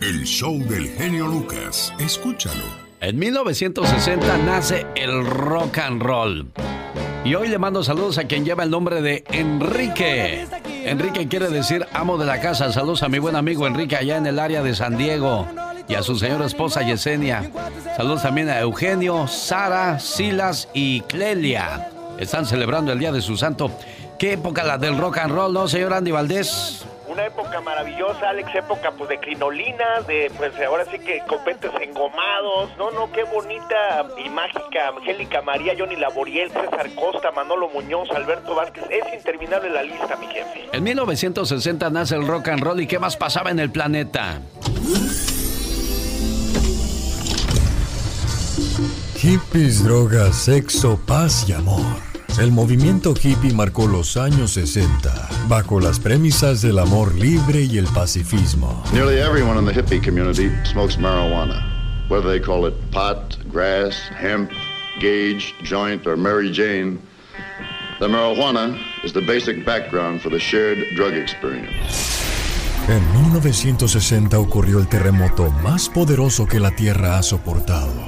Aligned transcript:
El 0.00 0.24
show 0.24 0.56
del 0.58 0.86
genio 0.90 1.26
Lucas. 1.26 1.92
Escúchalo. 1.98 2.62
En 3.00 3.18
1960 3.18 4.38
nace 4.38 4.86
el 4.94 5.26
rock 5.26 5.78
and 5.78 6.02
roll. 6.02 6.52
Y 7.24 7.34
hoy 7.34 7.48
le 7.48 7.58
mando 7.58 7.82
saludos 7.82 8.18
a 8.18 8.24
quien 8.24 8.44
lleva 8.44 8.62
el 8.62 8.70
nombre 8.70 9.00
de 9.00 9.24
Enrique. 9.32 10.46
Enrique 10.84 11.26
quiere 11.26 11.48
decir 11.48 11.86
amo 11.94 12.16
de 12.16 12.26
la 12.26 12.40
casa. 12.40 12.70
Saludos 12.70 13.02
a 13.02 13.08
mi 13.08 13.18
buen 13.18 13.34
amigo 13.34 13.66
Enrique 13.66 13.96
allá 13.96 14.18
en 14.18 14.26
el 14.26 14.38
área 14.38 14.62
de 14.62 14.74
San 14.74 14.96
Diego. 14.96 15.48
Y 15.88 15.94
a 15.94 16.02
su 16.02 16.16
señora 16.16 16.46
esposa 16.46 16.82
Yesenia. 16.82 17.50
Saludos 17.96 18.22
también 18.22 18.50
a 18.50 18.60
Eugenio, 18.60 19.26
Sara, 19.26 19.98
Silas 19.98 20.68
y 20.74 21.00
Clelia. 21.02 21.90
Están 22.18 22.46
celebrando 22.46 22.92
el 22.92 22.98
día 22.98 23.10
de 23.10 23.22
su 23.22 23.36
santo. 23.36 23.72
¿Qué 24.18 24.34
época 24.34 24.64
la 24.64 24.78
del 24.78 24.96
rock 24.96 25.18
and 25.18 25.34
roll, 25.34 25.52
no, 25.52 25.66
señor 25.66 25.94
Andy 25.94 26.10
Valdés? 26.10 26.84
Una 27.08 27.24
época 27.24 27.60
maravillosa, 27.62 28.28
Alex, 28.28 28.54
época 28.54 28.92
pues 28.92 29.08
de 29.08 29.18
crinolinas, 29.18 30.06
de 30.06 30.30
pues 30.36 30.52
ahora 30.60 30.84
sí 30.90 30.98
que 30.98 31.20
copetes 31.26 31.70
engomados, 31.80 32.76
no, 32.76 32.90
no, 32.90 33.10
qué 33.12 33.24
bonita 33.24 34.06
y 34.24 34.28
mágica, 34.28 34.88
Angélica 34.94 35.40
María, 35.40 35.74
Johnny 35.78 35.96
Laboriel, 35.96 36.50
César 36.50 36.94
Costa, 36.94 37.30
Manolo 37.32 37.70
Muñoz, 37.70 38.10
Alberto 38.10 38.54
Vázquez, 38.54 38.84
es 38.90 39.14
interminable 39.14 39.70
la 39.70 39.82
lista, 39.82 40.16
mi 40.16 40.26
jefe. 40.26 40.68
En 40.72 40.82
1960 40.82 41.88
nace 41.90 42.14
el 42.14 42.26
rock 42.26 42.48
and 42.48 42.62
roll 42.62 42.80
y 42.80 42.86
qué 42.86 42.98
más 42.98 43.16
pasaba 43.16 43.50
en 43.50 43.58
el 43.58 43.70
planeta. 43.70 44.42
Hippies, 49.16 49.82
drogas, 49.82 50.36
sexo, 50.36 51.00
paz 51.06 51.48
y 51.48 51.52
amor. 51.52 52.07
El 52.40 52.52
movimiento 52.52 53.14
hippie 53.20 53.52
marcó 53.52 53.88
los 53.88 54.16
años 54.16 54.52
60 54.52 55.28
bajo 55.48 55.80
las 55.80 55.98
premisas 55.98 56.62
del 56.62 56.78
amor 56.78 57.12
libre 57.16 57.62
y 57.64 57.78
el 57.78 57.86
pacifismo. 57.86 58.80
Nearly 58.92 59.18
everyone 59.18 59.58
in 59.58 59.64
the 59.64 59.72
hippie 59.72 60.00
community 60.00 60.48
smokes 60.64 60.96
marijuana, 60.96 61.60
whether 62.08 62.30
they 62.30 62.40
call 62.40 62.68
it 62.68 62.74
pot, 62.92 63.36
grass, 63.50 63.94
hemp, 64.16 64.52
gauge, 65.00 65.52
joint, 65.64 66.06
or 66.06 66.16
Mary 66.16 66.52
Jane. 66.52 67.00
The 67.98 68.06
marijuana 68.06 68.78
is 69.02 69.12
the 69.12 69.22
basic 69.22 69.66
background 69.66 70.22
for 70.22 70.30
the 70.30 70.38
shared 70.38 70.78
drug 70.94 71.14
experience. 71.14 72.22
En 72.88 73.02
1960 73.14 74.38
ocurrió 74.38 74.78
el 74.78 74.86
terremoto 74.86 75.50
más 75.64 75.88
poderoso 75.88 76.46
que 76.46 76.60
la 76.60 76.70
Tierra 76.70 77.18
ha 77.18 77.22
soportado. 77.24 78.07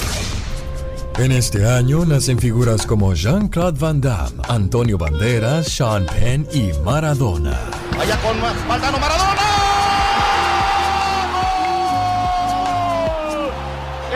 En 1.21 1.31
este 1.31 1.69
año 1.69 2.03
nacen 2.03 2.39
figuras 2.39 2.83
como 2.87 3.13
Jean-Claude 3.13 3.77
Van 3.79 4.01
Damme, 4.01 4.41
Antonio 4.49 4.97
Banderas, 4.97 5.67
Sean 5.67 6.07
Penn 6.07 6.47
y 6.51 6.71
Maradona. 6.83 7.59
Vaya 7.95 8.17
con 8.21 8.41
Maradona. 8.67 9.37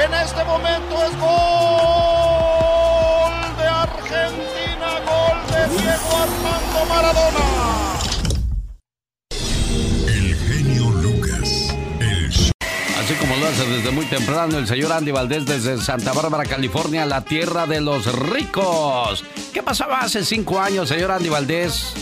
En 0.03 0.13
este 0.15 0.43
momento 0.45 0.95
es 1.05 1.11
gol 1.19 1.35
de 3.59 3.67
Argentina, 3.67 4.87
gol 5.05 5.37
de 5.51 5.61
Diego 5.77 6.09
Armando 6.23 6.85
Maradona. 6.89 7.44
Así 13.05 13.13
como 13.17 13.35
lo 13.35 13.45
hace 13.45 13.63
desde 13.67 13.91
muy 13.91 14.07
temprano 14.07 14.57
el 14.57 14.65
señor 14.65 14.91
Andy 14.91 15.11
Valdés 15.11 15.45
desde 15.45 15.77
Santa 15.77 16.11
Bárbara, 16.11 16.43
California, 16.43 17.05
la 17.05 17.23
tierra 17.23 17.67
de 17.67 17.79
los 17.79 18.11
ricos. 18.31 19.23
¿Qué 19.53 19.61
pasaba 19.61 19.99
hace 19.99 20.25
cinco 20.25 20.59
años, 20.59 20.89
señor 20.89 21.11
Andy 21.11 21.29
Valdés? 21.29 21.93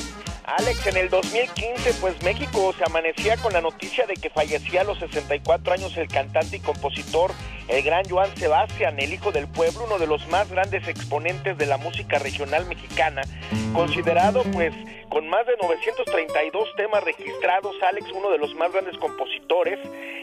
Alex, 0.46 0.88
en 0.88 0.96
el 0.96 1.10
2015, 1.10 1.94
pues 2.00 2.24
México 2.24 2.74
se 2.78 2.86
amanecía 2.86 3.36
con 3.36 3.52
la 3.52 3.60
noticia 3.60 4.06
de 4.06 4.14
que 4.14 4.30
fallecía 4.30 4.80
a 4.80 4.84
los 4.86 4.98
64 5.00 5.74
años 5.74 5.98
el 5.98 6.08
cantante 6.08 6.56
y 6.56 6.60
compositor, 6.62 7.34
el 7.68 7.84
gran 7.84 8.08
Joan 8.10 8.36
Sebastián, 8.36 9.00
el 9.00 9.14
hijo 9.14 9.32
del 9.32 9.48
pueblo, 9.48 9.86
uno 9.86 9.98
de 9.98 10.08
los 10.08 10.28
más 10.28 10.50
grandes 10.50 10.88
exponentes 10.88 11.58
de 11.58 11.66
la 11.66 11.78
música 11.78 12.20
regional 12.20 12.66
mexicana, 12.66 13.22
considerado 13.74 14.44
pues 14.52 14.74
con 15.10 15.30
más 15.30 15.46
de 15.46 15.54
932 15.62 16.76
temas 16.76 17.04
registrados, 17.04 17.76
Alex, 17.84 18.12
uno 18.14 18.32
de 18.32 18.40
los 18.40 18.56
más 18.56 18.72
grandes 18.72 18.98
compositores, 18.98 19.78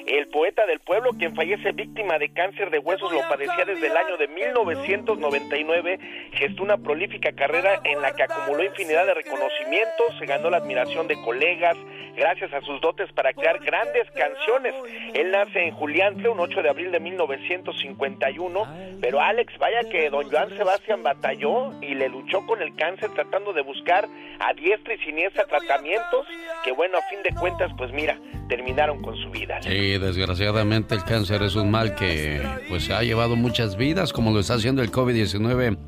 el 0.07 0.27
poeta 0.29 0.67
del 0.67 0.81
pueblo, 0.81 1.11
quien 1.13 1.37
fallece 1.37 1.71
víctima 1.71 2.19
de 2.19 2.33
cáncer 2.33 2.71
de 2.71 2.81
huesos, 2.81 3.13
lo 3.13 3.21
padecía 3.29 3.65
desde 3.65 3.87
el 3.87 3.97
año 3.97 4.17
de 4.17 4.27
1999, 4.27 6.01
gestó 6.33 6.65
una 6.65 6.77
prolífica 6.77 7.31
carrera 7.33 7.81
en 7.85 8.03
la 8.03 8.13
que 8.13 8.25
acumuló 8.25 8.65
infinidad 8.65 9.07
de 9.07 9.15
reconocimientos, 9.15 10.19
se 10.19 10.27
ganó 10.27 10.51
la 10.51 10.57
admiración 10.57 11.07
de 11.07 11.21
colegas, 11.23 11.77
gracias 12.21 12.53
a 12.53 12.61
sus 12.61 12.79
dotes 12.83 13.11
para 13.15 13.33
crear 13.33 13.59
grandes 13.61 14.07
canciones. 14.11 14.75
Él 15.15 15.31
nace 15.31 15.69
en 15.69 15.75
Juliantla, 15.75 16.31
un 16.31 16.39
8 16.39 16.63
de 16.63 16.69
abril 16.69 16.93
de 16.93 17.01
1951, 17.01 18.99
pero 19.01 19.23
Alex, 19.23 19.57
vaya 19.59 19.89
que 19.91 20.11
don 20.11 20.31
Joan 20.31 20.51
Sebastián 20.51 21.03
batalló 21.03 21.73
y 21.81 21.95
le 21.95 22.11
luchó 22.11 22.45
con 22.47 22.61
el 22.61 22.77
cáncer 22.77 23.09
tratando 23.15 23.55
de 23.55 23.63
buscar 23.63 24.07
a 24.39 24.53
diestra 24.53 24.95
y 24.95 24.99
siniestra 24.99 25.47
tratamientos 25.47 26.27
que 26.63 26.73
bueno, 26.73 26.99
a 26.99 27.03
fin 27.09 27.23
de 27.23 27.35
cuentas, 27.35 27.73
pues 27.79 27.91
mira, 27.93 28.19
terminaron 28.51 29.01
con 29.01 29.17
su 29.17 29.31
vida. 29.31 29.63
Sí, 29.63 29.97
desgraciadamente 29.97 30.95
el 30.95 31.05
cáncer 31.05 31.43
es 31.43 31.55
un 31.55 31.71
mal 31.71 31.95
que 31.95 32.43
pues 32.69 32.91
ha 32.91 33.03
llevado 33.03 33.35
muchas 33.35 33.79
vidas, 33.79 34.13
como 34.13 34.31
lo 34.31 34.41
está 34.41 34.55
haciendo 34.55 34.83
el 34.83 34.93
COVID-19 34.93 35.79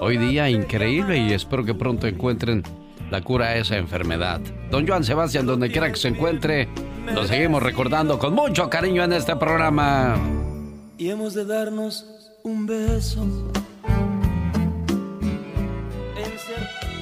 hoy 0.00 0.16
día, 0.16 0.48
increíble, 0.48 1.18
y 1.18 1.34
espero 1.34 1.66
que 1.66 1.74
pronto 1.74 2.06
encuentren 2.06 2.62
la 3.12 3.20
cura 3.20 3.48
a 3.48 3.56
esa 3.56 3.76
enfermedad. 3.76 4.40
Don 4.70 4.88
Joan 4.88 5.04
Sebastián, 5.04 5.46
donde 5.46 5.70
quiera 5.70 5.90
que 5.90 5.96
se 5.96 6.08
encuentre, 6.08 6.66
lo 7.14 7.26
seguimos 7.26 7.62
recordando 7.62 8.18
con 8.18 8.34
mucho 8.34 8.70
cariño 8.70 9.04
en 9.04 9.12
este 9.12 9.36
programa. 9.36 10.16
Y 10.96 11.10
hemos 11.10 11.34
de 11.34 11.44
darnos 11.44 12.06
un 12.42 12.66
beso. 12.66 13.52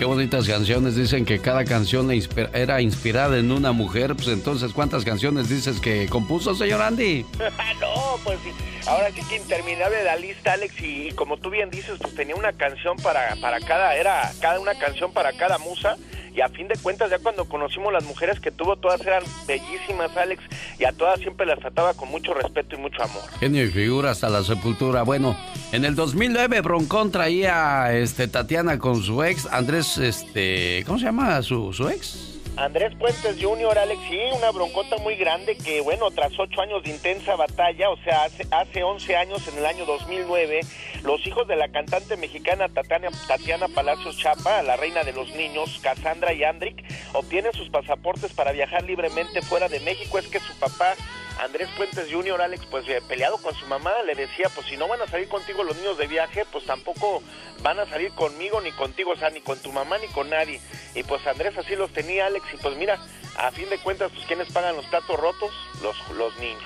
Qué 0.01 0.05
bonitas 0.05 0.49
canciones. 0.49 0.97
Dicen 0.97 1.25
que 1.25 1.39
cada 1.39 1.65
canción 1.65 2.11
era 2.55 2.81
inspirada 2.81 3.39
en 3.39 3.53
una 3.53 3.71
mujer. 3.71 4.17
Pues 4.17 4.29
entonces, 4.29 4.73
¿cuántas 4.73 5.05
canciones 5.05 5.49
dices 5.49 5.79
que 5.79 6.09
compuso, 6.09 6.57
señor 6.57 6.83
Andy? 6.83 7.25
no, 7.81 8.17
pues 8.25 8.39
sí, 8.43 8.51
ahora 8.87 9.11
sí 9.15 9.23
que 9.29 9.37
interminable 9.37 10.03
la 10.05 10.17
lista, 10.17 10.53
Alex, 10.53 10.75
y, 10.81 11.13
como 11.13 11.37
tú 11.37 11.51
bien 11.51 11.71
dices, 11.71 11.99
pues 12.01 12.15
tenía 12.15 12.35
una 12.35 12.53
canción 12.53 12.97
para, 12.97 13.37
para 13.37 13.61
cada, 13.61 13.97
era 13.97 14.31
cada 14.41 14.61
una 14.61 14.75
canción 14.79 15.13
para 15.13 15.33
cada 15.33 15.59
musa, 15.59 15.97
y 16.35 16.41
a 16.41 16.49
fin 16.49 16.69
de 16.69 16.77
cuentas 16.77 17.11
ya 17.11 17.19
cuando 17.19 17.45
conocimos 17.45 17.93
las 17.93 18.05
mujeres 18.05 18.39
que 18.41 18.51
tuvo, 18.51 18.77
todas 18.77 19.01
eran 19.01 19.23
bellísimas, 19.47 20.17
Alex, 20.17 20.43
y 20.79 20.85
a 20.85 20.93
todas 20.93 21.21
siempre 21.21 21.47
las 21.47 21.59
trataba 21.59 21.95
con 21.95 22.09
mucho 22.09 22.35
respeto 22.35 22.77
y 22.77 22.79
mucho 22.79 23.03
amor. 23.03 23.23
Genio 23.41 23.65
y 23.65 23.71
figura 23.71 24.13
hasta 24.13 24.29
la 24.29 24.45
sepultura. 24.45 25.03
Bueno, 25.03 25.37
en 25.73 25.85
el 25.85 25.95
2009 25.95 26.61
Broncón 26.61 27.11
traía 27.11 27.93
este 27.93 28.29
Tatiana 28.29 28.79
con 28.79 29.03
su 29.03 29.23
ex 29.25 29.47
Andrés, 29.47 29.99
este, 29.99 30.85
¿cómo 30.87 30.99
se 30.99 31.07
llama 31.07 31.43
su, 31.43 31.73
su 31.73 31.89
ex? 31.89 32.40
Andrés 32.61 32.95
Puentes 32.95 33.39
Jr., 33.41 33.79
Alex, 33.79 33.99
sí, 34.07 34.21
una 34.37 34.51
broncota 34.51 34.99
muy 34.99 35.17
grande 35.17 35.57
que, 35.57 35.81
bueno, 35.81 36.11
tras 36.11 36.39
ocho 36.39 36.61
años 36.61 36.83
de 36.83 36.91
intensa 36.91 37.35
batalla, 37.35 37.89
o 37.89 37.97
sea, 38.05 38.25
hace, 38.25 38.47
hace 38.51 38.83
11 38.83 39.17
años, 39.17 39.49
en 39.49 39.57
el 39.57 39.65
año 39.65 39.87
2009, 39.87 40.61
los 41.03 41.27
hijos 41.27 41.49
de 41.49 41.57
la 41.57 41.71
cantante 41.71 42.19
mexicana 42.19 42.69
Tatiana, 42.69 43.09
Tatiana 43.27 43.67
Palacios 43.69 44.19
Chapa, 44.19 44.63
la 44.63 44.77
reina 44.77 45.05
de 45.05 45.15
los 45.15 45.35
niños, 45.35 45.81
Cassandra 45.83 46.35
y 46.35 46.45
Andrick, 46.45 46.85
obtienen 47.15 47.55
sus 47.55 47.71
pasaportes 47.71 48.35
para 48.35 48.53
viajar 48.53 48.83
libremente 48.83 49.41
fuera 49.41 49.67
de 49.71 49.81
México. 49.81 50.19
Es 50.19 50.27
que 50.27 50.39
su 50.39 50.53
papá, 50.59 50.97
Andrés 51.41 51.69
Puentes 51.77 52.13
Jr., 52.13 52.43
Alex, 52.43 52.67
pues 52.71 52.87
eh, 52.89 53.01
peleado 53.09 53.39
con 53.39 53.55
su 53.55 53.67
mamá, 53.67 53.91
le 54.05 54.15
decía, 54.15 54.51
pues 54.55 54.67
si 54.67 54.77
no 54.77 54.87
van 54.89 55.01
a 55.01 55.07
salir 55.07 55.27
contigo 55.29 55.65
los 55.65 55.75
niños 55.77 55.97
de 55.97 56.07
viaje, 56.07 56.45
pues 56.53 56.67
tampoco 56.67 57.23
van 57.63 57.79
a 57.79 57.87
salir 57.87 58.13
conmigo 58.13 58.61
ni 58.61 58.73
contigo, 58.73 59.13
o 59.13 59.17
sea, 59.17 59.31
ni 59.31 59.41
con 59.41 59.59
tu 59.59 59.73
mamá 59.73 59.97
ni 59.99 60.07
con 60.09 60.29
nadie. 60.29 60.61
Y 60.95 61.03
pues 61.03 61.27
Andrés 61.27 61.57
así 61.57 61.77
los 61.77 61.91
tenía, 61.93 62.27
Alex, 62.27 62.45
y 62.53 62.57
pues 62.59 62.77
mira, 62.77 62.99
a 63.39 63.51
fin 63.53 63.71
de 63.71 63.79
cuentas, 63.79 64.13
pues 64.15 64.27
¿quiénes 64.27 64.53
pagan 64.53 64.77
los 64.77 64.85
platos 64.87 65.19
rotos? 65.19 65.51
Los, 65.83 65.97
los 66.11 66.37
niños. 66.39 66.63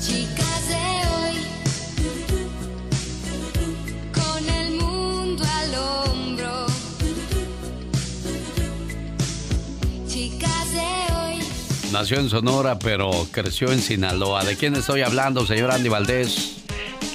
Chicas 0.00 0.68
de 0.68 0.74
hoy, 1.14 1.46
con 4.12 4.48
el 4.50 4.70
mundo 4.72 5.44
al 5.44 5.74
Nació 11.98 12.20
en 12.20 12.30
Sonora, 12.30 12.78
pero 12.78 13.10
creció 13.32 13.72
en 13.72 13.80
Sinaloa. 13.80 14.44
¿De 14.44 14.56
quién 14.56 14.76
estoy 14.76 15.02
hablando, 15.02 15.44
señor 15.44 15.72
Andy 15.72 15.88
Valdés? 15.88 16.58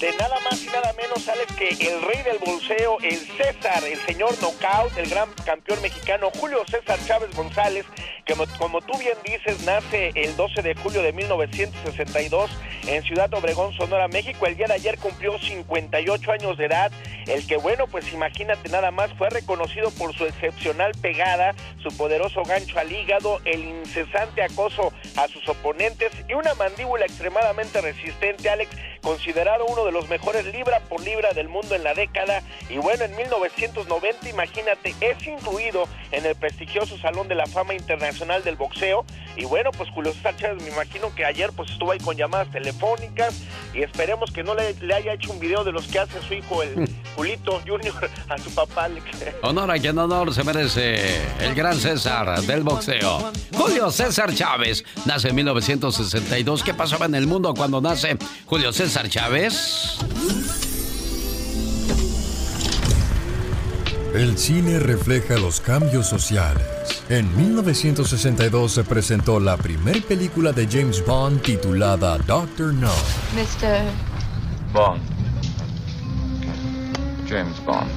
de 0.01 0.11
nada 0.17 0.35
más 0.41 0.61
y 0.61 0.65
nada 0.65 0.93
menos, 0.97 1.23
que 1.57 1.69
el 1.69 2.01
rey 2.01 2.21
del 2.23 2.37
bolseo, 2.39 2.97
el 3.01 3.17
César, 3.37 3.81
el 3.85 3.97
señor 4.05 4.35
Knockout, 4.41 4.97
el 4.97 5.09
gran 5.09 5.29
campeón 5.45 5.81
mexicano 5.81 6.29
Julio 6.37 6.61
César 6.69 6.99
Chávez 7.07 7.33
González, 7.33 7.85
que 8.25 8.35
como 8.57 8.81
tú 8.81 8.97
bien 8.97 9.17
dices, 9.25 9.63
nace 9.65 10.11
el 10.15 10.35
12 10.35 10.61
de 10.61 10.75
julio 10.75 11.01
de 11.01 11.11
1962 11.11 12.49
en 12.87 13.03
Ciudad 13.03 13.33
Obregón, 13.33 13.73
Sonora, 13.73 14.07
México. 14.07 14.45
El 14.45 14.55
día 14.55 14.67
de 14.67 14.75
ayer 14.75 14.97
cumplió 14.97 15.37
58 15.37 16.31
años 16.31 16.57
de 16.57 16.65
edad. 16.65 16.91
El 17.27 17.45
que, 17.47 17.57
bueno, 17.57 17.87
pues 17.87 18.11
imagínate 18.13 18.69
nada 18.69 18.91
más, 18.91 19.11
fue 19.13 19.29
reconocido 19.29 19.91
por 19.91 20.13
su 20.13 20.25
excepcional 20.25 20.91
pegada, 21.01 21.53
su 21.81 21.95
poderoso 21.95 22.43
gancho 22.43 22.79
al 22.79 22.91
hígado, 22.91 23.39
el 23.45 23.63
incesante 23.63 24.43
acoso 24.43 24.93
a 25.17 25.27
sus 25.27 25.47
oponentes 25.47 26.11
y 26.27 26.33
una 26.33 26.53
mandíbula 26.55 27.05
extremadamente 27.05 27.81
resistente, 27.81 28.49
Alex, 28.49 28.71
considerado 29.01 29.65
uno 29.65 29.85
de 29.85 29.91
los 29.91 30.09
mejores 30.09 30.45
libra 30.45 30.79
por 30.81 31.01
libra 31.01 31.31
del 31.33 31.49
mundo 31.49 31.75
en 31.75 31.83
la 31.83 31.93
década. 31.93 32.41
Y 32.69 32.77
bueno, 32.77 33.05
en 33.05 33.15
1990, 33.15 34.29
imagínate, 34.29 34.95
es 34.99 35.27
incluido 35.27 35.87
en 36.11 36.25
el 36.25 36.35
prestigioso 36.35 36.97
Salón 36.97 37.27
de 37.27 37.35
la 37.35 37.45
Fama 37.45 37.73
Internacional 37.73 38.12
del 38.43 38.55
Boxeo. 38.55 39.05
Y 39.35 39.45
bueno, 39.45 39.71
pues 39.71 39.89
Julio 39.89 40.13
César 40.13 40.35
Chávez, 40.37 40.63
me 40.63 40.69
imagino 40.69 41.13
que 41.15 41.25
ayer 41.25 41.51
pues 41.55 41.71
estuvo 41.71 41.91
ahí 41.91 41.99
con 41.99 42.15
llamadas 42.15 42.49
telefónicas 42.51 43.41
y 43.73 43.81
esperemos 43.81 44.31
que 44.31 44.43
no 44.43 44.53
le, 44.53 44.75
le 44.75 44.93
haya 44.93 45.13
hecho 45.13 45.31
un 45.31 45.39
video 45.39 45.63
de 45.63 45.71
los 45.71 45.87
que 45.87 45.99
hace 45.99 46.21
su 46.21 46.35
hijo, 46.35 46.61
el 46.61 46.89
Julito 47.15 47.59
Junior, 47.65 48.09
a 48.29 48.37
su 48.37 48.53
papá. 48.53 48.89
Honor 49.41 49.71
a 49.71 49.79
quien 49.79 49.97
honor 49.97 50.33
se 50.33 50.43
merece 50.43 51.21
el 51.39 51.55
gran 51.55 51.75
César 51.75 52.41
del 52.41 52.63
boxeo. 52.63 53.31
Julio 53.55 53.89
César 53.91 54.33
Chávez 54.33 54.83
nace 55.05 55.29
en 55.29 55.35
1962. 55.35 56.63
¿Qué 56.63 56.73
pasaba 56.73 57.05
en 57.05 57.15
el 57.15 57.27
mundo 57.27 57.53
cuando 57.53 57.81
nace 57.81 58.17
Julio 58.45 58.73
César 58.73 59.09
Chávez? 59.09 59.99
El 64.13 64.37
cine 64.37 64.77
refleja 64.77 65.37
los 65.37 65.59
cambios 65.59 66.07
sociales. 66.07 66.92
En 67.09 67.35
1962 67.35 68.71
se 68.71 68.83
presentó 68.85 69.37
la 69.37 69.57
primera 69.57 69.99
película 70.07 70.53
de 70.53 70.65
James 70.65 71.05
Bond 71.05 71.41
titulada 71.41 72.17
Doctor 72.19 72.73
No. 72.73 72.91
Mr. 73.35 73.83
Bond. 74.71 75.01
James 77.27 77.65
Bond. 77.65 77.91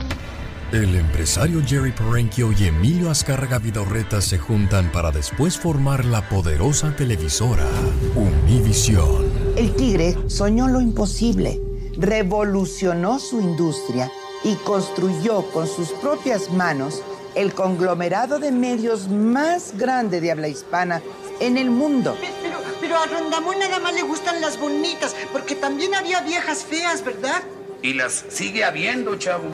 El 0.72 0.96
empresario 0.96 1.62
Jerry 1.64 1.92
Perenchio 1.92 2.50
y 2.50 2.64
Emilio 2.64 3.08
Azcárraga 3.08 3.60
Vidorreta 3.60 4.20
se 4.20 4.38
juntan 4.38 4.90
para 4.90 5.12
después 5.12 5.56
formar 5.56 6.04
la 6.04 6.28
poderosa 6.28 6.94
televisora 6.96 7.68
Univision. 8.16 9.24
El 9.56 9.72
tigre 9.76 10.16
soñó 10.26 10.66
lo 10.66 10.80
imposible, 10.80 11.60
revolucionó 11.96 13.20
su 13.20 13.40
industria 13.40 14.10
y 14.42 14.56
construyó 14.56 15.42
con 15.52 15.68
sus 15.68 15.90
propias 15.90 16.50
manos 16.50 17.02
el 17.36 17.52
conglomerado 17.52 18.38
de 18.38 18.50
medios 18.50 19.08
más 19.08 19.76
grande 19.76 20.20
de 20.20 20.32
habla 20.32 20.48
hispana 20.48 21.02
en 21.38 21.58
el 21.58 21.70
mundo. 21.70 22.16
Pero, 22.42 22.58
pero 22.80 22.96
a 22.96 23.06
Rondamón 23.06 23.58
nada 23.58 23.78
más 23.78 23.94
le 23.94 24.02
gustan 24.02 24.40
las 24.40 24.58
bonitas, 24.58 25.14
porque 25.32 25.54
también 25.54 25.94
había 25.94 26.22
viejas 26.22 26.64
feas, 26.64 27.04
¿verdad? 27.04 27.42
Y 27.82 27.92
las 27.92 28.24
sigue 28.30 28.64
habiendo, 28.64 29.16
chavo. 29.16 29.44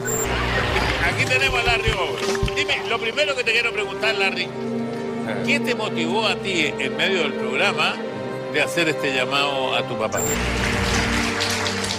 Aquí 1.13 1.25
tenemos 1.25 1.59
a 1.59 1.63
Larry 1.63 1.91
Over. 1.91 2.55
Dime, 2.55 2.89
lo 2.89 2.97
primero 2.97 3.35
que 3.35 3.43
te 3.43 3.51
quiero 3.51 3.73
preguntar, 3.73 4.15
Larry, 4.15 4.47
¿qué 5.45 5.59
te 5.59 5.75
motivó 5.75 6.25
a 6.25 6.37
ti 6.37 6.73
en 6.79 6.95
medio 6.95 7.23
del 7.23 7.33
programa 7.33 7.95
de 8.53 8.61
hacer 8.61 8.87
este 8.87 9.13
llamado 9.13 9.75
a 9.75 9.85
tu 9.85 9.97
papá? 9.97 10.21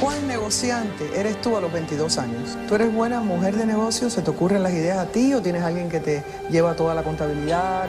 ¿Cuál 0.01 0.27
negociante 0.27 1.11
eres 1.19 1.41
tú 1.41 1.57
a 1.57 1.61
los 1.61 1.73
22 1.73 2.19
años? 2.19 2.57
¿Tú 2.69 2.75
eres 2.75 2.93
buena 2.93 3.21
mujer 3.21 3.57
de 3.57 3.67
negocio? 3.67 4.11
¿Se 4.11 4.23
te 4.23 4.31
ocurren 4.31 4.63
las 4.63 4.73
ideas 4.73 4.99
a 4.99 5.07
ti 5.07 5.35
o 5.35 5.43
tienes 5.43 5.63
alguien 5.63 5.89
que 5.89 6.01
te 6.01 6.25
lleva 6.51 6.75
toda 6.75 6.95
la 6.95 7.03
contabilidad? 7.03 7.89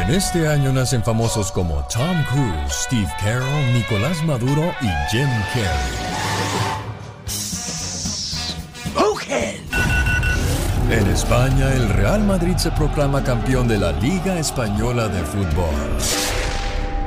En 0.00 0.14
este 0.14 0.46
año 0.46 0.72
nacen 0.72 1.02
famosos 1.02 1.50
como 1.50 1.86
Tom 1.88 2.22
Cruise, 2.30 2.72
Steve 2.72 3.12
Carroll, 3.20 3.72
Nicolás 3.72 4.22
Maduro 4.24 4.74
y 4.80 4.88
Jim 5.10 5.28
Carrey. 5.52 6.16
En 10.88 11.04
España, 11.08 11.72
el 11.74 11.88
Real 11.88 12.22
Madrid 12.22 12.56
se 12.56 12.70
proclama 12.70 13.24
campeón 13.24 13.66
de 13.66 13.76
la 13.76 13.90
Liga 13.90 14.38
Española 14.38 15.08
de 15.08 15.20
Fútbol. 15.24 16.25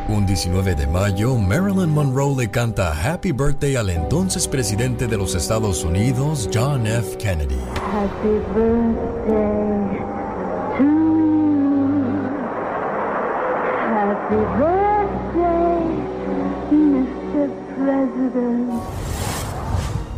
Un 0.10 0.26
19 0.26 0.74
de 0.76 0.88
mayo, 0.88 1.36
Marilyn 1.36 1.92
Monroe 1.92 2.36
le 2.36 2.50
canta 2.50 2.92
Happy 2.92 3.32
Birthday 3.32 3.76
al 3.76 3.92
entonces 3.92 4.48
presidente 4.48 5.06
de 5.06 5.16
los 5.16 5.36
Estados 5.36 5.84
Unidos, 5.84 6.50
John 6.52 6.88
F. 6.88 7.16
Kennedy. 7.18 7.60
Happy 7.94 8.40
birthday 8.56 10.00
to. 10.80 10.90
Happy 13.94 14.42
birthday, 14.58 15.86
Mr. 16.72 17.50
President. 17.76 18.99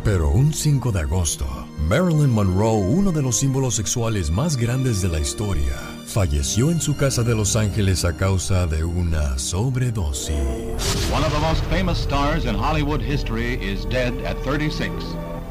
Pero 0.04 0.30
un 0.30 0.52
5 0.52 0.90
de 0.90 1.00
agosto, 1.00 1.46
Marilyn 1.86 2.30
Monroe, 2.30 2.80
uno 2.88 3.12
de 3.12 3.22
los 3.22 3.36
símbolos 3.36 3.76
sexuales 3.76 4.32
más 4.32 4.56
grandes 4.56 5.00
de 5.00 5.06
la 5.06 5.20
historia, 5.20 5.76
falleció 6.06 6.72
en 6.72 6.80
su 6.80 6.96
casa 6.96 7.22
de 7.22 7.36
Los 7.36 7.54
Ángeles 7.54 8.04
a 8.04 8.16
causa 8.16 8.66
de 8.66 8.82
una 8.82 9.38
sobredosis. 9.38 10.34
One 11.12 11.22
of 11.24 11.32
the 11.32 11.38
most 11.38 11.62
famous 11.66 11.98
stars 11.98 12.46
in 12.46 12.56
Hollywood 12.56 13.00
history 13.00 13.54
is 13.62 13.84
dead 13.84 14.12
at 14.24 14.36
36. 14.42 14.92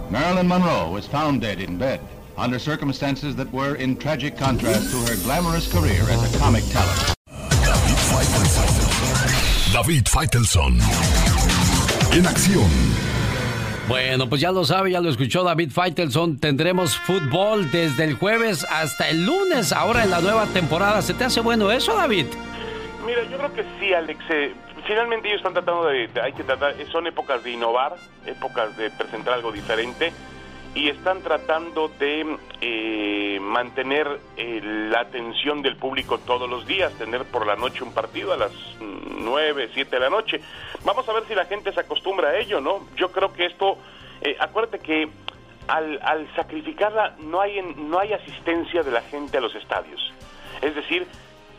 Marilyn 0.10 0.50
Monroe 0.50 0.92
was 0.92 1.08
found 1.08 1.40
dead 1.40 1.62
in 1.62 1.78
bed 1.78 2.02
under 2.38 2.60
circumstances 2.60 3.38
that 3.38 3.50
were 3.54 3.76
in 3.76 3.96
tragic 3.96 4.36
contrast 4.38 4.92
to 4.92 4.98
her 5.08 5.16
glamorous 5.24 5.72
career 5.72 6.04
as 6.10 6.36
a 6.36 6.40
comic 6.40 6.66
talent. 6.72 7.16
David 7.64 7.96
Faitelson. 8.12 9.72
David 9.72 10.06
Faitelson. 10.10 10.82
En 12.12 12.26
acción. 12.26 13.11
Bueno, 13.88 14.28
pues 14.30 14.40
ya 14.40 14.52
lo 14.52 14.64
sabe, 14.64 14.92
ya 14.92 15.02
lo 15.02 15.10
escuchó 15.10 15.44
David 15.44 15.72
Faitelson. 15.72 16.38
Tendremos 16.40 16.96
fútbol 16.98 17.70
desde 17.72 18.06
el 18.06 18.14
jueves 18.16 18.66
hasta 18.70 19.10
el 19.10 19.26
lunes, 19.26 19.74
ahora 19.74 20.04
en 20.04 20.12
la 20.12 20.22
nueva 20.22 20.46
temporada. 20.48 21.02
¿Se 21.02 21.14
te 21.14 21.26
hace 21.26 21.42
bueno 21.42 21.72
eso, 21.72 21.94
David? 21.96 22.28
Mira, 23.06 23.24
yo 23.30 23.38
creo 23.38 23.54
que 23.54 23.66
sí, 23.80 23.94
Alex. 23.94 24.24
Eh, 24.30 24.54
finalmente 24.88 25.28
ellos 25.28 25.40
están 25.40 25.54
tratando 25.54 25.86
de- 25.88 26.10
hay 26.24 26.32
que 26.34 26.44
tratar, 26.44 26.74
son 26.92 27.06
épocas 27.08 27.44
de 27.44 27.52
innovar, 27.52 27.96
épocas 28.26 28.76
de 28.78 28.92
presentar 28.92 29.34
algo 29.34 29.52
diferente 29.52 30.14
y 30.74 30.90
están 30.90 31.22
tratando 31.22 31.90
de 32.00 32.38
eh, 32.62 33.40
mantener 33.42 34.20
eh, 34.38 34.62
la 34.64 35.02
atención 35.02 35.62
del 35.62 35.76
público 35.76 36.18
todos 36.20 36.50
los 36.50 36.66
días, 36.66 36.94
tener 36.94 37.26
por 37.26 37.46
la 37.46 37.56
noche 37.56 37.84
un 37.84 37.94
partido 37.94 38.32
a 38.32 38.38
las 38.38 38.52
mm, 38.80 39.24
9, 39.24 39.70
7 39.74 39.90
de 39.90 40.00
la 40.00 40.10
noche. 40.10 40.40
Vamos 40.86 41.08
a 41.10 41.14
ver 41.14 41.26
si 41.28 41.36
la 41.36 41.46
gente 41.46 41.74
se 41.74 41.80
acostumbra 41.82 42.30
a 42.30 42.38
ello, 42.38 42.62
¿no? 42.62 42.88
Yo 42.96 43.12
creo 43.12 43.34
que 43.34 43.48
esto, 43.48 43.78
eh, 44.22 44.38
acuérdate 44.40 44.80
que 44.80 45.10
al, 45.68 46.00
al 46.04 46.34
sacrificarla 46.36 47.16
no 47.20 47.42
hay, 47.42 47.62
no 47.76 48.00
hay 48.00 48.14
asistencia 48.14 48.82
de 48.84 48.92
la 48.92 49.02
gente 49.02 49.38
a 49.38 49.42
los 49.42 49.54
estadios. 49.56 50.14
Es 50.62 50.74
decir, 50.74 51.06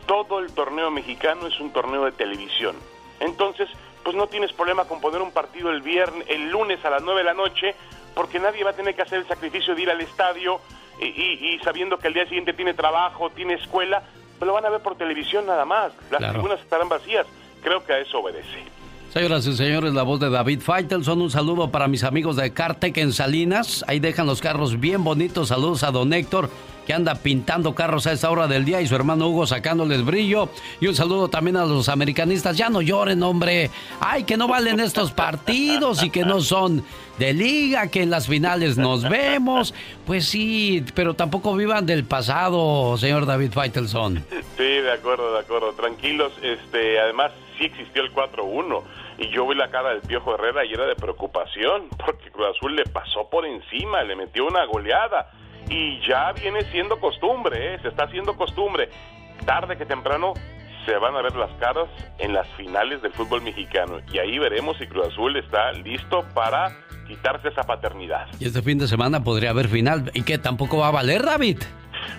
todo 0.07 0.39
el 0.39 0.53
torneo 0.53 0.89
mexicano 0.89 1.47
es 1.47 1.59
un 1.59 1.71
torneo 1.71 2.05
de 2.05 2.11
televisión. 2.13 2.75
Entonces, 3.19 3.69
pues 4.03 4.15
no 4.15 4.27
tienes 4.27 4.51
problema 4.53 4.85
con 4.85 4.99
poner 4.99 5.21
un 5.21 5.31
partido 5.31 5.69
el 5.69 5.81
viernes, 5.81 6.27
el 6.29 6.49
lunes 6.49 6.83
a 6.83 6.89
las 6.89 7.03
9 7.03 7.19
de 7.19 7.23
la 7.23 7.33
noche, 7.33 7.75
porque 8.15 8.39
nadie 8.39 8.63
va 8.63 8.71
a 8.71 8.73
tener 8.73 8.95
que 8.95 9.01
hacer 9.01 9.19
el 9.19 9.27
sacrificio 9.27 9.75
de 9.75 9.81
ir 9.83 9.89
al 9.89 10.01
estadio 10.01 10.59
y, 11.01 11.05
y- 11.05 11.55
y 11.55 11.59
sabiendo 11.59 11.97
que 11.97 12.07
al 12.07 12.13
día 12.13 12.25
siguiente 12.25 12.53
tiene 12.53 12.73
trabajo, 12.73 13.29
tiene 13.31 13.55
escuela, 13.55 14.03
pues 14.39 14.47
lo 14.47 14.53
van 14.53 14.65
a 14.65 14.69
ver 14.69 14.81
por 14.81 14.95
televisión 14.97 15.45
nada 15.45 15.65
más. 15.65 15.91
Las 16.11 16.19
Claro. 16.19 16.33
tribunas 16.33 16.59
estarán 16.59 16.89
vacías. 16.89 17.25
Creo 17.63 17.83
que 17.85 17.93
a 17.93 17.99
eso 17.99 18.19
obedece. 18.19 18.63
Señoras 19.13 19.45
y 19.45 19.55
señores, 19.55 19.93
la 19.93 20.01
voz 20.03 20.19
de 20.19 20.29
David 20.31 20.59
Faitelson. 20.61 21.21
Un 21.21 21.29
saludo 21.29 21.69
para 21.69 21.87
mis 21.87 22.03
amigos 22.03 22.35
de 22.35 22.51
Cartec 22.51 22.97
en 22.97 23.13
Salinas. 23.13 23.85
Ahí 23.87 23.99
dejan 23.99 24.25
los 24.25 24.41
carros 24.41 24.79
bien 24.79 25.03
bonitos. 25.03 25.49
Saludos 25.49 25.83
a 25.83 25.91
don 25.91 26.11
Héctor 26.13 26.49
que 26.87 26.93
anda 26.93 27.13
pintando 27.15 27.75
carros 27.75 28.07
a 28.07 28.11
esta 28.11 28.29
hora 28.31 28.47
del 28.47 28.65
día 28.65 28.81
y 28.81 28.87
su 28.87 28.95
hermano 28.95 29.27
Hugo 29.29 29.45
sacándoles 29.45 30.03
brillo. 30.03 30.49
Y 30.81 30.87
un 30.87 30.95
saludo 30.95 31.29
también 31.29 31.57
a 31.57 31.63
los 31.65 31.89
americanistas. 31.89 32.57
Ya 32.57 32.69
no 32.69 32.81
lloren, 32.81 33.21
hombre. 33.21 33.69
Ay, 34.01 34.23
que 34.23 34.35
no 34.35 34.47
valen 34.47 34.79
estos 34.79 35.11
partidos 35.11 36.03
y 36.03 36.09
que 36.09 36.23
no 36.25 36.41
son 36.41 36.83
de 37.17 37.33
liga, 37.33 37.87
que 37.87 38.01
en 38.01 38.09
las 38.09 38.27
finales 38.27 38.77
nos 38.77 39.07
vemos. 39.07 39.73
Pues 40.05 40.27
sí, 40.27 40.83
pero 40.95 41.13
tampoco 41.13 41.55
vivan 41.55 41.85
del 41.85 42.03
pasado, 42.03 42.97
señor 42.97 43.25
David 43.25 43.51
Faitelson. 43.51 44.23
Sí, 44.57 44.63
de 44.63 44.91
acuerdo, 44.91 45.33
de 45.33 45.39
acuerdo. 45.39 45.73
Tranquilos, 45.73 46.31
este, 46.41 46.99
además 46.99 47.31
sí 47.57 47.65
existió 47.65 48.03
el 48.03 48.13
4-1 48.13 48.83
y 49.17 49.29
yo 49.29 49.47
vi 49.47 49.55
la 49.55 49.69
cara 49.69 49.89
del 49.89 50.01
Piojo 50.01 50.35
Herrera 50.35 50.65
y 50.65 50.73
era 50.73 50.85
de 50.85 50.95
preocupación 50.95 51.87
porque 52.03 52.31
Cruz 52.31 52.55
Azul 52.55 52.75
le 52.75 52.85
pasó 52.85 53.29
por 53.29 53.45
encima, 53.45 54.03
le 54.03 54.15
metió 54.15 54.45
una 54.45 54.65
goleada 54.65 55.31
y 55.69 55.99
ya 56.07 56.31
viene 56.33 56.63
siendo 56.71 56.99
costumbre, 56.99 57.75
¿eh? 57.75 57.79
se 57.81 57.89
está 57.89 58.05
haciendo 58.05 58.35
costumbre. 58.35 58.89
Tarde 59.45 59.77
que 59.77 59.85
temprano 59.85 60.33
se 60.85 60.97
van 60.97 61.15
a 61.15 61.21
ver 61.21 61.35
las 61.35 61.51
caras 61.59 61.87
en 62.17 62.33
las 62.33 62.47
finales 62.57 63.01
del 63.01 63.13
fútbol 63.13 63.41
mexicano 63.41 63.99
y 64.11 64.17
ahí 64.17 64.37
veremos 64.37 64.77
si 64.77 64.87
Cruz 64.87 65.07
Azul 65.07 65.37
está 65.37 65.71
listo 65.71 66.25
para 66.33 66.75
quitarse 67.07 67.49
esa 67.49 67.63
paternidad. 67.63 68.27
Y 68.39 68.45
este 68.45 68.61
fin 68.61 68.77
de 68.77 68.87
semana 68.87 69.23
podría 69.23 69.51
haber 69.51 69.67
final 69.67 70.11
y 70.13 70.23
que 70.23 70.37
tampoco 70.37 70.77
va 70.77 70.87
a 70.87 70.91
valer, 70.91 71.23
David. 71.23 71.59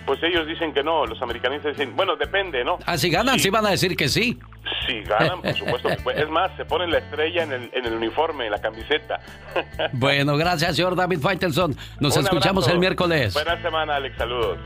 Pues 0.05 0.21
ellos 0.23 0.47
dicen 0.47 0.73
que 0.73 0.83
no, 0.83 1.05
los 1.05 1.21
americanistas 1.21 1.77
dicen, 1.77 1.95
bueno, 1.95 2.15
depende, 2.15 2.63
¿no? 2.63 2.77
Ah, 2.85 2.97
si 2.97 3.09
ganan, 3.09 3.39
sí, 3.39 3.49
van 3.49 3.65
a 3.65 3.71
decir 3.71 3.95
que 3.95 4.07
sí. 4.07 4.39
Si 4.87 5.01
ganan, 5.01 5.41
por 5.41 5.55
supuesto. 5.55 5.89
es 6.15 6.29
más, 6.29 6.55
se 6.57 6.65
ponen 6.65 6.91
la 6.91 6.99
estrella 6.99 7.43
en 7.43 7.51
el, 7.51 7.69
en 7.73 7.85
el 7.85 7.93
uniforme, 7.93 8.45
en 8.45 8.51
la 8.51 8.59
camiseta. 8.59 9.19
bueno, 9.93 10.37
gracias, 10.37 10.75
señor 10.75 10.95
David 10.95 11.19
Faitelson. 11.19 11.75
Nos 11.99 12.17
escuchamos 12.17 12.67
el 12.67 12.79
miércoles. 12.79 13.33
Buena 13.33 13.61
semana, 13.61 13.95
Alex. 13.95 14.17
Saludos. 14.17 14.59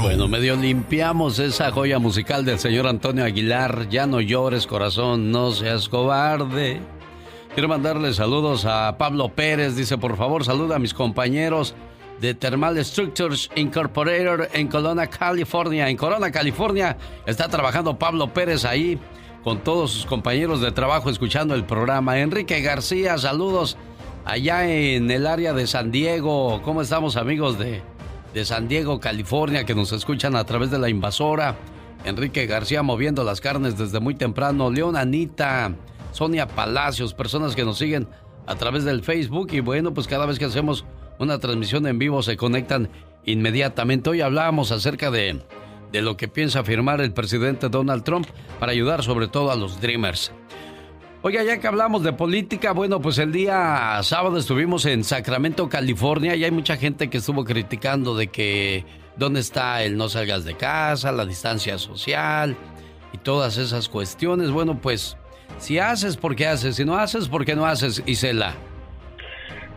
Bueno, 0.00 0.28
medio 0.28 0.56
limpiamos 0.56 1.38
esa 1.38 1.70
joya 1.72 1.98
musical 1.98 2.44
del 2.44 2.58
señor 2.58 2.86
Antonio 2.86 3.24
Aguilar. 3.24 3.88
Ya 3.88 4.06
no 4.06 4.20
llores, 4.20 4.66
corazón, 4.66 5.32
no 5.32 5.50
seas 5.50 5.88
cobarde. 5.88 6.80
Quiero 7.54 7.68
mandarle 7.68 8.12
saludos 8.12 8.64
a 8.64 8.98
Pablo 8.98 9.28
Pérez. 9.28 9.76
Dice, 9.76 9.96
por 9.96 10.16
favor, 10.16 10.44
saluda 10.44 10.74
a 10.74 10.78
mis 10.80 10.92
compañeros 10.92 11.76
de 12.20 12.34
Thermal 12.34 12.84
Structures 12.84 13.48
Incorporated 13.54 14.48
en 14.54 14.66
Corona, 14.66 15.06
California. 15.06 15.88
En 15.88 15.96
Corona, 15.96 16.32
California 16.32 16.96
está 17.26 17.48
trabajando 17.48 17.96
Pablo 17.96 18.32
Pérez 18.32 18.64
ahí 18.64 18.98
con 19.44 19.60
todos 19.60 19.92
sus 19.92 20.04
compañeros 20.04 20.60
de 20.60 20.72
trabajo 20.72 21.10
escuchando 21.10 21.54
el 21.54 21.64
programa. 21.64 22.18
Enrique 22.18 22.60
García, 22.60 23.18
saludos 23.18 23.76
allá 24.24 24.68
en 24.68 25.08
el 25.12 25.24
área 25.24 25.52
de 25.52 25.68
San 25.68 25.92
Diego. 25.92 26.60
¿Cómo 26.64 26.82
estamos 26.82 27.16
amigos 27.16 27.56
de, 27.56 27.82
de 28.34 28.44
San 28.44 28.66
Diego, 28.66 28.98
California, 28.98 29.64
que 29.64 29.76
nos 29.76 29.92
escuchan 29.92 30.34
a 30.34 30.42
través 30.42 30.72
de 30.72 30.80
la 30.80 30.88
invasora? 30.88 31.54
Enrique 32.04 32.46
García 32.46 32.82
moviendo 32.82 33.22
las 33.22 33.40
carnes 33.40 33.78
desde 33.78 34.00
muy 34.00 34.16
temprano. 34.16 34.72
León 34.72 34.96
Anita, 34.96 35.72
Sonia 36.14 36.46
Palacios, 36.46 37.12
personas 37.12 37.56
que 37.56 37.64
nos 37.64 37.76
siguen 37.76 38.06
a 38.46 38.54
través 38.54 38.84
del 38.84 39.02
Facebook. 39.02 39.48
Y 39.50 39.58
bueno, 39.58 39.92
pues 39.92 40.06
cada 40.06 40.26
vez 40.26 40.38
que 40.38 40.44
hacemos 40.44 40.84
una 41.18 41.40
transmisión 41.40 41.88
en 41.88 41.98
vivo 41.98 42.22
se 42.22 42.36
conectan 42.36 42.88
inmediatamente. 43.24 44.10
Hoy 44.10 44.20
hablábamos 44.20 44.70
acerca 44.70 45.10
de, 45.10 45.42
de 45.90 46.02
lo 46.02 46.16
que 46.16 46.28
piensa 46.28 46.60
afirmar 46.60 47.00
el 47.00 47.12
presidente 47.12 47.68
Donald 47.68 48.04
Trump 48.04 48.28
para 48.60 48.70
ayudar 48.70 49.02
sobre 49.02 49.26
todo 49.26 49.50
a 49.50 49.56
los 49.56 49.80
Dreamers. 49.80 50.32
Oiga, 51.22 51.42
ya 51.42 51.58
que 51.58 51.66
hablamos 51.66 52.04
de 52.04 52.12
política, 52.12 52.72
bueno, 52.72 53.00
pues 53.00 53.18
el 53.18 53.32
día 53.32 53.98
sábado 54.02 54.36
estuvimos 54.36 54.86
en 54.86 55.02
Sacramento, 55.02 55.68
California, 55.68 56.36
y 56.36 56.44
hay 56.44 56.50
mucha 56.52 56.76
gente 56.76 57.10
que 57.10 57.18
estuvo 57.18 57.44
criticando 57.44 58.14
de 58.14 58.28
que 58.28 58.84
dónde 59.16 59.40
está 59.40 59.82
el 59.82 59.96
no 59.96 60.08
salgas 60.08 60.44
de 60.44 60.54
casa, 60.56 61.10
la 61.10 61.26
distancia 61.26 61.78
social 61.78 62.56
y 63.12 63.18
todas 63.18 63.56
esas 63.56 63.88
cuestiones. 63.88 64.52
Bueno, 64.52 64.78
pues 64.80 65.16
si 65.58 65.78
haces, 65.78 66.16
¿por 66.16 66.36
qué 66.36 66.46
haces? 66.46 66.76
Si 66.76 66.84
no 66.84 66.96
haces, 66.96 67.28
¿por 67.28 67.44
qué 67.44 67.54
no 67.54 67.66
haces, 67.66 68.02
Isela? 68.06 68.54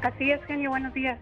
Así 0.02 0.32
es, 0.32 0.44
genio, 0.46 0.70
buenos 0.70 0.94
días. 0.94 1.20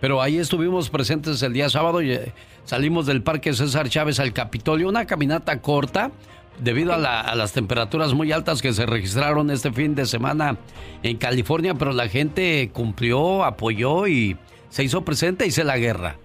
Pero 0.00 0.22
ahí 0.22 0.38
estuvimos 0.38 0.88
presentes 0.88 1.42
el 1.42 1.52
día 1.52 1.68
sábado 1.68 2.00
y 2.00 2.12
eh, 2.12 2.32
salimos 2.64 3.06
del 3.06 3.22
Parque 3.22 3.52
César 3.52 3.88
Chávez 3.88 4.18
al 4.18 4.32
Capitolio, 4.32 4.88
una 4.88 5.06
caminata 5.06 5.60
corta 5.60 6.10
debido 6.58 6.92
a, 6.92 7.34
las 7.34 7.52
temperaturas 7.52 8.14
muy 8.14 8.32
altas 8.32 8.62
que 8.62 8.72
se 8.72 8.86
registraron 8.86 9.50
este 9.50 9.72
fin 9.72 9.94
de 9.94 10.06
semana 10.06 10.56
en 11.02 11.16
California, 11.16 11.74
pero 11.74 11.92
la 11.92 12.08
gente 12.08 12.70
cumplió, 12.72 13.44
apoyó 13.44 14.06
y 14.06 14.36
se 14.68 14.84
hizo 14.84 15.04
presente 15.04 15.46
y 15.46 15.48
hizo 15.48 15.64
la 15.64 15.78
guerra. 15.78 16.16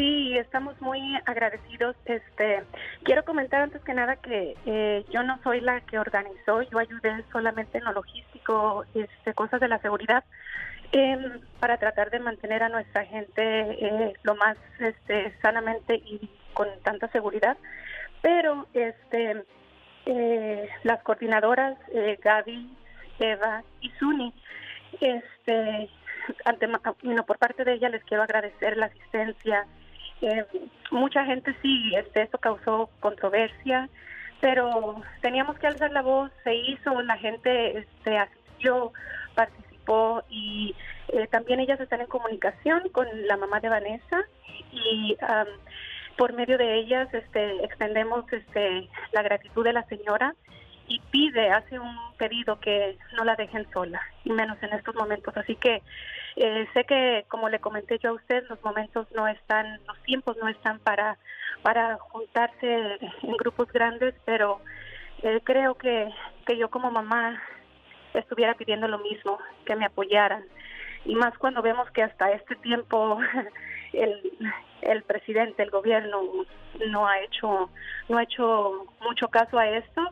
Sí, 0.00 0.38
estamos 0.38 0.80
muy 0.80 0.98
agradecidos. 1.26 1.94
Este, 2.06 2.62
quiero 3.02 3.22
comentar 3.24 3.60
antes 3.60 3.82
que 3.82 3.92
nada 3.92 4.16
que 4.16 4.56
eh, 4.64 5.04
yo 5.10 5.22
no 5.22 5.38
soy 5.42 5.60
la 5.60 5.82
que 5.82 5.98
organizó, 5.98 6.62
yo 6.62 6.78
ayudé 6.78 7.22
solamente 7.30 7.76
en 7.76 7.84
lo 7.84 7.92
logístico, 7.92 8.86
este, 8.94 9.34
cosas 9.34 9.60
de 9.60 9.68
la 9.68 9.78
seguridad, 9.78 10.24
Em, 10.92 11.40
para 11.60 11.76
tratar 11.76 12.10
de 12.10 12.18
mantener 12.18 12.64
a 12.64 12.68
nuestra 12.68 13.04
gente 13.04 13.42
eh, 13.42 14.12
lo 14.24 14.34
más 14.34 14.56
este, 14.80 15.32
sanamente 15.40 15.94
y 15.94 16.28
con 16.52 16.68
tanta 16.82 17.06
seguridad. 17.08 17.56
Pero 18.22 18.66
este, 18.74 19.44
eh, 20.06 20.68
las 20.82 21.00
coordinadoras 21.04 21.78
eh, 21.94 22.18
Gaby, 22.20 22.76
Eva 23.20 23.62
y 23.80 23.90
Suni, 24.00 24.34
este, 25.00 25.88
ante, 26.44 26.66
por 27.24 27.38
parte 27.38 27.64
de 27.64 27.74
ella 27.74 27.88
les 27.88 28.02
quiero 28.02 28.24
agradecer 28.24 28.76
la 28.76 28.86
asistencia. 28.86 29.66
Em, 30.20 30.44
mucha 30.90 31.24
gente 31.24 31.54
sí, 31.62 31.94
este, 31.94 32.22
esto 32.22 32.38
causó 32.38 32.90
controversia, 33.00 33.88
pero 34.40 35.02
teníamos 35.22 35.58
que 35.58 35.66
alzar 35.66 35.90
la 35.92 36.02
voz, 36.02 36.30
se 36.44 36.54
hizo, 36.54 37.02
la 37.02 37.16
gente 37.16 37.78
este, 37.78 38.18
asistió, 38.18 38.92
participó 39.34 40.22
y 40.28 40.74
eh, 41.08 41.26
también 41.28 41.60
ellas 41.60 41.80
están 41.80 42.00
en 42.00 42.06
comunicación 42.06 42.88
con 42.90 43.06
la 43.26 43.36
mamá 43.36 43.60
de 43.60 43.68
Vanessa 43.68 44.24
y 44.72 45.16
por 46.16 46.32
medio 46.34 46.58
de 46.58 46.78
ellas 46.78 47.12
este, 47.12 47.64
extendemos 47.64 48.30
este, 48.32 48.88
la 49.12 49.22
gratitud 49.22 49.64
de 49.64 49.72
la 49.72 49.84
señora 49.84 50.34
y 50.90 50.98
pide, 51.12 51.50
hace 51.52 51.78
un 51.78 51.96
pedido 52.18 52.58
que 52.58 52.98
no 53.16 53.24
la 53.24 53.36
dejen 53.36 53.64
sola, 53.72 54.02
y 54.24 54.32
menos 54.32 54.60
en 54.60 54.72
estos 54.72 54.96
momentos. 54.96 55.34
Así 55.36 55.54
que 55.54 55.82
eh, 56.34 56.66
sé 56.74 56.82
que, 56.84 57.24
como 57.28 57.48
le 57.48 57.60
comenté 57.60 58.00
yo 58.00 58.10
a 58.10 58.14
usted, 58.14 58.42
los 58.48 58.60
momentos 58.64 59.06
no 59.14 59.28
están, 59.28 59.80
los 59.86 59.96
tiempos 60.02 60.36
no 60.38 60.48
están 60.48 60.80
para, 60.80 61.16
para 61.62 61.96
juntarse 61.98 62.98
en 63.22 63.36
grupos 63.36 63.70
grandes, 63.72 64.16
pero 64.24 64.60
eh, 65.22 65.40
creo 65.44 65.76
que, 65.76 66.12
que 66.44 66.58
yo 66.58 66.70
como 66.70 66.90
mamá 66.90 67.40
estuviera 68.12 68.54
pidiendo 68.54 68.88
lo 68.88 68.98
mismo, 68.98 69.38
que 69.64 69.76
me 69.76 69.86
apoyaran. 69.86 70.42
Y 71.04 71.14
más 71.14 71.38
cuando 71.38 71.62
vemos 71.62 71.88
que 71.92 72.02
hasta 72.02 72.32
este 72.32 72.56
tiempo 72.56 73.20
el, 73.92 74.36
el 74.82 75.02
presidente, 75.04 75.62
el 75.62 75.70
gobierno 75.70 76.20
no 76.88 77.06
ha 77.06 77.20
hecho 77.20 77.70
no 78.08 78.18
ha 78.18 78.24
hecho 78.24 78.86
mucho 79.00 79.28
caso 79.28 79.56
a 79.56 79.68
esto 79.68 80.02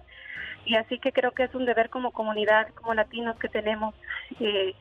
y 0.68 0.76
así 0.76 0.98
que 0.98 1.12
creo 1.12 1.32
que 1.32 1.44
es 1.44 1.54
un 1.54 1.64
deber 1.64 1.88
como 1.88 2.12
comunidad, 2.12 2.68
como 2.74 2.92
latinos 2.92 3.36
que 3.38 3.48
tenemos 3.48 3.94
eh, 4.38 4.74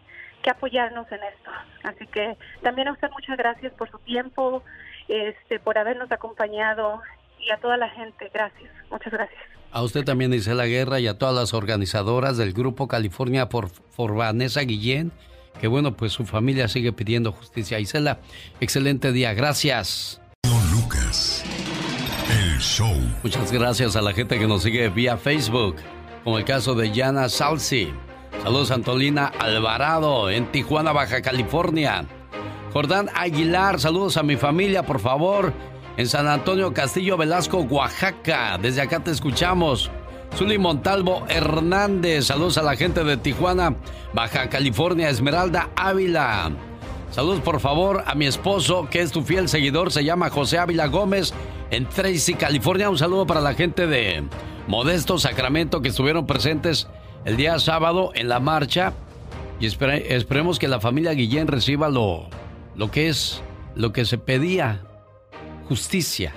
que 0.44 0.50
apoyarnos 0.50 1.10
en 1.12 1.20
esto. 1.24 1.50
Así 1.84 2.06
que 2.08 2.38
también 2.62 2.89
a 2.89 2.91
usted 2.91 3.10
muchas 3.12 3.38
gracias 3.38 3.74
por 3.74 3.89
su 3.89 3.98
tiempo, 4.00 4.63
este, 5.08 5.60
por 5.60 5.77
habernos 5.77 6.12
acompañado 6.12 7.01
y 7.39 7.51
a 7.51 7.58
toda 7.58 7.77
la 7.77 7.89
gente, 7.89 8.29
gracias, 8.34 8.70
muchas 8.91 9.13
gracias. 9.13 9.41
A 9.72 9.82
usted 9.82 10.03
también, 10.03 10.32
dice 10.32 10.53
la 10.53 10.65
guerra, 10.65 11.00
y 11.00 11.08
a 11.08 11.17
todas 11.17 11.36
las 11.36 11.53
organizadoras 11.53 12.38
del 12.38 12.53
Grupo 12.53 12.88
California 12.88 13.48
por, 13.48 13.70
por 13.96 14.15
Vanessa 14.15 14.62
Guillén, 14.62 15.12
que 15.62 15.67
bueno, 15.67 15.96
pues 15.96 16.12
su 16.12 16.25
familia 16.25 16.67
sigue 16.67 16.91
pidiendo 16.91 17.32
justicia. 17.32 17.79
Isela, 17.79 18.20
excelente 18.60 19.12
día, 19.12 19.34
gracias. 19.34 20.22
Muchas 23.24 23.52
gracias 23.52 23.96
a 23.96 24.02
la 24.02 24.14
gente 24.14 24.40
que 24.40 24.48
nos 24.48 24.64
sigue 24.64 24.90
vía 24.90 25.18
Facebook, 25.18 25.76
como 26.24 26.38
el 26.38 26.46
caso 26.46 26.76
de 26.76 26.92
Yana 26.92 27.30
Salsi. 27.30 27.92
Saludos 28.44 28.72
Antolina 28.72 29.32
Alvarado 29.40 30.30
en 30.30 30.52
Tijuana, 30.52 30.92
Baja 30.92 31.22
California. 31.22 32.06
Jordán 32.74 33.10
Aguilar, 33.16 33.80
saludos 33.80 34.18
a 34.18 34.24
mi 34.24 34.36
familia, 34.38 34.84
por 34.84 35.00
favor 35.00 35.54
en 35.98 36.08
San 36.08 36.28
Antonio 36.28 36.74
Castillo 36.74 37.18
Velasco, 37.18 37.60
Oaxaca. 37.60 38.58
Desde 38.62 38.82
acá 38.82 39.00
te 39.00 39.12
escuchamos. 39.12 39.92
Zuli 40.36 40.58
Montalvo 40.58 41.26
Hernández, 41.28 42.26
saludos 42.26 42.58
a 42.58 42.64
la 42.64 42.76
gente 42.76 43.04
de 43.04 43.18
Tijuana, 43.18 43.76
Baja 44.14 44.50
California, 44.50 45.10
Esmeralda 45.10 45.70
Ávila. 45.76 46.52
Saludos 47.12 47.40
por 47.42 47.60
favor 47.60 48.04
a 48.06 48.16
mi 48.16 48.26
esposo, 48.26 48.88
que 48.90 49.02
es 49.02 49.12
tu 49.12 49.24
fiel 49.24 49.48
seguidor, 49.50 49.92
se 49.92 50.04
llama 50.04 50.30
José 50.30 50.60
Ávila 50.60 50.88
Gómez, 50.88 51.34
en 51.72 51.88
Tracy, 51.88 52.36
California. 52.36 52.90
Un 52.90 52.98
saludo 52.98 53.26
para 53.26 53.42
la 53.42 53.54
gente 53.54 53.88
de 53.88 54.24
Modesto 54.68 55.18
Sacramento 55.18 55.82
que 55.82 55.90
estuvieron 55.90 56.28
presentes 56.28 56.88
el 57.26 57.38
día 57.38 57.60
sábado 57.60 58.12
en 58.14 58.30
la 58.30 58.40
marcha. 58.40 58.94
Y 59.60 59.66
esperemos 59.66 60.60
que 60.60 60.68
la 60.68 60.80
familia 60.80 61.14
Guillén 61.14 61.48
reciba 61.48 61.90
lo, 61.90 62.28
lo 62.76 62.92
que 62.92 63.10
es, 63.10 63.42
lo 63.76 63.92
que 63.92 64.06
se 64.06 64.20
pedía, 64.20 64.84
justicia. 65.68 66.34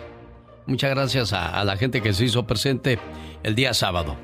Muchas 0.67 0.91
gracias 0.91 1.33
a, 1.33 1.63
la 1.65 1.77
gente 1.77 2.01
que 2.01 2.13
se 2.13 2.25
hizo 2.25 2.47
presente 2.47 2.99
el 3.43 3.55
día 3.55 3.75
sábado. 3.75 4.17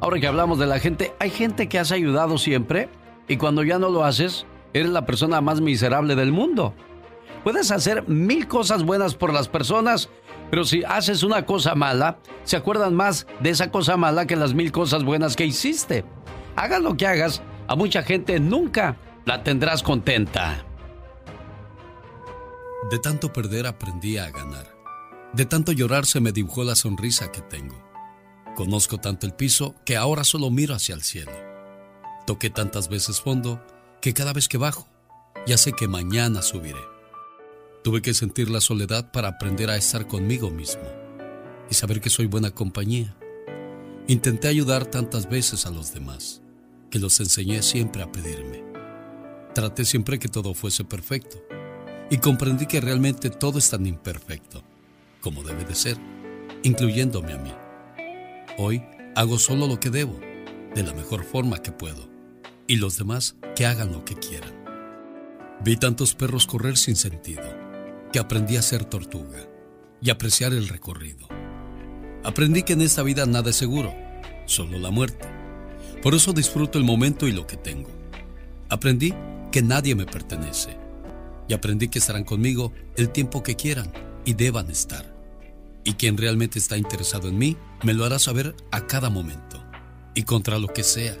Ahora 0.00 0.18
que 0.18 0.26
hablamos 0.26 0.58
de 0.58 0.66
la 0.66 0.80
gente, 0.80 1.14
hay 1.18 1.30
gente 1.30 1.68
que 1.68 1.78
has 1.78 1.92
ayudado 1.92 2.36
siempre 2.38 2.88
y 3.28 3.36
cuando 3.36 3.62
ya 3.62 3.78
no 3.78 3.88
lo 3.88 4.04
haces, 4.04 4.44
eres 4.72 4.90
la 4.90 5.06
persona 5.06 5.40
más 5.40 5.60
miserable 5.60 6.14
del 6.14 6.32
mundo. 6.32 6.74
Puedes 7.44 7.70
hacer 7.70 8.08
mil 8.08 8.46
cosas 8.46 8.84
buenas 8.84 9.14
por 9.14 9.32
las 9.32 9.48
personas, 9.48 10.08
pero 10.50 10.64
si 10.64 10.84
haces 10.84 11.22
una 11.22 11.44
cosa 11.44 11.74
mala, 11.74 12.18
se 12.44 12.56
acuerdan 12.56 12.94
más 12.94 13.26
de 13.40 13.50
esa 13.50 13.70
cosa 13.70 13.96
mala 13.96 14.26
que 14.26 14.36
las 14.36 14.54
mil 14.54 14.70
cosas 14.70 15.02
buenas 15.04 15.34
que 15.34 15.46
hiciste. 15.46 16.04
Hagas 16.56 16.80
lo 16.80 16.96
que 16.96 17.06
hagas, 17.06 17.42
a 17.68 17.74
mucha 17.74 18.02
gente 18.02 18.38
nunca 18.38 18.96
la 19.24 19.42
tendrás 19.42 19.82
contenta. 19.82 20.64
De 22.90 22.98
tanto 22.98 23.32
perder 23.32 23.66
aprendí 23.66 24.18
a 24.18 24.30
ganar. 24.30 24.66
De 25.32 25.46
tanto 25.46 25.72
llorar 25.72 26.04
se 26.04 26.20
me 26.20 26.32
dibujó 26.32 26.62
la 26.62 26.74
sonrisa 26.74 27.32
que 27.32 27.40
tengo. 27.40 27.82
Conozco 28.54 28.98
tanto 28.98 29.26
el 29.26 29.32
piso 29.32 29.74
que 29.84 29.96
ahora 29.96 30.24
solo 30.24 30.50
miro 30.50 30.74
hacia 30.74 30.94
el 30.94 31.02
cielo. 31.02 31.32
Toqué 32.26 32.50
tantas 32.50 32.88
veces 32.88 33.20
fondo 33.20 33.64
que 34.02 34.12
cada 34.12 34.32
vez 34.32 34.48
que 34.48 34.58
bajo, 34.58 34.88
ya 35.46 35.56
sé 35.56 35.72
que 35.72 35.86
mañana 35.86 36.42
subiré. 36.42 36.80
Tuve 37.84 38.02
que 38.02 38.14
sentir 38.14 38.50
la 38.50 38.60
soledad 38.60 39.12
para 39.12 39.28
aprender 39.28 39.70
a 39.70 39.76
estar 39.76 40.08
conmigo 40.08 40.50
mismo 40.50 40.82
y 41.70 41.74
saber 41.74 42.00
que 42.00 42.10
soy 42.10 42.26
buena 42.26 42.50
compañía. 42.50 43.16
Intenté 44.08 44.48
ayudar 44.48 44.86
tantas 44.86 45.30
veces 45.30 45.66
a 45.66 45.70
los 45.70 45.94
demás 45.94 46.42
que 46.90 46.98
los 46.98 47.20
enseñé 47.20 47.62
siempre 47.62 48.02
a 48.02 48.10
pedirme. 48.10 48.64
Traté 49.54 49.84
siempre 49.84 50.18
que 50.18 50.28
todo 50.28 50.52
fuese 50.52 50.84
perfecto 50.84 51.40
y 52.10 52.18
comprendí 52.18 52.66
que 52.66 52.80
realmente 52.80 53.30
todo 53.30 53.60
es 53.60 53.70
tan 53.70 53.86
imperfecto 53.86 54.64
como 55.20 55.44
debe 55.44 55.64
de 55.64 55.76
ser, 55.76 55.96
incluyéndome 56.64 57.34
a 57.34 57.38
mí. 57.38 57.54
Hoy 58.58 58.82
hago 59.14 59.38
solo 59.38 59.68
lo 59.68 59.78
que 59.78 59.90
debo, 59.90 60.18
de 60.74 60.82
la 60.82 60.92
mejor 60.92 61.22
forma 61.22 61.62
que 61.62 61.70
puedo, 61.70 62.11
y 62.66 62.76
los 62.76 62.98
demás 62.98 63.36
que 63.54 63.66
hagan 63.66 63.92
lo 63.92 64.04
que 64.04 64.14
quieran. 64.14 64.52
Vi 65.64 65.76
tantos 65.76 66.14
perros 66.14 66.46
correr 66.46 66.76
sin 66.76 66.96
sentido, 66.96 67.44
que 68.12 68.18
aprendí 68.18 68.56
a 68.56 68.62
ser 68.62 68.84
tortuga 68.84 69.38
y 70.00 70.10
apreciar 70.10 70.52
el 70.52 70.68
recorrido. 70.68 71.28
Aprendí 72.24 72.62
que 72.62 72.72
en 72.72 72.82
esta 72.82 73.02
vida 73.02 73.26
nada 73.26 73.50
es 73.50 73.56
seguro, 73.56 73.94
solo 74.46 74.78
la 74.78 74.90
muerte. 74.90 75.28
Por 76.02 76.14
eso 76.14 76.32
disfruto 76.32 76.78
el 76.78 76.84
momento 76.84 77.28
y 77.28 77.32
lo 77.32 77.46
que 77.46 77.56
tengo. 77.56 77.90
Aprendí 78.68 79.14
que 79.52 79.62
nadie 79.62 79.94
me 79.94 80.06
pertenece. 80.06 80.76
Y 81.48 81.54
aprendí 81.54 81.88
que 81.88 81.98
estarán 81.98 82.24
conmigo 82.24 82.72
el 82.96 83.10
tiempo 83.10 83.42
que 83.42 83.56
quieran 83.56 83.92
y 84.24 84.34
deban 84.34 84.70
estar. 84.70 85.12
Y 85.84 85.94
quien 85.94 86.16
realmente 86.16 86.58
está 86.58 86.76
interesado 86.76 87.28
en 87.28 87.38
mí, 87.38 87.56
me 87.82 87.94
lo 87.94 88.04
hará 88.04 88.18
saber 88.18 88.54
a 88.70 88.86
cada 88.86 89.10
momento. 89.10 89.62
Y 90.14 90.22
contra 90.22 90.58
lo 90.58 90.68
que 90.68 90.82
sea. 90.82 91.16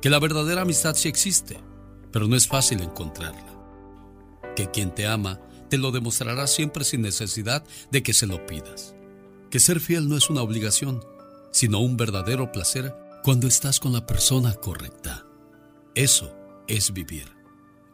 Que 0.00 0.10
la 0.10 0.18
verdadera 0.18 0.62
amistad 0.62 0.94
sí 0.94 1.08
existe, 1.08 1.58
pero 2.12 2.26
no 2.28 2.36
es 2.36 2.46
fácil 2.46 2.80
encontrarla. 2.80 3.46
Que 4.56 4.70
quien 4.70 4.94
te 4.94 5.06
ama 5.06 5.40
te 5.68 5.78
lo 5.78 5.90
demostrará 5.90 6.46
siempre 6.46 6.84
sin 6.84 7.02
necesidad 7.02 7.64
de 7.90 8.02
que 8.02 8.12
se 8.12 8.26
lo 8.26 8.46
pidas. 8.46 8.94
Que 9.50 9.60
ser 9.60 9.80
fiel 9.80 10.08
no 10.08 10.16
es 10.16 10.30
una 10.30 10.42
obligación, 10.42 11.04
sino 11.52 11.80
un 11.80 11.96
verdadero 11.96 12.52
placer 12.52 12.94
cuando 13.22 13.46
estás 13.46 13.80
con 13.80 13.92
la 13.92 14.06
persona 14.06 14.54
correcta. 14.54 15.26
Eso 15.94 16.34
es 16.68 16.92
vivir. 16.92 17.26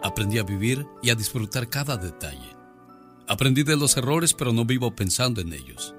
Aprendí 0.00 0.38
a 0.38 0.42
vivir 0.42 0.86
y 1.02 1.10
a 1.10 1.14
disfrutar 1.14 1.68
cada 1.70 1.96
detalle. 1.96 2.54
Aprendí 3.26 3.62
de 3.62 3.76
los 3.76 3.96
errores, 3.96 4.34
pero 4.34 4.52
no 4.52 4.64
vivo 4.64 4.94
pensando 4.94 5.40
en 5.40 5.52
ellos, 5.52 5.94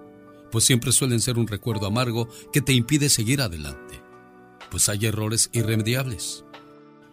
pues 0.51 0.63
siempre 0.63 0.91
suelen 0.91 1.19
ser 1.19 1.39
un 1.39 1.47
recuerdo 1.47 1.87
amargo 1.87 2.29
que 2.53 2.61
te 2.61 2.73
impide 2.73 3.09
seguir 3.09 3.41
adelante, 3.41 3.84
pues 4.69 4.89
hay 4.89 5.05
errores 5.05 5.49
irremediables. 5.53 6.43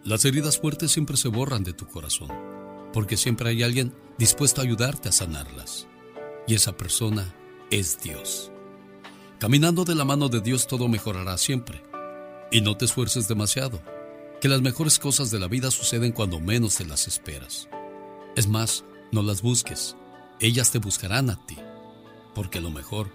Las 0.04 0.24
heridas 0.24 0.58
fuertes 0.58 0.90
siempre 0.90 1.16
se 1.16 1.28
borran 1.28 1.64
de 1.64 1.72
tu 1.72 1.86
corazón, 1.86 2.30
porque 2.92 3.16
siempre 3.16 3.50
hay 3.50 3.62
alguien 3.62 3.94
dispuesto 4.18 4.60
a 4.60 4.64
ayudarte 4.64 5.08
a 5.08 5.12
sanarlas, 5.12 5.86
y 6.46 6.54
esa 6.54 6.76
persona 6.76 7.34
es 7.70 8.02
Dios. 8.02 8.50
Caminando 9.38 9.84
de 9.84 9.94
la 9.94 10.04
mano 10.04 10.28
de 10.28 10.40
Dios 10.40 10.66
todo 10.66 10.88
mejorará 10.88 11.38
siempre, 11.38 11.82
y 12.50 12.60
no 12.60 12.76
te 12.76 12.84
esfuerces 12.84 13.28
demasiado, 13.28 13.82
que 14.40 14.48
las 14.48 14.60
mejores 14.60 14.98
cosas 14.98 15.30
de 15.30 15.38
la 15.38 15.46
vida 15.46 15.70
suceden 15.70 16.12
cuando 16.12 16.40
menos 16.40 16.76
te 16.76 16.84
las 16.84 17.06
esperas. 17.06 17.68
Es 18.34 18.48
más, 18.48 18.84
no 19.12 19.22
las 19.22 19.40
busques, 19.40 19.96
ellas 20.40 20.72
te 20.72 20.78
buscarán 20.78 21.30
a 21.30 21.46
ti, 21.46 21.56
porque 22.34 22.60
lo 22.60 22.70
mejor 22.70 23.12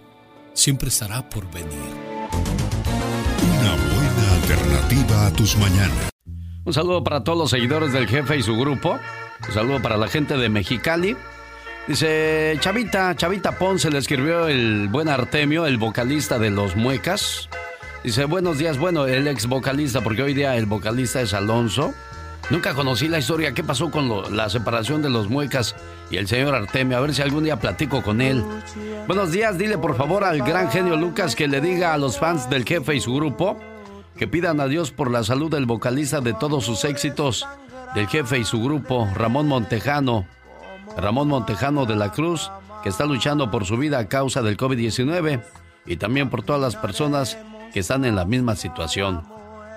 siempre 0.54 0.88
estará 0.88 1.28
por 1.28 1.50
venir. 1.50 3.27
Una 4.18 4.32
alternativa 4.32 5.26
a 5.26 5.32
tus 5.32 5.56
mañanas. 5.58 6.10
Un 6.64 6.74
saludo 6.74 7.04
para 7.04 7.22
todos 7.22 7.38
los 7.38 7.50
seguidores 7.50 7.92
del 7.92 8.08
jefe 8.08 8.36
y 8.36 8.42
su 8.42 8.56
grupo. 8.56 8.98
Un 9.46 9.54
saludo 9.54 9.80
para 9.80 9.96
la 9.96 10.08
gente 10.08 10.36
de 10.36 10.48
Mexicali. 10.48 11.16
Dice 11.86 12.56
Chavita, 12.58 13.14
Chavita 13.14 13.56
Ponce 13.58 13.90
le 13.90 13.98
escribió 13.98 14.48
el 14.48 14.88
buen 14.88 15.08
Artemio, 15.08 15.66
el 15.66 15.78
vocalista 15.78 16.40
de 16.40 16.50
Los 16.50 16.74
Muecas. 16.74 17.48
Dice, 18.02 18.24
buenos 18.24 18.58
días, 18.58 18.76
bueno, 18.76 19.06
el 19.06 19.28
ex 19.28 19.46
vocalista, 19.46 20.00
porque 20.00 20.24
hoy 20.24 20.34
día 20.34 20.56
el 20.56 20.66
vocalista 20.66 21.20
es 21.20 21.32
Alonso. 21.32 21.94
Nunca 22.50 22.74
conocí 22.74 23.06
la 23.06 23.20
historia, 23.20 23.54
qué 23.54 23.62
pasó 23.62 23.88
con 23.92 24.36
la 24.36 24.50
separación 24.50 25.00
de 25.00 25.10
los 25.10 25.28
muecas 25.28 25.76
y 26.10 26.16
el 26.16 26.26
señor 26.26 26.56
Artemio, 26.56 26.96
a 26.96 27.00
ver 27.00 27.14
si 27.14 27.22
algún 27.22 27.44
día 27.44 27.60
platico 27.60 28.02
con 28.02 28.20
él. 28.20 28.44
Buenos 29.06 29.30
días, 29.30 29.56
dile 29.58 29.78
por 29.78 29.96
favor 29.96 30.24
al 30.24 30.38
gran 30.38 30.72
genio 30.72 30.96
Lucas 30.96 31.36
que 31.36 31.46
le 31.46 31.60
diga 31.60 31.94
a 31.94 31.98
los 31.98 32.18
fans 32.18 32.50
del 32.50 32.64
jefe 32.64 32.96
y 32.96 33.00
su 33.00 33.14
grupo 33.14 33.60
que 34.18 34.28
pidan 34.28 34.60
a 34.60 34.66
Dios 34.66 34.90
por 34.90 35.10
la 35.10 35.24
salud 35.24 35.50
del 35.50 35.66
vocalista 35.66 36.20
de 36.20 36.34
todos 36.34 36.64
sus 36.64 36.84
éxitos, 36.84 37.46
del 37.94 38.08
jefe 38.08 38.38
y 38.38 38.44
su 38.44 38.62
grupo, 38.62 39.08
Ramón 39.14 39.46
Montejano. 39.46 40.26
Ramón 40.96 41.28
Montejano 41.28 41.86
de 41.86 41.96
la 41.96 42.10
Cruz, 42.10 42.50
que 42.82 42.88
está 42.88 43.06
luchando 43.06 43.50
por 43.50 43.64
su 43.64 43.76
vida 43.76 43.98
a 43.98 44.08
causa 44.08 44.42
del 44.42 44.56
COVID-19 44.56 45.42
y 45.86 45.96
también 45.96 46.30
por 46.30 46.42
todas 46.42 46.60
las 46.60 46.76
personas 46.76 47.38
que 47.72 47.80
están 47.80 48.04
en 48.04 48.16
la 48.16 48.24
misma 48.24 48.56
situación 48.56 49.22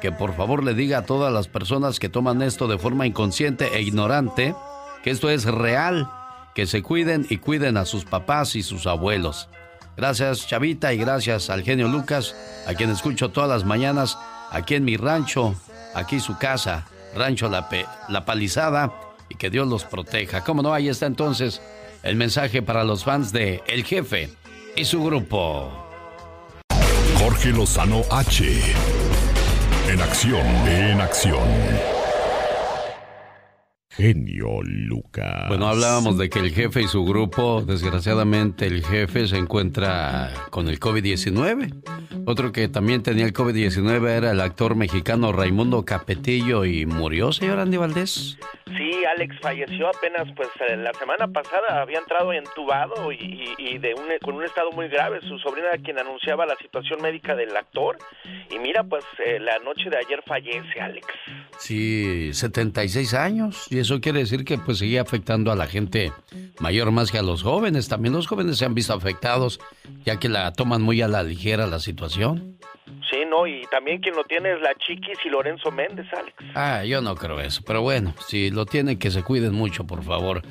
que 0.01 0.11
por 0.11 0.33
favor 0.33 0.63
le 0.63 0.73
diga 0.73 0.97
a 0.97 1.05
todas 1.05 1.31
las 1.31 1.47
personas 1.47 1.99
que 1.99 2.09
toman 2.09 2.41
esto 2.41 2.67
de 2.67 2.79
forma 2.79 3.05
inconsciente 3.05 3.69
e 3.77 3.83
ignorante 3.83 4.55
que 5.03 5.11
esto 5.11 5.29
es 5.29 5.45
real, 5.45 6.09
que 6.53 6.65
se 6.67 6.81
cuiden 6.81 7.25
y 7.29 7.37
cuiden 7.37 7.77
a 7.77 7.85
sus 7.85 8.05
papás 8.05 8.55
y 8.55 8.63
sus 8.63 8.87
abuelos. 8.87 9.47
Gracias 9.97 10.47
Chavita 10.47 10.93
y 10.93 10.97
gracias 10.97 11.49
al 11.49 11.63
genio 11.63 11.87
Lucas, 11.87 12.35
a 12.67 12.73
quien 12.73 12.89
escucho 12.89 13.29
todas 13.29 13.49
las 13.49 13.65
mañanas 13.65 14.17
aquí 14.51 14.75
en 14.75 14.85
mi 14.85 14.97
rancho, 14.97 15.55
aquí 15.93 16.19
su 16.19 16.37
casa, 16.37 16.87
Rancho 17.15 17.49
La, 17.49 17.67
la 18.07 18.25
Palizada, 18.25 18.93
y 19.29 19.35
que 19.35 19.49
Dios 19.49 19.67
los 19.67 19.83
proteja. 19.83 20.43
¿Cómo 20.43 20.61
no? 20.61 20.73
Ahí 20.73 20.89
está 20.89 21.05
entonces 21.05 21.61
el 22.03 22.15
mensaje 22.15 22.61
para 22.61 22.83
los 22.83 23.03
fans 23.03 23.31
de 23.31 23.61
El 23.67 23.83
Jefe 23.83 24.29
y 24.75 24.85
su 24.85 25.03
grupo. 25.03 25.71
Jorge 27.17 27.49
Lozano 27.49 28.01
H 28.09 28.61
en 29.87 30.01
acción, 30.01 30.45
en 30.67 31.01
acción. 31.01 32.00
Genio 33.91 34.61
Lucas. 34.63 35.47
Bueno, 35.49 35.67
hablábamos 35.67 36.17
de 36.17 36.29
que 36.29 36.39
el 36.39 36.51
jefe 36.51 36.81
y 36.81 36.87
su 36.87 37.03
grupo, 37.03 37.61
desgraciadamente 37.61 38.65
el 38.65 38.85
jefe 38.85 39.27
se 39.27 39.37
encuentra 39.37 40.31
con 40.49 40.69
el 40.69 40.79
COVID-19. 40.79 42.25
Otro 42.25 42.51
que 42.51 42.69
también 42.69 43.03
tenía 43.03 43.25
el 43.25 43.33
COVID-19 43.33 44.07
era 44.09 44.31
el 44.31 44.39
actor 44.39 44.75
mexicano 44.75 45.33
Raimundo 45.33 45.83
Capetillo 45.83 46.63
y 46.63 46.85
murió, 46.85 47.33
señor 47.33 47.59
Andy 47.59 47.77
Valdés. 47.77 48.37
Sí, 48.77 49.03
Alex 49.05 49.35
falleció 49.41 49.89
apenas, 49.89 50.27
pues 50.35 50.47
eh, 50.69 50.77
la 50.77 50.93
semana 50.93 51.27
pasada 51.27 51.81
había 51.81 51.99
entrado 51.99 52.31
entubado 52.31 53.11
y, 53.11 53.53
y 53.57 53.77
de 53.79 53.93
un, 53.93 54.05
con 54.23 54.35
un 54.35 54.45
estado 54.45 54.71
muy 54.71 54.87
grave. 54.87 55.19
Su 55.27 55.37
sobrina 55.39 55.67
quien 55.83 55.99
anunciaba 55.99 56.45
la 56.45 56.55
situación 56.55 57.01
médica 57.01 57.35
del 57.35 57.55
actor. 57.55 57.97
Y 58.49 58.59
mira, 58.59 58.83
pues 58.83 59.03
eh, 59.25 59.39
la 59.39 59.59
noche 59.59 59.89
de 59.89 59.97
ayer 59.97 60.23
fallece, 60.25 60.79
Alex. 60.79 61.07
Sí, 61.57 62.33
76 62.33 63.13
años. 63.13 63.67
Y 63.69 63.79
eso 63.81 63.99
quiere 63.99 64.19
decir 64.19 64.45
que 64.45 64.57
pues 64.57 64.77
sigue 64.77 64.99
afectando 64.99 65.51
a 65.51 65.55
la 65.55 65.67
gente 65.67 66.11
mayor 66.59 66.91
más 66.91 67.11
que 67.11 67.17
a 67.17 67.21
los 67.21 67.43
jóvenes. 67.43 67.87
También 67.87 68.13
los 68.13 68.27
jóvenes 68.27 68.57
se 68.57 68.65
han 68.65 68.73
visto 68.73 68.93
afectados, 68.93 69.59
ya 70.05 70.17
que 70.17 70.29
la 70.29 70.51
toman 70.53 70.81
muy 70.81 71.01
a 71.01 71.07
la 71.07 71.23
ligera 71.23 71.67
la 71.67 71.79
situación. 71.79 72.57
Sí, 73.11 73.17
no, 73.29 73.45
y 73.45 73.63
también 73.69 73.99
quien 73.99 74.15
lo 74.15 74.23
tiene 74.23 74.53
es 74.53 74.61
la 74.61 74.73
Chiquis 74.75 75.17
y 75.25 75.29
Lorenzo 75.29 75.69
Méndez, 75.69 76.07
Alex. 76.17 76.33
Ah, 76.55 76.85
yo 76.85 77.01
no 77.01 77.13
creo 77.15 77.41
eso, 77.41 77.61
pero 77.65 77.81
bueno, 77.81 78.13
si 78.27 78.49
lo 78.49 78.65
tienen, 78.65 78.97
que 78.97 79.11
se 79.11 79.21
cuiden 79.21 79.53
mucho, 79.53 79.85
por 79.85 80.01
favor. 80.01 80.41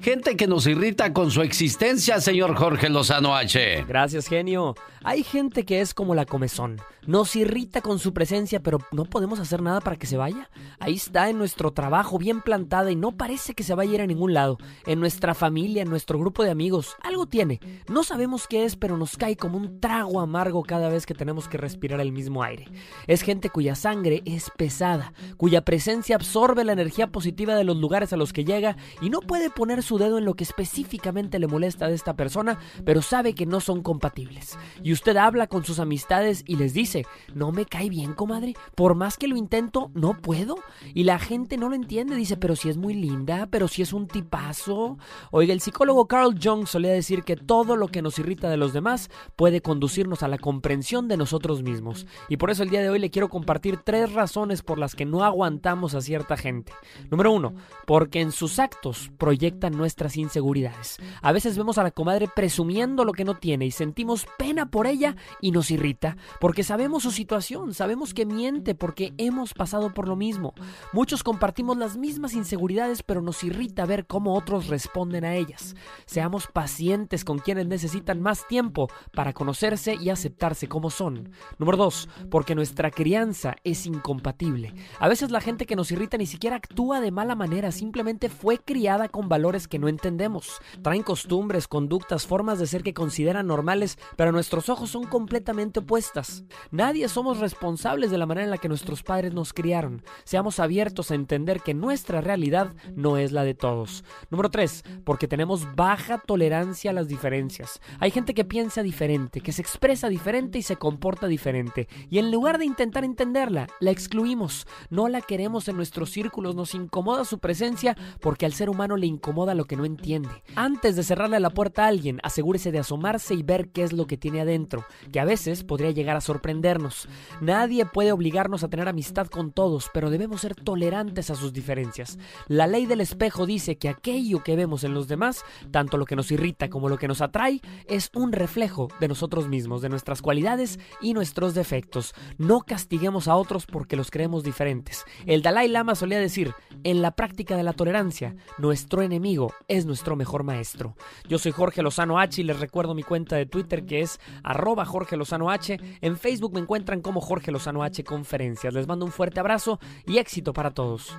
gente 0.00 0.36
que 0.36 0.46
nos 0.46 0.66
irrita 0.66 1.12
con 1.12 1.30
su 1.32 1.42
existencia, 1.42 2.20
señor 2.20 2.54
Jorge 2.54 2.88
Lozano 2.88 3.34
H. 3.34 3.84
Gracias, 3.88 4.28
genio. 4.28 4.74
Hay 5.02 5.22
gente 5.22 5.64
que 5.64 5.80
es 5.80 5.92
como 5.92 6.14
la 6.14 6.24
comezón. 6.24 6.80
Nos 7.06 7.36
irrita 7.36 7.82
con 7.82 7.98
su 7.98 8.14
presencia, 8.14 8.60
pero 8.60 8.78
no 8.90 9.04
podemos 9.04 9.38
hacer 9.38 9.60
nada 9.60 9.82
para 9.82 9.96
que 9.96 10.06
se 10.06 10.16
vaya. 10.16 10.48
Ahí 10.78 10.94
está 10.94 11.28
en 11.28 11.36
nuestro 11.36 11.72
trabajo, 11.72 12.16
bien 12.16 12.40
plantada 12.40 12.90
y 12.90 12.96
no 12.96 13.12
parece 13.12 13.54
que 13.54 13.62
se 13.62 13.74
vaya 13.74 13.90
a 13.90 13.94
ir 13.96 14.00
a 14.00 14.06
ningún 14.06 14.32
lado. 14.32 14.56
En 14.86 15.00
nuestra 15.00 15.34
familia, 15.34 15.82
en 15.82 15.90
nuestro 15.90 16.18
grupo 16.18 16.42
de 16.42 16.50
amigos, 16.50 16.96
algo 17.02 17.26
tiene. 17.26 17.60
No 17.88 18.02
sabemos 18.02 18.46
qué 18.48 18.64
es, 18.64 18.76
pero 18.76 18.96
nos 18.96 19.18
cae 19.18 19.36
como 19.36 19.58
un 19.58 19.80
trago 19.80 20.20
amargo 20.20 20.62
cada 20.62 20.88
vez 20.88 21.04
que 21.04 21.12
tenemos 21.14 21.48
que 21.48 21.58
respirar 21.58 22.00
el 22.04 22.12
mismo 22.12 22.42
aire. 22.42 22.68
Es 23.06 23.22
gente 23.22 23.50
cuya 23.50 23.74
sangre 23.74 24.22
es 24.24 24.50
pesada, 24.56 25.12
cuya 25.36 25.64
presencia 25.64 26.16
absorbe 26.16 26.64
la 26.64 26.72
energía 26.72 27.08
positiva 27.08 27.54
de 27.54 27.64
los 27.64 27.76
lugares 27.76 28.12
a 28.12 28.16
los 28.16 28.32
que 28.32 28.44
llega 28.44 28.76
y 29.00 29.10
no 29.10 29.20
puede 29.20 29.50
poner 29.50 29.82
su 29.82 29.98
dedo 29.98 30.18
en 30.18 30.24
lo 30.24 30.34
que 30.34 30.44
específicamente 30.44 31.38
le 31.38 31.46
molesta 31.46 31.88
de 31.88 31.94
esta 31.94 32.14
persona, 32.14 32.58
pero 32.84 33.02
sabe 33.02 33.34
que 33.34 33.46
no 33.46 33.60
son 33.60 33.82
compatibles. 33.82 34.58
Y 34.82 34.92
usted 34.92 35.16
habla 35.16 35.46
con 35.46 35.64
sus 35.64 35.78
amistades 35.78 36.44
y 36.46 36.56
les 36.56 36.74
dice, 36.74 37.06
no 37.34 37.52
me 37.52 37.66
cae 37.66 37.88
bien, 37.88 38.12
comadre, 38.12 38.54
por 38.74 38.94
más 38.94 39.16
que 39.16 39.28
lo 39.28 39.36
intento, 39.36 39.90
no 39.94 40.14
puedo. 40.14 40.56
Y 40.94 41.04
la 41.04 41.18
gente 41.18 41.56
no 41.56 41.68
lo 41.68 41.74
entiende, 41.74 42.16
dice, 42.16 42.36
pero 42.36 42.56
si 42.56 42.68
es 42.68 42.76
muy 42.76 42.94
linda, 42.94 43.48
pero 43.50 43.68
si 43.68 43.82
es 43.82 43.92
un 43.92 44.06
tipazo. 44.06 44.98
Oiga, 45.30 45.52
el 45.52 45.60
psicólogo 45.60 46.06
Carl 46.06 46.38
Jung 46.42 46.66
solía 46.66 46.92
decir 46.92 47.22
que 47.22 47.36
todo 47.36 47.76
lo 47.76 47.88
que 47.88 48.02
nos 48.02 48.18
irrita 48.18 48.50
de 48.50 48.56
los 48.56 48.72
demás 48.72 49.10
puede 49.36 49.60
conducirnos 49.60 50.22
a 50.22 50.28
la 50.28 50.38
comprensión 50.38 51.08
de 51.08 51.16
nosotros 51.16 51.62
mismos. 51.62 51.93
Y 52.28 52.36
por 52.36 52.50
eso 52.50 52.62
el 52.62 52.70
día 52.70 52.82
de 52.82 52.90
hoy 52.90 52.98
le 52.98 53.10
quiero 53.10 53.28
compartir 53.28 53.78
tres 53.78 54.12
razones 54.12 54.62
por 54.62 54.78
las 54.78 54.94
que 54.94 55.04
no 55.04 55.24
aguantamos 55.24 55.94
a 55.94 56.00
cierta 56.00 56.36
gente. 56.36 56.72
Número 57.10 57.32
uno, 57.32 57.54
porque 57.86 58.20
en 58.20 58.32
sus 58.32 58.58
actos 58.58 59.10
proyectan 59.18 59.76
nuestras 59.76 60.16
inseguridades. 60.16 60.98
A 61.22 61.32
veces 61.32 61.56
vemos 61.56 61.78
a 61.78 61.82
la 61.82 61.90
comadre 61.90 62.28
presumiendo 62.34 63.04
lo 63.04 63.12
que 63.12 63.24
no 63.24 63.34
tiene 63.34 63.66
y 63.66 63.70
sentimos 63.70 64.26
pena 64.38 64.70
por 64.70 64.86
ella 64.86 65.16
y 65.40 65.50
nos 65.50 65.70
irrita, 65.70 66.16
porque 66.40 66.62
sabemos 66.62 67.02
su 67.02 67.10
situación, 67.10 67.74
sabemos 67.74 68.14
que 68.14 68.26
miente 68.26 68.74
porque 68.74 69.12
hemos 69.18 69.54
pasado 69.54 69.92
por 69.92 70.08
lo 70.08 70.16
mismo. 70.16 70.54
Muchos 70.92 71.22
compartimos 71.22 71.76
las 71.76 71.96
mismas 71.96 72.34
inseguridades, 72.34 73.02
pero 73.02 73.22
nos 73.22 73.42
irrita 73.44 73.86
ver 73.86 74.06
cómo 74.06 74.34
otros 74.34 74.68
responden 74.68 75.24
a 75.24 75.34
ellas. 75.34 75.74
Seamos 76.06 76.46
pacientes 76.46 77.24
con 77.24 77.38
quienes 77.38 77.66
necesitan 77.66 78.20
más 78.20 78.46
tiempo 78.46 78.88
para 79.12 79.32
conocerse 79.32 79.94
y 79.94 80.10
aceptarse 80.10 80.68
como 80.68 80.90
son. 80.90 81.30
Número 81.58 81.76
dos, 81.76 81.83
porque 82.30 82.54
nuestra 82.54 82.90
crianza 82.90 83.56
es 83.62 83.86
incompatible. 83.86 84.74
A 84.98 85.08
veces 85.08 85.30
la 85.30 85.40
gente 85.40 85.66
que 85.66 85.76
nos 85.76 85.92
irrita 85.92 86.16
ni 86.16 86.26
siquiera 86.26 86.56
actúa 86.56 87.00
de 87.00 87.10
mala 87.10 87.34
manera, 87.34 87.72
simplemente 87.72 88.28
fue 88.28 88.58
criada 88.58 89.08
con 89.08 89.28
valores 89.28 89.68
que 89.68 89.78
no 89.78 89.88
entendemos. 89.88 90.60
Traen 90.82 91.02
costumbres, 91.02 91.68
conductas, 91.68 92.26
formas 92.26 92.58
de 92.58 92.66
ser 92.66 92.82
que 92.82 92.94
consideran 92.94 93.46
normales, 93.46 93.98
pero 94.16 94.32
nuestros 94.32 94.68
ojos 94.68 94.90
son 94.90 95.04
completamente 95.04 95.80
opuestas. 95.80 96.44
Nadie 96.70 97.08
somos 97.08 97.38
responsables 97.38 98.10
de 98.10 98.18
la 98.18 98.26
manera 98.26 98.44
en 98.44 98.50
la 98.50 98.58
que 98.58 98.68
nuestros 98.68 99.02
padres 99.02 99.34
nos 99.34 99.52
criaron. 99.52 100.02
Seamos 100.24 100.60
abiertos 100.60 101.10
a 101.10 101.14
entender 101.14 101.60
que 101.60 101.74
nuestra 101.74 102.20
realidad 102.20 102.72
no 102.94 103.18
es 103.18 103.32
la 103.32 103.44
de 103.44 103.54
todos. 103.54 104.04
Número 104.30 104.50
3. 104.50 104.84
Porque 105.04 105.28
tenemos 105.28 105.74
baja 105.74 106.18
tolerancia 106.18 106.90
a 106.90 106.94
las 106.94 107.08
diferencias. 107.08 107.80
Hay 108.00 108.10
gente 108.10 108.34
que 108.34 108.44
piensa 108.44 108.82
diferente, 108.82 109.40
que 109.40 109.52
se 109.52 109.62
expresa 109.62 110.08
diferente 110.08 110.58
y 110.58 110.62
se 110.62 110.76
comporta 110.76 111.26
diferente. 111.26 111.63
Y 112.10 112.18
en 112.18 112.30
lugar 112.30 112.58
de 112.58 112.64
intentar 112.64 113.04
entenderla, 113.04 113.66
la 113.80 113.90
excluimos. 113.90 114.66
No 114.90 115.08
la 115.08 115.20
queremos 115.20 115.68
en 115.68 115.76
nuestros 115.76 116.10
círculos, 116.10 116.54
nos 116.54 116.74
incomoda 116.74 117.24
su 117.24 117.38
presencia 117.38 117.96
porque 118.20 118.46
al 118.46 118.52
ser 118.52 118.70
humano 118.70 118.96
le 118.96 119.06
incomoda 119.06 119.54
lo 119.54 119.64
que 119.64 119.76
no 119.76 119.84
entiende. 119.84 120.42
Antes 120.56 120.96
de 120.96 121.02
cerrarle 121.02 121.40
la 121.40 121.50
puerta 121.50 121.84
a 121.84 121.88
alguien, 121.88 122.20
asegúrese 122.22 122.72
de 122.72 122.78
asomarse 122.78 123.34
y 123.34 123.42
ver 123.42 123.70
qué 123.70 123.82
es 123.82 123.92
lo 123.92 124.06
que 124.06 124.16
tiene 124.16 124.40
adentro, 124.40 124.84
que 125.12 125.20
a 125.20 125.24
veces 125.24 125.64
podría 125.64 125.90
llegar 125.90 126.16
a 126.16 126.20
sorprendernos. 126.20 127.08
Nadie 127.40 127.86
puede 127.86 128.12
obligarnos 128.12 128.64
a 128.64 128.68
tener 128.68 128.88
amistad 128.88 129.26
con 129.26 129.52
todos, 129.52 129.90
pero 129.92 130.10
debemos 130.10 130.40
ser 130.40 130.54
tolerantes 130.54 131.30
a 131.30 131.34
sus 131.34 131.52
diferencias. 131.52 132.18
La 132.48 132.66
ley 132.66 132.86
del 132.86 133.00
espejo 133.00 133.46
dice 133.46 133.76
que 133.76 133.88
aquello 133.88 134.42
que 134.42 134.56
vemos 134.56 134.84
en 134.84 134.94
los 134.94 135.08
demás, 135.08 135.44
tanto 135.70 135.96
lo 135.96 136.06
que 136.06 136.16
nos 136.16 136.30
irrita 136.30 136.68
como 136.68 136.88
lo 136.88 136.98
que 136.98 137.08
nos 137.08 137.20
atrae, 137.20 137.60
es 137.86 138.10
un 138.14 138.32
reflejo 138.32 138.88
de 139.00 139.08
nosotros 139.08 139.48
mismos, 139.48 139.82
de 139.82 139.88
nuestras 139.88 140.22
cualidades 140.22 140.78
y 141.00 141.14
nuestros 141.14 141.53
defectos. 141.54 142.14
No 142.38 142.60
castiguemos 142.60 143.28
a 143.28 143.36
otros 143.36 143.66
porque 143.66 143.96
los 143.96 144.10
creemos 144.10 144.42
diferentes. 144.42 145.04
El 145.26 145.42
Dalai 145.42 145.68
Lama 145.68 145.94
solía 145.94 146.18
decir, 146.18 146.54
en 146.82 147.02
la 147.02 147.12
práctica 147.12 147.56
de 147.56 147.62
la 147.62 147.72
tolerancia, 147.72 148.36
nuestro 148.58 149.02
enemigo 149.02 149.52
es 149.68 149.86
nuestro 149.86 150.16
mejor 150.16 150.42
maestro. 150.42 150.96
Yo 151.28 151.38
soy 151.38 151.52
Jorge 151.52 151.82
Lozano 151.82 152.18
H 152.18 152.40
y 152.40 152.44
les 152.44 152.60
recuerdo 152.60 152.94
mi 152.94 153.02
cuenta 153.02 153.36
de 153.36 153.46
Twitter 153.46 153.84
que 153.84 154.00
es 154.00 154.18
arroba 154.42 154.84
Jorge 154.84 155.16
Lozano 155.16 155.50
H. 155.50 155.78
En 156.00 156.16
Facebook 156.16 156.54
me 156.54 156.60
encuentran 156.60 157.00
como 157.00 157.20
Jorge 157.20 157.52
Lozano 157.52 157.82
H 157.82 158.04
Conferencias. 158.04 158.74
Les 158.74 158.86
mando 158.86 159.04
un 159.04 159.12
fuerte 159.12 159.40
abrazo 159.40 159.78
y 160.06 160.18
éxito 160.18 160.52
para 160.52 160.72
todos. 160.72 161.16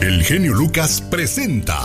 El 0.00 0.22
genio 0.22 0.54
Lucas 0.54 1.00
presenta 1.00 1.80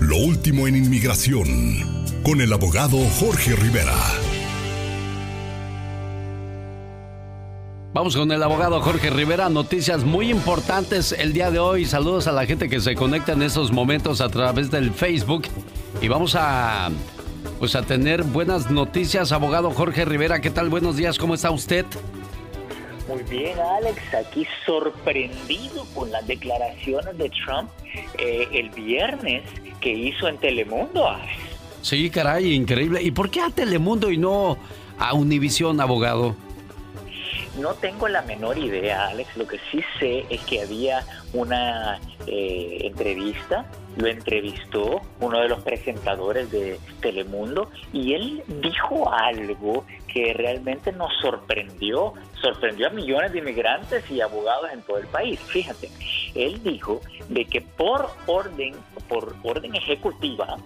Lo 0.00 0.16
último 0.16 0.68
en 0.68 0.76
inmigración 0.76 2.22
con 2.22 2.40
el 2.40 2.52
abogado 2.52 2.98
Jorge 3.18 3.54
Rivera. 3.56 4.35
Vamos 7.96 8.14
con 8.14 8.30
el 8.30 8.42
abogado 8.42 8.78
Jorge 8.82 9.08
Rivera. 9.08 9.48
Noticias 9.48 10.04
muy 10.04 10.30
importantes 10.30 11.12
el 11.12 11.32
día 11.32 11.50
de 11.50 11.58
hoy. 11.58 11.86
Saludos 11.86 12.26
a 12.26 12.32
la 12.32 12.44
gente 12.44 12.68
que 12.68 12.78
se 12.78 12.94
conecta 12.94 13.32
en 13.32 13.40
estos 13.40 13.72
momentos 13.72 14.20
a 14.20 14.28
través 14.28 14.70
del 14.70 14.90
Facebook. 14.90 15.44
Y 16.02 16.08
vamos 16.08 16.36
a, 16.38 16.90
pues 17.58 17.74
a 17.74 17.80
tener 17.80 18.22
buenas 18.22 18.70
noticias. 18.70 19.32
Abogado 19.32 19.70
Jorge 19.70 20.04
Rivera, 20.04 20.42
¿qué 20.42 20.50
tal? 20.50 20.68
Buenos 20.68 20.98
días, 20.98 21.16
¿cómo 21.16 21.34
está 21.34 21.50
usted? 21.50 21.86
Muy 23.08 23.22
bien, 23.30 23.58
Alex, 23.58 23.98
aquí 24.12 24.46
sorprendido 24.66 25.86
con 25.94 26.10
las 26.10 26.26
declaraciones 26.26 27.16
de 27.16 27.30
Trump 27.30 27.70
eh, 28.18 28.46
el 28.52 28.68
viernes 28.72 29.42
que 29.80 29.92
hizo 29.92 30.28
en 30.28 30.36
Telemundo, 30.36 31.08
Alex. 31.08 31.32
Sí, 31.80 32.10
caray, 32.10 32.52
increíble. 32.52 33.02
¿Y 33.02 33.10
por 33.12 33.30
qué 33.30 33.40
a 33.40 33.48
Telemundo 33.48 34.10
y 34.10 34.18
no 34.18 34.58
a 34.98 35.14
Univisión, 35.14 35.80
abogado? 35.80 36.36
No 37.58 37.72
tengo 37.74 38.06
la 38.08 38.20
menor 38.22 38.58
idea, 38.58 39.08
Alex. 39.08 39.36
Lo 39.36 39.46
que 39.46 39.58
sí 39.70 39.82
sé 39.98 40.26
es 40.28 40.40
que 40.42 40.60
había 40.60 41.02
una 41.32 41.98
eh, 42.26 42.80
entrevista, 42.82 43.64
lo 43.96 44.08
entrevistó 44.08 45.00
uno 45.20 45.40
de 45.40 45.48
los 45.48 45.62
presentadores 45.62 46.50
de 46.50 46.78
Telemundo 47.00 47.70
y 47.94 48.12
él 48.12 48.42
dijo 48.60 49.10
algo 49.10 49.86
que 50.06 50.34
realmente 50.34 50.92
nos 50.92 51.10
sorprendió, 51.20 52.12
sorprendió 52.42 52.88
a 52.88 52.90
millones 52.90 53.32
de 53.32 53.38
inmigrantes 53.38 54.10
y 54.10 54.20
abogados 54.20 54.70
en 54.72 54.82
todo 54.82 54.98
el 54.98 55.06
país. 55.06 55.40
Fíjate, 55.40 55.88
él 56.34 56.62
dijo 56.62 57.00
de 57.30 57.46
que 57.46 57.62
por 57.62 58.10
orden, 58.26 58.74
por 59.08 59.34
orden 59.42 59.74
ejecutiva, 59.74 60.58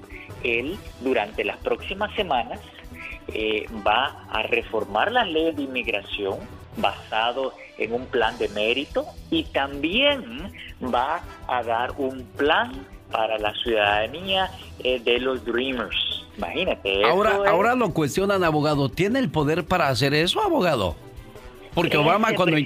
él 0.43 0.77
durante 1.01 1.45
las 1.45 1.59
próximas 1.59 2.13
semanas 2.17 2.59
eh, 3.29 3.67
va 3.87 4.25
a 4.29 4.43
reformar 4.43 5.13
las 5.13 5.29
leyes 5.29 5.55
de 5.55 5.63
inmigración 5.63 6.39
basado 6.77 7.53
en 7.79 7.93
un 7.93 8.07
plan 8.07 8.37
de 8.39 8.49
mérito 8.51 9.05
y 9.31 9.45
también 9.45 10.53
va 10.83 11.21
a 11.49 11.63
dar 11.63 11.93
un 11.99 12.23
plan 12.37 12.73
para 13.11 13.39
la 13.39 13.53
ciudadanía 13.55 14.51
eh, 14.85 15.01
de 15.01 15.19
los 15.19 15.45
Dreamers. 15.45 15.97
Imagínate. 16.39 17.05
Ahora, 17.05 17.31
es- 17.43 17.49
ahora 17.49 17.75
lo 17.75 17.93
cuestionan, 17.93 18.45
abogado. 18.45 18.89
¿Tiene 18.89 19.19
el 19.19 19.31
poder 19.31 19.65
para 19.65 19.89
hacer 19.89 20.15
eso, 20.15 20.41
abogado? 20.43 20.97
Porque 21.75 21.97
Obama 21.97 22.35
cuando, 22.35 22.57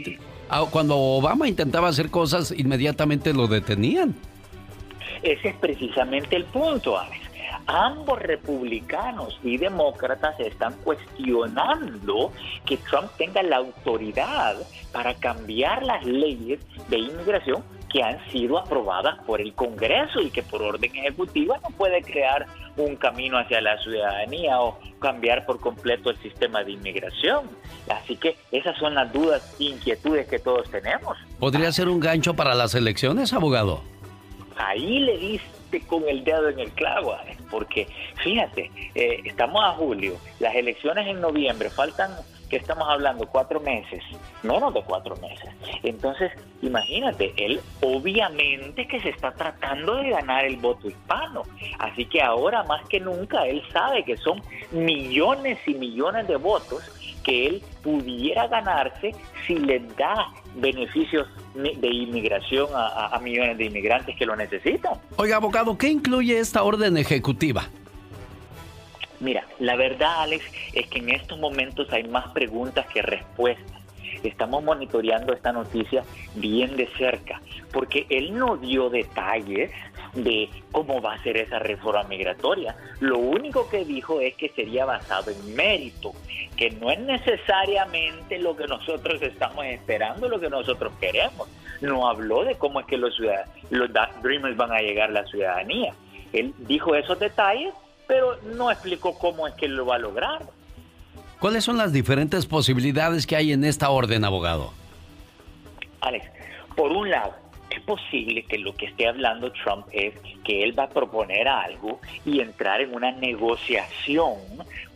ah, 0.49 0.65
cuando 0.71 0.97
Obama 0.97 1.49
intentaba 1.49 1.89
hacer 1.89 2.11
cosas, 2.11 2.53
inmediatamente 2.57 3.33
lo 3.33 3.47
detenían. 3.49 4.15
Ese 5.23 5.49
es 5.49 5.57
precisamente 5.57 6.37
el 6.37 6.45
punto, 6.45 6.99
Alex. 6.99 7.19
Ambos 7.67 8.19
republicanos 8.19 9.39
y 9.43 9.57
demócratas 9.57 10.39
están 10.39 10.75
cuestionando 10.85 12.33
que 12.67 12.77
Trump 12.77 13.11
tenga 13.17 13.43
la 13.43 13.57
autoridad 13.57 14.57
para 14.93 15.15
cambiar 15.15 15.83
las 15.83 16.05
leyes 16.05 16.61
de 16.89 16.99
inmigración 16.99 17.63
que 17.91 18.03
han 18.03 18.19
sido 18.31 18.59
aprobadas 18.59 19.23
por 19.25 19.41
el 19.41 19.55
Congreso 19.55 20.21
y 20.21 20.31
que 20.31 20.43
por 20.43 20.63
orden 20.63 20.95
ejecutiva 20.95 21.59
no 21.63 21.71
puede 21.77 22.03
crear 22.03 22.45
un 22.77 22.97
camino 22.97 23.39
hacia 23.39 23.61
la 23.61 23.79
ciudadanía 23.79 24.61
o 24.61 24.79
cambiar 24.99 25.47
por 25.47 25.61
completo 25.61 26.11
el 26.11 26.17
sistema 26.19 26.65
de 26.65 26.73
inmigración. 26.73 27.49
Así 27.89 28.17
que 28.17 28.37
esas 28.51 28.77
son 28.79 28.95
las 28.95 29.13
dudas 29.13 29.55
e 29.61 29.65
inquietudes 29.65 30.27
que 30.27 30.41
todos 30.41 30.69
tenemos. 30.71 31.17
¿Podría 31.39 31.71
ser 31.71 31.89
un 31.89 32.01
gancho 32.01 32.35
para 32.35 32.55
las 32.55 32.75
elecciones, 32.75 33.33
abogado? 33.33 33.81
ahí 34.57 35.01
le 35.01 35.17
diste 35.19 35.54
con 35.81 36.09
el 36.09 36.25
dedo 36.25 36.49
en 36.49 36.61
el 36.61 36.71
clavo, 36.73 37.15
Alex, 37.15 37.43
porque 37.51 37.87
fíjate, 38.23 38.71
eh, 38.95 39.21
estamos 39.25 39.65
a 39.65 39.73
julio, 39.73 40.17
las 40.41 40.55
elecciones 40.55 41.07
en 41.07 41.21
noviembre, 41.21 41.71
faltan 41.71 42.11
que 42.49 42.57
estamos 42.57 42.87
hablando 42.89 43.27
cuatro 43.27 43.61
meses, 43.61 44.03
menos 44.43 44.73
de 44.75 44.83
cuatro 44.83 45.17
meses. 45.17 45.49
Entonces, 45.83 46.33
imagínate, 46.63 47.33
él 47.37 47.61
obviamente 47.81 48.87
que 48.87 49.01
se 49.01 49.11
está 49.11 49.33
tratando 49.33 49.97
de 49.97 50.11
ganar 50.11 50.45
el 50.45 50.57
voto 50.57 50.89
hispano. 50.89 51.43
Así 51.79 52.05
que 52.07 52.23
ahora 52.23 52.63
más 52.65 52.87
que 52.89 53.01
nunca 53.01 53.47
él 53.47 53.63
sabe 53.73 54.05
que 54.05 54.17
son 54.19 54.43
millones 54.73 55.59
y 55.67 55.75
millones 55.75 56.29
de 56.29 56.37
votos 56.37 56.83
que 57.25 57.47
él 57.47 57.63
pudiera 57.83 58.47
ganarse 58.47 59.13
si 59.47 59.57
le 59.57 59.81
da 59.99 60.29
beneficios 60.55 61.27
de 61.55 61.89
inmigración 61.89 62.69
a, 62.75 63.09
a 63.09 63.19
millones 63.19 63.59
de 63.59 63.65
inmigrantes 63.65 64.17
que 64.17 64.27
lo 64.27 64.37
necesitan. 64.37 64.95
Oiga, 65.17 65.37
abogado, 65.37 65.77
¿qué 65.77 65.89
incluye 65.89 66.39
esta 66.39 66.63
orden 66.63 66.97
ejecutiva? 66.97 67.65
Mira, 69.21 69.45
la 69.59 69.77
verdad, 69.77 70.23
Alex, 70.23 70.45
es 70.73 70.87
que 70.89 70.99
en 70.99 71.11
estos 71.11 71.39
momentos 71.39 71.91
hay 71.93 72.05
más 72.05 72.29
preguntas 72.29 72.87
que 72.93 73.01
respuestas. 73.03 73.84
Estamos 74.25 74.65
monitoreando 74.65 75.33
esta 75.33 75.53
noticia 75.53 76.03
bien 76.35 76.77
de 76.77 76.89
cerca, 76.99 77.41
porque 77.73 78.07
él 78.09 78.37
no 78.37 78.57
dio 78.57 78.91
detalles 78.91 79.71
de 80.15 80.49
cómo 80.73 81.01
va 81.01 81.15
a 81.15 81.23
ser 81.23 81.37
esa 81.37 81.59
reforma 81.59 82.03
migratoria. 82.05 82.77
Lo 83.01 83.19
único 83.19 83.69
que 83.69 83.85
dijo 83.85 84.21
es 84.21 84.35
que 84.35 84.49
sería 84.49 84.85
basado 84.85 85.31
en 85.31 85.55
mérito, 85.55 86.13
que 86.57 86.71
no 86.71 86.91
es 86.91 86.99
necesariamente 87.01 88.39
lo 88.39 88.57
que 88.57 88.67
nosotros 88.67 89.21
estamos 89.23 89.65
esperando, 89.67 90.29
lo 90.29 90.41
que 90.41 90.51
nosotros 90.51 90.93
queremos. 91.01 91.49
No 91.81 92.09
habló 92.09 92.45
de 92.45 92.57
cómo 92.57 92.81
es 92.81 92.87
que 92.87 92.97
los, 92.97 93.17
los 93.71 93.91
Dreamers 94.23 94.57
van 94.57 94.73
a 94.73 94.79
llegar 94.79 95.11
a 95.11 95.13
la 95.13 95.27
ciudadanía. 95.27 95.95
Él 96.33 96.55
dijo 96.59 96.95
esos 96.95 97.19
detalles 97.19 97.75
pero 98.07 98.37
no 98.43 98.71
explicó 98.71 99.19
cómo 99.19 99.47
es 99.47 99.55
que 99.55 99.69
lo 99.69 99.87
va 99.87 99.97
a 99.97 99.99
lograr. 99.99 100.43
¿Cuáles 101.45 101.65
son 101.65 101.77
las 101.77 101.93
diferentes 101.93 102.47
posibilidades 102.47 103.27
que 103.27 103.37
hay 103.37 103.53
en 103.53 103.65
esta 103.65 103.91
orden, 103.91 104.25
abogado? 104.25 104.73
Alex, 106.01 106.25
por 106.75 106.91
un 106.91 107.11
lado, 107.11 107.35
es 107.69 107.83
posible 107.83 108.45
que 108.45 108.57
lo 108.57 108.75
que 108.75 108.87
esté 108.87 109.07
hablando 109.07 109.53
Trump 109.53 109.87
es 109.93 110.15
que 110.43 110.65
él 110.65 110.73
va 110.79 110.85
a 110.85 110.89
proponer 110.89 111.47
algo 111.47 112.01
y 112.25 112.41
entrar 112.41 112.81
en 112.81 112.95
una 112.95 113.13
negociación 113.13 114.39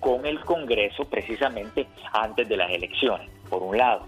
con 0.01 0.25
el 0.25 0.41
Congreso 0.41 1.05
precisamente 1.05 1.87
antes 2.15 2.49
de 2.49 2.57
las 2.57 2.71
elecciones, 2.71 3.29
por 3.51 3.63
un 3.63 3.77
lado. 3.77 4.07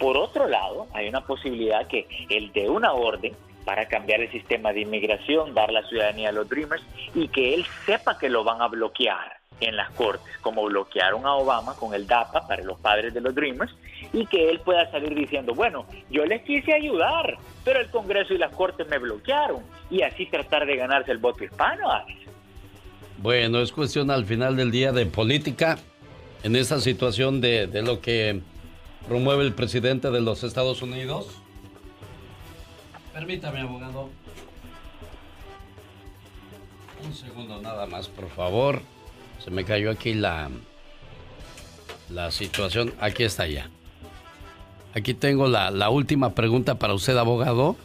Por 0.00 0.16
otro 0.16 0.48
lado, 0.48 0.88
hay 0.92 1.08
una 1.08 1.20
posibilidad 1.20 1.86
que 1.86 2.08
él 2.28 2.50
dé 2.52 2.68
una 2.68 2.94
orden 2.94 3.32
para 3.64 3.86
cambiar 3.86 4.22
el 4.22 4.32
sistema 4.32 4.72
de 4.72 4.80
inmigración, 4.80 5.54
dar 5.54 5.70
la 5.70 5.86
ciudadanía 5.86 6.30
a 6.30 6.32
los 6.32 6.48
Dreamers 6.48 6.82
y 7.14 7.28
que 7.28 7.54
él 7.54 7.64
sepa 7.84 8.18
que 8.18 8.28
lo 8.28 8.42
van 8.42 8.60
a 8.60 8.66
bloquear 8.66 9.35
en 9.60 9.76
las 9.76 9.90
cortes, 9.92 10.36
como 10.42 10.64
bloquearon 10.64 11.26
a 11.26 11.34
Obama 11.34 11.74
con 11.74 11.94
el 11.94 12.06
DAPA 12.06 12.46
para 12.46 12.62
los 12.62 12.78
padres 12.78 13.14
de 13.14 13.20
los 13.20 13.34
Dreamers, 13.34 13.74
y 14.12 14.26
que 14.26 14.50
él 14.50 14.60
pueda 14.60 14.90
salir 14.90 15.14
diciendo, 15.14 15.54
bueno, 15.54 15.86
yo 16.10 16.24
les 16.26 16.42
quise 16.42 16.72
ayudar, 16.72 17.38
pero 17.64 17.80
el 17.80 17.90
Congreso 17.90 18.34
y 18.34 18.38
las 18.38 18.54
cortes 18.54 18.86
me 18.88 18.98
bloquearon, 18.98 19.62
y 19.90 20.02
así 20.02 20.26
tratar 20.26 20.66
de 20.66 20.76
ganarse 20.76 21.12
el 21.12 21.18
voto 21.18 21.44
hispano. 21.44 21.88
Bueno, 23.18 23.60
es 23.60 23.72
cuestión 23.72 24.10
al 24.10 24.26
final 24.26 24.56
del 24.56 24.70
día 24.70 24.92
de 24.92 25.06
política 25.06 25.78
en 26.42 26.54
esta 26.54 26.80
situación 26.80 27.40
de 27.40 27.82
lo 27.82 28.00
que 28.00 28.40
promueve 29.08 29.44
el 29.44 29.54
presidente 29.54 30.10
de 30.10 30.20
los 30.20 30.44
Estados 30.44 30.82
Unidos 30.82 31.40
Permítame, 33.16 33.62
abogado. 33.62 34.10
Un 37.02 37.14
segundo 37.14 37.62
nada 37.62 37.86
más, 37.86 38.08
por 38.08 38.28
favor. 38.28 38.82
Se 39.46 39.52
me 39.52 39.64
cayó 39.64 39.92
aquí 39.92 40.12
la, 40.12 40.50
la 42.10 42.32
situación. 42.32 42.92
Aquí 42.98 43.22
está 43.22 43.46
ya. 43.46 43.70
Aquí 44.92 45.14
tengo 45.14 45.46
la, 45.46 45.70
la 45.70 45.88
última 45.88 46.34
pregunta 46.34 46.80
para 46.80 46.94
usted, 46.94 47.16
abogado, 47.16 47.76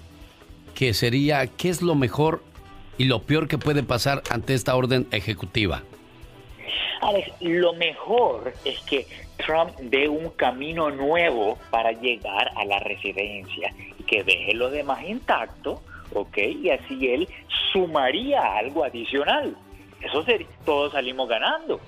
que 0.73 0.95
sería, 0.95 1.45
¿qué 1.45 1.69
es 1.69 1.83
lo 1.83 1.93
mejor 1.93 2.41
y 2.97 3.05
lo 3.05 3.21
peor 3.21 3.47
que 3.47 3.59
puede 3.59 3.83
pasar 3.83 4.23
ante 4.31 4.55
esta 4.55 4.75
orden 4.75 5.05
ejecutiva? 5.11 5.83
Alex, 7.03 7.31
lo 7.41 7.73
mejor 7.73 8.53
es 8.65 8.79
que 8.81 9.05
Trump 9.45 9.69
dé 9.81 10.09
un 10.09 10.31
camino 10.31 10.89
nuevo 10.89 11.59
para 11.69 11.91
llegar 11.91 12.49
a 12.55 12.65
la 12.65 12.79
residencia 12.79 13.71
y 13.99 14.03
que 14.05 14.23
deje 14.23 14.55
lo 14.55 14.71
demás 14.71 15.03
intacto, 15.07 15.83
¿ok? 16.11 16.37
Y 16.39 16.71
así 16.71 17.07
él 17.07 17.27
sumaría 17.71 18.57
algo 18.57 18.83
adicional. 18.83 19.55
Eso 20.03 20.25
todos 20.65 20.93
salimos 20.93 21.29
ganando. 21.29 21.79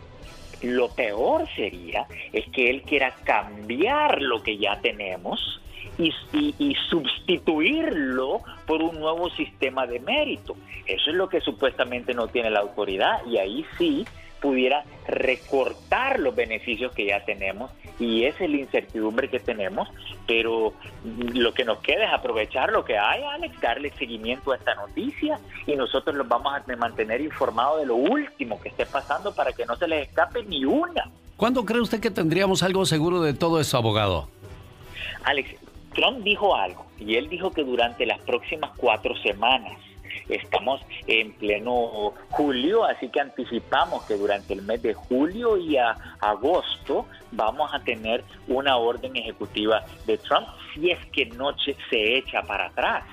Lo 0.62 0.90
peor 0.90 1.48
sería 1.56 2.08
es 2.32 2.48
que 2.50 2.70
él 2.70 2.84
quiera 2.84 3.12
cambiar 3.24 4.22
lo 4.22 4.42
que 4.42 4.58
ya 4.58 4.80
tenemos 4.80 5.62
y, 5.98 6.14
y, 6.58 6.76
sustituirlo 6.90 8.42
por 8.66 8.82
un 8.82 9.00
nuevo 9.00 9.30
sistema 9.32 9.86
de 9.86 10.00
mérito. 10.00 10.56
Eso 10.86 11.10
es 11.10 11.16
lo 11.16 11.28
que 11.30 11.42
supuestamente 11.42 12.14
no 12.14 12.28
tiene 12.28 12.50
la 12.50 12.62
autoridad 12.62 13.26
y 13.28 13.38
ahí 13.38 13.66
sí 13.78 14.06
pudiera 14.44 14.84
recortar 15.08 16.20
los 16.20 16.36
beneficios 16.36 16.92
que 16.94 17.06
ya 17.06 17.24
tenemos 17.24 17.72
y 17.98 18.26
esa 18.26 18.44
es 18.44 18.50
la 18.50 18.58
incertidumbre 18.58 19.30
que 19.30 19.40
tenemos, 19.40 19.88
pero 20.28 20.74
lo 21.34 21.54
que 21.54 21.64
nos 21.64 21.80
queda 21.80 22.08
es 22.08 22.14
aprovechar 22.14 22.70
lo 22.70 22.84
que 22.84 22.98
hay, 22.98 23.24
Alex, 23.24 23.62
darle 23.62 23.90
seguimiento 23.98 24.52
a 24.52 24.58
esta 24.58 24.76
noticia 24.76 25.40
y 25.66 25.78
nosotros 25.78 26.18
los 26.18 26.28
vamos 26.28 26.54
a 26.54 26.76
mantener 26.76 27.22
informados 27.22 27.80
de 27.80 27.86
lo 27.86 27.96
último 27.96 28.60
que 28.60 28.68
esté 28.68 28.86
pasando 28.86 29.34
para 29.34 29.54
que 29.54 29.66
no 29.66 29.78
se 29.78 29.88
les 29.88 30.10
escape 30.10 30.44
ni 30.44 30.66
una. 30.66 31.10
¿Cuándo 31.38 31.64
cree 31.64 31.80
usted 31.80 32.02
que 32.02 32.12
tendríamos 32.12 32.64
algo 32.64 32.86
seguro 32.86 33.22
de 33.22 33.34
todo 33.34 33.62
eso, 33.62 33.78
abogado? 33.78 34.28
Alex, 35.24 35.56
Trump 35.96 36.20
dijo 36.20 36.54
algo 36.54 36.86
y 37.00 37.16
él 37.16 37.30
dijo 37.30 37.52
que 37.52 37.64
durante 37.64 38.06
las 38.06 38.20
próximas 38.20 38.72
cuatro 38.76 39.16
semanas 39.16 39.78
Estamos 40.30 40.82
en 41.08 41.34
pleno 41.34 42.14
julio, 42.30 42.86
así 42.86 43.10
que 43.10 43.20
anticipamos 43.20 44.04
que 44.06 44.16
durante 44.16 44.54
el 44.54 44.62
mes 44.62 44.82
de 44.82 44.94
julio 44.94 45.58
y 45.58 45.78
a 45.78 45.92
agosto 46.20 47.06
vamos 47.32 47.74
a 47.74 47.80
tener 47.80 48.24
una 48.48 48.78
orden 48.78 49.16
ejecutiva 49.16 49.84
de 50.06 50.18
Trump 50.18 50.48
si 50.74 50.92
es 50.92 51.06
que 51.08 51.26
noche 51.26 51.76
se 51.90 52.18
echa 52.18 52.42
para 52.44 52.68
atrás. 52.68 53.04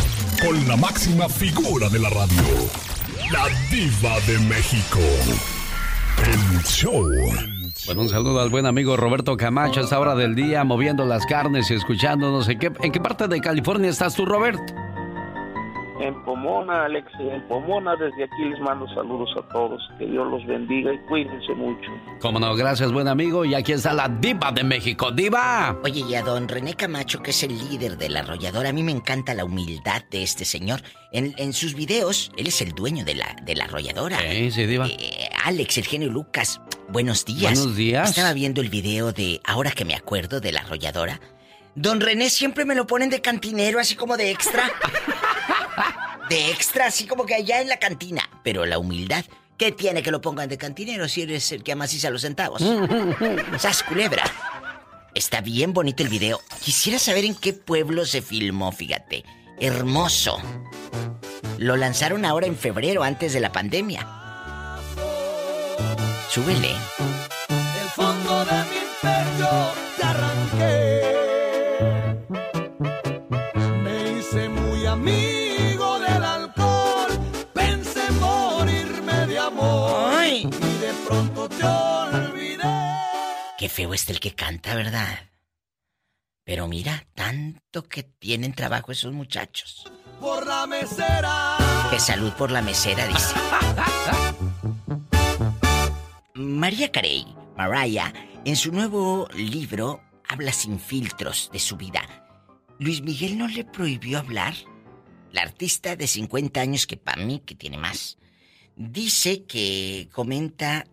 Con 0.41 0.65
la 0.65 0.77
máxima 0.77 1.27
figura 1.27 1.89
de 1.89 1.99
la 1.99 2.09
radio. 2.09 2.41
La 3.33 3.49
diva 3.69 4.17
de 4.27 4.39
México. 4.47 4.99
El 6.23 6.63
show. 6.63 7.05
Bueno, 7.85 8.01
un 8.03 8.09
saludo 8.09 8.39
al 8.39 8.49
buen 8.49 8.65
amigo 8.65 8.95
Roberto 8.95 9.35
Camacho 9.35 9.81
a 9.81 9.83
esta 9.83 9.99
hora 9.99 10.15
del 10.15 10.33
día, 10.33 10.63
moviendo 10.63 11.03
las 11.03 11.25
carnes 11.25 11.69
y 11.69 11.73
escuchándonos. 11.73 12.47
¿En 12.47 12.59
qué, 12.59 12.71
en 12.81 12.93
qué 12.93 13.01
parte 13.01 13.27
de 13.27 13.41
California 13.41 13.89
estás 13.89 14.15
tú, 14.15 14.25
Robert? 14.25 14.61
En 16.01 16.23
Pomona, 16.23 16.85
Alex, 16.85 17.07
en 17.19 17.47
Pomona. 17.47 17.95
Desde 17.95 18.23
aquí 18.23 18.43
les 18.49 18.59
mando 18.59 18.87
saludos 18.93 19.29
a 19.37 19.53
todos. 19.53 19.81
Que 19.97 20.05
Dios 20.05 20.29
los 20.29 20.45
bendiga 20.45 20.93
y 20.93 20.97
cuídense 21.07 21.53
mucho. 21.53 21.89
Cómo 22.19 22.39
no, 22.39 22.55
gracias, 22.55 22.91
buen 22.91 23.07
amigo. 23.07 23.45
Y 23.45 23.53
aquí 23.53 23.73
está 23.73 23.93
la 23.93 24.07
diva 24.07 24.51
de 24.51 24.63
México. 24.63 25.11
¡Diva! 25.11 25.77
Oye, 25.83 26.03
y 26.07 26.15
a 26.15 26.23
don 26.23 26.47
René 26.47 26.73
Camacho, 26.73 27.21
que 27.21 27.31
es 27.31 27.43
el 27.43 27.57
líder 27.57 27.97
de 27.97 28.09
la 28.09 28.21
arrolladora, 28.21 28.69
a 28.69 28.73
mí 28.73 28.83
me 28.83 28.91
encanta 28.91 29.33
la 29.33 29.45
humildad 29.45 30.03
de 30.09 30.23
este 30.23 30.45
señor. 30.45 30.81
En, 31.11 31.33
en 31.37 31.53
sus 31.53 31.75
videos, 31.75 32.31
él 32.37 32.47
es 32.47 32.61
el 32.61 32.71
dueño 32.73 33.05
de 33.05 33.15
la, 33.15 33.35
de 33.43 33.55
la 33.55 33.65
arrolladora. 33.65 34.17
Sí, 34.19 34.51
sí, 34.51 34.65
diva. 34.65 34.87
Eh, 34.87 35.29
Alex, 35.45 35.77
el 35.77 35.85
genio 35.85 36.09
Lucas, 36.09 36.61
buenos 36.89 37.25
días. 37.25 37.53
Buenos 37.53 37.75
días. 37.75 38.09
Estaba 38.09 38.33
viendo 38.33 38.61
el 38.61 38.69
video 38.69 39.11
de, 39.11 39.41
ahora 39.45 39.71
que 39.71 39.85
me 39.85 39.95
acuerdo, 39.95 40.39
de 40.39 40.51
la 40.51 40.61
arrolladora. 40.61 41.19
Don 41.75 42.01
René 42.01 42.29
siempre 42.29 42.65
me 42.65 42.75
lo 42.75 42.85
ponen 42.85 43.09
de 43.09 43.21
cantinero, 43.21 43.79
así 43.79 43.95
como 43.95 44.17
de 44.17 44.31
extra. 44.31 44.63
De 46.29 46.51
extra, 46.51 46.87
así 46.87 47.07
como 47.07 47.25
que 47.25 47.35
allá 47.35 47.61
en 47.61 47.67
la 47.67 47.77
cantina. 47.77 48.29
Pero 48.43 48.65
la 48.65 48.77
humildad, 48.77 49.25
¿qué 49.57 49.71
tiene 49.71 50.01
que 50.01 50.11
lo 50.11 50.21
pongan 50.21 50.49
de 50.49 50.57
cantinero 50.57 51.07
si 51.07 51.23
eres 51.23 51.51
el 51.51 51.63
que 51.63 51.73
amasiza 51.73 52.09
los 52.09 52.21
centavos? 52.21 52.63
¡Sas 53.59 53.83
culebra! 53.83 54.23
Está 55.13 55.41
bien 55.41 55.73
bonito 55.73 56.03
el 56.03 56.09
video. 56.09 56.39
Quisiera 56.61 56.97
saber 56.97 57.25
en 57.25 57.35
qué 57.35 57.51
pueblo 57.53 58.05
se 58.05 58.21
filmó, 58.21 58.71
fíjate. 58.71 59.25
Hermoso. 59.59 60.39
Lo 61.57 61.75
lanzaron 61.75 62.25
ahora 62.25 62.47
en 62.47 62.55
febrero, 62.55 63.03
antes 63.03 63.33
de 63.33 63.41
la 63.41 63.51
pandemia. 63.51 64.07
Súbele. 66.29 66.69
Del 66.69 67.89
fondo 67.93 68.45
de 68.45 68.63
mi 68.63 68.79
pecho 69.01 69.90
Qué 83.61 83.69
feo 83.69 83.93
es 83.93 84.09
el 84.09 84.19
que 84.19 84.33
canta, 84.33 84.73
¿verdad? 84.73 85.29
Pero 86.43 86.67
mira, 86.67 87.05
tanto 87.13 87.87
que 87.87 88.01
tienen 88.01 88.53
trabajo 88.53 88.91
esos 88.91 89.13
muchachos. 89.13 89.85
Por 90.19 90.47
la 90.47 90.65
mesera. 90.65 91.57
Que 91.91 91.99
salud 91.99 92.33
por 92.33 92.49
la 92.49 92.63
mesera, 92.63 93.05
dice. 93.05 93.35
María 96.33 96.91
Carey, 96.91 97.35
Mariah, 97.55 98.11
en 98.45 98.55
su 98.55 98.71
nuevo 98.71 99.29
libro 99.35 100.01
habla 100.27 100.53
sin 100.53 100.79
filtros 100.79 101.51
de 101.53 101.59
su 101.59 101.77
vida. 101.77 102.01
¿Luis 102.79 103.03
Miguel 103.03 103.37
no 103.37 103.47
le 103.47 103.63
prohibió 103.63 104.17
hablar? 104.17 104.55
La 105.31 105.43
artista 105.43 105.95
de 105.95 106.07
50 106.07 106.59
años, 106.59 106.87
que 106.87 106.97
para 106.97 107.23
mí 107.23 107.43
que 107.45 107.53
tiene 107.53 107.77
más, 107.77 108.17
dice 108.75 109.43
que 109.43 110.09
comenta 110.11 110.87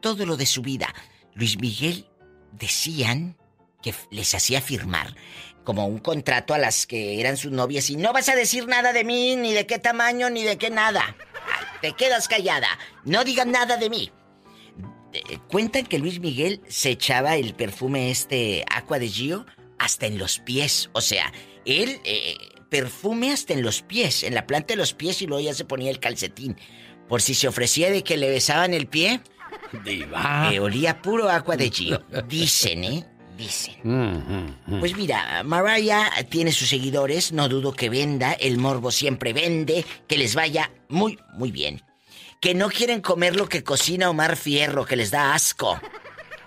todo 0.00 0.24
lo 0.24 0.38
de 0.38 0.46
su 0.46 0.62
vida. 0.62 0.94
Luis 1.34 1.58
Miguel 1.58 2.06
decían 2.52 3.36
que 3.82 3.94
les 4.10 4.34
hacía 4.34 4.60
firmar 4.60 5.14
como 5.68 5.86
un 5.86 5.98
contrato 5.98 6.54
a 6.54 6.58
las 6.58 6.86
que 6.86 7.20
eran 7.20 7.36
sus 7.36 7.52
novias 7.52 7.90
y 7.90 7.96
no 7.96 8.14
vas 8.14 8.30
a 8.30 8.34
decir 8.34 8.66
nada 8.66 8.94
de 8.94 9.04
mí, 9.04 9.36
ni 9.36 9.52
de 9.52 9.66
qué 9.66 9.78
tamaño, 9.78 10.30
ni 10.30 10.42
de 10.42 10.56
qué 10.56 10.70
nada. 10.70 11.14
Te 11.82 11.92
quedas 11.92 12.26
callada. 12.26 12.68
No 13.04 13.22
digas 13.22 13.46
nada 13.46 13.76
de 13.76 13.90
mí. 13.90 14.10
Eh, 15.12 15.38
Cuentan 15.48 15.84
que 15.84 15.98
Luis 15.98 16.20
Miguel 16.20 16.62
se 16.68 16.88
echaba 16.88 17.36
el 17.36 17.54
perfume 17.54 18.10
este 18.10 18.64
Aqua 18.70 18.98
de 18.98 19.08
Gio 19.08 19.44
hasta 19.78 20.06
en 20.06 20.16
los 20.16 20.38
pies. 20.38 20.88
O 20.94 21.02
sea, 21.02 21.32
él 21.66 22.00
eh, 22.04 22.36
perfume 22.70 23.32
hasta 23.32 23.52
en 23.52 23.62
los 23.62 23.82
pies, 23.82 24.22
en 24.22 24.34
la 24.34 24.46
planta 24.46 24.72
de 24.72 24.76
los 24.76 24.94
pies 24.94 25.20
y 25.22 25.26
luego 25.26 25.42
ya 25.42 25.52
se 25.52 25.66
ponía 25.66 25.90
el 25.90 26.00
calcetín. 26.00 26.56
Por 27.08 27.20
si 27.20 27.34
se 27.34 27.46
ofrecía 27.46 27.90
de 27.90 28.02
que 28.02 28.16
le 28.16 28.30
besaban 28.30 28.72
el 28.72 28.86
pie. 28.86 29.20
Diva. 29.84 30.50
Eh, 30.52 30.60
olía 30.60 31.00
puro 31.02 31.28
Aqua 31.30 31.56
de 31.56 31.70
Gio. 31.70 32.02
Dicen, 32.28 32.84
¿eh? 32.84 33.06
Dicen. 33.36 33.76
Mm, 33.84 34.80
Pues 34.80 34.96
mira, 34.96 35.42
Mariah 35.44 36.10
tiene 36.28 36.52
sus 36.52 36.68
seguidores, 36.68 37.32
no 37.32 37.48
dudo 37.48 37.72
que 37.72 37.88
venda, 37.88 38.32
el 38.32 38.58
morbo 38.58 38.90
siempre 38.90 39.32
vende, 39.32 39.84
que 40.06 40.18
les 40.18 40.34
vaya 40.34 40.70
muy, 40.88 41.18
muy 41.34 41.52
bien. 41.52 41.82
Que 42.40 42.54
no 42.54 42.68
quieren 42.68 43.00
comer 43.00 43.36
lo 43.36 43.48
que 43.48 43.62
cocina 43.62 44.10
Omar 44.10 44.36
Fierro, 44.36 44.84
que 44.84 44.96
les 44.96 45.10
da 45.10 45.34
asco. 45.34 45.80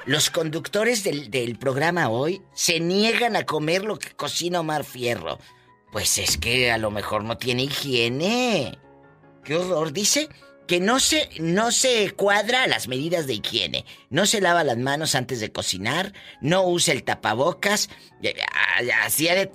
Los 0.06 0.30
conductores 0.30 1.04
del, 1.04 1.30
del 1.30 1.58
programa 1.58 2.10
hoy 2.10 2.42
se 2.54 2.80
niegan 2.80 3.36
a 3.36 3.46
comer 3.46 3.84
lo 3.86 4.00
que 4.00 4.10
cocina 4.12 4.60
Omar 4.62 4.84
Fierro. 4.84 5.38
Pues 5.92 6.18
es 6.18 6.38
que 6.38 6.72
a 6.72 6.78
lo 6.78 6.92
mejor 6.92 7.24
no 7.24 7.38
tiene 7.38 7.64
higiene. 7.64 8.78
Qué 9.44 9.56
horror, 9.56 9.92
dice 9.92 10.30
que 10.72 10.80
no 10.80 11.02
se, 11.02 11.28
no 11.42 11.70
se 11.70 12.14
cuadra 12.14 12.64
a 12.64 12.68
las 12.68 12.88
medidas 12.88 13.28
de 13.28 13.34
higiene. 13.34 13.84
No 14.10 14.26
se 14.26 14.40
lava 14.40 14.64
las 14.64 14.78
manos 14.78 15.16
antes 15.16 15.42
de 15.42 15.52
cocinar, 15.52 16.14
no 16.40 16.64
usa 16.64 16.94
el 16.94 17.04
tapabocas, 17.04 17.90
eh, 18.24 18.34
hacía 19.04 19.36
de 19.36 19.52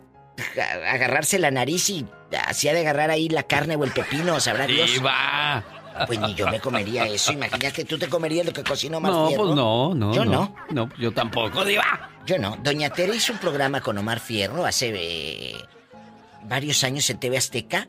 agarrarse 0.87 1.39
la 1.39 1.51
nariz 1.51 1.89
y 1.89 2.05
hacía 2.47 2.75
de 2.75 2.81
agarrar 2.81 3.11
ahí 3.11 3.31
la 3.31 3.45
carne 3.45 3.77
o 3.77 3.85
el 3.85 3.93
pepino, 3.93 4.39
sabrá 4.41 4.67
Dios. 4.67 4.93
Diva. 4.93 5.65
Pues 6.07 6.21
ni 6.21 6.35
yo 6.35 6.49
me 6.49 6.61
comería 6.61 7.07
eso. 7.07 7.33
Imagínate, 7.33 7.87
tú 7.87 7.99
te 7.99 8.09
comerías 8.11 8.45
lo 8.45 8.53
que 8.53 8.63
cocina 8.63 8.99
Omar 8.99 9.13
No, 9.13 9.29
Fierro. 9.29 9.45
pues 9.45 9.57
no, 9.57 9.95
no. 9.95 10.13
Yo 10.15 10.27
no. 10.27 10.55
No, 10.69 10.91
yo 10.99 11.13
tampoco, 11.13 11.65
Diva. 11.65 12.11
Yo 12.27 12.37
no. 12.39 12.59
Doña 12.63 12.91
Tere 12.91 13.17
hizo 13.17 13.33
un 13.33 13.39
programa 13.39 13.81
con 13.81 13.97
Omar 13.97 14.21
Fierro 14.21 14.67
hace 14.67 14.93
eh, 14.95 15.57
varios 16.43 16.85
años 16.85 17.09
en 17.09 17.19
TV 17.19 17.39
Azteca. 17.39 17.89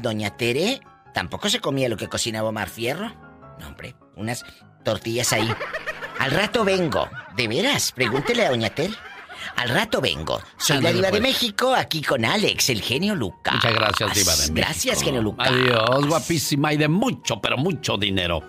Doña 0.00 0.36
Tere 0.36 0.80
tampoco 1.14 1.48
se 1.48 1.60
comía 1.60 1.88
lo 1.88 1.96
que 1.96 2.08
cocinaba 2.08 2.50
Omar 2.50 2.68
Fierro. 2.68 3.08
No, 3.58 3.68
hombre, 3.68 3.94
unas 4.16 4.44
tortillas 4.84 5.32
ahí. 5.32 5.48
Al 6.18 6.30
rato 6.30 6.64
vengo. 6.64 7.08
¿De 7.36 7.48
veras? 7.48 7.92
Pregúntele 7.92 8.44
a 8.44 8.50
Doña 8.50 8.70
Tere. 8.70 8.92
Al 9.56 9.68
rato 9.68 10.00
vengo. 10.00 10.40
Soy 10.56 10.76
la 10.76 10.90
Ándale, 10.90 10.96
diva 10.96 11.06
de 11.06 11.10
pues. 11.12 11.22
México, 11.22 11.74
aquí 11.74 12.02
con 12.02 12.24
Alex, 12.24 12.70
el 12.70 12.82
genio 12.82 13.14
Lucas. 13.14 13.54
Muchas 13.54 13.74
gracias, 13.74 14.14
Diva 14.14 14.32
de 14.32 14.38
México. 14.38 14.54
Gracias, 14.56 15.02
genio 15.02 15.22
Lucas. 15.22 15.48
Adiós, 15.48 16.06
guapísima 16.06 16.72
y 16.72 16.76
de 16.76 16.88
mucho, 16.88 17.40
pero 17.40 17.56
mucho 17.56 17.96
dinero. 17.96 18.42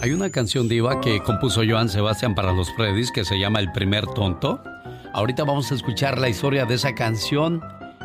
Hay 0.00 0.10
una 0.12 0.30
canción 0.30 0.68
diva 0.68 1.00
que 1.00 1.22
compuso 1.22 1.62
Joan 1.66 1.88
Sebastián 1.88 2.34
para 2.34 2.52
los 2.52 2.72
Freddy's 2.74 3.12
que 3.12 3.24
se 3.24 3.38
llama 3.38 3.60
El 3.60 3.72
primer 3.72 4.06
tonto. 4.06 4.62
Ahorita 5.12 5.44
vamos 5.44 5.70
a 5.70 5.74
escuchar 5.74 6.18
la 6.18 6.28
historia 6.28 6.64
de 6.64 6.74
esa 6.74 6.94
canción, 6.94 7.62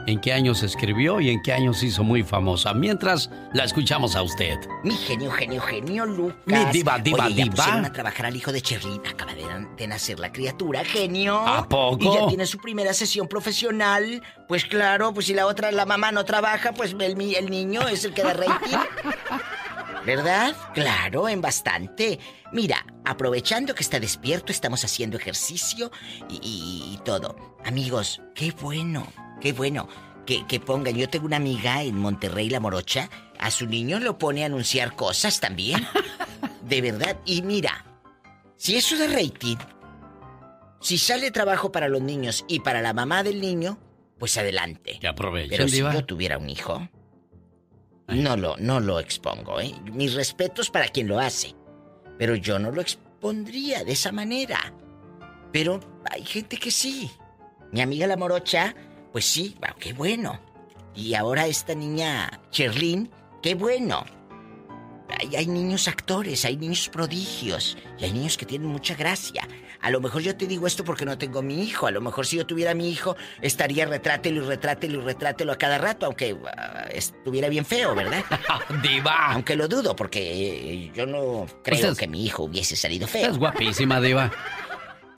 en 0.08 0.20
qué 0.22 0.34
año 0.34 0.54
se 0.56 0.66
escribió 0.66 1.20
y 1.22 1.30
en 1.30 1.42
qué 1.42 1.54
año 1.54 1.74
se 1.74 1.88
hizo 1.88 2.04
muy 2.04 2.24
famosa. 2.24 2.74
Mientras 2.74 3.30
la 3.54 3.64
escuchamos 3.64 4.16
a 4.16 4.22
usted. 4.24 4.58
Mi 4.84 4.96
genio, 4.96 5.32
genio, 5.32 5.62
genio 5.62 6.06
Lucas. 6.06 6.38
Mi 6.46 6.66
diva, 6.72 6.98
diva, 7.00 7.26
Oye, 7.26 7.36
ya 7.36 7.44
diva. 7.44 7.56
pusieron 7.56 7.86
a 7.86 7.94
trabajar 7.94 8.26
al 8.28 8.36
hijo 8.36 8.52
de 8.52 8.62
Cherlin. 8.62 9.02
Acaba 9.08 9.34
de, 9.34 9.46
de 9.78 9.88
nacer 9.88 10.20
la 10.20 10.32
criatura, 10.32 10.84
genio. 10.84 11.38
¿A 11.40 11.68
poco? 11.68 11.98
Y 12.02 12.14
ya 12.20 12.28
tiene 12.28 12.46
su 12.46 12.58
primera 12.58 12.94
sesión 12.94 13.28
profesional. 13.28 14.22
Pues 14.48 14.66
claro, 14.66 15.14
pues 15.14 15.28
si 15.28 15.34
la 15.34 15.46
otra, 15.46 15.72
la 15.72 15.86
mamá 15.86 16.12
no 16.12 16.26
trabaja, 16.26 16.72
pues 16.74 16.96
el, 17.00 17.18
niño 17.18 17.88
es 17.88 18.04
el 18.06 18.14
que 18.14 18.24
da 18.24 18.34
rating. 18.34 18.78
¿Verdad? 20.06 20.56
Claro, 20.74 21.28
en 21.28 21.42
bastante. 21.42 22.20
Mira, 22.52 22.86
aprovechando 23.06 23.76
que 23.76 23.84
está 23.84 24.00
despierto, 24.00 24.52
estamos 24.52 24.84
haciendo 24.84 25.18
ejercicio 25.18 25.92
y, 26.30 26.36
y- 26.36 26.94
y 26.94 26.98
todo. 27.04 27.36
Amigos, 27.66 28.22
qué 28.34 28.52
bueno, 28.60 29.06
qué 29.40 29.54
bueno 29.54 29.88
que, 30.26 30.46
que 30.48 30.60
pongan. 30.60 30.96
Yo 30.96 31.10
tengo 31.10 31.26
una 31.26 31.38
amiga 31.38 31.84
en 31.84 31.98
Monterrey, 31.98 32.50
La 32.50 32.60
Morocha. 32.60 33.10
A 33.40 33.52
su 33.52 33.66
niño 33.66 34.00
lo 34.00 34.18
pone 34.18 34.44
a 34.44 34.48
anunciar 34.48 34.96
cosas 34.96 35.40
también. 35.40 35.86
De 36.64 36.82
verdad. 36.82 37.18
Y 37.26 37.42
mira, 37.42 37.86
si 38.56 38.76
eso 38.76 38.98
da 38.98 39.08
rating, 39.08 39.58
si 40.82 40.98
sale 40.98 41.32
trabajo 41.32 41.72
para 41.72 41.88
los 41.88 42.02
niños 42.02 42.46
y 42.48 42.60
para 42.60 42.82
la 42.82 42.94
mamá 42.94 43.24
del 43.24 43.42
niño, 43.42 43.80
pues 44.18 44.38
adelante. 44.38 44.98
Que 45.00 45.08
aprovechen, 45.08 45.50
Pero 45.50 45.68
si 45.68 45.78
yo 45.78 46.06
tuviera 46.06 46.38
un 46.38 46.50
hijo, 46.50 46.88
no 48.08 48.36
lo, 48.38 48.58
no 48.58 48.80
lo 48.80 49.00
expongo, 49.00 49.60
¿eh? 49.60 49.74
Mis 49.94 50.14
respetos 50.14 50.70
para 50.70 50.88
quien 50.88 51.08
lo 51.08 51.20
hace. 51.20 51.56
Pero 52.18 52.36
yo 52.36 52.60
no 52.60 52.72
lo 52.72 52.82
expondría 52.82 53.84
de 53.84 53.94
esa 53.94 54.12
manera. 54.12 54.74
Pero 55.52 55.80
hay 56.12 56.24
gente 56.26 56.58
que 56.58 56.72
sí. 56.72 57.10
Mi 57.72 57.82
amiga 57.82 58.08
la 58.08 58.18
morocha, 58.18 58.76
pues 59.12 59.26
sí, 59.26 59.56
wow, 59.60 59.76
qué 59.80 59.94
bueno. 59.94 60.40
Y 60.96 61.14
ahora 61.14 61.48
esta 61.48 61.76
niña 61.76 62.40
Cherlin, 62.52 63.10
qué 63.42 63.56
bueno. 63.56 64.06
Hay, 65.20 65.36
hay 65.36 65.48
niños 65.48 65.88
actores, 65.88 66.46
hay 66.46 66.56
niños 66.56 66.88
prodigios 66.90 67.78
y 67.98 68.04
hay 68.06 68.12
niños 68.14 68.38
que 68.38 68.46
tienen 68.46 68.68
mucha 68.68 68.94
gracia. 68.94 69.48
A 69.82 69.90
lo 69.90 70.02
mejor 70.02 70.22
yo 70.22 70.36
te 70.36 70.46
digo 70.46 70.68
esto 70.68 70.84
porque 70.84 71.06
no 71.06 71.18
tengo 71.18 71.42
mi 71.42 71.64
hijo. 71.64 71.88
A 71.88 71.92
lo 71.92 72.00
mejor 72.02 72.28
si 72.28 72.38
yo 72.38 72.46
tuviera 72.46 72.74
mi 72.76 72.90
hijo, 72.90 73.16
estaría 73.42 73.86
retrátelo 73.86 74.44
y 74.44 74.48
retrátelo 74.48 75.00
y 75.02 75.06
retrátelo 75.06 75.52
a 75.54 75.58
cada 75.58 75.78
rato, 75.80 76.06
aunque 76.06 76.38
ah, 76.56 76.86
estuviera 76.92 77.50
bien 77.50 77.66
feo, 77.66 77.96
¿verdad? 77.96 78.24
Diva. 78.84 79.32
Aunque 79.32 79.56
lo 79.56 79.68
dudo, 79.68 79.96
porque 79.96 80.20
eh, 80.86 80.92
yo 80.94 81.06
no 81.08 81.48
creo 81.64 81.92
es- 81.92 81.98
que 81.98 82.08
mi 82.08 82.26
hijo 82.26 82.44
hubiese 82.44 82.76
salido 82.76 83.08
feo. 83.08 83.32
Es 83.32 83.38
guapísima, 83.38 84.00
Diva. 84.02 84.32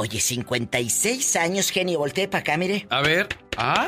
Oye, 0.02 0.20
56 0.20 1.36
años, 1.36 1.70
genio. 1.70 2.00
Voltee 2.00 2.28
para 2.28 2.42
acá, 2.42 2.58
mire. 2.58 2.88
A 2.90 3.02
ver. 3.02 3.28
¿Ah? 3.56 3.88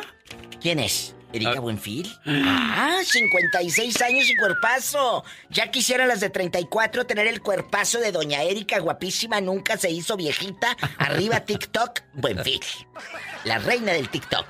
¿Quién 0.61 0.77
es? 0.77 1.15
Erika 1.33 1.59
Buenfil. 1.59 2.07
Ah, 2.27 2.99
56 3.03 3.99
años 4.03 4.29
y 4.29 4.35
cuerpazo. 4.35 5.23
Ya 5.49 5.71
quisiera 5.71 6.05
las 6.05 6.19
de 6.19 6.29
34 6.29 7.07
tener 7.07 7.25
el 7.25 7.41
cuerpazo 7.41 7.99
de 7.99 8.11
doña 8.11 8.43
Erika, 8.43 8.77
guapísima, 8.77 9.41
nunca 9.41 9.75
se 9.75 9.89
hizo 9.89 10.15
viejita. 10.15 10.77
Arriba 10.99 11.39
TikTok, 11.39 12.01
Buenfil. 12.13 12.61
La 13.45 13.57
reina 13.57 13.93
del 13.93 14.07
TikTok. 14.09 14.45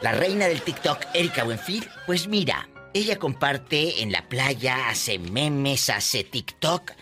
La 0.00 0.12
reina 0.12 0.46
del 0.46 0.62
TikTok, 0.62 1.06
Erika 1.12 1.42
Buenfil. 1.42 1.88
Pues 2.06 2.28
mira, 2.28 2.68
ella 2.94 3.18
comparte 3.18 4.00
en 4.00 4.12
la 4.12 4.28
playa, 4.28 4.90
hace 4.90 5.18
memes, 5.18 5.90
hace 5.90 6.22
TikTok. 6.22 6.92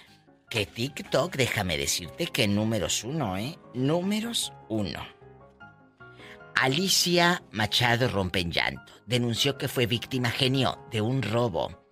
Que 0.51 0.67
TikTok, 0.67 1.37
déjame 1.37 1.79
decirte 1.79 2.27
que 2.27 2.49
números 2.49 3.05
uno, 3.05 3.37
¿eh? 3.37 3.57
Números 3.73 4.53
uno. 4.69 5.07
Alicia 6.57 7.41
Machado 7.53 8.09
rompe 8.09 8.45
llanto. 8.45 8.93
Denunció 9.07 9.57
que 9.57 9.69
fue 9.69 9.87
víctima 9.87 10.29
genio 10.29 10.85
de 10.91 11.03
un 11.03 11.23
robo. 11.23 11.87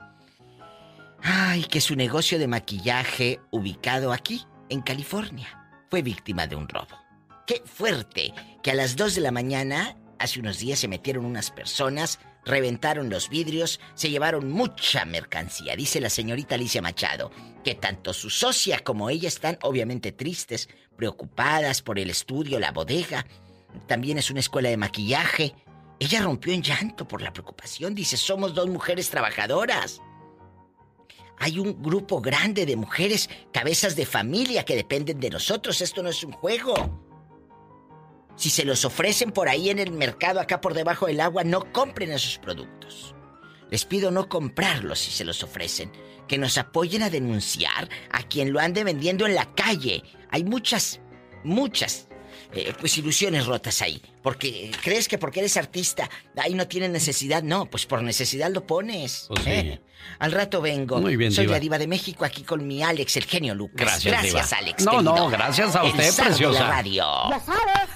Ay, 1.23 1.63
que 1.65 1.81
su 1.81 1.95
negocio 1.95 2.41
de 2.41 2.49
maquillaje, 2.49 3.41
ubicado 3.53 4.13
aquí, 4.13 4.45
en 4.69 4.83
California, 4.83 5.49
fue 5.89 6.03
víctima 6.03 6.49
de 6.49 6.57
un 6.57 6.69
robo. 6.69 6.99
Qué 7.47 7.63
fuerte 7.65 8.35
que 8.61 8.73
a 8.73 8.75
las 8.75 8.97
2 8.97 9.15
de 9.15 9.21
la 9.21 9.31
mañana, 9.31 9.97
hace 10.19 10.41
unos 10.41 10.59
días, 10.59 10.81
se 10.81 10.89
metieron 10.89 11.25
unas 11.25 11.53
personas, 11.53 12.19
reventaron 12.49 13.11
los 13.11 13.29
vidrios, 13.29 13.79
se 13.95 14.11
llevaron 14.11 14.51
mucha 14.51 15.05
mercancía. 15.05 15.77
Dice 15.77 16.01
la 16.01 16.11
señorita 16.11 16.57
Alicia 16.57 16.83
Machado 16.83 17.31
que 17.63 17.75
tanto 17.75 18.13
su 18.13 18.31
socia 18.31 18.81
como 18.81 19.11
ella 19.11 19.29
están 19.29 19.59
obviamente 19.63 20.13
tristes, 20.13 20.69
preocupadas 20.97 21.83
por 21.83 21.99
el 21.99 22.11
estudio, 22.11 22.59
la 22.59 22.73
bodega. 22.73 23.27
También 23.87 24.19
es 24.19 24.31
una 24.31 24.41
escuela 24.41 24.71
de 24.71 24.77
maquillaje. 24.77 25.55
Ella 26.01 26.23
rompió 26.23 26.53
en 26.53 26.63
llanto 26.63 27.07
por 27.07 27.21
la 27.23 27.33
preocupación. 27.33 27.95
Dice, 27.95 28.17
somos 28.17 28.55
dos 28.55 28.69
mujeres 28.69 29.11
trabajadoras. 29.11 30.01
Hay 31.39 31.59
un 31.59 31.83
grupo 31.83 32.21
grande 32.21 32.67
de 32.67 32.77
mujeres, 32.77 33.29
cabezas 33.53 33.95
de 33.95 34.07
familia 34.07 34.65
que 34.65 34.75
dependen 34.75 35.21
de 35.21 35.31
nosotros. 35.31 35.81
Esto 35.81 36.03
no 36.03 36.09
es 36.09 36.25
un 36.25 36.33
juego. 36.33 37.08
Si 38.39 38.51
se 38.51 38.65
los 38.65 38.85
ofrecen 38.85 39.33
por 39.33 39.49
ahí 39.49 39.69
en 39.69 39.81
el 39.81 39.91
mercado, 39.91 40.39
acá 40.41 40.61
por 40.61 40.73
debajo 40.73 41.07
del 41.07 41.21
agua, 41.21 41.43
no 41.43 41.73
compren 41.73 42.13
esos 42.13 42.39
productos. 42.39 43.13
Les 43.69 43.85
pido 43.85 44.13
no 44.13 44.29
comprarlos 44.29 45.01
si 45.01 45.11
se 45.11 45.25
los 45.25 45.43
ofrecen. 45.43 45.91
Que 46.29 46.39
nos 46.39 46.57
apoyen 46.57 47.03
a 47.03 47.11
denunciar 47.11 47.89
a 48.13 48.23
quien 48.23 48.53
lo 48.53 48.61
ande 48.61 48.85
vendiendo 48.85 49.27
en 49.27 49.35
la 49.35 49.53
calle. 49.55 50.05
Hay 50.31 50.45
muchas, 50.45 51.01
muchas 51.43 52.08
eh, 52.53 52.73
pues 52.79 52.97
ilusiones 52.99 53.47
rotas 53.47 53.83
ahí. 53.83 54.01
Porque 54.23 54.71
crees 54.83 55.09
que 55.09 55.19
porque 55.19 55.41
eres 55.41 55.57
artista, 55.57 56.09
ahí 56.37 56.55
no 56.55 56.67
tiene 56.69 56.89
necesidad. 56.89 57.43
No, 57.43 57.67
pues 57.67 57.87
por 57.87 58.03
necesidad 58.03 58.51
lo 58.51 58.67
pones. 58.67 59.27
Pues 59.29 59.43
sí. 59.45 59.51
¿eh? 59.51 59.81
Al 60.21 60.33
rato 60.33 60.61
vengo. 60.61 61.01
Muy 61.01 61.17
bien, 61.17 61.33
Soy 61.33 61.45
diva. 61.47 61.57
la 61.57 61.61
diva 61.61 61.79
de 61.79 61.87
México 61.87 62.25
aquí 62.25 62.43
con 62.43 62.67
mi 62.67 62.83
Alex, 62.83 63.17
el 63.17 63.25
genio 63.25 63.55
Lucas. 63.55 64.03
Gracias, 64.05 64.23
diva. 64.23 64.59
Alex. 64.59 64.85
No, 64.85 65.03
no, 65.03 65.29
gracias 65.29 65.75
a 65.77 65.83
El 65.83 65.89
usted, 65.91 66.05
de 66.15 66.23
preciosa. 66.23 66.61
la 66.65 66.69
radio. 66.71 67.07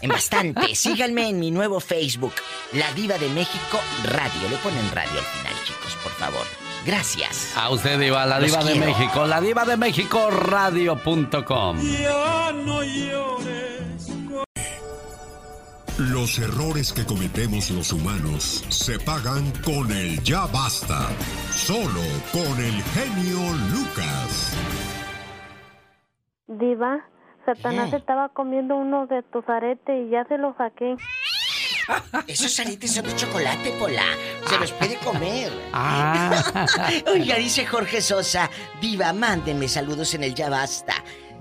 En 0.01 0.09
bastante. 0.11 0.75
Síganme 0.75 1.29
en 1.29 1.39
mi 1.39 1.51
nuevo 1.51 1.79
Facebook, 1.81 2.33
La 2.73 2.93
Diva 2.93 3.19
de 3.19 3.29
México 3.29 3.81
Radio. 4.05 4.49
Le 4.51 4.57
ponen 4.57 4.91
radio 4.93 5.19
al 5.19 5.25
final, 5.25 5.55
chicos, 5.65 5.97
por 6.03 6.13
favor. 6.13 6.45
Gracias. 6.85 7.53
A 7.57 7.71
usted, 7.71 7.99
Diva, 8.01 8.27
la 8.27 8.41
Los 8.41 8.51
Diva 8.51 8.65
de. 8.65 8.75
México, 8.75 9.25
la 9.27 9.41
Diva 9.41 9.65
de 9.65 9.77
México 9.77 10.29
Radio.com. 10.31 11.79
Ya 11.81 12.53
no 12.53 12.83
llores. 12.83 13.92
Los 16.11 16.41
errores 16.41 16.93
que 16.93 17.05
cometemos 17.05 17.71
los 17.71 17.93
humanos 17.93 18.65
se 18.71 18.99
pagan 18.99 19.53
con 19.65 19.89
el 19.93 20.21
ya 20.25 20.47
basta. 20.47 21.09
Solo 21.53 22.03
con 22.33 22.59
el 22.59 22.83
genio 22.83 23.39
Lucas. 23.73 24.53
Diva, 26.49 27.07
Satanás 27.47 27.91
¿Qué? 27.91 27.97
estaba 27.99 28.31
comiendo 28.31 28.75
uno 28.75 29.07
de 29.07 29.23
tus 29.23 29.49
aretes 29.49 30.09
y 30.09 30.11
ya 30.11 30.25
se 30.25 30.39
lo 30.39 30.57
saqué. 30.57 30.97
Esos 32.27 32.59
aretes 32.59 32.93
son 32.93 33.05
de 33.05 33.15
chocolate, 33.15 33.73
Pola. 33.79 34.03
Se 34.47 34.59
los 34.59 34.73
puede 34.73 34.97
comer. 34.97 35.53
Ah. 35.73 36.67
Oiga, 37.13 37.37
dice 37.37 37.65
Jorge 37.65 38.01
Sosa. 38.01 38.51
Viva, 38.81 39.13
mándenme 39.13 39.69
saludos 39.69 40.15
en 40.15 40.25
el 40.25 40.35
Ya 40.35 40.49
Basta. 40.49 40.95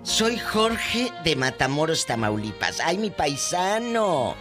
Soy 0.04 0.38
Jorge 0.40 1.12
de 1.24 1.36
Matamoros, 1.36 2.06
Tamaulipas. 2.06 2.80
¡Ay, 2.80 2.98
mi 2.98 3.10
paisano! 3.12 4.36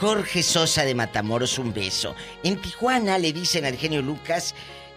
Jorge 0.00 0.42
Sosa 0.42 0.84
de 0.84 0.94
Matamoros, 0.94 1.58
un 1.58 1.72
beso. 1.72 2.14
En 2.42 2.60
Tijuana 2.60 3.18
le 3.18 3.32
dicen 3.32 3.64
al 3.64 3.76
genio 3.76 4.02
Lucas 4.02 4.54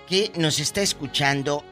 que 0.08 0.32
nos 0.36 0.60
está 0.60 0.82
escuchando 0.82 1.64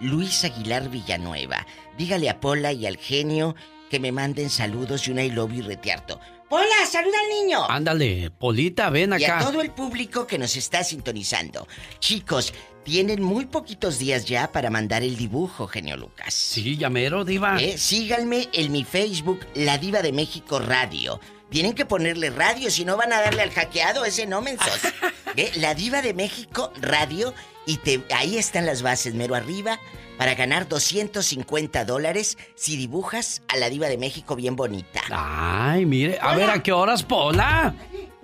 Luis 0.00 0.42
Aguilar 0.44 0.88
Villanueva. 0.88 1.66
Dígale 1.98 2.30
a 2.30 2.40
Pola 2.40 2.72
y 2.72 2.86
al 2.86 2.96
genio 2.96 3.54
que 3.90 4.00
me 4.00 4.10
manden 4.10 4.48
saludos 4.48 5.06
y 5.06 5.10
un 5.10 5.18
I 5.20 5.30
love 5.30 5.52
you 5.52 5.62
retiarto. 5.62 6.18
Pola, 6.48 6.86
saluda 6.90 7.16
al 7.24 7.28
niño. 7.44 7.66
Ándale, 7.68 8.30
Polita, 8.30 8.88
ven 8.88 9.14
Y 9.18 9.24
a 9.24 9.36
acá. 9.36 9.44
todo 9.44 9.60
el 9.60 9.70
público 9.72 10.26
que 10.26 10.38
nos 10.38 10.56
está 10.56 10.82
sintonizando. 10.82 11.66
Chicos, 11.98 12.54
tienen 12.86 13.20
muy 13.20 13.46
poquitos 13.46 13.98
días 13.98 14.26
ya 14.26 14.52
para 14.52 14.70
mandar 14.70 15.02
el 15.02 15.16
dibujo, 15.16 15.66
genio 15.66 15.96
Lucas. 15.96 16.32
Sí, 16.32 16.76
llamero, 16.76 17.24
Diva. 17.24 17.60
Eh, 17.60 17.76
Síganme 17.78 18.48
en 18.52 18.70
mi 18.70 18.84
Facebook, 18.84 19.40
La 19.56 19.76
Diva 19.76 20.02
de 20.02 20.12
México 20.12 20.60
Radio. 20.60 21.18
Tienen 21.50 21.74
que 21.74 21.84
ponerle 21.84 22.30
radio, 22.30 22.70
si 22.70 22.84
no 22.84 22.96
van 22.96 23.12
a 23.12 23.20
darle 23.20 23.42
al 23.42 23.50
hackeado, 23.50 24.04
ese 24.04 24.26
no, 24.26 24.40
mensos. 24.40 24.80
Eh, 25.38 25.52
La 25.56 25.74
Diva 25.74 26.00
de 26.00 26.14
México 26.14 26.72
Radio, 26.80 27.34
y 27.66 27.76
te, 27.76 28.02
ahí 28.14 28.38
están 28.38 28.64
las 28.64 28.80
bases, 28.80 29.12
mero 29.12 29.34
arriba, 29.34 29.78
para 30.16 30.34
ganar 30.34 30.66
250 30.66 31.84
dólares 31.84 32.38
si 32.54 32.78
dibujas 32.78 33.42
a 33.48 33.58
la 33.58 33.68
Diva 33.68 33.88
de 33.88 33.98
México 33.98 34.34
bien 34.34 34.56
bonita. 34.56 35.02
Ay, 35.10 35.84
mire, 35.84 36.18
a 36.22 36.34
ver 36.36 36.48
a 36.48 36.62
qué 36.62 36.72
horas, 36.72 37.02
Pola. 37.02 37.74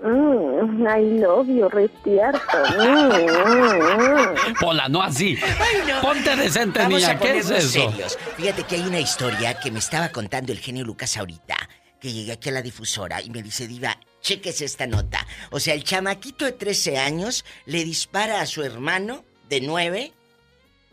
Mm, 0.02 0.86
I 0.86 1.20
love 1.20 1.46
you, 1.46 1.68
Restierto. 1.68 2.58
Mm, 2.76 4.50
mm, 4.50 4.54
Pola, 4.60 4.88
no 4.88 5.00
así. 5.02 5.38
Ay, 5.60 5.82
no. 5.86 6.00
Ponte 6.00 6.34
decente, 6.36 6.80
Vamos 6.80 7.00
niña. 7.00 7.12
a 7.12 7.18
¿Qué 7.18 7.38
es 7.38 7.50
eso? 7.50 7.68
serios. 7.90 8.18
Fíjate 8.36 8.64
que 8.64 8.76
hay 8.76 8.82
una 8.82 8.98
historia 9.00 9.58
que 9.60 9.70
me 9.70 9.78
estaba 9.78 10.08
contando 10.10 10.52
el 10.52 10.58
genio 10.58 10.84
Lucas 10.84 11.16
ahorita, 11.16 11.56
que 12.00 12.12
llegué 12.12 12.32
aquí 12.32 12.48
a 12.48 12.52
la 12.52 12.62
difusora 12.62 13.22
y 13.22 13.30
me 13.30 13.42
dice, 13.42 13.68
Diva, 13.68 13.96
cheques 14.20 14.60
esta 14.60 14.86
nota. 14.88 15.24
O 15.50 15.60
sea, 15.60 15.74
el 15.74 15.84
chamaquito 15.84 16.44
de 16.44 16.52
13 16.52 16.98
años 16.98 17.44
le 17.66 17.84
dispara 17.84 18.40
a 18.40 18.46
su 18.46 18.62
hermano 18.64 19.24
de 19.48 19.60
9. 19.60 20.12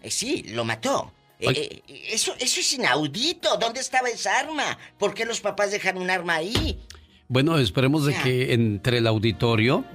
Eh, 0.04 0.12
sí, 0.12 0.44
lo 0.50 0.66
mató. 0.66 1.12
Eh, 1.40 1.82
eh, 1.88 2.04
eso, 2.12 2.36
eso 2.38 2.60
es 2.60 2.74
inaudito. 2.74 3.58
¿Dónde 3.58 3.80
estaba 3.80 4.10
esa 4.10 4.38
arma? 4.38 4.78
¿Por 5.00 5.14
qué 5.16 5.26
los 5.26 5.40
papás 5.42 5.72
dejan 5.72 5.98
un 5.98 6.10
arma 6.12 6.36
ahí? 6.36 6.80
Bueno, 7.32 7.60
esperemos 7.60 8.06
de 8.06 8.16
que 8.16 8.54
entre 8.54 8.98
el 8.98 9.06
auditorio 9.06 9.86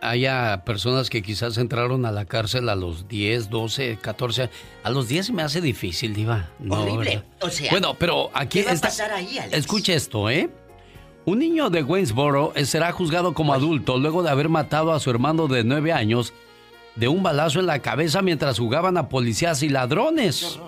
haya 0.00 0.62
personas 0.64 1.10
que 1.10 1.22
quizás 1.22 1.58
entraron 1.58 2.06
a 2.06 2.12
la 2.12 2.24
cárcel 2.24 2.68
a 2.68 2.76
los 2.76 3.08
10, 3.08 3.50
12, 3.50 3.98
14. 4.00 4.48
A 4.84 4.90
los 4.90 5.08
10 5.08 5.26
se 5.26 5.32
me 5.32 5.42
hace 5.42 5.60
difícil, 5.60 6.14
Diva. 6.14 6.50
No, 6.60 6.82
Horrible. 6.82 7.16
¿verdad? 7.16 7.24
O 7.40 7.50
sea, 7.50 7.70
bueno, 7.72 7.96
pero 7.98 8.30
aquí 8.32 8.60
¿qué 8.60 8.66
va 8.66 8.72
a 8.74 8.80
pasar 8.80 9.12
ahí, 9.12 9.38
Alex? 9.38 9.56
Escuche 9.58 9.94
esto, 9.94 10.30
¿eh? 10.30 10.50
Un 11.24 11.40
niño 11.40 11.68
de 11.68 11.82
Waynesboro 11.82 12.52
eh, 12.54 12.64
será 12.64 12.92
juzgado 12.92 13.34
como 13.34 13.54
adulto 13.54 13.98
luego 13.98 14.22
de 14.22 14.30
haber 14.30 14.48
matado 14.48 14.92
a 14.92 15.00
su 15.00 15.10
hermano 15.10 15.48
de 15.48 15.64
9 15.64 15.92
años 15.92 16.32
de 16.94 17.08
un 17.08 17.24
balazo 17.24 17.58
en 17.58 17.66
la 17.66 17.80
cabeza 17.80 18.22
mientras 18.22 18.56
jugaban 18.56 18.96
a 18.98 19.08
policías 19.08 19.64
y 19.64 19.68
ladrones. 19.68 20.60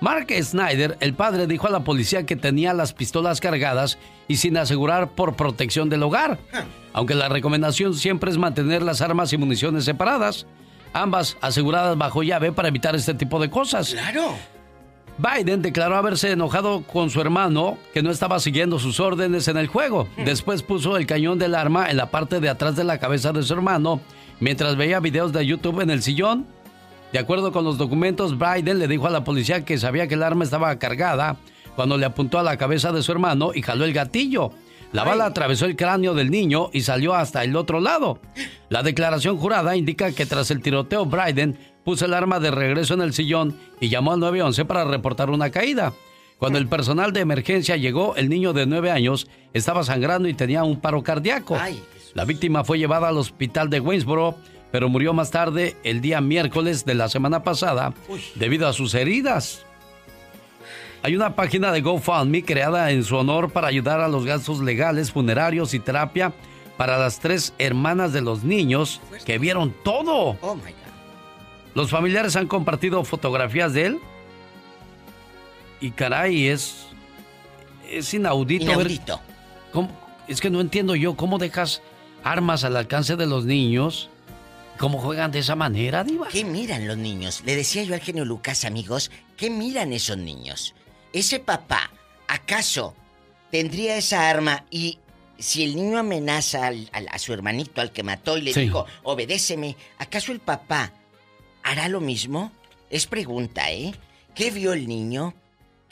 Mark 0.00 0.28
Snyder, 0.42 0.96
el 1.00 1.14
padre, 1.14 1.46
dijo 1.46 1.66
a 1.66 1.70
la 1.70 1.84
policía 1.84 2.24
que 2.24 2.36
tenía 2.36 2.72
las 2.72 2.92
pistolas 2.92 3.40
cargadas 3.40 3.98
y 4.28 4.36
sin 4.36 4.56
asegurar 4.56 5.10
por 5.10 5.34
protección 5.34 5.88
del 5.90 6.02
hogar. 6.02 6.38
Aunque 6.92 7.14
la 7.14 7.28
recomendación 7.28 7.94
siempre 7.94 8.30
es 8.30 8.38
mantener 8.38 8.82
las 8.82 9.02
armas 9.02 9.32
y 9.32 9.38
municiones 9.38 9.84
separadas, 9.84 10.46
ambas 10.92 11.36
aseguradas 11.40 11.96
bajo 11.98 12.22
llave 12.22 12.52
para 12.52 12.68
evitar 12.68 12.96
este 12.96 13.14
tipo 13.14 13.38
de 13.38 13.50
cosas. 13.50 13.92
Claro. 13.92 14.36
Biden 15.18 15.60
declaró 15.60 15.96
haberse 15.96 16.30
enojado 16.30 16.82
con 16.82 17.10
su 17.10 17.20
hermano 17.20 17.76
que 17.92 18.02
no 18.02 18.10
estaba 18.10 18.40
siguiendo 18.40 18.78
sus 18.78 19.00
órdenes 19.00 19.48
en 19.48 19.58
el 19.58 19.66
juego. 19.66 20.08
Después 20.24 20.62
puso 20.62 20.96
el 20.96 21.06
cañón 21.06 21.38
del 21.38 21.54
arma 21.54 21.90
en 21.90 21.98
la 21.98 22.10
parte 22.10 22.40
de 22.40 22.48
atrás 22.48 22.74
de 22.74 22.84
la 22.84 22.98
cabeza 22.98 23.32
de 23.32 23.42
su 23.42 23.52
hermano 23.52 24.00
mientras 24.40 24.76
veía 24.76 24.98
videos 24.98 25.32
de 25.32 25.46
YouTube 25.46 25.82
en 25.82 25.90
el 25.90 26.02
sillón. 26.02 26.46
De 27.12 27.18
acuerdo 27.18 27.50
con 27.50 27.64
los 27.64 27.76
documentos, 27.76 28.38
Biden 28.38 28.78
le 28.78 28.86
dijo 28.86 29.06
a 29.06 29.10
la 29.10 29.24
policía 29.24 29.64
que 29.64 29.78
sabía 29.78 30.06
que 30.06 30.14
el 30.14 30.22
arma 30.22 30.44
estaba 30.44 30.78
cargada 30.78 31.36
cuando 31.74 31.98
le 31.98 32.06
apuntó 32.06 32.38
a 32.38 32.42
la 32.42 32.56
cabeza 32.56 32.92
de 32.92 33.02
su 33.02 33.10
hermano 33.10 33.50
y 33.54 33.62
jaló 33.62 33.84
el 33.84 33.92
gatillo. 33.92 34.52
La 34.92 35.04
bala 35.04 35.26
atravesó 35.26 35.66
el 35.66 35.76
cráneo 35.76 36.14
del 36.14 36.30
niño 36.30 36.70
y 36.72 36.82
salió 36.82 37.14
hasta 37.14 37.44
el 37.44 37.54
otro 37.56 37.80
lado. 37.80 38.20
La 38.68 38.82
declaración 38.82 39.36
jurada 39.36 39.76
indica 39.76 40.12
que 40.12 40.26
tras 40.26 40.50
el 40.50 40.62
tiroteo, 40.62 41.06
Biden 41.06 41.58
puso 41.84 42.06
el 42.06 42.14
arma 42.14 42.40
de 42.40 42.50
regreso 42.50 42.94
en 42.94 43.02
el 43.02 43.12
sillón 43.12 43.56
y 43.80 43.88
llamó 43.88 44.12
al 44.12 44.20
911 44.20 44.64
para 44.64 44.84
reportar 44.84 45.30
una 45.30 45.50
caída. 45.50 45.92
Cuando 46.38 46.58
el 46.58 46.68
personal 46.68 47.12
de 47.12 47.20
emergencia 47.20 47.76
llegó, 47.76 48.16
el 48.16 48.28
niño 48.28 48.52
de 48.52 48.66
9 48.66 48.90
años 48.90 49.28
estaba 49.52 49.84
sangrando 49.84 50.28
y 50.28 50.34
tenía 50.34 50.64
un 50.64 50.80
paro 50.80 51.02
cardíaco. 51.02 51.56
La 52.14 52.24
víctima 52.24 52.64
fue 52.64 52.78
llevada 52.78 53.08
al 53.08 53.18
hospital 53.18 53.70
de 53.70 53.78
Waynesboro, 53.78 54.36
pero 54.70 54.88
murió 54.88 55.12
más 55.12 55.30
tarde 55.30 55.76
el 55.84 56.00
día 56.00 56.20
miércoles 56.20 56.84
de 56.84 56.94
la 56.94 57.08
semana 57.08 57.42
pasada 57.42 57.92
debido 58.34 58.68
a 58.68 58.72
sus 58.72 58.94
heridas. 58.94 59.64
Hay 61.02 61.16
una 61.16 61.34
página 61.34 61.72
de 61.72 61.80
GoFundMe 61.80 62.44
creada 62.44 62.90
en 62.90 63.04
su 63.04 63.16
honor 63.16 63.50
para 63.50 63.68
ayudar 63.68 64.00
a 64.00 64.08
los 64.08 64.26
gastos 64.26 64.60
legales, 64.60 65.10
funerarios 65.12 65.72
y 65.72 65.80
terapia 65.80 66.32
para 66.76 66.98
las 66.98 67.20
tres 67.20 67.54
hermanas 67.58 68.12
de 68.12 68.20
los 68.20 68.44
niños 68.44 69.00
que 69.24 69.38
vieron 69.38 69.74
todo. 69.82 70.36
Oh 70.40 70.54
my 70.54 70.62
God. 70.62 70.80
Los 71.74 71.90
familiares 71.90 72.36
han 72.36 72.46
compartido 72.46 73.04
fotografías 73.04 73.72
de 73.72 73.86
él. 73.86 73.98
Y 75.80 75.90
caray, 75.92 76.48
es. 76.48 76.86
Es 77.88 78.12
inaudito, 78.12 78.76
ver-. 78.76 79.00
Es 80.28 80.40
que 80.40 80.50
no 80.50 80.60
entiendo 80.60 80.94
yo 80.94 81.16
cómo 81.16 81.38
dejas 81.38 81.82
armas 82.22 82.64
al 82.64 82.76
alcance 82.76 83.16
de 83.16 83.26
los 83.26 83.44
niños. 83.44 84.10
¿Cómo 84.80 84.98
juegan 84.98 85.30
de 85.30 85.40
esa 85.40 85.56
manera, 85.56 86.02
Diva? 86.04 86.28
¿Qué 86.28 86.42
miran 86.42 86.88
los 86.88 86.96
niños? 86.96 87.42
Le 87.44 87.54
decía 87.54 87.82
yo 87.82 87.92
al 87.92 88.00
genio 88.00 88.24
Lucas, 88.24 88.64
amigos, 88.64 89.10
¿qué 89.36 89.50
miran 89.50 89.92
esos 89.92 90.16
niños? 90.16 90.74
Ese 91.12 91.38
papá, 91.38 91.90
¿acaso 92.28 92.94
tendría 93.50 93.98
esa 93.98 94.30
arma 94.30 94.64
y 94.70 94.98
si 95.38 95.64
el 95.64 95.76
niño 95.76 95.98
amenaza 95.98 96.66
al- 96.68 96.88
al- 96.92 97.08
a 97.10 97.18
su 97.18 97.34
hermanito, 97.34 97.82
al 97.82 97.92
que 97.92 98.02
mató, 98.02 98.38
y 98.38 98.40
le 98.40 98.54
Sí. 98.54 98.60
dijo, 98.62 98.86
obedéceme, 99.02 99.76
¿acaso 99.98 100.32
el 100.32 100.40
papá 100.40 100.94
hará 101.62 101.86
lo 101.90 102.00
mismo? 102.00 102.50
Es 102.88 103.06
pregunta, 103.06 103.70
¿eh? 103.70 103.92
¿Qué 104.34 104.50
vio 104.50 104.72
el 104.72 104.88
niño? 104.88 105.34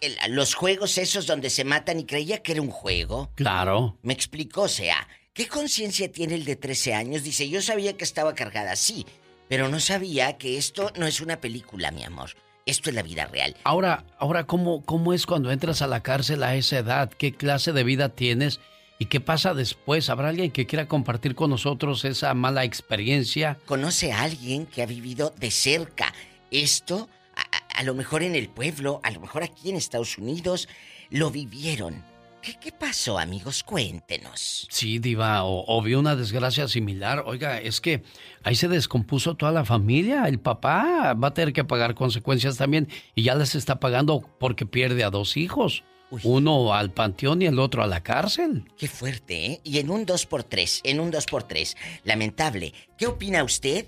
El- 0.00 0.16
los 0.30 0.54
juegos 0.54 0.96
esos 0.96 1.26
donde 1.26 1.50
se 1.50 1.64
matan 1.64 2.00
y 2.00 2.04
creía 2.06 2.42
que 2.42 2.52
era 2.52 2.62
un 2.62 2.70
juego. 2.70 3.30
Claro. 3.34 3.98
Me 4.00 4.14
explicó, 4.14 4.62
o 4.62 4.68
sea, 4.68 5.06
¿qué 5.38 5.46
conciencia 5.48 6.10
tiene 6.12 6.34
el 6.34 6.44
de 6.44 6.56
13 6.56 6.92
años? 6.94 7.22
Dice, 7.22 7.48
yo 7.48 7.62
sabía 7.62 7.96
que 7.96 8.04
estaba 8.04 8.34
cargada, 8.34 8.76
sí, 8.76 9.06
pero 9.48 9.68
no 9.70 9.80
sabía 9.80 10.36
que 10.36 10.58
esto 10.58 10.92
no 10.96 11.06
es 11.06 11.20
una 11.22 11.40
película, 11.40 11.90
mi 11.92 12.04
amor. 12.04 12.32
Esto 12.66 12.90
es 12.90 12.96
la 12.96 13.02
vida 13.02 13.24
real. 13.26 13.56
Ahora, 13.64 14.04
ahora 14.18 14.44
¿cómo, 14.44 14.82
¿cómo 14.84 15.14
es 15.14 15.24
cuando 15.24 15.50
entras 15.50 15.80
a 15.80 15.86
la 15.86 16.02
cárcel 16.02 16.42
a 16.42 16.54
esa 16.56 16.78
edad? 16.78 17.08
¿Qué 17.10 17.32
clase 17.32 17.72
de 17.72 17.84
vida 17.84 18.10
tienes? 18.10 18.60
¿Y 18.98 19.06
qué 19.06 19.20
pasa 19.20 19.54
después? 19.54 20.10
¿Habrá 20.10 20.28
alguien 20.30 20.50
que 20.50 20.66
quiera 20.66 20.88
compartir 20.88 21.34
con 21.36 21.48
nosotros 21.50 22.04
esa 22.04 22.34
mala 22.34 22.64
experiencia? 22.64 23.56
Conoce 23.64 24.12
a 24.12 24.22
alguien 24.24 24.66
que 24.66 24.82
ha 24.82 24.86
vivido 24.86 25.32
de 25.38 25.50
cerca 25.52 26.12
esto, 26.50 27.08
a, 27.36 27.40
a- 27.42 27.80
a 27.80 27.82
lo 27.84 27.94
mejor 27.94 28.22
en 28.24 28.34
el 28.34 28.48
pueblo, 28.48 29.00
a 29.04 29.12
lo 29.12 29.20
mejor 29.20 29.44
aquí 29.44 29.70
en 29.70 29.76
Estados 29.76 30.18
Unidos, 30.18 30.68
lo 31.10 31.30
vivieron. 31.30 32.04
¿Qué, 32.48 32.56
qué 32.58 32.72
pasó, 32.72 33.18
amigos? 33.18 33.62
Cuéntenos. 33.62 34.66
Sí, 34.70 34.98
Diva, 34.98 35.44
o, 35.44 35.64
o 35.66 35.82
vio 35.82 35.98
una 36.00 36.16
desgracia 36.16 36.66
similar. 36.66 37.24
Oiga, 37.26 37.60
es 37.60 37.82
que 37.82 38.02
ahí 38.42 38.54
se 38.54 38.68
descompuso 38.68 39.34
toda 39.34 39.52
la 39.52 39.66
familia. 39.66 40.24
El 40.26 40.38
papá 40.40 41.12
va 41.12 41.28
a 41.28 41.34
tener 41.34 41.52
que 41.52 41.64
pagar 41.64 41.94
consecuencias 41.94 42.56
también 42.56 42.88
y 43.14 43.24
ya 43.24 43.34
les 43.34 43.54
está 43.54 43.80
pagando 43.80 44.22
porque 44.38 44.64
pierde 44.64 45.04
a 45.04 45.10
dos 45.10 45.36
hijos. 45.36 45.84
Uno 46.22 46.72
al 46.72 46.90
panteón 46.90 47.42
y 47.42 47.44
el 47.44 47.58
otro 47.58 47.82
a 47.82 47.86
la 47.86 48.02
cárcel. 48.02 48.64
Qué 48.78 48.88
fuerte, 48.88 49.44
¿eh? 49.44 49.60
Y 49.62 49.76
en 49.78 49.90
un 49.90 50.06
2x3, 50.06 50.80
en 50.84 51.00
un 51.00 51.12
2x3. 51.12 51.76
Lamentable. 52.04 52.72
¿Qué 52.96 53.06
opina 53.08 53.44
usted? 53.44 53.84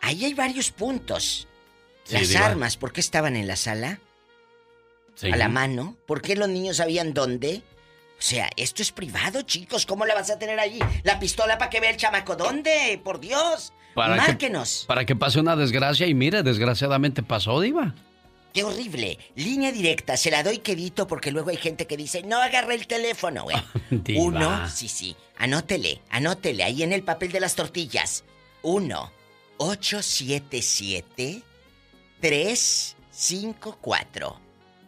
Ahí 0.00 0.24
hay 0.24 0.32
varios 0.32 0.70
puntos. 0.70 1.48
Sí, 2.04 2.14
Las 2.14 2.30
Diva. 2.30 2.46
armas, 2.46 2.78
¿por 2.78 2.94
qué 2.94 3.00
estaban 3.02 3.36
en 3.36 3.46
la 3.46 3.56
sala? 3.56 4.00
Sí. 5.16 5.30
A 5.30 5.36
la 5.36 5.50
mano. 5.50 5.98
¿Por 6.06 6.22
qué 6.22 6.34
los 6.34 6.48
niños 6.48 6.78
sabían 6.78 7.12
dónde? 7.12 7.62
O 8.24 8.26
sea, 8.26 8.48
esto 8.56 8.80
es 8.80 8.90
privado, 8.90 9.42
chicos. 9.42 9.84
¿Cómo 9.84 10.06
la 10.06 10.14
vas 10.14 10.30
a 10.30 10.38
tener 10.38 10.58
allí? 10.58 10.78
La 11.02 11.18
pistola 11.18 11.58
para 11.58 11.68
que 11.68 11.78
vea 11.78 11.90
el 11.90 11.98
chamaco. 11.98 12.36
¿Dónde? 12.36 12.98
Por 13.04 13.20
Dios. 13.20 13.74
Para 13.94 14.16
Márquenos. 14.16 14.80
Que, 14.80 14.86
para 14.86 15.04
que 15.04 15.14
pase 15.14 15.40
una 15.40 15.56
desgracia 15.56 16.06
y 16.06 16.14
mire, 16.14 16.42
desgraciadamente 16.42 17.22
pasó, 17.22 17.60
Diva. 17.60 17.94
Qué 18.54 18.64
horrible. 18.64 19.18
Línea 19.36 19.72
directa. 19.72 20.16
Se 20.16 20.30
la 20.30 20.42
doy 20.42 20.60
quedito 20.60 21.06
porque 21.06 21.32
luego 21.32 21.50
hay 21.50 21.58
gente 21.58 21.86
que 21.86 21.98
dice, 21.98 22.22
no 22.22 22.40
agarré 22.40 22.76
el 22.76 22.86
teléfono, 22.86 23.42
güey. 23.42 23.58
Uno, 24.16 24.70
sí, 24.70 24.88
sí. 24.88 25.14
Anótele, 25.36 26.00
anótele 26.08 26.64
ahí 26.64 26.82
en 26.82 26.94
el 26.94 27.02
papel 27.02 27.30
de 27.30 27.40
las 27.40 27.54
tortillas. 27.54 28.24
Uno, 28.62 29.12
877 29.58 31.42
354 32.22 34.40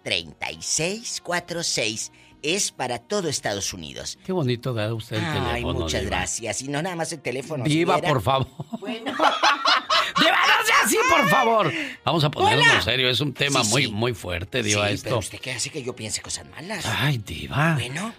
3646 0.02 2.12
es 2.42 2.70
para 2.72 2.98
todo 2.98 3.28
Estados 3.28 3.72
Unidos. 3.72 4.18
Qué 4.24 4.32
bonito 4.32 4.72
da 4.74 4.92
usted 4.94 5.16
el 5.16 5.24
Ay, 5.24 5.38
teléfono. 5.62 5.80
muchas 5.80 6.00
Diva. 6.02 6.16
gracias. 6.16 6.62
Y 6.62 6.68
no 6.68 6.82
nada 6.82 6.96
más 6.96 7.12
el 7.12 7.20
teléfono. 7.20 7.64
si 7.64 7.70
Diva, 7.70 7.94
viera- 7.96 8.08
por 8.08 8.22
favor. 8.22 8.46
Diva, 8.80 10.38
no 10.38 10.66
sea 10.66 10.76
así, 10.84 10.96
por 11.10 11.28
favor. 11.28 11.72
Vamos 12.04 12.24
a 12.24 12.30
ponerlo 12.30 12.62
Hola. 12.62 12.74
en 12.76 12.82
serio. 12.82 13.08
Es 13.10 13.20
un 13.20 13.32
tema 13.34 13.62
Sí, 13.64 13.70
muy, 13.70 13.82
sí. 13.86 13.92
muy 13.92 14.14
fuerte, 14.14 14.62
Diva, 14.62 14.88
Sí, 14.88 14.94
esto. 14.94 15.04
pero 15.04 15.18
usted 15.18 15.38
qué 15.40 15.52
hace 15.52 15.70
que 15.70 15.82
yo 15.82 15.94
piense 15.94 16.22
cosas 16.22 16.46
malas. 16.48 16.84
Ay, 16.86 17.18
Diva. 17.18 17.74
Bueno. 17.74 18.12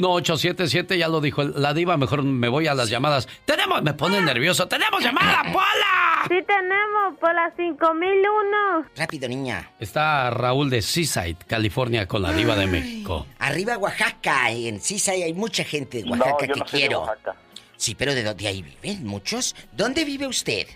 1877, 0.00 0.96
ya 0.96 1.08
lo 1.08 1.20
dijo 1.20 1.44
la 1.44 1.74
Diva. 1.74 1.96
Mejor 1.98 2.22
me 2.22 2.48
voy 2.48 2.66
a 2.66 2.74
las 2.74 2.88
llamadas. 2.88 3.28
¡Tenemos! 3.44 3.82
Me 3.82 3.92
pone 3.92 4.20
nervioso. 4.22 4.66
¡Tenemos 4.66 5.02
llamada, 5.02 5.42
Pola! 5.52 6.24
Sí 6.28 6.36
tenemos, 6.46 7.18
por 7.20 7.34
las 7.34 7.54
5001. 7.56 8.86
Rápido, 8.96 9.28
niña. 9.28 9.70
Está 9.78 10.30
Raúl 10.30 10.70
de 10.70 10.80
Seaside, 10.80 11.36
California, 11.46 12.08
con 12.08 12.22
la 12.22 12.32
Diva 12.32 12.56
de 12.56 12.66
México. 12.66 13.26
Arriba 13.38 13.76
Oaxaca, 13.76 14.50
en 14.50 14.80
Sisay 14.80 15.24
hay 15.24 15.34
mucha 15.34 15.62
gente 15.64 15.98
de 15.98 16.04
No, 16.04 16.12
Oaxaca 16.12 16.46
yo 16.46 16.54
que 16.54 16.60
no 16.60 16.66
soy 16.66 16.80
de 16.80 16.86
quiero. 16.86 17.00
Oaxaca. 17.02 17.36
Sí, 17.76 17.94
pero 17.94 18.14
¿de 18.14 18.22
dónde 18.22 18.46
ahí 18.46 18.62
viven 18.62 19.04
muchos? 19.04 19.54
¿Dónde 19.72 20.04
vive 20.04 20.26
usted? 20.26 20.68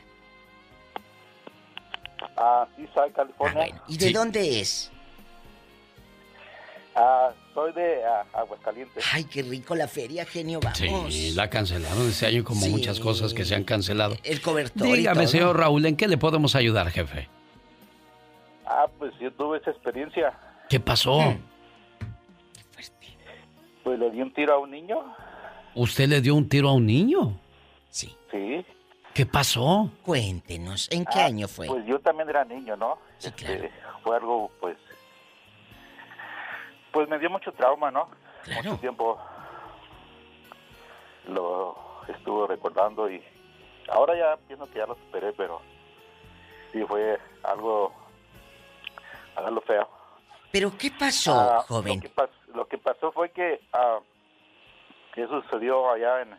Ah, 2.37 2.67
soy 2.93 3.11
California. 3.13 3.81
¿Y 3.89 3.97
de 3.97 4.13
dónde 4.13 4.61
es? 4.61 4.91
Ah, 6.95 7.31
soy 7.57 7.73
de 7.73 8.03
Aguascalientes. 8.35 9.03
Ay, 9.15 9.25
qué 9.25 9.43
rico 9.43 9.75
la 9.75 9.89
feria, 9.89 10.27
genio, 10.27 10.61
vamos. 10.63 10.79
Sí, 11.15 11.33
la 11.35 11.49
cancelaron 11.49 12.07
este 12.09 12.27
año 12.27 12.45
como 12.45 12.61
Sí. 12.61 12.69
muchas 12.69 13.01
cosas 13.01 13.33
que 13.33 13.47
se 13.47 13.55
han 13.55 13.65
cancelado. 13.65 14.15
El 14.25 14.43
cobertor 14.43 14.87
y 14.89 14.93
Dígame, 14.99 15.23
todo. 15.23 15.29
señor 15.29 15.57
Raúl, 15.59 15.87
¿en 15.87 15.97
qué 15.97 16.07
le 16.07 16.19
podemos 16.19 16.55
ayudar, 16.55 16.91
jefe? 16.91 17.29
Ah, 18.67 18.87
pues 18.99 19.13
yo 19.19 19.33
tuve 19.33 19.57
esa 19.59 19.71
experiencia. 19.71 20.33
¿Qué 20.69 20.79
pasó? 20.81 21.19
Hmm. 21.21 21.39
Pues 23.85 23.99
le 23.99 24.11
di 24.11 24.21
un 24.21 24.33
tiro 24.35 24.55
a 24.55 24.59
un 24.59 24.71
niño. 24.71 24.97
¿Usted 25.75 26.09
le 26.09 26.21
dio 26.21 26.35
un 26.35 26.49
tiro 26.49 26.69
a 26.69 26.73
un 26.75 26.85
niño? 26.87 27.39
Sí. 27.89 28.15
Sí. 28.31 28.65
¿Qué 29.15 29.25
pasó? 29.25 29.91
Cuéntenos, 30.03 30.89
¿en 30.91 31.05
qué 31.07 31.21
Ah, 31.21 31.27
año 31.27 31.49
fue? 31.49 31.67
Pues 31.69 31.87
yo 31.87 31.99
también 32.01 32.29
era 32.29 32.45
niño, 32.45 32.77
¿no? 32.77 32.99
Sí, 33.19 33.29
Este, 33.29 33.71
fue 34.03 34.17
algo, 34.17 34.51
pues... 34.61 34.77
Pues 36.97 37.11
me 37.11 37.19
dio 37.19 37.29
mucho 37.29 37.53
trauma, 37.53 37.91
¿no? 37.91 38.09
Mucho 38.55 38.79
tiempo 38.79 39.21
lo 41.27 41.77
estuve 42.09 42.47
recordando 42.49 43.11
y 43.11 43.23
ahora 43.89 44.17
ya 44.17 44.39
pienso 44.49 44.65
que 44.71 44.79
ya 44.79 44.87
lo 44.87 44.95
superé, 44.95 45.35
pero 45.35 45.61
sí 46.73 46.83
fue 46.85 47.19
algo, 47.43 47.93
algo 49.35 49.61
feo. 49.61 49.87
¿Pero 50.51 50.73
qué 50.79 50.91
pasó, 50.91 51.35
Ah, 51.39 51.65
joven? 51.69 51.97
Lo 51.97 52.01
que, 52.01 52.15
pas- 52.15 52.47
lo 52.55 52.67
que 52.67 52.79
pasó 52.79 53.13
fue 53.13 53.31
que 53.31 53.61
ah, 53.75 53.99
eso 55.17 55.43
sucedió 55.43 55.91
allá 55.91 56.23
en, 56.23 56.35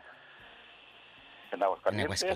en 1.52 1.62
Aguascalientes. 1.62 2.26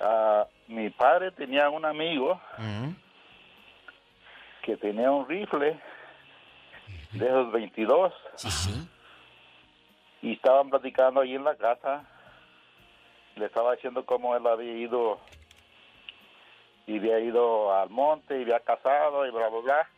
Ah, 0.00 0.46
mi 0.68 0.88
padre 0.88 1.32
tenía 1.32 1.68
un 1.68 1.84
amigo 1.84 2.40
Mm. 2.56 2.92
que 4.62 4.78
tenía 4.78 5.10
un 5.10 5.28
rifle 5.28 5.78
de 7.12 7.26
esos 7.26 7.52
22 7.52 8.12
Sí, 8.36 8.50
sí. 8.50 8.88
y 10.22 10.32
estaban 10.34 10.70
platicando 10.70 11.20
ahí 11.20 11.34
en 11.34 11.44
la 11.44 11.56
casa. 11.56 12.04
Le 13.36 13.46
estaba 13.46 13.74
diciendo 13.74 14.04
cómo 14.04 14.36
él 14.36 14.46
había 14.46 14.72
ido 14.72 15.18
y 16.86 16.98
había 16.98 17.20
ido 17.20 17.72
al 17.74 17.88
monte 17.90 18.38
y 18.38 18.42
había 18.42 18.60
casado 18.60 19.26
y 19.26 19.30
bla, 19.30 19.48
bla, 19.48 19.60
bla. 19.60 19.88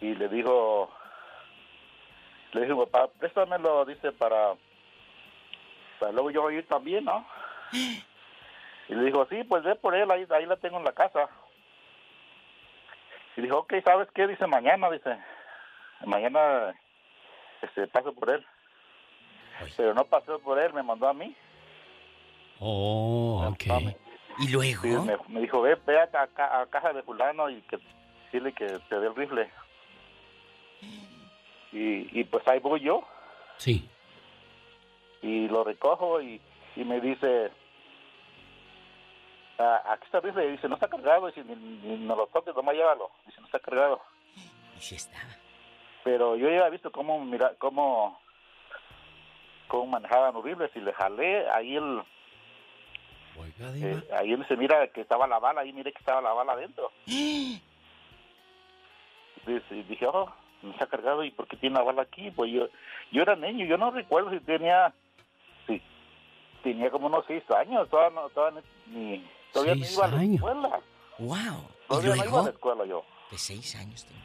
Y 0.00 0.14
le 0.14 0.28
dijo, 0.28 0.90
le 2.52 2.62
dijo, 2.62 2.86
papá, 2.86 3.12
préstamelo, 3.18 3.84
dice, 3.84 4.12
para, 4.12 4.54
para 5.98 6.12
luego 6.12 6.30
yo 6.30 6.50
ir 6.50 6.66
también, 6.66 7.04
¿no? 7.04 7.26
Y 8.88 8.94
le 8.94 9.04
dijo, 9.04 9.24
sí, 9.30 9.42
pues 9.44 9.62
ve 9.62 9.74
por 9.76 9.94
él, 9.94 10.10
ahí, 10.10 10.26
ahí 10.30 10.44
la 10.44 10.56
tengo 10.56 10.76
en 10.76 10.84
la 10.84 10.92
casa. 10.92 11.28
Y 13.36 13.40
dijo, 13.40 13.58
ok, 13.58 13.74
¿sabes 13.84 14.08
qué? 14.12 14.26
Dice, 14.26 14.46
mañana, 14.46 14.90
dice, 14.90 15.16
mañana 16.06 16.74
este, 17.62 17.86
paso 17.88 18.12
por 18.12 18.30
él. 18.30 18.44
Pero 19.76 19.94
no 19.94 20.04
pasó 20.04 20.38
por 20.40 20.58
él, 20.58 20.72
me 20.72 20.82
mandó 20.82 21.08
a 21.08 21.12
mí. 21.14 21.34
Oh, 22.60 23.44
ok. 23.52 23.64
¿Y 24.38 24.48
luego? 24.50 24.82
Sí, 24.82 24.88
me, 24.88 25.16
me 25.28 25.40
dijo, 25.40 25.60
ve, 25.62 25.76
ve 25.86 26.00
a, 26.00 26.06
ca- 26.08 26.60
a 26.60 26.66
caja 26.66 26.92
de 26.92 27.02
fulano 27.02 27.50
y 27.50 27.60
que 27.62 27.78
dile 28.32 28.52
que 28.52 28.66
te 28.66 28.98
dé 28.98 29.06
el 29.06 29.14
rifle. 29.16 29.50
Y, 31.72 32.20
y 32.20 32.24
pues 32.24 32.46
ahí 32.48 32.58
voy 32.58 32.80
yo. 32.80 33.02
Sí. 33.58 33.88
y 35.22 35.46
lo 35.48 35.62
recojo 35.62 36.20
y, 36.20 36.40
y 36.74 36.84
me 36.84 37.00
dice, 37.00 37.50
"Ah, 39.58 39.82
aquí 39.92 40.04
está 40.06 40.18
el 40.18 40.24
rifle, 40.24 40.48
y 40.48 40.52
dice, 40.52 40.68
no 40.68 40.74
está 40.74 40.88
cargado, 40.88 41.28
dice, 41.28 41.44
ni, 41.44 41.54
ni 41.54 41.96
no 41.98 42.16
lo 42.16 42.26
toques, 42.26 42.54
nomás 42.56 42.74
llévalo, 42.74 43.10
dice, 43.26 43.40
no 43.40 43.46
está 43.46 43.60
cargado. 43.60 44.00
Y 44.76 44.80
sí 44.80 44.96
estaba. 44.96 45.28
Pero 46.04 46.36
yo 46.36 46.48
ya 46.48 46.56
había 46.58 46.70
visto 46.70 46.90
cómo, 46.90 47.24
mira, 47.24 47.54
cómo, 47.58 48.18
cómo 49.68 49.86
manejaban 49.86 50.34
los 50.34 50.44
rifles 50.44 50.70
y 50.74 50.80
le 50.80 50.92
jalé 50.92 51.48
ahí 51.50 51.76
el... 51.76 52.02
eh, 53.60 54.08
ahí 54.18 54.32
él 54.32 54.44
se 54.48 54.56
mira 54.56 54.88
que 54.88 55.00
estaba 55.00 55.26
la 55.26 55.38
bala, 55.38 55.60
ahí 55.60 55.72
miré 55.72 55.92
que 55.92 55.98
estaba 55.98 56.20
la 56.20 56.32
bala 56.32 56.52
adentro. 56.52 56.90
Y 59.44 59.82
dije, 59.82 60.06
oh, 60.06 60.32
no 60.62 60.70
está 60.70 60.86
cargado, 60.86 61.24
¿y 61.24 61.32
por 61.32 61.48
qué 61.48 61.56
tiene 61.56 61.76
la 61.76 61.82
bala 61.82 62.02
aquí? 62.02 62.30
Pues 62.30 62.52
yo, 62.52 62.68
yo 63.10 63.22
era 63.22 63.34
niño, 63.34 63.66
yo 63.66 63.76
no 63.76 63.90
recuerdo 63.90 64.30
si 64.30 64.38
tenía, 64.38 64.94
sí, 65.66 65.82
tenía 66.62 66.90
como 66.90 67.08
unos 67.08 67.24
seis 67.26 67.42
años, 67.50 67.88
todavía 67.88 68.20
no, 68.20 68.28
todavía 68.28 68.62
ni, 68.86 69.28
todavía 69.52 69.74
no 69.74 69.84
iba 69.84 70.04
a 70.04 70.08
la 70.08 70.22
escuela. 70.22 70.80
¡Wow! 71.18 71.68
Todavía 71.88 72.14
no 72.14 72.24
iba 72.24 72.40
a 72.40 72.44
la 72.44 72.50
escuela 72.50 72.84
yo. 72.84 73.04
De 73.32 73.38
seis 73.38 73.74
años 73.74 74.06
tengo. 74.06 74.20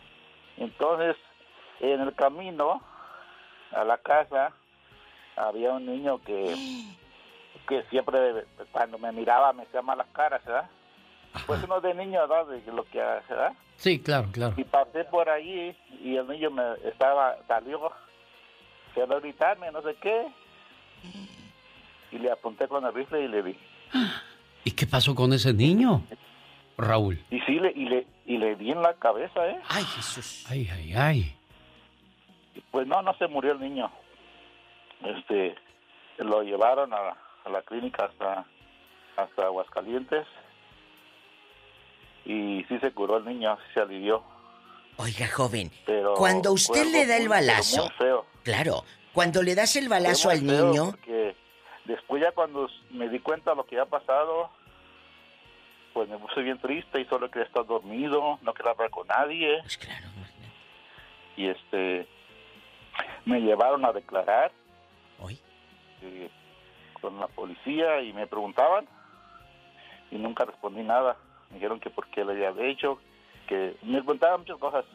Entonces, 0.58 1.16
en 1.80 2.02
el 2.02 2.14
camino 2.16 2.82
a 3.72 3.84
la 3.84 3.98
casa, 3.98 4.52
había 5.36 5.72
un 5.74 5.86
niño 5.86 6.20
que, 6.22 6.56
que 7.68 7.84
siempre, 7.90 8.46
cuando 8.72 8.98
me 8.98 9.12
miraba, 9.12 9.54
me 9.54 9.64
hacía 9.64 9.82
malas 9.82 10.08
caras, 10.14 10.44
¿verdad? 10.46 10.70
Pues 11.46 11.64
uno 11.64 11.80
de 11.82 11.94
niño, 11.94 12.28
¿verdad? 12.28 12.48
De 12.48 12.72
lo 12.72 12.84
que 12.86 13.02
hace, 13.02 13.34
¿verdad? 13.34 13.54
Sí, 13.76 14.00
claro, 14.00 14.30
claro. 14.32 14.56
Y 14.58 14.64
pasé 14.64 15.04
por 15.06 15.30
allí 15.30 15.76
y 16.02 16.16
el 16.16 16.28
niño 16.28 16.50
me 16.50 16.64
estaba, 16.86 17.38
salió, 17.48 17.92
se 18.96 19.04
a 19.04 19.06
gritarme, 19.06 19.72
no 19.72 19.82
sé 19.84 19.96
qué. 20.02 20.28
Y 22.12 22.18
le 22.18 22.32
apunté 22.32 22.68
con 22.68 22.86
el 22.86 22.94
rifle 22.94 23.22
y 23.22 23.28
le 23.28 23.44
di. 23.44 23.60
¿Y 24.64 24.72
qué 24.72 24.88
pasó 24.88 25.14
con 25.14 25.32
ese 25.34 25.54
niño, 25.54 26.02
Raúl? 26.78 27.20
Y 27.30 27.40
sí, 27.42 27.60
le, 27.60 27.72
y 27.72 27.86
le, 27.86 28.08
y 28.26 28.38
le 28.38 28.56
di 28.56 28.72
en 28.72 28.82
la 28.82 28.94
cabeza, 28.96 29.48
¿eh? 29.48 29.60
¡Ay, 29.70 29.84
Jesús! 29.84 30.46
Ay, 30.50 30.68
ay, 30.74 30.94
ay. 30.96 31.37
Pues 32.72 32.88
no, 32.88 33.02
no 33.02 33.14
se 33.16 33.28
murió 33.28 33.54
el 33.54 33.60
niño. 33.60 33.92
Este, 35.04 35.56
lo 36.18 36.42
llevaron 36.44 36.94
a, 36.94 37.16
a 37.46 37.50
la 37.50 37.62
clínica 37.62 38.06
hasta, 38.06 38.46
hasta 39.16 39.44
Aguascalientes. 39.46 40.26
Y 42.26 42.64
sí 42.68 42.78
se 42.80 42.92
curó 42.92 43.18
el 43.18 43.26
niño, 43.26 43.58
se 43.74 43.80
alivió. 43.82 44.24
Oiga, 44.98 45.28
joven, 45.28 45.72
Pero 45.86 46.16
cuando 46.16 46.52
usted 46.52 46.86
le 46.92 47.06
da 47.06 47.18
el 47.18 47.30
balazo, 47.30 47.84
muy 47.84 47.92
feo. 48.00 48.26
claro, 48.44 48.84
cuando 49.14 49.44
le 49.44 49.54
das 49.54 49.76
el 49.76 49.88
balazo 49.90 50.32
al 50.32 50.44
niño, 50.44 50.94
después 51.86 52.22
ya 52.22 52.32
cuando 52.32 52.68
me 52.90 53.08
di 53.08 53.20
cuenta 53.20 53.52
de 53.52 53.58
lo 53.58 53.66
que 53.66 53.80
había 53.80 53.90
pasado, 53.90 54.50
pues 55.94 56.10
me 56.10 56.18
puse 56.18 56.42
bien 56.42 56.58
triste 56.60 57.00
y 57.00 57.06
solo 57.06 57.30
quería 57.30 57.46
estar 57.48 57.66
dormido, 57.68 58.40
no 58.42 58.54
quería 58.56 58.72
hablar 58.72 58.90
con 58.90 59.08
nadie. 59.08 59.60
Pues 59.62 59.78
claro. 59.78 60.08
Y 61.38 61.48
este, 61.48 62.08
me 63.28 63.40
llevaron 63.42 63.86
a 63.86 63.92
declarar. 63.94 64.52
¿Hoy? 65.20 65.40
con 67.02 67.20
la 67.20 67.28
policía 67.28 68.02
y 68.02 68.12
me 68.14 68.26
preguntaban 68.28 68.88
y 70.12 70.16
nunca 70.16 70.46
respondí 70.46 70.82
nada. 70.84 71.16
Me 71.50 71.56
dijeron 71.56 71.80
que 71.80 71.90
por 71.90 72.08
qué 72.10 72.24
le 72.26 72.46
había 72.48 72.66
hecho, 72.68 73.00
que 73.48 73.76
me 73.84 74.00
preguntaban 74.00 74.40
muchas 74.42 74.58
cosas. 74.58 74.86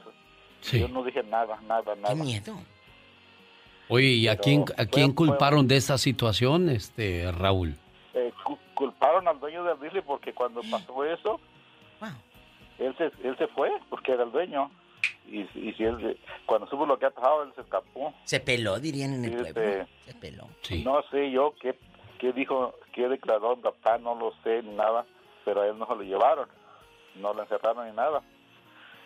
Yo 0.72 0.88
no 0.88 1.02
dije 1.04 1.22
nada, 1.22 1.58
nada, 1.66 1.94
nada. 1.96 2.14
qué 2.14 2.20
miedo. 2.20 2.56
Oye, 3.88 4.06
¿y 4.08 4.28
a 4.28 4.32
Pero 4.32 4.42
quién, 4.42 4.64
a 4.78 4.86
quién 4.86 5.06
fue- 5.08 5.14
culparon 5.26 5.66
de 5.68 5.76
esta 5.76 5.98
situación, 5.98 6.68
este, 6.70 7.30
Raúl? 7.32 7.76
Eh, 8.14 8.32
cu- 8.44 8.58
culparon 8.74 9.26
al 9.28 9.38
dueño 9.40 9.64
del 9.64 9.78
rifle 9.80 10.02
porque 10.02 10.32
cuando 10.32 10.60
pasó 10.70 11.04
eso, 11.04 11.40
él 12.78 12.94
se, 12.96 13.04
él 13.26 13.36
se 13.38 13.46
fue 13.48 13.70
porque 13.90 14.12
era 14.12 14.24
el 14.24 14.32
dueño. 14.32 14.70
Y, 15.28 15.40
y 15.54 15.72
si 15.74 15.84
él, 15.84 16.18
cuando 16.46 16.66
supo 16.68 16.84
lo 16.84 16.98
que 16.98 17.06
ha 17.06 17.10
pasado, 17.10 17.44
él 17.44 17.52
se 17.54 17.62
escapó. 17.62 18.12
Se 18.24 18.40
peló, 18.40 18.78
dirían 18.78 19.14
en 19.14 19.24
el 19.24 19.34
Este, 19.46 19.52
pueblo. 19.54 19.86
Se 20.04 20.14
peló. 20.14 20.48
No 20.84 21.02
sé 21.10 21.30
yo 21.30 21.54
qué, 21.60 21.78
qué 22.18 22.32
dijo, 22.32 22.74
qué 22.92 23.08
declaró 23.08 23.56
mi 23.56 23.62
papá, 23.62 23.98
no 23.98 24.14
lo 24.14 24.32
sé 24.42 24.62
ni 24.62 24.74
nada, 24.74 25.06
pero 25.44 25.62
a 25.62 25.66
él 25.68 25.78
no 25.78 25.86
se 25.86 25.94
lo 25.94 26.02
llevaron, 26.02 26.48
no 27.16 27.32
lo 27.32 27.42
encerraron 27.42 27.86
ni 27.88 27.94
nada. 27.96 28.22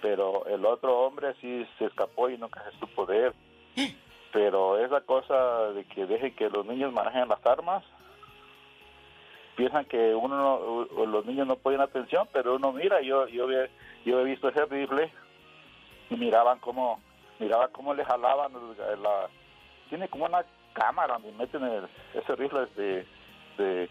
Pero 0.03 0.47
el 0.47 0.65
otro 0.65 0.99
hombre 1.01 1.35
sí 1.41 1.67
se 1.79 1.87
escapó 1.87 2.29
y 2.29 2.37
nunca 2.39 2.63
se 2.71 2.79
supo 2.79 3.07
de 3.07 3.27
él. 3.29 3.33
Pero 4.33 4.79
esa 4.85 5.01
cosa 5.01 5.71
de 5.73 5.85
que 5.85 6.05
deje 6.05 6.35
que 6.35 6.51
los 6.51 6.67
niños 6.67 6.93
manejen 6.93 7.27
las 7.29 7.45
armas, 7.47 7.83
piensan 9.57 9.87
que 9.87 10.15
uno 10.15 10.37
no- 10.95 11.07
los 11.07 11.25
niños 11.25 11.47
no 11.47 11.57
ponen 11.57 11.81
atención, 11.81 12.29
pero 12.33 12.57
uno 12.57 12.73
mira, 12.73 13.01
yo 13.01 13.27
yo 13.29 13.51
he, 13.51 13.71
yo 14.05 14.21
he 14.21 14.25
visto 14.25 14.49
ese 14.49 14.67
rifle 14.67 15.11
y 16.11 16.17
miraban 16.17 16.59
cómo 16.61 17.01
miraba 17.39 17.69
cómo 17.69 17.93
le 17.95 18.05
jalaban 18.05 18.53
la 19.03 19.29
tiene 19.91 20.09
como 20.09 20.25
una 20.27 20.45
cámara 20.73 21.15
donde 21.15 21.33
meten 21.33 21.63
el- 21.65 21.89
ese 22.15 22.35
rifle 22.37 22.67
de, 22.77 23.07
de- 23.59 23.91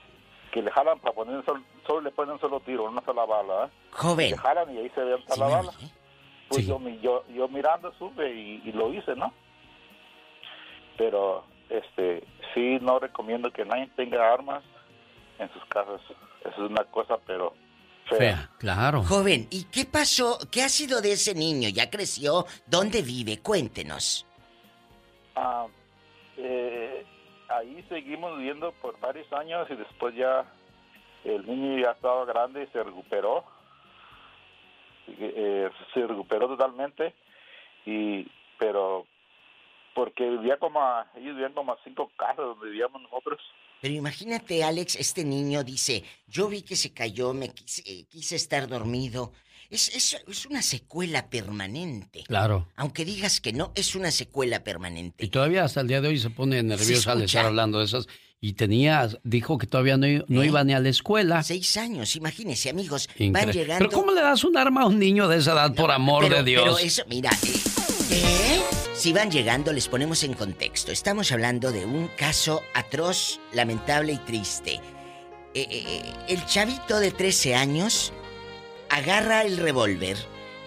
que 0.51 0.61
le 0.61 0.71
jalan 0.71 0.99
para 0.99 1.13
poner 1.13 1.43
solo, 1.45 1.61
solo 1.85 2.01
le 2.01 2.11
ponen 2.11 2.33
un 2.35 2.39
solo 2.39 2.59
tiro, 2.61 2.85
una 2.85 3.01
sola 3.03 3.25
bala, 3.25 3.65
¿eh? 3.65 3.69
Joven. 3.91 4.31
Le 4.31 4.37
jalan 4.37 4.73
y 4.73 4.77
ahí 4.79 4.89
se 4.91 5.01
ve 5.03 5.17
¿Sí 5.27 5.39
la 5.39 5.45
me 5.47 5.51
bala. 5.53 5.71
Pues 6.49 6.65
yo, 6.67 6.79
mi- 6.79 6.99
yo, 7.01 7.23
yo 7.27 7.47
mirando 7.49 7.91
supe 7.93 8.33
y, 8.33 8.61
y 8.63 8.71
lo 8.71 8.93
hice, 8.93 9.15
¿no? 9.15 9.33
Pero, 10.97 11.43
este, 11.69 12.23
sí, 12.53 12.77
no 12.81 12.99
recomiendo 12.99 13.51
que 13.51 13.65
nadie 13.65 13.87
tenga 13.95 14.31
armas 14.33 14.63
en 15.39 15.51
sus 15.51 15.65
casas. 15.65 15.99
Eso 16.41 16.49
es 16.65 16.69
una 16.71 16.83
cosa, 16.85 17.17
pero 17.25 17.53
fea. 18.05 18.17
Fea, 18.17 18.49
claro. 18.57 19.03
Joven, 19.03 19.47
¿y 19.51 19.65
qué 19.65 19.85
pasó? 19.85 20.37
¿Qué 20.51 20.61
ha 20.63 20.69
sido 20.69 21.01
de 21.01 21.13
ese 21.13 21.33
niño? 21.33 21.69
¿Ya 21.69 21.89
creció? 21.89 22.45
¿Dónde 22.65 23.01
vive? 23.01 23.39
Cuéntenos. 23.41 24.25
Ah, 25.35 25.67
eh, 26.37 27.05
ahí 27.49 27.85
seguimos 27.89 28.37
viviendo 28.37 28.71
por 28.81 28.99
varios 28.99 29.31
años 29.33 29.67
y 29.69 29.75
después 29.75 30.15
ya 30.15 30.45
el 31.23 31.45
niño 31.45 31.83
ya 31.83 31.91
estaba 31.91 32.25
grande 32.25 32.63
y 32.63 32.67
se 32.67 32.83
recuperó. 32.83 33.43
Eh, 35.07 35.69
se 35.93 36.07
recuperó 36.07 36.47
totalmente 36.47 37.13
y 37.85 38.27
pero 38.57 39.05
porque 39.93 40.29
vivía 40.29 40.57
como 40.57 40.81
a, 40.81 41.07
ellos 41.15 41.35
vivían 41.35 41.53
como 41.53 41.73
a 41.73 41.77
cinco 41.83 42.11
casas 42.17 42.37
donde 42.37 42.69
vivíamos 42.69 43.01
nosotros 43.01 43.39
Pero 43.85 43.97
imagínate, 43.97 44.63
Alex, 44.63 44.95
este 44.95 45.23
niño 45.23 45.63
dice, 45.63 46.03
yo 46.27 46.47
vi 46.47 46.63
que 46.63 46.75
se 46.75 46.91
cayó, 46.91 47.35
me 47.35 47.49
quise, 47.49 47.83
eh, 47.85 48.07
quise 48.09 48.35
estar 48.35 48.67
dormido. 48.67 49.31
Es, 49.69 49.95
es, 49.95 50.17
es 50.27 50.45
una 50.47 50.63
secuela 50.63 51.29
permanente. 51.29 52.23
Claro. 52.23 52.67
Aunque 52.77 53.05
digas 53.05 53.39
que 53.39 53.53
no, 53.53 53.71
es 53.75 53.93
una 53.93 54.09
secuela 54.09 54.63
permanente. 54.63 55.23
Y 55.23 55.29
todavía 55.29 55.63
hasta 55.63 55.81
el 55.81 55.87
día 55.87 56.01
de 56.01 56.07
hoy 56.07 56.17
se 56.17 56.31
pone 56.31 56.63
nerviosa 56.63 57.11
al 57.11 57.21
estar 57.21 57.45
hablando 57.45 57.77
de 57.77 57.85
esas. 57.85 58.07
Y 58.41 58.53
tenía, 58.53 59.07
dijo 59.23 59.59
que 59.59 59.67
todavía 59.67 59.97
no, 59.97 60.07
no 60.29 60.43
iba 60.43 60.63
ni 60.63 60.73
a 60.73 60.79
la 60.79 60.89
escuela. 60.89 61.43
Seis 61.43 61.77
años, 61.77 62.15
imagínese, 62.15 62.71
amigos. 62.71 63.07
Van 63.19 63.51
llegando... 63.51 63.87
Pero 63.87 63.91
¿cómo 63.91 64.13
le 64.13 64.21
das 64.21 64.43
un 64.43 64.57
arma 64.57 64.81
a 64.81 64.85
un 64.87 64.97
niño 64.97 65.27
de 65.27 65.37
esa 65.37 65.53
edad, 65.53 65.75
por 65.75 65.91
amor 65.91 66.23
pero, 66.23 66.37
de 66.37 66.43
Dios? 66.43 66.63
Pero 66.63 66.79
eso, 66.79 67.03
mira, 67.07 67.29
eh, 68.09 68.63
¿qué? 68.63 68.84
Si 69.05 69.13
van 69.13 69.29
llegando, 69.29 69.71
les 69.71 69.87
ponemos 69.87 70.23
en 70.23 70.33
contexto. 70.33 70.91
Estamos 70.91 71.31
hablando 71.31 71.71
de 71.71 71.85
un 71.85 72.07
caso 72.07 72.63
atroz, 72.73 73.39
lamentable 73.53 74.13
y 74.13 74.17
triste. 74.17 74.73
Eh, 74.73 74.81
eh, 75.53 75.67
eh, 75.69 76.13
el 76.27 76.43
chavito 76.47 76.99
de 76.99 77.11
13 77.11 77.53
años 77.53 78.13
agarra 78.89 79.43
el 79.43 79.57
revólver 79.57 80.17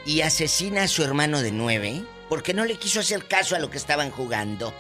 y 0.07 0.21
asesina 0.21 0.85
a 0.85 0.87
su 0.87 1.03
hermano 1.03 1.43
de 1.43 1.51
9 1.51 2.05
porque 2.29 2.55
no 2.55 2.65
le 2.65 2.77
quiso 2.77 3.01
hacer 3.01 3.27
caso 3.27 3.57
a 3.57 3.59
lo 3.59 3.71
que 3.71 3.77
estaban 3.77 4.13
jugando. 4.13 4.73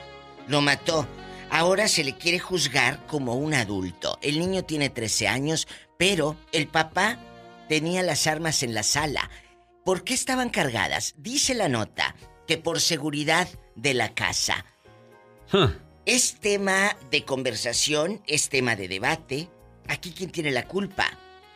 Lo 0.46 0.60
mató. 0.60 1.08
Ahora 1.50 1.88
se 1.88 2.04
le 2.04 2.16
quiere 2.16 2.38
juzgar 2.38 3.04
como 3.08 3.34
un 3.34 3.54
adulto. 3.54 4.20
El 4.22 4.38
niño 4.38 4.62
tiene 4.62 4.88
13 4.88 5.26
años, 5.26 5.66
pero 5.98 6.36
el 6.52 6.68
papá 6.68 7.18
tenía 7.68 8.04
las 8.04 8.28
armas 8.28 8.62
en 8.62 8.72
la 8.72 8.84
sala. 8.84 9.28
¿Por 9.84 10.04
qué 10.04 10.14
estaban 10.14 10.50
cargadas? 10.50 11.14
Dice 11.16 11.54
la 11.54 11.68
nota 11.68 12.14
que 12.48 12.56
por 12.56 12.80
seguridad 12.80 13.46
de 13.76 13.94
la 13.94 14.14
casa. 14.14 14.64
Es 16.06 16.40
tema 16.40 16.96
de 17.10 17.24
conversación, 17.24 18.22
es 18.26 18.48
tema 18.48 18.74
de 18.74 18.88
debate. 18.88 19.48
Aquí 19.86 20.12
quién 20.16 20.30
tiene 20.30 20.50
la 20.50 20.66
culpa. 20.66 21.04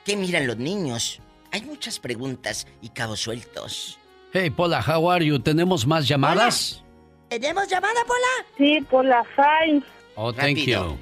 ¿Qué 0.05 0.17
miran 0.17 0.47
los 0.47 0.59
niños? 0.59 1.21
Hay 1.51 1.63
muchas 1.63 1.99
preguntas 1.99 2.67
y 2.83 2.91
cabos 2.91 3.21
sueltos. 3.21 3.99
Hey, 4.33 4.51
Paula, 4.51 4.85
how 4.87 5.11
are 5.11 5.25
you? 5.25 5.39
¿Tenemos 5.39 5.87
más 5.87 6.07
llamadas? 6.07 6.85
¿Tenemos 7.29 7.67
llamada, 7.69 8.01
Pola? 8.07 8.47
Sí, 8.59 8.81
por 8.91 9.05
la 9.07 9.25
FAI. 9.35 9.83
Oh, 10.17 10.33
thank 10.33 10.59
Rápido. 10.59 10.91
you. 10.91 10.99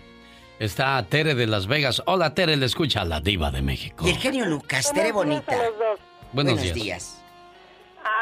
Está 0.60 1.04
Tere 1.08 1.34
de 1.34 1.46
Las 1.46 1.66
Vegas. 1.66 2.02
Hola, 2.06 2.34
Tere, 2.34 2.56
le 2.56 2.66
escucha 2.66 3.04
la 3.04 3.20
diva 3.20 3.50
de 3.50 3.62
México. 3.62 4.06
Y 4.06 4.10
el 4.10 4.18
genio 4.18 4.46
Lucas, 4.46 4.92
Tere 4.92 5.10
Bonita. 5.10 5.56
Buenos 6.32 6.60
días. 6.74 7.19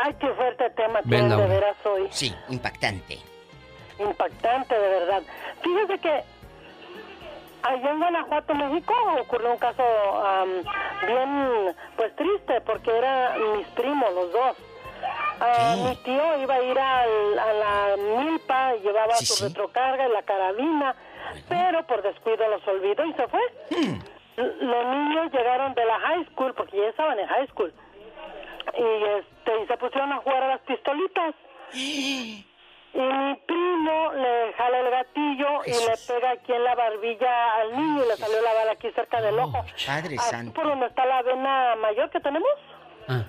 Ay, 0.04 0.14
qué 0.20 0.28
fuerte 0.28 0.70
tema 0.70 1.00
Ven, 1.04 1.28
tienen 1.28 1.38
de 1.38 1.46
veras 1.46 1.76
hoy. 1.84 2.08
Sí, 2.10 2.34
impactante. 2.48 3.18
Impactante, 3.98 4.78
de 4.78 4.88
verdad. 4.88 5.22
Fíjese 5.62 5.98
que 5.98 6.24
allá 7.62 7.90
en 7.90 7.98
Guanajuato, 7.98 8.54
México, 8.54 8.94
ocurrió 9.20 9.52
un 9.52 9.58
caso 9.58 9.82
bien, 11.06 11.74
pues 11.96 12.14
triste, 12.16 12.60
porque 12.62 12.96
eran 12.96 13.56
mis 13.56 13.66
primos 13.68 14.12
los 14.14 14.32
dos. 14.32 14.56
Ah, 15.40 15.76
mi 15.84 15.96
tío 15.96 16.42
iba 16.42 16.54
a 16.54 16.62
ir 16.62 16.78
a 16.78 17.06
la 17.52 17.96
milpa, 17.96 18.74
llevaba 18.76 19.14
su 19.16 19.44
retrocarga 19.44 20.08
y 20.08 20.12
la 20.12 20.22
carabina, 20.22 20.96
pero 21.48 21.86
por 21.86 22.02
descuido 22.02 22.48
los 22.48 22.66
olvidó 22.66 23.04
y 23.04 23.12
se 23.14 23.28
fue. 23.28 23.40
Hmm. 23.70 23.98
Los 24.36 24.86
niños 24.86 25.32
llegaron 25.32 25.74
de 25.74 25.84
la 25.84 25.98
high 26.00 26.24
school, 26.26 26.54
porque 26.54 26.76
ya 26.76 26.88
estaban 26.88 27.18
en 27.18 27.26
high 27.26 27.46
school, 27.48 27.72
y, 28.76 29.04
este, 29.18 29.37
y 29.62 29.66
se 29.66 29.76
pusieron 29.76 30.12
a 30.12 30.18
jugar 30.18 30.42
a 30.42 30.48
las 30.48 30.60
pistolitas. 30.62 31.34
Y 32.94 33.00
mi 33.00 33.34
primo 33.46 34.12
le 34.14 34.52
jala 34.54 34.80
el 34.80 34.90
gatillo 34.90 35.46
y 35.66 35.70
le 35.70 35.94
pega 36.06 36.30
aquí 36.32 36.52
en 36.52 36.64
la 36.64 36.74
barbilla 36.74 37.54
al 37.56 37.76
niño 37.76 38.02
y 38.02 38.08
le 38.08 38.16
salió 38.16 38.40
la 38.40 38.54
bala 38.54 38.72
aquí 38.72 38.88
cerca 38.92 39.20
del 39.20 39.38
ojo. 39.38 39.62
Padre 39.86 40.16
santo. 40.16 40.54
¿Por 40.54 40.66
donde 40.66 40.86
está 40.86 41.04
la 41.04 41.20
vena 41.22 41.76
mayor 41.76 42.08
que 42.10 42.18
tenemos? 42.18 42.48
Ah. 43.06 43.24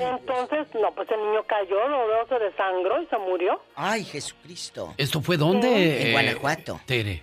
Entonces, 0.00 0.66
no, 0.74 0.92
pues 0.92 1.08
el 1.10 1.18
niño 1.18 1.44
cayó, 1.46 1.88
luego 1.88 2.26
se 2.28 2.38
desangró 2.38 3.00
y 3.00 3.06
se 3.06 3.18
murió. 3.18 3.60
Ay, 3.74 4.04
Jesucristo. 4.04 4.92
¿Esto 4.96 5.20
fue 5.20 5.36
dónde? 5.36 6.08
En 6.08 6.12
Guanajuato. 6.12 6.80
Tere. 6.84 7.22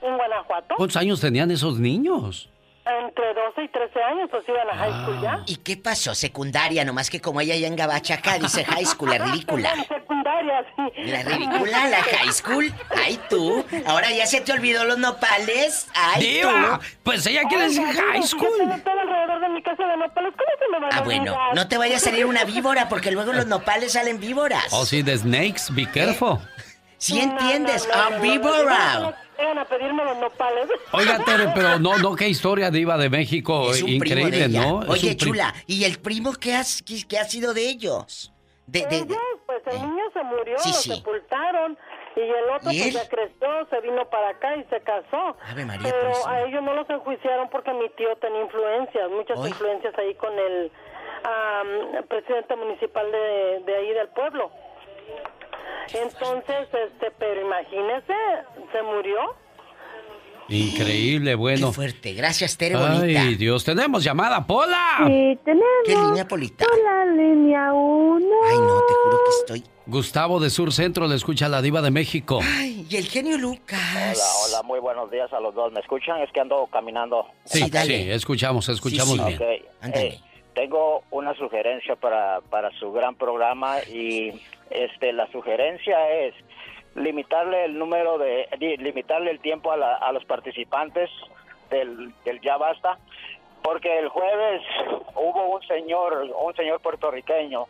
¿En 0.00 0.16
Guanajuato? 0.16 0.74
¿Cuántos 0.76 0.96
años 0.96 1.20
tenían 1.20 1.50
esos 1.50 1.78
niños? 1.78 2.50
Entre 3.04 3.34
12 3.34 3.62
y 3.64 3.68
13 3.68 4.02
años, 4.02 4.28
pues 4.30 4.44
iban 4.48 4.68
a 4.70 4.74
high 4.76 4.92
school 5.02 5.20
ya. 5.20 5.42
¿Y 5.46 5.56
qué 5.56 5.76
pasó? 5.76 6.14
Secundaria, 6.14 6.84
nomás 6.84 7.10
que 7.10 7.20
como 7.20 7.40
ella 7.40 7.54
ya 7.56 7.66
en 7.66 7.76
Gabachaca 7.76 8.38
dice 8.38 8.64
high 8.64 8.84
school, 8.86 9.10
la 9.10 9.18
ridícula. 9.18 9.74
secundaria, 9.86 10.64
sí. 10.76 11.02
La 11.10 11.22
ridícula, 11.22 11.88
la 11.88 12.02
high 12.02 12.32
school. 12.32 12.72
Ay, 12.96 13.20
tú. 13.28 13.64
Ahora 13.86 14.10
ya 14.10 14.26
se 14.26 14.40
te 14.40 14.52
olvidó 14.52 14.84
los 14.84 14.98
nopales. 14.98 15.88
Ay, 15.94 16.22
Diva, 16.22 16.80
pues 17.02 17.26
ella 17.26 17.42
quiere 17.48 17.64
decir 17.64 17.84
high 17.86 18.22
school. 18.22 18.48
Todo 18.84 19.00
alrededor 19.00 19.40
de 19.40 19.48
mi 19.50 19.62
casa 19.62 19.84
de 19.86 19.96
nopales, 19.96 20.32
¿cómo 20.32 20.50
se 20.58 20.68
me 20.72 20.80
van 20.80 20.90
Ah, 20.94 21.02
bueno, 21.02 21.36
no 21.54 21.68
te 21.68 21.76
vaya 21.76 21.96
a 21.96 22.00
salir 22.00 22.24
una 22.26 22.44
víbora, 22.44 22.88
porque 22.88 23.10
luego 23.10 23.32
los 23.32 23.46
nopales 23.46 23.92
salen 23.92 24.18
víboras. 24.20 24.66
Oh, 24.70 24.86
sí, 24.86 25.02
de 25.02 25.16
snakes, 25.18 25.64
be 25.70 25.86
careful. 25.86 26.38
¿Sí 26.96 27.20
entiendes? 27.20 27.88
a 27.92 28.18
víbora 28.18 29.14
a 29.38 29.64
pedirme 29.64 30.04
los 30.04 30.18
nopales. 30.18 30.68
Oiga, 30.92 31.24
Tere, 31.24 31.48
pero 31.54 31.78
no, 31.78 31.96
no, 31.98 32.16
qué 32.16 32.28
historia 32.28 32.70
diva 32.70 32.96
de 32.96 33.08
México. 33.08 33.70
Increíble, 33.86 34.48
¿no? 34.48 34.80
Oye, 34.88 35.16
chula, 35.16 35.54
¿y 35.66 35.84
el 35.84 35.98
primo 35.98 36.32
qué, 36.34 36.54
ha 36.54 36.64
sido 36.64 37.54
de 37.54 37.68
ellos? 37.68 38.32
De, 38.66 38.80
de, 38.86 39.06
pues 39.46 39.62
el 39.66 39.80
niño 39.80 40.04
se 40.12 40.22
murió, 40.24 40.56
lo 40.56 40.72
sepultaron. 40.72 41.78
Y 42.16 42.20
el 42.20 42.50
otro 42.50 42.70
pues 42.70 42.92
ya 42.92 43.08
creció, 43.08 43.66
se 43.70 43.80
vino 43.80 44.04
para 44.10 44.30
acá 44.30 44.56
y 44.56 44.64
se 44.64 44.80
casó. 44.80 45.36
Pero 45.54 46.26
a 46.26 46.42
ellos 46.42 46.62
no 46.62 46.74
los 46.74 46.90
enjuiciaron 46.90 47.48
porque 47.48 47.72
mi 47.72 47.88
tío 47.90 48.16
tenía 48.16 48.42
influencias, 48.42 49.08
muchas 49.10 49.38
influencias 49.46 49.96
ahí 49.96 50.14
con 50.16 50.32
el 50.36 50.72
presidente 52.08 52.56
municipal 52.56 53.10
de, 53.10 53.62
de 53.64 53.76
ahí 53.76 53.94
del 53.94 54.08
pueblo. 54.08 54.50
Entonces, 55.94 56.68
este, 56.72 57.10
pero 57.18 57.40
imagínese, 57.40 58.14
se 58.72 58.82
murió. 58.82 59.34
Increíble, 60.48 61.34
bueno. 61.34 61.68
Qué 61.68 61.74
fuerte. 61.74 62.14
Gracias, 62.14 62.56
Tere 62.56 62.76
bonita. 62.76 63.20
Ay, 63.20 63.34
Dios, 63.34 63.64
tenemos 63.64 64.02
llamada, 64.02 64.46
Pola. 64.46 64.98
Sí, 65.06 65.38
tenemos. 65.44 65.66
¿Qué 65.84 65.94
línea, 65.94 66.26
Polita? 66.26 66.64
Hola, 66.72 67.04
línea 67.12 67.72
1. 67.72 68.26
Ay, 68.50 68.56
no, 68.58 68.80
te 68.86 68.94
juro 68.94 69.18
que 69.24 69.30
estoy. 69.40 69.64
Gustavo 69.86 70.40
de 70.40 70.50
Sur 70.50 70.72
Centro 70.72 71.06
le 71.06 71.14
escucha 71.14 71.46
a 71.46 71.48
la 71.48 71.62
diva 71.62 71.80
de 71.80 71.90
México. 71.90 72.40
Ay, 72.42 72.86
y 72.90 72.96
el 72.96 73.06
genio 73.06 73.38
Lucas. 73.38 74.46
Hola, 74.46 74.58
hola, 74.58 74.62
muy 74.62 74.80
buenos 74.80 75.10
días 75.10 75.32
a 75.32 75.40
los 75.40 75.54
dos. 75.54 75.72
¿Me 75.72 75.80
escuchan? 75.80 76.20
Es 76.20 76.30
que 76.32 76.40
ando 76.40 76.66
caminando. 76.66 77.26
Sí, 77.44 77.70
dale. 77.70 78.04
sí, 78.04 78.10
escuchamos, 78.10 78.68
escuchamos 78.68 79.24
bien. 79.26 79.36
Okay. 79.36 80.08
Eh, 80.08 80.20
tengo 80.54 81.04
una 81.10 81.34
sugerencia 81.34 81.94
para, 81.96 82.40
para 82.50 82.70
su 82.78 82.90
gran 82.92 83.14
programa 83.14 83.80
y 83.82 84.32
este, 84.70 85.12
la 85.12 85.26
sugerencia 85.32 86.10
es 86.10 86.34
limitarle 86.94 87.64
el 87.64 87.78
número 87.78 88.18
de, 88.18 88.48
limitarle 88.78 89.30
el 89.30 89.40
tiempo 89.40 89.72
a, 89.72 89.96
a 89.96 90.12
los 90.12 90.24
participantes 90.24 91.10
del, 91.70 92.12
del 92.24 92.40
Ya 92.40 92.56
Basta, 92.56 92.98
porque 93.62 93.98
el 93.98 94.08
jueves 94.08 94.62
hubo 95.14 95.56
un 95.56 95.62
señor, 95.62 96.30
un 96.42 96.54
señor 96.54 96.80
puertorriqueño 96.80 97.66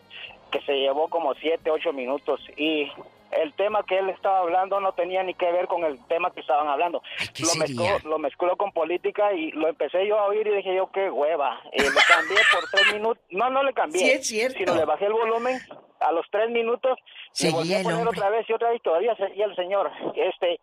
que 0.50 0.60
se 0.62 0.78
llevó 0.78 1.08
como 1.08 1.34
siete, 1.34 1.70
ocho 1.70 1.92
minutos 1.92 2.40
y 2.56 2.90
el 3.32 3.52
tema 3.54 3.84
que 3.84 3.98
él 3.98 4.08
estaba 4.10 4.40
hablando 4.40 4.80
no 4.80 4.92
tenía 4.92 5.22
ni 5.22 5.34
que 5.34 5.50
ver 5.52 5.66
con 5.66 5.84
el 5.84 6.04
tema 6.06 6.30
que 6.32 6.40
estaban 6.40 6.68
hablando. 6.68 7.02
lo, 7.38 7.54
mezcló, 7.54 8.08
lo 8.08 8.18
mezcló 8.18 8.56
con 8.56 8.72
política 8.72 9.32
y 9.32 9.50
lo 9.52 9.68
empecé 9.68 10.06
yo 10.06 10.18
a 10.18 10.26
oír 10.26 10.46
y 10.46 10.56
dije 10.56 10.74
yo, 10.74 10.90
qué 10.92 11.10
hueva. 11.10 11.60
Y 11.72 11.82
le 11.82 11.88
cambié 11.88 12.38
por 12.52 12.70
tres 12.70 12.94
minutos. 12.94 13.22
No, 13.30 13.50
no 13.50 13.62
le 13.62 13.72
cambié. 13.72 14.00
Sí, 14.00 14.10
es 14.10 14.26
cierto. 14.26 14.58
Sino 14.58 14.74
le 14.74 14.84
bajé 14.84 15.06
el 15.06 15.12
volumen 15.12 15.58
a 16.00 16.12
los 16.12 16.26
tres 16.30 16.50
minutos. 16.50 16.98
Seguía 17.32 17.56
volví 17.56 17.74
a 17.74 17.82
poner 17.82 18.08
otra 18.08 18.30
vez 18.30 18.48
y 18.48 18.52
otra 18.52 18.70
vez 18.70 18.82
todavía 18.82 19.14
seguía 19.16 19.44
el 19.44 19.56
señor. 19.56 19.90
Este, 20.14 20.60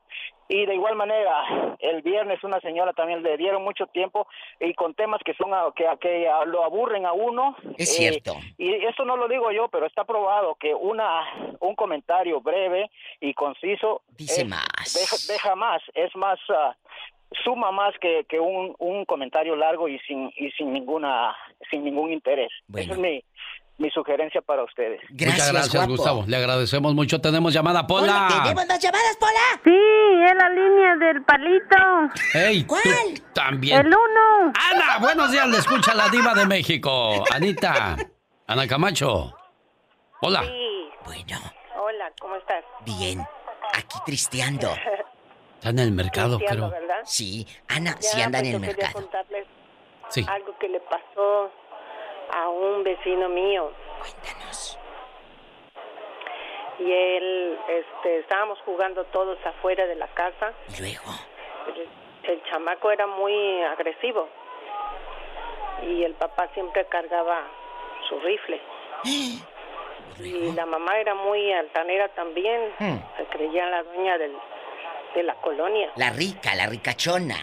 y 0.48 0.66
de 0.66 0.76
igual 0.76 0.96
manera, 0.96 1.76
el 1.80 2.02
viernes 2.02 2.44
una 2.44 2.60
señora 2.60 2.94
también 2.94 3.24
le 3.24 3.38
dieron 3.38 3.64
mucho 3.64 3.88
tiempo 3.88 4.28
y 4.60 4.74
con 4.74 4.94
temas 4.94 5.22
que 5.24 5.34
son 5.34 5.52
que, 5.76 5.86
que 6.00 6.30
lo 6.48 6.64
aburren 6.64 7.06
a 7.06 7.14
uno. 7.14 7.56
Es 7.78 7.96
cierto. 7.96 8.34
Eh, 8.34 8.54
y 8.58 8.86
esto 8.86 9.06
no 9.06 9.18
lo 9.18 9.28
digo 9.28 9.52
yo, 9.52 9.68
pero 9.70 9.86
está 9.86 10.04
probado 10.04 10.56
que 10.56 10.74
una 10.74 11.22
un 11.60 11.76
comentario 11.76 12.42
breve 12.42 12.92
y 13.20 13.34
conciso 13.34 14.04
dice 14.10 14.46
más. 14.46 15.28
Deja, 15.28 15.56
más, 15.56 15.82
es 15.94 16.16
más 16.16 16.40
uh, 16.50 16.74
suma 17.44 17.72
más 17.72 17.98
que, 18.00 18.26
que 18.26 18.40
un, 18.40 18.76
un 18.78 19.06
comentario 19.06 19.56
largo 19.56 19.88
y 19.88 20.00
sin 20.00 20.32
y 20.36 20.52
sin 20.52 20.72
ninguna 20.72 21.36
sin 21.72 21.84
ningún 21.84 22.12
interés. 22.12 22.52
Esa 22.76 22.94
es 22.94 23.00
mi 23.00 23.24
mi 23.78 23.90
sugerencia 23.92 24.42
para 24.42 24.64
ustedes. 24.64 25.02
Muchas 25.10 25.52
gracias, 25.52 25.88
Gustavo. 25.88 26.24
Le 26.28 26.38
agradecemos 26.38 26.94
mucho. 26.94 27.20
Tenemos 27.20 27.54
llamada, 27.54 27.86
Pola. 27.86 28.28
¿Tenemos 28.44 28.68
dos 28.68 28.80
llamadas, 28.80 29.18
Pola? 29.20 29.62
Sí, 29.64 29.72
es 30.26 30.36
la 30.36 30.50
línea 30.50 30.96
del 30.96 31.24
palito. 31.24 31.76
Hey, 32.34 32.64
¿Cuál? 32.66 32.84
también. 33.34 33.80
El 33.80 33.88
uno. 33.88 34.54
Ana, 34.72 34.98
buenos 35.00 35.32
días. 35.32 35.48
Le 35.48 35.58
escucha 35.58 35.94
la 35.94 36.08
diva 36.10 36.34
de 36.34 36.46
México. 36.46 37.24
Anita. 37.34 37.98
Ana 38.48 38.68
Camacho. 38.68 39.34
Hola. 40.22 40.42
Sí. 40.44 40.90
Bueno. 41.06 41.40
Hola, 41.78 42.12
¿cómo 42.20 42.36
estás? 42.38 42.64
Bien. 42.86 43.20
Aquí 43.74 43.98
tristeando. 44.06 44.70
Está 45.56 45.70
en 45.70 45.80
el 45.80 45.92
mercado, 45.92 46.40
creo. 46.40 46.70
¿verdad? 46.70 47.02
Sí. 47.04 47.46
Ana, 47.68 47.98
sí 48.00 48.22
anda 48.22 48.40
en 48.40 48.44
pues 48.44 48.54
el 48.54 48.62
mercado. 48.62 48.94
contarles 48.94 49.48
sí. 50.10 50.26
algo 50.30 50.58
que 50.60 50.70
le 50.70 50.80
pasó 50.82 51.52
a 52.32 52.50
un 52.50 52.84
vecino 52.84 53.30
mío. 53.30 53.72
Cuéntanos. 54.00 54.80
Y 56.80 56.92
él, 56.92 57.58
este, 57.70 58.20
estábamos 58.20 58.60
jugando 58.66 59.06
todos 59.06 59.38
afuera 59.46 59.86
de 59.88 59.96
la 59.96 60.08
casa. 60.08 60.54
¿Y 60.78 60.82
luego? 60.82 61.12
El, 62.24 62.44
chamaco 62.50 62.92
era 62.92 63.08
muy 63.08 63.62
agresivo. 63.64 64.28
Y 65.84 66.04
el 66.04 66.14
papá 66.16 66.50
siempre 66.54 66.86
cargaba 66.88 67.44
su 68.10 68.20
rifle. 68.20 68.62
¿Y, 69.04 69.42
la 70.56 70.66
mamá 70.66 70.98
era 70.98 71.14
muy 71.14 71.52
altanera 71.52 72.08
también. 72.10 72.74
Hmm. 72.80 72.98
Se 73.18 73.26
creía 73.26 73.70
la 73.70 73.84
dueña 73.84 74.18
del, 74.18 74.34
de 75.14 75.24
la 75.24 75.36
colonia. 75.36 75.92
La 75.96 76.10
rica, 76.12 76.56
la 76.56 76.68
ricachona. 76.68 77.36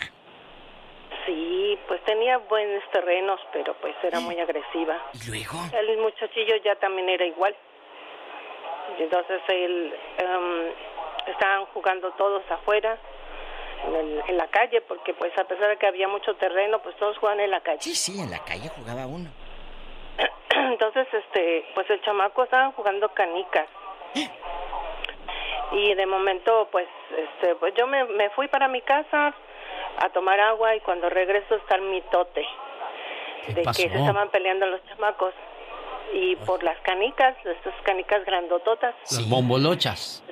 Sí, 1.27 1.79
pues 1.87 2.03
tenía 2.05 2.39
buenos 2.39 2.83
terrenos, 2.91 3.41
pero 3.53 3.75
pues 3.75 3.95
era 4.03 4.21
muy 4.21 4.39
agresiva. 4.41 4.99
¿Y 5.13 5.31
luego? 5.31 5.59
El 5.73 5.99
muchachillo 5.99 6.57
ya 6.65 6.75
también 6.77 7.09
era 7.09 7.25
igual. 7.25 7.55
Y 8.99 9.03
entonces 9.03 9.41
él 9.49 9.95
em, 10.19 10.73
estaban 11.27 11.67
jugando 11.67 12.11
todos 12.13 12.43
afuera 12.51 12.99
en, 13.87 14.23
en, 14.29 14.37
la 14.37 14.49
calle 14.49 14.81
porque 14.83 15.15
pues 15.15 15.37
a 15.39 15.45
pesar 15.45 15.69
de 15.69 15.77
que 15.77 15.87
había 15.87 16.09
mucho 16.09 16.35
terreno 16.37 16.81
pues 16.81 16.97
todos 16.97 17.17
jugaban 17.19 17.41
en 17.41 17.51
la 17.51 17.61
calle 17.61 17.81
sí 17.81 17.95
sí 17.95 18.21
en 18.21 18.31
la 18.31 18.39
calle 18.45 18.69
jugaba 18.69 19.07
uno 19.07 19.31
entonces 20.51 21.07
este 21.13 21.65
pues 21.75 21.89
el 21.91 22.01
chamaco 22.03 22.45
estaban 22.45 22.73
jugando 22.73 23.09
canicas 23.09 23.67
y 25.73 25.95
de 25.95 26.07
momento 26.07 26.69
pues 26.71 26.87
este 27.17 27.57
pues 27.57 27.75
yo 27.75 27.87
me, 27.87 28.05
me 28.05 28.31
fui 28.31 28.47
para 28.49 28.69
mi 28.69 28.83
casa 28.83 29.35
a 29.99 30.09
tomar 30.11 30.41
agua 30.41 30.75
y 30.77 30.81
cuando 30.81 31.09
regreso 31.09 31.55
está 31.57 31.77
el 31.77 31.83
mitote 31.83 32.47
de 33.49 33.63
que 33.63 33.73
se 33.73 33.87
estaban 33.87 34.29
peleando 34.31 34.67
los 34.67 34.85
chamacos 34.87 35.35
y 36.13 36.37
por 36.37 36.63
las 36.63 36.79
canicas, 36.81 37.35
estas 37.45 37.75
canicas 37.83 38.25
grandototas. 38.25 38.95
Las 39.11 39.29
bombolochas. 39.29 40.23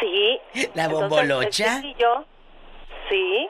Sí. 0.00 0.40
¿La 0.74 0.88
bombolocha? 0.88 1.76
el 1.76 1.82
chiquillo, 1.82 2.24
sí, 3.08 3.48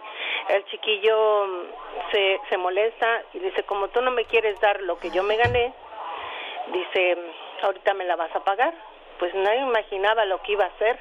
el 0.49 0.65
chiquillo 0.67 1.47
mm, 1.47 2.13
se, 2.13 2.41
se 2.49 2.57
molesta 2.57 3.23
y 3.33 3.39
dice, 3.39 3.63
como 3.63 3.89
tú 3.89 4.03
no 4.03 4.11
me 4.11 4.25
quieres 4.25 4.61
dar 4.61 4.81
lo 4.83 4.99
que 4.99 5.11
yo 5.11 5.23
me 5.23 5.37
gané, 5.37 5.73
dice, 6.73 7.17
ahorita 7.63 7.95
me 7.95 8.05
la 8.05 8.17
vas 8.17 8.35
a 8.35 8.45
pagar. 8.45 8.75
Pues 9.19 9.35
nadie 9.35 9.61
imaginaba 9.61 10.25
lo 10.25 10.41
que 10.43 10.53
iba 10.53 10.65
a 10.65 10.69
hacer. 10.69 10.99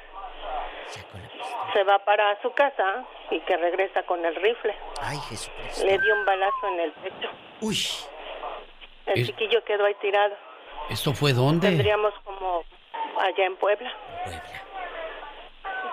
Se 1.72 1.84
va 1.84 1.98
para 2.04 2.40
su 2.42 2.52
casa 2.52 3.04
y 3.30 3.40
que 3.40 3.56
regresa 3.56 4.02
con 4.04 4.24
el 4.24 4.34
rifle. 4.36 4.74
Ay, 5.00 5.18
Jesucristo. 5.28 5.84
Le 5.86 5.98
dio 5.98 6.14
un 6.14 6.24
balazo 6.24 6.68
en 6.68 6.80
el 6.80 6.92
pecho. 6.92 7.28
Uy. 7.60 7.78
El 9.06 9.20
Es- 9.20 9.26
chiquillo 9.28 9.64
quedó 9.64 9.84
ahí 9.86 9.94
tirado. 10.00 10.34
¿Esto 10.88 11.12
fue 11.14 11.32
dónde? 11.32 11.68
Tendríamos 11.68 12.12
como 12.24 12.64
allá 13.20 13.44
en 13.46 13.56
Puebla. 13.56 13.92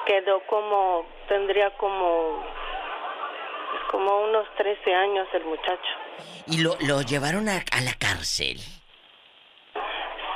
Quedó 0.05 0.39
como, 0.47 1.05
tendría 1.27 1.69
como, 1.77 2.43
como 3.91 4.21
unos 4.21 4.47
13 4.55 4.95
años 4.95 5.27
el 5.33 5.43
muchacho. 5.45 5.91
Y 6.47 6.61
lo, 6.61 6.75
lo 6.79 7.01
llevaron 7.01 7.49
a, 7.49 7.57
a 7.71 7.81
la 7.81 7.93
cárcel. 7.99 8.57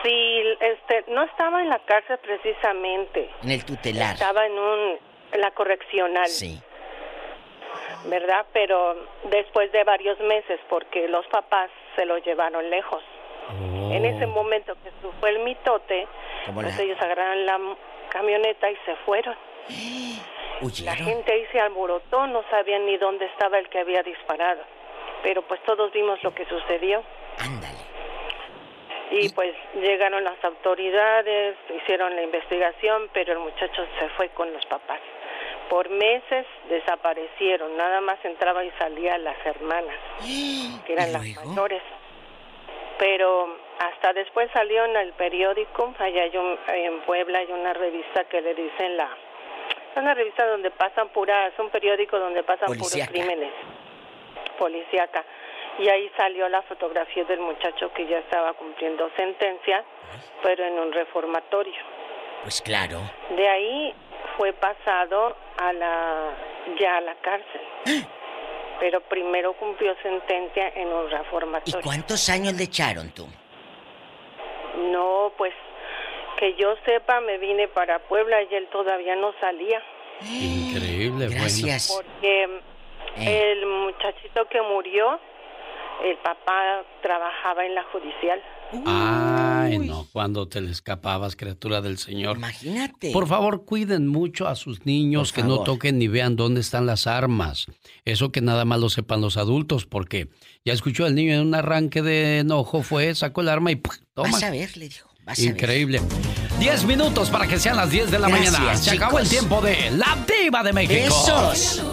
Sí, 0.04 0.44
este, 0.60 1.06
no 1.12 1.24
estaba 1.24 1.62
en 1.62 1.70
la 1.70 1.80
cárcel 1.80 2.18
precisamente. 2.20 3.30
En 3.44 3.52
el 3.52 3.64
tutelar. 3.66 4.14
Estaba 4.14 4.46
en 4.46 4.54
un, 4.54 5.00
en 5.32 5.42
la 5.42 5.52
correccional. 5.52 6.28
Sí. 6.28 6.62
¿Verdad? 8.06 8.46
Pero 8.52 8.96
después 9.26 9.72
de 9.72 9.84
varios 9.84 10.20
meses, 10.22 10.60
porque 10.70 11.08
los 11.08 11.26
papás 11.28 11.70
se 11.96 12.06
lo 12.06 12.18
llevaron 12.18 12.70
lejos. 12.70 13.04
En 13.92 14.06
ese 14.06 14.26
momento 14.28 14.74
que 14.84 14.90
su- 15.02 15.12
fue 15.20 15.30
el 15.32 15.40
mitote, 15.40 16.08
Como 16.46 16.62
pues 16.62 16.78
la- 16.78 16.84
ellos 16.84 16.98
agarraron 17.02 17.46
la 17.46 17.60
camioneta 18.10 18.70
y 18.72 18.76
se 18.86 18.96
fueron. 19.06 19.36
La 20.86 20.96
gente 20.96 21.34
ahí 21.34 21.44
se 21.52 21.60
alborotó, 21.60 22.28
no 22.28 22.44
sabían 22.52 22.86
ni 22.86 22.96
dónde 22.98 23.26
estaba 23.26 23.58
el 23.58 23.68
que 23.70 23.80
había 23.80 24.04
disparado. 24.04 24.62
Pero 25.24 25.42
pues 25.42 25.60
todos 25.64 25.92
vimos 25.92 26.22
lo 26.22 26.36
que 26.36 26.46
sucedió. 26.46 27.02
Y 29.12 29.30
pues 29.30 29.54
llegaron 29.76 30.24
las 30.24 30.42
autoridades, 30.44 31.58
hicieron 31.82 32.16
la 32.16 32.22
investigación, 32.24 33.10
pero 33.14 33.34
el 33.34 33.40
muchacho 33.40 33.86
se 34.00 34.10
fue 34.10 34.30
con 34.30 34.52
los 34.54 34.66
papás. 34.68 35.00
Por 35.70 35.90
meses 35.90 36.46
desaparecieron, 36.70 37.76
nada 37.78 38.02
más 38.02 38.24
entraba 38.24 38.64
y 38.64 38.72
salía 38.80 39.18
las 39.18 39.38
hermanas, 39.46 39.96
que 40.86 40.94
eran 40.94 41.12
las 41.14 41.22
mayores. 41.46 41.82
Pero 43.00 43.58
hasta 43.80 44.14
después 44.14 44.50
salió 44.54 44.86
en 44.86 44.96
el 44.96 45.14
periódico, 45.14 45.94
allá 46.00 46.24
hay 46.24 46.38
un- 46.38 46.60
en 46.68 47.00
Puebla 47.02 47.40
hay 47.40 47.52
una 47.52 47.74
revista 47.74 48.26
que 48.26 48.42
le 48.42 48.54
dicen 48.54 48.96
la... 48.98 49.10
Es 49.92 49.98
una 50.02 50.14
revista 50.14 50.46
donde 50.48 50.72
pasan 50.72 51.10
puras, 51.10 51.52
un 51.60 51.70
periódico 51.70 52.18
donde 52.20 52.44
pasan 52.44 52.68
puros 52.68 52.92
crímenes, 53.12 53.52
policíaca. 54.58 55.26
Y 55.82 55.90
ahí 55.90 56.12
salió 56.16 56.48
la 56.50 56.62
fotografía 56.64 57.24
del 57.24 57.40
muchacho 57.40 57.92
que 57.94 58.06
ya 58.08 58.20
estaba 58.20 58.54
cumpliendo 58.54 59.10
sentencia, 59.18 59.84
pero 60.44 60.64
en 60.66 60.74
un 60.78 60.92
reformatorio. 60.92 61.74
Pues 62.44 62.62
claro. 62.62 63.00
De 63.36 63.48
ahí 63.48 63.94
fue 64.38 64.54
pasado 64.54 65.36
a 65.58 65.74
la 65.74 66.30
ya 66.80 66.98
a 66.98 67.02
la 67.02 67.16
cárcel. 67.16 67.62
Pero 68.80 69.00
primero 69.02 69.54
cumplió 69.54 69.96
sentencia 70.02 70.70
en 70.70 70.88
un 70.88 71.06
¿Y 71.06 71.10
reformatorio. 71.14 71.82
cuántos 71.84 72.28
años 72.30 72.54
le 72.56 72.64
echaron 72.64 73.12
tú? 73.12 73.28
No, 74.92 75.32
pues 75.38 75.54
que 76.38 76.56
yo 76.56 76.74
sepa, 76.86 77.22
me 77.22 77.38
vine 77.38 77.68
para 77.68 78.00
Puebla 78.00 78.42
y 78.42 78.56
él 78.56 78.68
todavía 78.72 79.16
no 79.16 79.34
salía. 79.40 79.84
Increíble, 80.22 81.28
Gracias. 81.30 81.94
Porque 81.96 82.44
Eh. 83.18 83.52
el 83.52 83.66
muchachito 83.68 84.46
que 84.50 84.62
murió, 84.64 85.20
el 86.04 86.18
papá 86.18 86.84
trabajaba 87.02 87.66
en 87.66 87.76
la 87.76 87.84
judicial. 87.92 88.42
Ay, 88.86 89.80
no, 89.80 90.08
cuando 90.14 90.48
te 90.48 90.62
le 90.62 90.72
escapabas, 90.72 91.36
criatura 91.36 91.82
del 91.82 91.98
Señor. 91.98 92.38
Imagínate. 92.38 93.12
Por 93.12 93.28
favor, 93.28 93.66
cuiden 93.66 94.08
mucho 94.08 94.48
a 94.48 94.56
sus 94.56 94.86
niños, 94.86 95.32
Por 95.32 95.42
que 95.44 95.48
no 95.48 95.64
toquen 95.64 96.00
ni 96.00 96.08
vean 96.08 96.36
dónde 96.36 96.62
están 96.62 96.86
las 96.86 97.06
armas. 97.06 97.68
Eso 98.06 98.32
que 98.32 98.42
nada 98.42 98.64
más 98.66 98.80
lo 98.80 98.90
sepan 98.90 99.22
los 99.22 99.38
adultos, 99.38 99.86
porque 99.86 100.30
ya 100.64 100.74
escuchó 100.74 101.06
el 101.06 101.16
niño 101.16 101.34
en 101.34 101.42
un 101.42 101.56
arranque 101.56 102.02
de 102.02 102.40
enojo, 102.40 102.82
fue, 102.82 103.14
sacó 103.14 103.42
el 103.42 103.50
arma 103.50 103.72
y 103.72 103.76
¡pum! 103.76 103.94
toma. 104.14 104.32
Vas 104.32 104.44
a 104.44 104.52
ver, 104.52 104.78
le 104.78 104.88
dijo. 104.88 105.10
Vas 105.26 105.38
a 105.38 105.42
ver. 105.42 105.52
Increíble. 105.52 106.02
Diez 106.60 106.86
minutos 106.86 107.30
para 107.30 107.48
que 107.48 107.58
sean 107.58 107.76
las 107.76 107.90
10 107.90 108.12
de 108.12 108.20
la 108.20 108.30
Gracias, 108.30 108.54
mañana. 108.54 108.78
Se 108.78 108.92
acabó 108.92 109.20
el 109.20 109.28
tiempo 109.28 109.62
de 109.62 109.92
La 109.92 110.18
Diva 110.28 110.64
de 110.64 110.74
México. 110.74 110.94
Besos. 110.94 111.84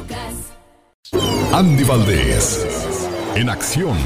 Andy 1.52 1.84
Valdés, 1.84 3.07
en 3.39 3.51
acción. 3.51 3.97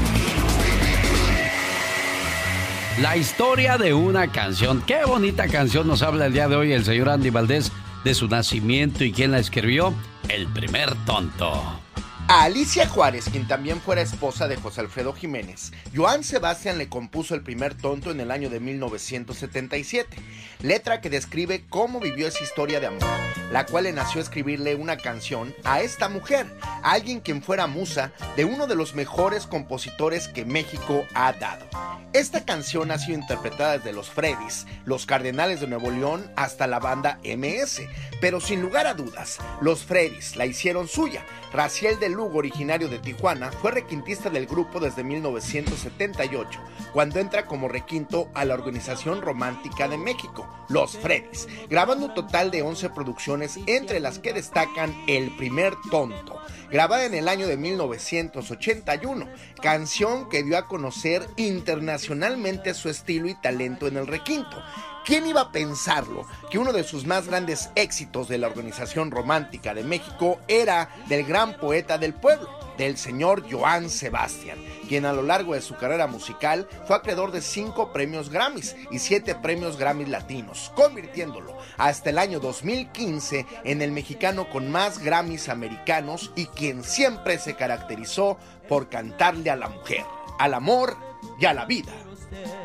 La 3.01 3.17
historia 3.17 3.79
de 3.79 3.93
una 3.93 4.31
canción. 4.31 4.83
Qué 4.85 5.05
bonita 5.05 5.47
canción 5.47 5.87
nos 5.87 6.03
habla 6.03 6.27
el 6.27 6.33
día 6.33 6.47
de 6.47 6.55
hoy 6.55 6.71
el 6.71 6.85
señor 6.85 7.09
Andy 7.09 7.31
Valdés 7.31 7.71
de 8.03 8.13
su 8.13 8.27
nacimiento 8.27 9.03
y 9.03 9.11
quién 9.11 9.31
la 9.31 9.39
escribió. 9.39 9.93
El 10.29 10.45
primer 10.47 10.93
tonto. 11.05 11.82
A 12.29 12.43
Alicia 12.43 12.87
Juárez, 12.87 13.25
quien 13.29 13.47
también 13.47 13.81
fuera 13.81 14.01
esposa 14.01 14.47
de 14.47 14.55
José 14.55 14.79
Alfredo 14.79 15.11
Jiménez, 15.11 15.73
Joan 15.93 16.23
Sebastián 16.23 16.77
le 16.77 16.87
compuso 16.87 17.35
El 17.35 17.43
primer 17.43 17.75
tonto 17.75 18.11
en 18.11 18.19
el 18.21 18.31
año 18.31 18.49
de 18.49 18.61
1977, 18.61 20.17
letra 20.61 21.01
que 21.01 21.09
describe 21.09 21.65
cómo 21.67 21.99
vivió 21.99 22.27
esa 22.27 22.41
historia 22.41 22.79
de 22.79 22.87
amor, 22.87 23.03
la 23.51 23.65
cual 23.65 23.83
le 23.83 23.91
nació 23.91 24.21
escribirle 24.21 24.75
una 24.75 24.95
canción 24.95 25.53
a 25.65 25.81
esta 25.81 26.07
mujer, 26.07 26.47
alguien 26.81 27.19
quien 27.19 27.43
fuera 27.43 27.67
musa 27.67 28.13
de 28.37 28.45
uno 28.45 28.67
de 28.67 28.75
los 28.75 28.95
mejores 28.95 29.45
compositores 29.45 30.29
que 30.29 30.45
México 30.45 31.05
ha 31.13 31.33
dado. 31.33 31.65
Esta 32.13 32.45
canción 32.45 32.91
ha 32.91 32.99
sido 32.99 33.17
interpretada 33.17 33.77
desde 33.77 33.91
los 33.91 34.09
Freddys, 34.09 34.65
los 34.85 35.05
Cardenales 35.05 35.59
de 35.59 35.67
Nuevo 35.67 35.91
León, 35.91 36.31
hasta 36.35 36.67
la 36.67 36.79
banda 36.79 37.19
MS, 37.23 37.81
pero 38.21 38.39
sin 38.39 38.61
lugar 38.61 38.87
a 38.87 38.93
dudas, 38.93 39.39
los 39.61 39.83
Freddys 39.83 40.35
la 40.35 40.45
hicieron 40.45 40.87
suya. 40.87 41.25
Raciel 41.51 41.99
de 41.99 42.09
Lugo, 42.13 42.39
originario 42.39 42.87
de 42.87 42.99
Tijuana, 42.99 43.51
fue 43.51 43.71
requintista 43.71 44.29
del 44.29 44.45
grupo 44.45 44.79
desde 44.79 45.03
1978, 45.03 46.59
cuando 46.93 47.19
entra 47.19 47.45
como 47.45 47.67
requinto 47.67 48.29
a 48.33 48.45
la 48.45 48.53
Organización 48.53 49.21
Romántica 49.21 49.87
de 49.87 49.97
México, 49.97 50.47
Los 50.69 50.97
Freddys, 50.97 51.47
grabando 51.69 52.05
un 52.05 52.13
total 52.13 52.51
de 52.51 52.61
11 52.61 52.89
producciones, 52.91 53.59
entre 53.67 53.99
las 53.99 54.19
que 54.19 54.33
destacan 54.33 54.95
El 55.07 55.35
primer 55.35 55.73
tonto, 55.91 56.39
grabada 56.71 57.05
en 57.05 57.13
el 57.13 57.27
año 57.27 57.47
de 57.47 57.57
1981, 57.57 59.27
canción 59.61 60.29
que 60.29 60.43
dio 60.43 60.57
a 60.57 60.67
conocer 60.67 61.27
internacionalmente 61.37 62.73
su 62.73 62.89
estilo 62.89 63.27
y 63.27 63.35
talento 63.35 63.87
en 63.87 63.97
el 63.97 64.07
requinto. 64.07 64.61
¿Quién 65.05 65.27
iba 65.27 65.41
a 65.41 65.51
pensarlo? 65.51 66.25
Que 66.49 66.57
uno 66.57 66.71
de 66.71 66.85
sus 66.85 67.05
más 67.05 67.27
grandes 67.27 67.69
éxitos 67.75 68.29
de 68.29 68.37
la 68.37 68.47
Organización 68.47 69.11
Romántica 69.11 69.73
de 69.73 69.83
México 69.83 70.39
era 70.47 70.89
del 71.07 71.25
gran 71.25 71.57
poeta 71.57 71.97
del 71.97 72.13
pueblo, 72.13 72.49
del 72.77 72.95
señor 72.95 73.43
Joan 73.51 73.89
Sebastián, 73.89 74.57
quien 74.87 75.05
a 75.05 75.11
lo 75.11 75.21
largo 75.21 75.55
de 75.55 75.61
su 75.61 75.75
carrera 75.75 76.07
musical 76.07 76.69
fue 76.87 76.95
acreedor 76.95 77.33
de 77.33 77.41
cinco 77.41 77.91
premios 77.91 78.29
Grammys 78.29 78.77
y 78.91 78.99
siete 78.99 79.35
premios 79.35 79.77
Grammys 79.77 80.07
latinos, 80.07 80.71
convirtiéndolo 80.73 81.57
hasta 81.77 82.09
el 82.09 82.17
año 82.17 82.39
2015 82.39 83.45
en 83.65 83.81
el 83.81 83.91
mexicano 83.91 84.49
con 84.49 84.71
más 84.71 84.99
Grammys 84.99 85.49
americanos 85.49 86.31
y 86.37 86.45
quien 86.45 86.81
siempre 86.81 87.39
se 87.39 87.55
caracterizó 87.55 88.37
por 88.69 88.87
cantarle 88.87 89.49
a 89.49 89.57
la 89.57 89.67
mujer, 89.67 90.05
al 90.39 90.53
amor 90.53 90.95
y 91.41 91.45
a 91.45 91.53
la 91.53 91.65
vida. 91.65 91.91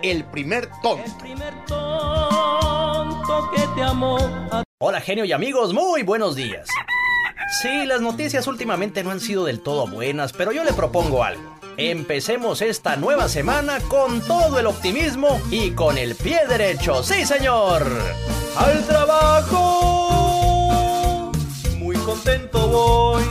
El 0.02 0.24
primer 0.24 0.68
tonto. 0.82 1.24
que 3.54 3.62
te 3.74 3.82
amó. 3.82 4.18
Hola 4.80 5.00
genio 5.00 5.24
y 5.24 5.32
amigos, 5.32 5.72
muy 5.74 6.02
buenos 6.02 6.36
días. 6.36 6.68
Sí, 7.62 7.86
las 7.86 8.00
noticias 8.00 8.46
últimamente 8.46 9.02
no 9.02 9.10
han 9.10 9.20
sido 9.20 9.44
del 9.44 9.60
todo 9.60 9.86
buenas, 9.86 10.32
pero 10.32 10.52
yo 10.52 10.64
le 10.64 10.72
propongo 10.72 11.24
algo. 11.24 11.58
Empecemos 11.76 12.60
esta 12.60 12.96
nueva 12.96 13.28
semana 13.28 13.78
con 13.88 14.20
todo 14.20 14.58
el 14.58 14.66
optimismo 14.66 15.40
y 15.50 15.70
con 15.70 15.96
el 15.96 16.14
pie 16.16 16.40
derecho. 16.48 17.02
Sí, 17.02 17.24
señor. 17.24 17.86
Al 18.56 18.84
trabajo. 18.86 19.72
Muy 21.78 21.96
contento 21.98 22.66
voy. 22.68 23.24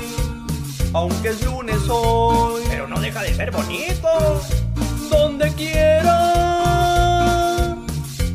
Aunque 0.94 1.30
es 1.30 1.44
lunes 1.46 1.80
hoy. 1.90 2.64
Pero 2.70 2.88
no 2.88 3.00
deja 3.00 3.22
de 3.22 3.34
ser 3.36 3.52
bonito. 3.52 4.42
Donde 5.10 5.54
quiera. 5.54 6.16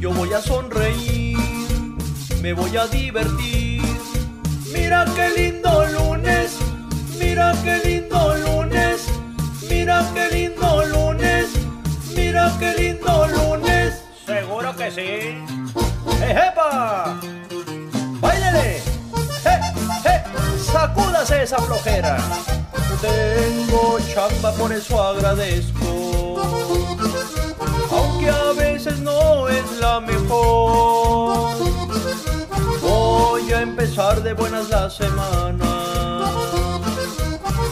Yo 0.00 0.12
voy 0.12 0.32
a 0.32 0.40
sonreír. 0.40 1.38
Me 2.40 2.52
voy 2.52 2.76
a 2.76 2.86
divertir. 2.86 3.82
Mira 4.72 5.04
qué 5.14 5.30
lindo 5.36 5.86
lunes. 5.86 6.58
Mira 7.18 7.54
qué 7.62 7.80
lindo 7.84 8.36
lunes. 8.36 9.06
Mira 9.68 10.04
qué 10.14 10.28
lindo 10.30 10.84
lunes. 10.86 11.48
Mira 12.16 12.52
qué 12.58 12.74
lindo 12.74 13.26
lunes. 13.28 14.02
Seguro 14.26 14.74
que 14.76 14.90
sí. 14.90 15.38
¡Ejepa! 16.22 17.20
¡Báilele! 18.20 18.80
¡Je, 19.42 19.54
je! 20.02 20.22
¡Sacúdase 20.72 21.42
esa 21.42 21.58
flojera! 21.58 22.18
Tengo 23.00 23.98
chamba, 24.14 24.52
por 24.52 24.72
eso 24.72 25.02
agradezco. 25.02 26.21
Aunque 27.90 28.28
a 28.30 28.52
veces 28.52 29.00
no 29.00 29.48
es 29.48 29.64
la 29.80 30.00
mejor. 30.00 31.50
Voy 32.80 33.52
a 33.52 33.62
empezar 33.62 34.22
de 34.22 34.32
buenas 34.34 34.68
la 34.70 34.88
semana. 34.90 35.70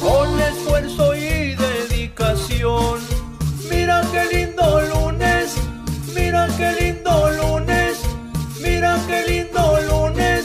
Con 0.01 0.41
esfuerzo 0.41 1.14
y 1.14 1.55
dedicación. 1.55 3.01
Mira 3.71 4.03
qué 4.12 4.25
lindo 4.37 4.81
lunes, 4.83 5.55
mira 6.14 6.49
qué 6.57 6.73
lindo 6.81 7.31
lunes, 7.31 8.01
mira 8.61 8.99
qué 9.07 9.23
lindo 9.27 9.81
lunes, 9.89 10.45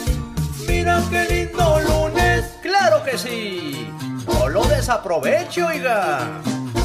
mira 0.68 1.02
qué 1.10 1.24
lindo 1.28 1.80
lunes. 1.80 2.44
Claro 2.62 3.02
que 3.04 3.18
sí. 3.18 3.88
No 4.26 4.48
lo 4.48 4.64
desaproveche, 4.64 5.62
oiga. 5.62 6.40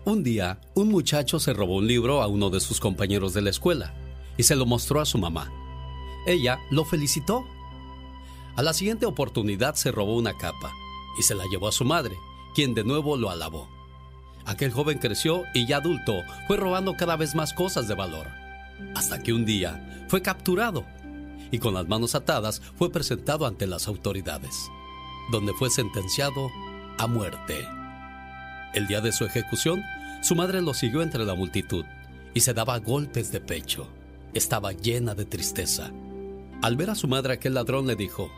Un 0.05 0.21
día, 0.21 0.59
un 0.75 0.89
muchacho 0.89 1.39
se 1.39 1.51
robó 1.51 1.77
un 1.77 1.87
libro 1.87 2.21
a 2.21 2.27
uno 2.27 2.51
de 2.51 2.59
sus 2.59 2.79
compañeros 2.79 3.33
de 3.33 3.41
la 3.41 3.49
escuela 3.49 3.95
y 4.37 4.43
se 4.43 4.55
lo 4.55 4.67
mostró 4.67 5.01
a 5.01 5.05
su 5.05 5.17
mamá. 5.17 5.51
Ella 6.27 6.59
lo 6.69 6.85
felicitó. 6.85 7.43
A 8.55 8.61
la 8.61 8.73
siguiente 8.73 9.07
oportunidad 9.07 9.73
se 9.73 9.91
robó 9.91 10.15
una 10.15 10.37
capa 10.37 10.71
y 11.17 11.23
se 11.23 11.33
la 11.33 11.45
llevó 11.49 11.67
a 11.67 11.71
su 11.71 11.85
madre, 11.85 12.15
quien 12.53 12.75
de 12.75 12.83
nuevo 12.83 13.17
lo 13.17 13.31
alabó. 13.31 13.67
Aquel 14.45 14.71
joven 14.71 14.99
creció 14.99 15.43
y 15.55 15.65
ya 15.65 15.77
adulto 15.77 16.13
fue 16.45 16.57
robando 16.57 16.95
cada 16.95 17.15
vez 17.15 17.33
más 17.33 17.51
cosas 17.53 17.87
de 17.87 17.95
valor, 17.95 18.27
hasta 18.93 19.23
que 19.23 19.33
un 19.33 19.43
día 19.43 20.05
fue 20.07 20.21
capturado 20.21 20.85
y 21.49 21.57
con 21.57 21.73
las 21.73 21.87
manos 21.87 22.13
atadas 22.13 22.61
fue 22.77 22.91
presentado 22.91 23.47
ante 23.47 23.65
las 23.65 23.87
autoridades, 23.87 24.69
donde 25.31 25.53
fue 25.53 25.71
sentenciado 25.71 26.51
a 26.99 27.07
muerte. 27.07 27.67
El 28.75 28.87
día 28.87 28.99
de 29.01 29.13
su 29.13 29.25
ejecución, 29.25 29.81
su 30.25 30.33
madre 30.33 30.59
lo 30.59 30.73
siguió 30.73 31.03
entre 31.03 31.23
la 31.23 31.35
multitud 31.35 31.85
y 32.33 32.39
se 32.39 32.55
daba 32.55 32.79
golpes 32.79 33.31
de 33.31 33.39
pecho. 33.39 33.87
Estaba 34.33 34.71
llena 34.71 35.13
de 35.13 35.23
tristeza. 35.23 35.91
Al 36.63 36.75
ver 36.75 36.89
a 36.89 36.95
su 36.95 37.07
madre, 37.07 37.33
aquel 37.33 37.53
ladrón 37.53 37.85
le 37.85 37.95
dijo, 37.95 38.31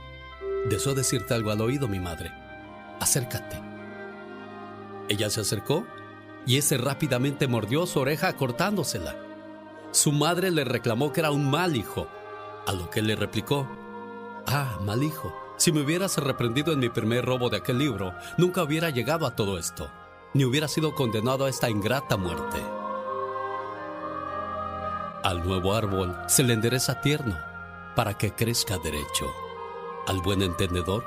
Deseo 0.69 0.95
decirte 0.95 1.33
algo 1.33 1.49
al 1.49 1.61
oído, 1.61 1.87
mi 1.87 2.01
madre. 2.01 2.33
Acércate. 2.99 3.61
Ella 5.07 5.29
se 5.29 5.39
acercó 5.39 5.87
y 6.45 6.57
ese 6.57 6.77
rápidamente 6.77 7.47
mordió 7.47 7.85
su 7.85 8.01
oreja 8.01 8.35
cortándosela. 8.35 9.15
Su 9.91 10.11
madre 10.11 10.51
le 10.51 10.65
reclamó 10.65 11.13
que 11.13 11.21
era 11.21 11.31
un 11.31 11.49
mal 11.49 11.77
hijo, 11.77 12.09
a 12.67 12.73
lo 12.73 12.89
que 12.89 13.01
le 13.01 13.15
replicó, 13.15 13.65
Ah, 14.45 14.77
mal 14.81 15.03
hijo, 15.03 15.33
si 15.55 15.71
me 15.71 15.83
hubieras 15.83 16.17
reprendido 16.17 16.73
en 16.73 16.79
mi 16.79 16.89
primer 16.89 17.23
robo 17.23 17.49
de 17.49 17.57
aquel 17.57 17.79
libro, 17.79 18.13
nunca 18.37 18.61
hubiera 18.61 18.89
llegado 18.89 19.25
a 19.25 19.37
todo 19.37 19.57
esto 19.57 19.89
ni 20.37 20.45
hubiera 20.45 20.67
sido 20.67 20.93
condenado 20.93 21.45
a 21.45 21.49
esta 21.49 21.67
ingrata 21.67 22.15
muerte. 22.15 22.61
Al 25.23 25.43
nuevo 25.43 25.73
árbol 25.73 26.15
se 26.27 26.43
le 26.43 26.53
endereza 26.53 27.01
tierno 27.01 27.35
para 27.95 28.15
que 28.19 28.31
crezca 28.31 28.77
derecho. 28.77 29.25
Al 30.05 30.21
buen 30.21 30.43
entendedor, 30.43 31.03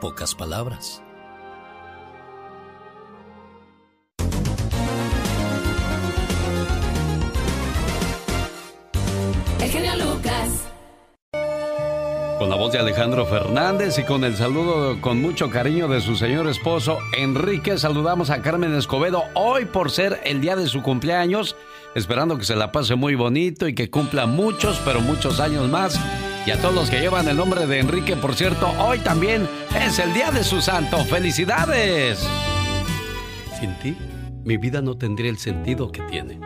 pocas 0.00 0.34
palabras. 0.34 1.02
El 9.60 9.70
genio 9.70 9.96
Lucas. 9.96 10.31
Con 12.42 12.50
la 12.50 12.56
voz 12.56 12.72
de 12.72 12.80
Alejandro 12.80 13.24
Fernández 13.24 14.00
y 14.00 14.02
con 14.02 14.24
el 14.24 14.34
saludo 14.34 15.00
con 15.00 15.22
mucho 15.22 15.48
cariño 15.48 15.86
de 15.86 16.00
su 16.00 16.16
señor 16.16 16.48
esposo 16.48 16.98
Enrique, 17.16 17.78
saludamos 17.78 18.30
a 18.30 18.42
Carmen 18.42 18.74
Escobedo 18.74 19.22
hoy 19.34 19.64
por 19.64 19.92
ser 19.92 20.20
el 20.24 20.40
día 20.40 20.56
de 20.56 20.66
su 20.66 20.82
cumpleaños, 20.82 21.54
esperando 21.94 22.38
que 22.38 22.44
se 22.44 22.56
la 22.56 22.72
pase 22.72 22.96
muy 22.96 23.14
bonito 23.14 23.68
y 23.68 23.76
que 23.76 23.90
cumpla 23.90 24.26
muchos, 24.26 24.82
pero 24.84 25.00
muchos 25.00 25.38
años 25.38 25.68
más. 25.68 26.00
Y 26.44 26.50
a 26.50 26.60
todos 26.60 26.74
los 26.74 26.90
que 26.90 26.98
llevan 26.98 27.28
el 27.28 27.36
nombre 27.36 27.64
de 27.68 27.78
Enrique, 27.78 28.16
por 28.16 28.34
cierto, 28.34 28.68
hoy 28.80 28.98
también 28.98 29.48
es 29.80 30.00
el 30.00 30.12
día 30.12 30.32
de 30.32 30.42
su 30.42 30.60
santo. 30.60 30.96
¡Felicidades! 31.04 32.28
Sin 33.60 33.72
ti, 33.78 33.96
mi 34.42 34.56
vida 34.56 34.82
no 34.82 34.98
tendría 34.98 35.30
el 35.30 35.38
sentido 35.38 35.92
que 35.92 36.02
tiene. 36.02 36.40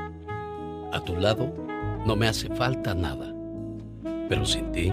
A 0.92 1.01
tu 1.01 1.16
lado, 1.16 1.55
no 2.05 2.16
me 2.16 2.28
hace 2.28 2.55
falta 2.55 2.94
nada. 2.94 3.32
Pero 4.28 4.44
sin 4.44 4.72
ti, 4.72 4.92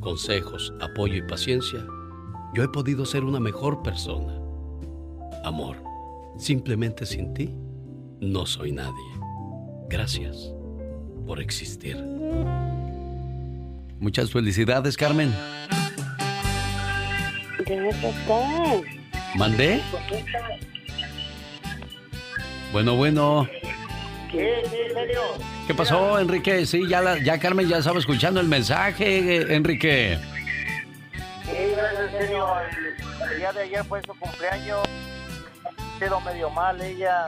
consejos, 0.00 0.72
apoyo 0.80 1.16
y 1.16 1.22
paciencia, 1.22 1.84
yo 2.54 2.64
he 2.64 2.68
podido 2.68 3.04
ser 3.04 3.24
una 3.24 3.38
mejor 3.38 3.82
persona. 3.82 4.34
Amor, 5.44 5.76
simplemente 6.38 7.06
sin 7.06 7.32
ti, 7.34 7.54
no 8.20 8.46
soy 8.46 8.72
nadie. 8.72 8.92
Gracias 9.88 10.52
por 11.26 11.40
existir. 11.40 11.96
Muchas 13.98 14.30
felicidades, 14.30 14.96
Carmen. 14.96 15.32
¿Mandé? 19.36 19.80
Bueno, 22.72 22.96
bueno. 22.96 23.48
¿Qué, 24.30 24.62
¿Qué 25.66 25.74
pasó, 25.74 26.18
Enrique? 26.18 26.64
Sí, 26.66 26.86
ya, 26.88 27.00
la, 27.00 27.18
ya 27.18 27.38
Carmen 27.38 27.68
ya 27.68 27.78
estaba 27.78 27.98
escuchando 27.98 28.40
el 28.40 28.46
mensaje, 28.46 29.36
eh, 29.36 29.54
Enrique. 29.54 30.18
Sí, 31.44 31.52
gracias, 31.76 32.26
señor. 32.26 32.62
El, 33.30 33.38
día 33.38 33.52
de 33.52 33.62
ayer 33.62 33.84
fue 33.84 34.00
su 34.02 34.14
cumpleaños. 34.14 34.80
Quedó 35.98 36.20
medio 36.20 36.50
mal 36.50 36.80
ella. 36.80 37.26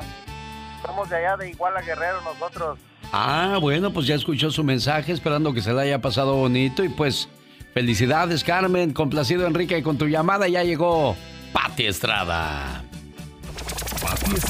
Somos 0.84 1.08
de 1.10 1.16
allá 1.16 1.36
de 1.36 1.50
Iguala 1.50 1.82
Guerrero 1.82 2.20
nosotros. 2.22 2.78
Ah, 3.12 3.58
bueno, 3.60 3.92
pues 3.92 4.06
ya 4.06 4.14
escuchó 4.14 4.50
su 4.50 4.64
mensaje, 4.64 5.12
esperando 5.12 5.52
que 5.52 5.60
se 5.60 5.72
le 5.72 5.82
haya 5.82 6.00
pasado 6.00 6.36
bonito 6.36 6.82
y 6.84 6.88
pues 6.88 7.28
felicidades, 7.74 8.44
Carmen. 8.44 8.92
Complacido, 8.92 9.46
Enrique, 9.46 9.82
con 9.82 9.98
tu 9.98 10.06
llamada 10.06 10.48
ya 10.48 10.62
llegó 10.62 11.16
Pati 11.52 11.86
Estrada. 11.86 12.84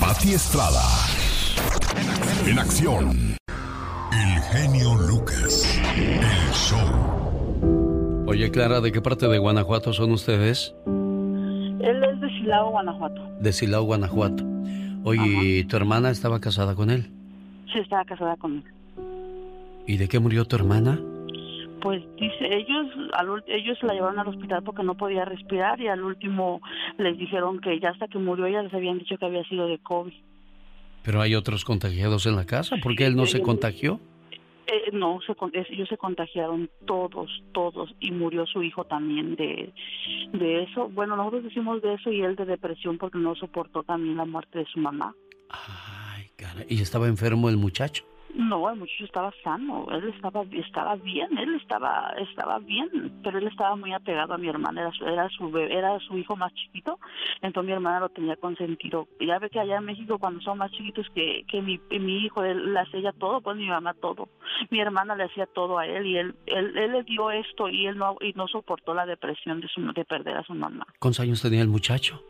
Pati 0.00 0.34
Estrada. 0.34 0.82
En 2.46 2.58
acción. 2.58 3.36
El 4.12 4.40
genio 4.50 4.94
Lucas. 5.08 5.80
El 5.96 6.52
show. 6.52 8.26
Oye, 8.26 8.50
Clara, 8.50 8.80
¿de 8.80 8.90
qué 8.90 9.00
parte 9.00 9.28
de 9.28 9.38
Guanajuato 9.38 9.92
son 9.92 10.10
ustedes? 10.12 10.74
Él 10.86 12.04
es 12.04 12.20
de 12.20 12.28
Silao, 12.38 12.70
Guanajuato. 12.70 13.22
De 13.40 13.52
Silao, 13.52 13.84
Guanajuato. 13.84 14.44
Oye, 15.04 15.64
¿tu 15.68 15.76
hermana 15.76 16.10
estaba 16.10 16.40
casada 16.40 16.74
con 16.74 16.90
él? 16.90 17.10
Sí, 17.72 17.78
estaba 17.78 18.04
casada 18.04 18.36
con 18.36 18.56
él. 18.56 18.64
¿Y 19.86 19.96
de 19.96 20.08
qué 20.08 20.18
murió 20.18 20.44
tu 20.44 20.56
hermana? 20.56 20.98
pues 21.80 22.00
dice 22.16 22.56
ellos 22.56 22.86
al 23.12 23.42
ellos 23.48 23.76
la 23.82 23.92
llevaron 23.92 24.18
al 24.20 24.28
hospital 24.28 24.62
porque 24.62 24.84
no 24.84 24.94
podía 24.94 25.24
respirar 25.24 25.80
y 25.80 25.88
al 25.88 26.04
último 26.04 26.60
les 26.96 27.18
dijeron 27.18 27.58
que 27.58 27.80
ya 27.80 27.90
hasta 27.90 28.06
que 28.06 28.18
murió 28.18 28.46
ella 28.46 28.62
les 28.62 28.72
habían 28.72 29.00
dicho 29.00 29.18
que 29.18 29.26
había 29.26 29.42
sido 29.44 29.66
de 29.66 29.78
COVID. 29.78 30.12
Pero 31.04 31.20
hay 31.20 31.34
otros 31.34 31.64
contagiados 31.64 32.26
en 32.26 32.36
la 32.36 32.46
casa. 32.46 32.76
¿Por 32.82 32.94
qué 32.94 33.06
él 33.06 33.16
no 33.16 33.26
se 33.26 33.40
contagió? 33.40 34.00
Eh, 34.66 34.90
no, 34.92 35.18
se, 35.26 35.34
ellos 35.70 35.88
se 35.88 35.98
contagiaron 35.98 36.70
todos, 36.86 37.30
todos, 37.52 37.94
y 38.00 38.10
murió 38.10 38.46
su 38.46 38.62
hijo 38.62 38.84
también 38.84 39.34
de, 39.34 39.72
de 40.32 40.62
eso. 40.62 40.88
Bueno, 40.88 41.16
nosotros 41.16 41.44
decimos 41.44 41.82
de 41.82 41.94
eso 41.94 42.10
y 42.10 42.22
él 42.22 42.36
de 42.36 42.44
depresión 42.44 42.96
porque 42.96 43.18
no 43.18 43.34
soportó 43.34 43.82
también 43.82 44.16
la 44.16 44.24
muerte 44.24 44.60
de 44.60 44.66
su 44.66 44.78
mamá. 44.78 45.14
¿Y 46.68 46.80
estaba 46.80 47.08
enfermo 47.08 47.48
el 47.48 47.56
muchacho? 47.56 48.04
No, 48.34 48.70
el 48.70 48.78
muchacho 48.78 49.04
estaba 49.04 49.30
sano, 49.44 49.86
él 49.90 50.08
estaba 50.14 50.42
estaba 50.52 50.96
bien, 50.96 51.36
él 51.36 51.54
estaba 51.56 52.14
estaba 52.18 52.58
bien, 52.60 53.20
pero 53.22 53.38
él 53.38 53.46
estaba 53.46 53.76
muy 53.76 53.92
apegado 53.92 54.32
a 54.32 54.38
mi 54.38 54.48
hermana, 54.48 54.80
era 54.80 54.92
su 54.92 55.04
era 55.06 55.28
su 55.28 55.50
bebé- 55.50 55.74
era 55.76 55.98
su 56.00 56.16
hijo 56.16 56.34
más 56.34 56.52
chiquito, 56.54 56.98
entonces 57.42 57.66
mi 57.68 57.72
hermana 57.74 58.00
lo 58.00 58.08
tenía 58.08 58.36
consentido. 58.36 59.06
Ya 59.20 59.38
ve 59.38 59.50
que 59.50 59.60
allá 59.60 59.76
en 59.76 59.84
México 59.84 60.18
cuando 60.18 60.40
son 60.40 60.56
más 60.58 60.70
chiquitos 60.72 61.06
que, 61.14 61.44
que 61.46 61.60
mi, 61.60 61.78
mi 61.90 62.24
hijo 62.24 62.42
él 62.42 62.72
le 62.72 62.80
hacía 62.80 63.00
ella 63.00 63.12
todo, 63.12 63.42
pues 63.42 63.56
mi 63.58 63.68
mamá 63.68 63.92
todo. 63.94 64.28
Mi 64.70 64.80
hermana 64.80 65.14
le 65.14 65.24
hacía 65.24 65.44
todo 65.46 65.78
a 65.78 65.86
él 65.86 66.06
y 66.06 66.16
él 66.16 66.34
él, 66.46 66.76
él 66.76 66.92
le 66.92 67.02
dio 67.02 67.30
esto 67.30 67.68
y 67.68 67.86
él 67.86 67.98
no 67.98 68.16
y 68.20 68.32
no 68.32 68.48
soportó 68.48 68.94
la 68.94 69.04
depresión 69.04 69.60
de 69.60 69.68
su 69.68 69.80
de 69.92 70.04
perder 70.06 70.38
a 70.38 70.42
su 70.42 70.54
mamá. 70.54 70.86
¿Cuántos 70.98 71.20
años 71.20 71.42
tenía 71.42 71.60
el 71.60 71.68
muchacho? 71.68 72.22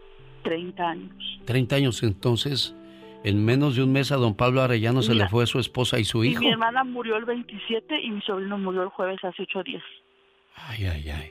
30 0.42 0.82
años. 0.88 1.40
30 1.44 1.76
años 1.76 2.02
entonces. 2.02 2.74
En 3.24 3.44
menos 3.44 3.76
de 3.76 3.82
un 3.84 3.92
mes 3.92 4.10
a 4.10 4.16
don 4.16 4.34
Pablo 4.34 4.62
Arellano 4.62 5.02
se 5.02 5.14
le 5.14 5.28
fue 5.28 5.46
su 5.46 5.58
esposa 5.60 5.98
y 6.00 6.04
su 6.04 6.24
Y 6.24 6.28
hijo. 6.30 6.40
mi 6.40 6.50
hermana 6.50 6.82
murió 6.82 7.16
el 7.16 7.24
27 7.24 8.00
y 8.02 8.10
mi 8.10 8.20
sobrino 8.22 8.58
murió 8.58 8.82
el 8.82 8.88
jueves 8.88 9.18
hace 9.22 9.42
ocho 9.42 9.62
días. 9.62 9.82
Ay, 10.56 10.86
ay, 10.86 11.08
ay. 11.10 11.30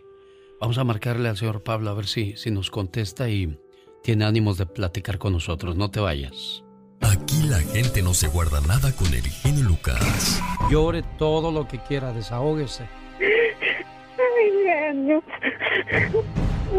Vamos 0.62 0.78
a 0.78 0.84
marcarle 0.84 1.28
al 1.28 1.36
señor 1.38 1.64
Pablo 1.64 1.90
a 1.90 1.94
ver 1.94 2.06
si, 2.06 2.38
si 2.38 2.50
nos 2.52 2.70
contesta 2.72 3.30
y 3.30 3.58
tiene 4.04 4.24
ánimos 4.26 4.58
de 4.58 4.66
platicar 4.68 5.18
con 5.18 5.34
nosotros. 5.34 5.76
No 5.76 5.92
te 5.92 6.00
vayas. 6.00 6.64
Aquí 7.02 7.44
la 7.50 7.60
gente 7.60 8.02
no 8.04 8.14
se 8.14 8.28
guarda 8.30 8.62
nada 8.62 8.96
con 8.96 9.08
el 9.14 9.24
genio 9.24 9.66
Lucas. 9.66 10.42
Llore 10.70 11.04
todo 11.18 11.52
lo 11.52 11.68
que 11.68 11.80
quiera, 11.80 12.14
desahógese. 12.14 12.88
Ay, 13.20 14.52
genio. 14.66 15.22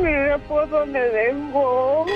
Mira 0.03 0.39
por 0.49 0.69
dónde 0.71 1.01
dejó. 1.01 2.07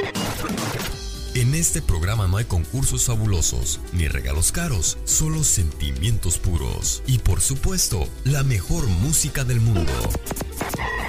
En 1.37 1.55
este 1.55 1.83
programa 1.83 2.27
no 2.27 2.39
hay 2.39 2.47
concursos 2.47 3.05
fabulosos 3.05 3.79
ni 3.93 4.09
regalos 4.09 4.53
caros, 4.53 4.97
solo 5.05 5.45
sentimientos 5.45 6.39
puros 6.39 7.03
y 7.07 7.19
por 7.19 7.43
supuesto 7.43 8.09
la 8.25 8.43
mejor 8.43 8.87
música 8.87 9.45
del 9.45 9.61
mundo. 9.61 9.93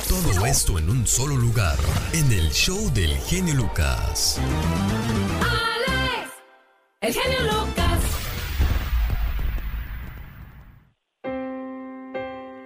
Todo 0.09 0.45
esto 0.45 0.79
en 0.79 0.89
un 0.89 1.07
solo 1.07 1.37
lugar, 1.37 1.77
en 2.11 2.29
el 2.33 2.49
show 2.51 2.91
del 2.93 3.15
genio 3.19 3.53
Lucas. 3.53 4.37
Alex, 5.39 6.33
el 6.99 7.13
genio 7.13 7.39
Lucas. 7.43 8.01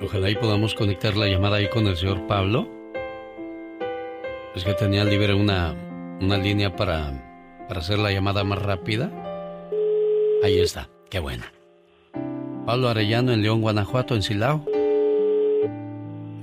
Ojalá 0.02 0.32
y 0.32 0.36
podamos 0.36 0.74
conectar 0.74 1.16
la 1.16 1.28
llamada 1.28 1.58
ahí 1.58 1.70
con 1.70 1.86
el 1.86 1.96
señor 1.96 2.26
Pablo. 2.26 2.68
Es 4.56 4.64
que 4.64 4.74
tenía 4.74 5.04
libre 5.04 5.36
una, 5.36 5.76
una 6.20 6.38
línea 6.38 6.76
para, 6.76 7.31
para 7.72 7.80
hacer 7.80 8.00
la 8.00 8.12
llamada 8.12 8.44
más 8.44 8.62
rápida. 8.62 9.10
Ahí 10.44 10.60
está, 10.60 10.90
qué 11.10 11.20
bueno. 11.20 11.46
Pablo 12.66 12.90
Arellano 12.90 13.32
en 13.32 13.42
León, 13.42 13.62
Guanajuato, 13.62 14.14
en 14.14 14.24
Silao. 14.24 14.66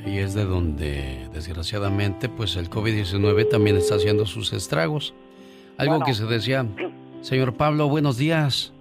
Y 0.06 0.20
es 0.20 0.32
de 0.32 0.46
donde, 0.46 1.28
desgraciadamente, 1.34 2.30
pues 2.30 2.56
el 2.56 2.70
COVID-19 2.70 3.46
también 3.46 3.76
está 3.76 3.96
haciendo 3.96 4.24
sus 4.24 4.54
estragos. 4.54 5.12
Algo 5.76 5.96
Bueno. 5.96 6.06
que 6.06 6.14
se 6.14 6.24
decía, 6.24 6.64
señor 7.20 7.52
Pablo, 7.52 7.90
buenos 7.90 8.16
días. 8.16 8.72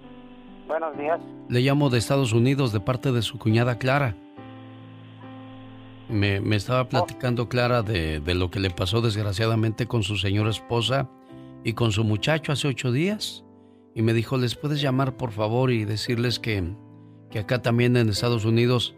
Buenos 0.66 0.96
días. 0.96 1.20
Le 1.50 1.60
llamo 1.60 1.90
de 1.90 1.98
Estados 1.98 2.32
Unidos 2.32 2.72
de 2.72 2.80
parte 2.80 3.12
de 3.12 3.20
su 3.20 3.38
cuñada 3.38 3.76
Clara. 3.76 4.16
Me, 6.08 6.40
me 6.40 6.56
estaba 6.56 6.88
platicando 6.88 7.50
Clara 7.50 7.82
de, 7.82 8.20
de 8.20 8.34
lo 8.34 8.50
que 8.50 8.58
le 8.58 8.70
pasó 8.70 9.02
desgraciadamente 9.02 9.84
con 9.84 10.02
su 10.02 10.16
señora 10.16 10.48
esposa 10.48 11.10
y 11.68 11.74
con 11.74 11.92
su 11.92 12.02
muchacho 12.02 12.52
hace 12.52 12.66
ocho 12.66 12.92
días. 12.92 13.44
Y 13.94 14.00
me 14.00 14.14
dijo, 14.14 14.38
¿les 14.38 14.54
puedes 14.54 14.80
llamar 14.80 15.18
por 15.18 15.32
favor 15.32 15.70
y 15.70 15.84
decirles 15.84 16.38
que, 16.38 16.72
que 17.30 17.40
acá 17.40 17.60
también 17.60 17.96
en 17.98 18.08
Estados 18.08 18.46
Unidos, 18.46 18.94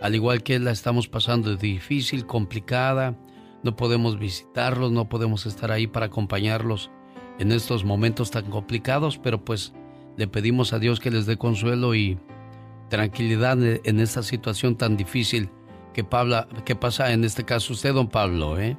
al 0.00 0.14
igual 0.14 0.42
que 0.42 0.58
la 0.58 0.70
estamos 0.70 1.06
pasando 1.06 1.54
difícil, 1.56 2.24
complicada, 2.24 3.18
no 3.62 3.76
podemos 3.76 4.18
visitarlos, 4.18 4.90
no 4.90 5.08
podemos 5.08 5.44
estar 5.44 5.70
ahí 5.70 5.86
para 5.86 6.06
acompañarlos 6.06 6.90
en 7.38 7.52
estos 7.52 7.84
momentos 7.84 8.30
tan 8.30 8.46
complicados, 8.46 9.18
pero 9.18 9.44
pues 9.44 9.74
le 10.16 10.26
pedimos 10.26 10.72
a 10.72 10.78
Dios 10.78 11.00
que 11.00 11.10
les 11.10 11.26
dé 11.26 11.36
consuelo 11.36 11.94
y 11.94 12.18
tranquilidad 12.88 13.58
en 13.62 14.00
esta 14.00 14.22
situación 14.22 14.76
tan 14.76 14.96
difícil 14.96 15.50
que 15.92 16.04
pasa 16.04 17.12
en 17.12 17.24
este 17.24 17.44
caso 17.44 17.74
usted, 17.74 17.92
don 17.92 18.08
Pablo, 18.08 18.58
¿eh? 18.58 18.78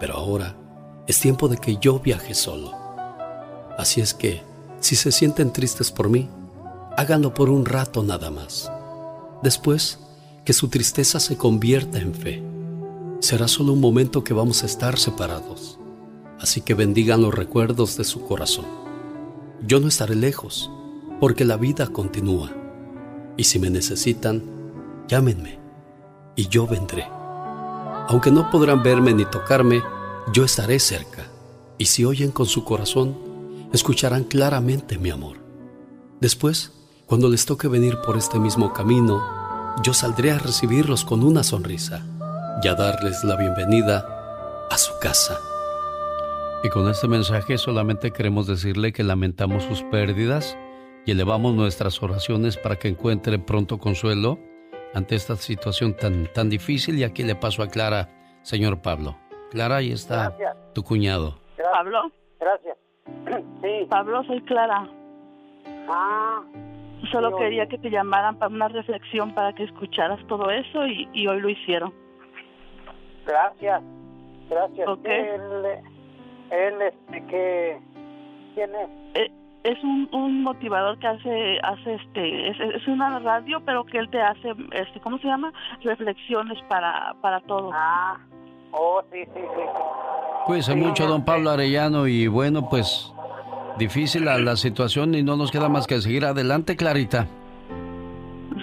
Pero 0.00 0.14
ahora 0.14 0.56
es 1.06 1.20
tiempo 1.20 1.48
de 1.48 1.56
que 1.56 1.76
yo 1.76 1.98
viaje 1.98 2.34
solo. 2.34 2.72
Así 3.78 4.00
es 4.00 4.14
que, 4.14 4.42
si 4.80 4.96
se 4.96 5.12
sienten 5.12 5.52
tristes 5.52 5.90
por 5.90 6.08
mí, 6.08 6.28
háganlo 6.96 7.34
por 7.34 7.50
un 7.50 7.64
rato 7.64 8.02
nada 8.02 8.30
más. 8.30 8.70
Después, 9.42 9.98
que 10.44 10.52
su 10.52 10.68
tristeza 10.68 11.20
se 11.20 11.36
convierta 11.36 11.98
en 11.98 12.14
fe. 12.14 12.42
Será 13.20 13.48
solo 13.48 13.72
un 13.72 13.80
momento 13.80 14.24
que 14.24 14.34
vamos 14.34 14.62
a 14.62 14.66
estar 14.66 14.98
separados. 14.98 15.78
Así 16.40 16.60
que 16.60 16.74
bendigan 16.74 17.22
los 17.22 17.34
recuerdos 17.34 17.96
de 17.96 18.04
su 18.04 18.22
corazón. 18.24 18.66
Yo 19.66 19.80
no 19.80 19.88
estaré 19.88 20.14
lejos, 20.14 20.70
porque 21.20 21.44
la 21.44 21.56
vida 21.56 21.88
continúa. 21.88 22.52
Y 23.36 23.44
si 23.44 23.58
me 23.58 23.70
necesitan, 23.70 24.42
llámenme 25.08 25.58
y 26.36 26.48
yo 26.48 26.66
vendré. 26.66 27.17
Aunque 28.08 28.30
no 28.30 28.50
podrán 28.50 28.82
verme 28.82 29.12
ni 29.12 29.26
tocarme, 29.26 29.82
yo 30.32 30.42
estaré 30.42 30.78
cerca. 30.78 31.26
Y 31.76 31.84
si 31.84 32.06
oyen 32.06 32.30
con 32.30 32.46
su 32.46 32.64
corazón, 32.64 33.14
escucharán 33.74 34.24
claramente 34.24 34.98
mi 34.98 35.10
amor. 35.10 35.36
Después, 36.18 36.72
cuando 37.04 37.28
les 37.28 37.44
toque 37.44 37.68
venir 37.68 37.98
por 38.04 38.16
este 38.16 38.38
mismo 38.38 38.72
camino, 38.72 39.22
yo 39.82 39.92
saldré 39.92 40.30
a 40.30 40.38
recibirlos 40.38 41.04
con 41.04 41.22
una 41.22 41.42
sonrisa 41.42 42.02
y 42.62 42.68
a 42.68 42.74
darles 42.74 43.22
la 43.24 43.36
bienvenida 43.36 44.66
a 44.70 44.78
su 44.78 44.92
casa. 45.02 45.38
Y 46.64 46.70
con 46.70 46.88
este 46.88 47.08
mensaje 47.08 47.58
solamente 47.58 48.10
queremos 48.10 48.46
decirle 48.46 48.94
que 48.94 49.04
lamentamos 49.04 49.64
sus 49.64 49.82
pérdidas 49.82 50.56
y 51.04 51.10
elevamos 51.10 51.54
nuestras 51.54 52.02
oraciones 52.02 52.56
para 52.56 52.76
que 52.76 52.88
encuentre 52.88 53.38
pronto 53.38 53.78
consuelo 53.78 54.47
ante 54.94 55.14
esta 55.14 55.36
situación 55.36 55.94
tan, 55.96 56.26
tan 56.32 56.48
difícil. 56.48 56.98
Y 56.98 57.04
aquí 57.04 57.22
le 57.22 57.34
paso 57.34 57.62
a 57.62 57.68
Clara, 57.68 58.08
señor 58.42 58.80
Pablo. 58.82 59.16
Clara, 59.50 59.76
ahí 59.76 59.92
está 59.92 60.30
Gracias. 60.30 60.56
tu 60.74 60.82
cuñado. 60.82 61.38
Pablo. 61.72 62.10
Gracias. 62.40 62.76
Sí. 63.62 63.86
Pablo, 63.90 64.22
soy 64.24 64.40
Clara. 64.42 64.88
Ah. 65.88 66.42
Solo 67.10 67.36
quería 67.36 67.66
que 67.66 67.78
te 67.78 67.90
llamaran 67.90 68.38
para 68.38 68.52
una 68.54 68.68
reflexión 68.68 69.34
para 69.34 69.52
que 69.52 69.64
escucharas 69.64 70.24
todo 70.26 70.50
eso 70.50 70.86
y, 70.86 71.08
y 71.12 71.26
hoy 71.26 71.40
lo 71.40 71.48
hicieron. 71.48 71.92
Gracias. 73.26 73.82
Gracias. 74.48 74.88
Ok. 74.88 75.04
Él, 75.04 75.40
él, 76.50 76.82
este, 76.82 77.26
que... 77.26 77.78
¿Quién 78.54 78.70
es? 78.74 78.88
Eh, 79.14 79.32
Es 79.64 79.82
un, 79.82 80.08
un 80.12 80.42
motivador 80.42 80.98
que 80.98 81.06
hace, 81.06 81.58
hace 81.62 81.94
este, 81.94 82.48
es, 82.50 82.56
es 82.76 82.86
una 82.86 83.18
radio, 83.18 83.60
pero 83.64 83.84
que 83.84 83.98
él 83.98 84.08
te 84.08 84.20
hace, 84.20 84.54
este, 84.72 85.00
¿cómo 85.00 85.18
se 85.18 85.26
llama? 85.26 85.52
Reflexiones 85.82 86.58
para, 86.68 87.14
para 87.20 87.40
todo. 87.40 87.70
Ah, 87.74 88.18
oh, 88.72 89.02
sí, 89.12 89.24
sí, 89.24 89.40
sí. 89.40 89.62
Cuídese 90.46 90.74
mucho, 90.74 91.06
don 91.06 91.24
Pablo 91.24 91.50
Arellano. 91.50 92.06
Y 92.06 92.28
bueno, 92.28 92.68
pues 92.68 93.12
difícil 93.78 94.24
la, 94.24 94.38
la 94.38 94.56
situación 94.56 95.14
y 95.14 95.22
no 95.22 95.36
nos 95.36 95.50
queda 95.50 95.68
más 95.68 95.86
que 95.86 96.00
seguir 96.00 96.24
adelante, 96.24 96.76
Clarita. 96.76 97.26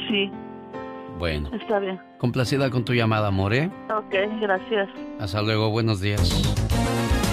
Sí. 0.08 0.32
Bueno. 1.20 1.50
Está 1.54 1.80
bien. 1.80 2.00
Complacida 2.20 2.70
con 2.70 2.84
tu 2.84 2.94
llamada, 2.94 3.28
amor, 3.28 3.54
¿eh? 3.54 3.70
Ok, 3.90 4.16
gracias. 4.42 4.90
Hasta 5.20 5.42
luego, 5.42 5.70
buenos 5.70 6.02
días. 6.02 7.25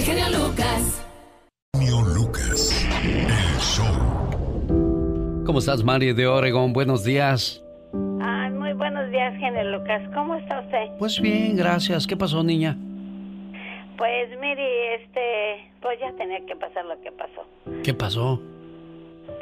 El 0.00 0.06
genio 0.06 0.30
Lucas. 0.30 1.06
Genio 1.74 2.00
Lucas, 2.00 2.88
el 3.04 3.60
show. 3.60 5.44
¿Cómo 5.44 5.58
estás, 5.58 5.84
Mari 5.84 6.14
de 6.14 6.26
Oregon? 6.26 6.72
Buenos 6.72 7.04
días. 7.04 7.62
Ay, 8.22 8.50
muy 8.50 8.72
buenos 8.72 9.10
días, 9.10 9.38
genio 9.38 9.62
Lucas. 9.64 10.00
¿Cómo 10.14 10.36
está 10.36 10.60
usted? 10.60 10.86
Pues 10.98 11.20
bien, 11.20 11.54
gracias. 11.54 12.06
¿Qué 12.06 12.16
pasó, 12.16 12.42
niña? 12.42 12.78
Pues 13.98 14.30
mire, 14.40 14.94
este, 14.94 15.70
pues 15.82 16.00
ya 16.00 16.10
tenía 16.16 16.46
que 16.46 16.56
pasar 16.56 16.86
lo 16.86 16.98
que 17.02 17.12
pasó. 17.12 17.44
¿Qué 17.84 17.92
pasó? 17.92 18.40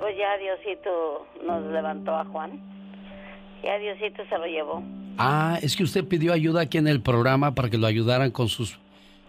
Pues 0.00 0.16
ya 0.18 0.36
Diosito 0.38 1.24
nos 1.46 1.72
levantó 1.72 2.16
a 2.16 2.24
Juan. 2.24 2.60
Ya 3.62 3.78
Diosito 3.78 4.24
se 4.28 4.36
lo 4.36 4.46
llevó. 4.46 4.82
Ah, 5.18 5.60
es 5.62 5.76
que 5.76 5.84
usted 5.84 6.04
pidió 6.04 6.32
ayuda 6.32 6.62
aquí 6.62 6.78
en 6.78 6.88
el 6.88 7.00
programa 7.00 7.54
para 7.54 7.70
que 7.70 7.78
lo 7.78 7.86
ayudaran 7.86 8.32
con 8.32 8.48
sus 8.48 8.76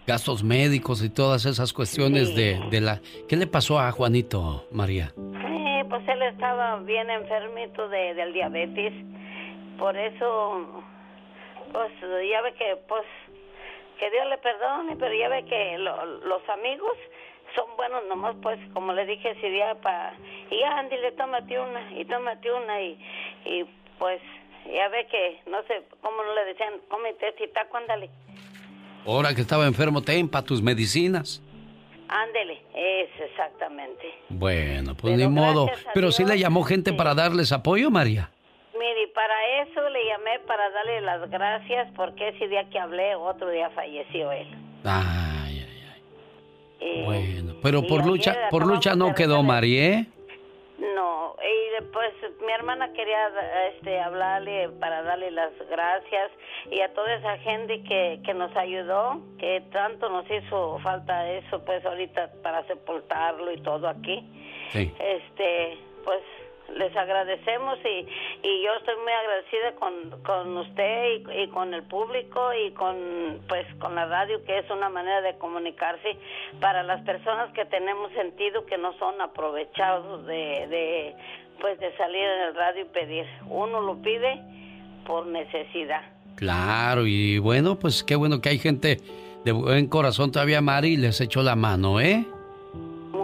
gastos 0.09 0.43
médicos 0.43 1.03
y 1.03 1.09
todas 1.13 1.45
esas 1.45 1.71
cuestiones 1.71 2.35
de, 2.35 2.59
de 2.71 2.81
la... 2.81 2.99
¿Qué 3.27 3.35
le 3.35 3.45
pasó 3.45 3.77
a 3.79 3.91
Juanito, 3.91 4.65
María? 4.71 5.13
Eh, 5.15 5.83
pues 5.87 6.01
él 6.07 6.21
estaba 6.23 6.77
bien 6.79 7.07
enfermito 7.11 7.87
de, 7.89 8.15
del 8.15 8.33
diabetes. 8.33 8.91
Por 9.77 9.95
eso, 9.95 10.83
pues 11.71 11.91
ya 12.31 12.41
ve 12.41 12.53
que, 12.55 12.75
pues, 12.87 13.05
que 13.99 14.09
Dios 14.09 14.25
le 14.29 14.37
perdone, 14.39 14.95
pero 14.95 15.13
ya 15.13 15.29
ve 15.29 15.45
que 15.45 15.77
lo- 15.77 16.05
los 16.05 16.41
amigos 16.49 16.97
son 17.55 17.67
buenos 17.77 18.01
nomás, 18.09 18.35
pues, 18.41 18.59
como 18.73 18.93
le 18.93 19.05
dije 19.05 19.29
ese 19.29 19.49
día, 19.51 19.75
para... 19.75 20.13
Y 20.49 20.63
ándale, 20.63 21.11
tómate 21.11 21.59
una, 21.59 21.91
y 21.93 22.03
tómate 22.05 22.51
una, 22.51 22.81
y, 22.81 22.97
y 23.45 23.63
pues, 23.99 24.19
ya 24.73 24.87
ve 24.89 25.05
que, 25.05 25.39
no 25.49 25.61
sé, 25.67 25.83
cómo 26.01 26.17
no 26.23 26.33
le 26.33 26.45
decían, 26.45 26.73
cómete 26.89 27.29
este 27.29 27.47
taco, 27.49 27.77
ándale. 27.77 28.09
Ahora 29.05 29.33
que 29.33 29.41
estaba 29.41 29.65
enfermo, 29.65 30.01
ten 30.01 30.27
para 30.29 30.45
tus 30.45 30.61
medicinas. 30.61 31.41
Ándele, 32.07 32.61
es 32.73 33.09
exactamente. 33.31 34.03
Bueno, 34.29 34.95
pues 34.95 35.15
Pero 35.15 35.29
ni 35.29 35.35
modo. 35.35 35.67
Pero 35.93 36.11
sí 36.11 36.23
Dios, 36.23 36.35
le 36.35 36.39
llamó 36.39 36.63
gente 36.63 36.93
para 36.93 37.13
darles 37.13 37.51
apoyo, 37.51 37.91
María. 37.91 38.31
Mire, 38.73 39.03
y 39.03 39.07
para 39.13 39.61
eso 39.63 39.89
le 39.89 40.05
llamé 40.05 40.39
para 40.47 40.69
darle 40.71 41.01
las 41.01 41.29
gracias 41.29 41.87
porque 41.95 42.29
ese 42.29 42.47
día 42.47 42.67
que 42.69 42.79
hablé, 42.79 43.15
otro 43.15 43.49
día 43.49 43.69
falleció 43.71 44.31
él. 44.31 44.47
Ay, 44.83 45.65
Y- 46.81 47.03
bueno. 47.03 47.53
Pero 47.61 47.85
por 47.85 48.05
lucha, 48.05 48.47
por 48.49 48.65
lucha 48.65 48.95
no 48.95 49.13
quedó, 49.13 49.43
María, 49.43 49.85
¿eh? 49.99 50.07
Y 51.41 51.81
después 51.81 52.11
mi 52.45 52.51
hermana 52.51 52.91
quería 52.93 53.29
este, 53.73 53.99
hablarle 53.99 54.69
para 54.79 55.01
darle 55.03 55.31
las 55.31 55.51
gracias 55.69 56.31
y 56.69 56.81
a 56.81 56.93
toda 56.93 57.13
esa 57.15 57.37
gente 57.37 57.81
que, 57.83 58.19
que 58.25 58.33
nos 58.33 58.55
ayudó, 58.55 59.21
que 59.37 59.61
tanto 59.71 60.09
nos 60.09 60.29
hizo 60.29 60.79
falta 60.79 61.29
eso, 61.31 61.63
pues 61.63 61.85
ahorita 61.85 62.31
para 62.43 62.65
sepultarlo 62.67 63.51
y 63.51 63.61
todo 63.61 63.87
aquí. 63.87 64.23
Sí. 64.71 64.93
Este, 64.99 65.77
pues 66.03 66.21
les 66.77 66.95
agradecemos 66.95 67.79
y, 67.83 68.07
y 68.47 68.63
yo 68.63 68.73
estoy 68.79 68.95
muy 69.03 69.11
agradecida 69.11 69.75
con, 69.75 70.21
con 70.23 70.57
usted 70.57 71.21
y, 71.35 71.47
con 71.47 71.73
el 71.73 71.83
público 71.83 72.53
y 72.53 72.71
con 72.71 73.39
pues 73.47 73.65
con 73.79 73.95
la 73.95 74.05
radio 74.05 74.43
que 74.45 74.59
es 74.59 74.69
una 74.69 74.89
manera 74.89 75.21
de 75.21 75.37
comunicarse 75.37 76.17
para 76.59 76.83
las 76.83 77.01
personas 77.01 77.51
que 77.53 77.65
tenemos 77.65 78.11
sentido 78.13 78.65
que 78.65 78.77
no 78.77 78.93
son 78.99 79.19
aprovechados 79.21 80.25
de, 80.25 80.67
de 80.67 81.15
pues 81.59 81.79
de 81.79 81.95
salir 81.97 82.23
en 82.23 82.41
el 82.47 82.55
radio 82.55 82.81
y 82.83 82.85
pedir 82.85 83.25
uno 83.49 83.81
lo 83.81 84.01
pide 84.01 84.41
por 85.05 85.25
necesidad 85.27 86.03
Claro, 86.39 87.05
y 87.05 87.37
bueno, 87.37 87.77
pues 87.77 88.01
qué 88.01 88.15
bueno 88.15 88.39
que 88.39 88.47
hay 88.47 88.59
gente 88.59 89.01
de 89.43 89.51
buen 89.51 89.87
corazón 89.87 90.31
todavía, 90.31 90.61
Mari, 90.61 90.95
les 90.95 91.19
echó 91.19 91.43
la 91.43 91.57
mano, 91.57 91.99
¿eh? 91.99 92.25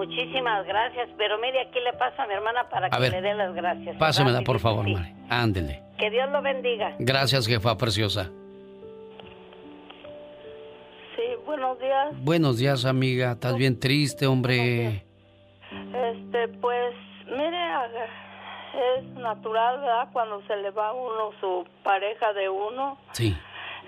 Muchísimas 0.06 0.66
gracias 0.66 1.10
pero 1.18 1.38
mire 1.40 1.62
aquí 1.62 1.80
le 1.80 1.94
paso 1.94 2.22
a 2.22 2.28
mi 2.28 2.34
hermana 2.34 2.68
para 2.70 2.88
A 2.88 2.90
que 2.92 3.00
ver, 3.00 3.12
le 3.12 3.22
dé 3.22 3.34
las 3.34 3.54
gracias 3.54 3.98
Pásemela, 3.98 4.40
¿verdad? 4.40 4.46
por 4.46 4.60
favor, 4.60 4.86
Sí. 4.86 4.94
Mari. 4.94 5.14
Ándele. 5.30 5.82
que 5.98 6.10
Dios 6.10 6.30
lo 6.32 6.42
bendiga 6.42 6.96
Gracias, 7.00 7.48
jefa 7.48 7.78
preciosa. 7.78 8.30
Sí, 11.16 11.22
buenos 11.46 11.80
días. 11.80 12.08
Buenos 12.24 12.58
días, 12.58 12.84
amiga. 12.86 13.32
¿Estás 13.32 13.56
bien 13.56 13.80
triste, 13.80 14.28
hombre? 14.28 15.06
Este, 15.72 16.48
pues, 16.60 16.94
mire, 17.28 17.58
es 18.98 19.06
natural, 19.16 19.80
¿verdad? 19.80 20.10
Cuando 20.12 20.42
se 20.46 20.58
le 20.58 20.72
va 20.72 20.90
a 20.90 20.94
uno 20.94 21.32
su 21.40 21.66
pareja 21.84 22.34
de 22.34 22.50
uno. 22.50 22.98
Sí. 23.14 23.36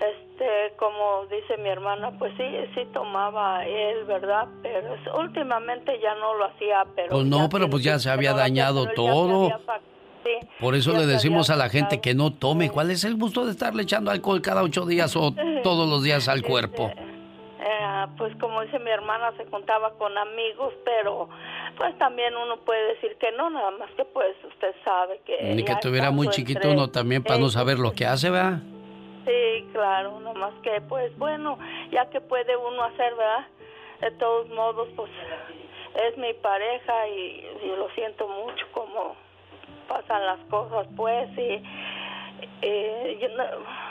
Este, 0.00 0.76
como 0.76 1.26
dice 1.26 1.56
mi 1.58 1.68
hermana, 1.68 2.12
pues 2.18 2.32
sí, 2.36 2.44
sí 2.74 2.86
tomaba 2.92 3.66
él, 3.66 4.04
¿verdad? 4.04 4.46
Pero 4.62 4.94
últimamente 5.18 5.98
ya 6.00 6.14
no 6.14 6.34
lo 6.34 6.44
hacía, 6.44 6.86
pero... 6.94 7.08
Pues 7.10 7.26
no, 7.26 7.48
pero 7.48 7.68
pues 7.68 7.82
ya 7.82 7.98
se 7.98 8.08
había 8.10 8.32
dañado 8.32 8.86
todo. 8.94 9.44
había 9.46 9.58
fa- 9.58 9.80
sí, 10.24 10.46
Por 10.60 10.76
eso 10.76 10.92
le 10.92 11.06
decimos 11.06 11.50
a 11.50 11.56
la 11.56 11.68
gente 11.68 12.00
que 12.00 12.14
no 12.14 12.32
tome. 12.32 12.70
¿Cuál 12.70 12.90
es 12.92 13.02
el 13.04 13.16
gusto 13.16 13.44
de 13.44 13.50
estarle 13.52 13.82
echando 13.82 14.10
alcohol 14.12 14.40
cada 14.40 14.62
ocho 14.62 14.86
días 14.86 15.16
o 15.16 15.34
todos 15.64 15.88
los 15.88 16.02
días 16.04 16.28
al 16.28 16.42
cuerpo? 16.42 16.92
Eh, 17.60 18.06
pues 18.16 18.32
como 18.36 18.62
dice 18.62 18.78
mi 18.78 18.90
hermana, 18.90 19.32
se 19.36 19.44
contaba 19.46 19.92
con 19.98 20.16
amigos, 20.16 20.72
pero 20.84 21.28
pues 21.76 21.98
también 21.98 22.34
uno 22.36 22.56
puede 22.64 22.94
decir 22.94 23.16
que 23.18 23.32
no, 23.32 23.50
nada 23.50 23.72
más 23.72 23.90
que 23.96 24.04
pues 24.04 24.36
usted 24.46 24.74
sabe 24.84 25.20
que... 25.26 25.54
Ni 25.54 25.64
que 25.64 25.72
ya 25.72 25.80
tuviera 25.80 26.06
el 26.08 26.14
muy 26.14 26.28
chiquito 26.28 26.60
entre 26.60 26.72
uno 26.72 26.88
también 26.88 27.24
para 27.24 27.40
no 27.40 27.48
saber 27.50 27.80
lo 27.80 27.92
que 27.92 28.06
hace, 28.06 28.30
¿verdad? 28.30 28.60
Sí, 29.28 29.68
claro, 29.74 30.18
nada 30.20 30.32
más 30.38 30.54
que 30.62 30.80
pues 30.88 31.14
bueno, 31.18 31.58
ya 31.90 32.08
que 32.08 32.18
puede 32.18 32.56
uno 32.56 32.82
hacer, 32.82 33.14
¿verdad? 33.14 33.46
De 34.00 34.10
todos 34.12 34.48
modos, 34.48 34.88
pues 34.96 35.10
es 35.96 36.16
mi 36.16 36.32
pareja 36.32 37.08
y, 37.08 37.46
lo 37.76 37.90
siento 37.90 38.26
mucho 38.26 38.66
como 38.72 39.16
pasan 39.86 40.24
las 40.24 40.38
cosas, 40.48 40.86
pues, 40.96 41.28
y, 41.36 41.62
y 42.62 43.18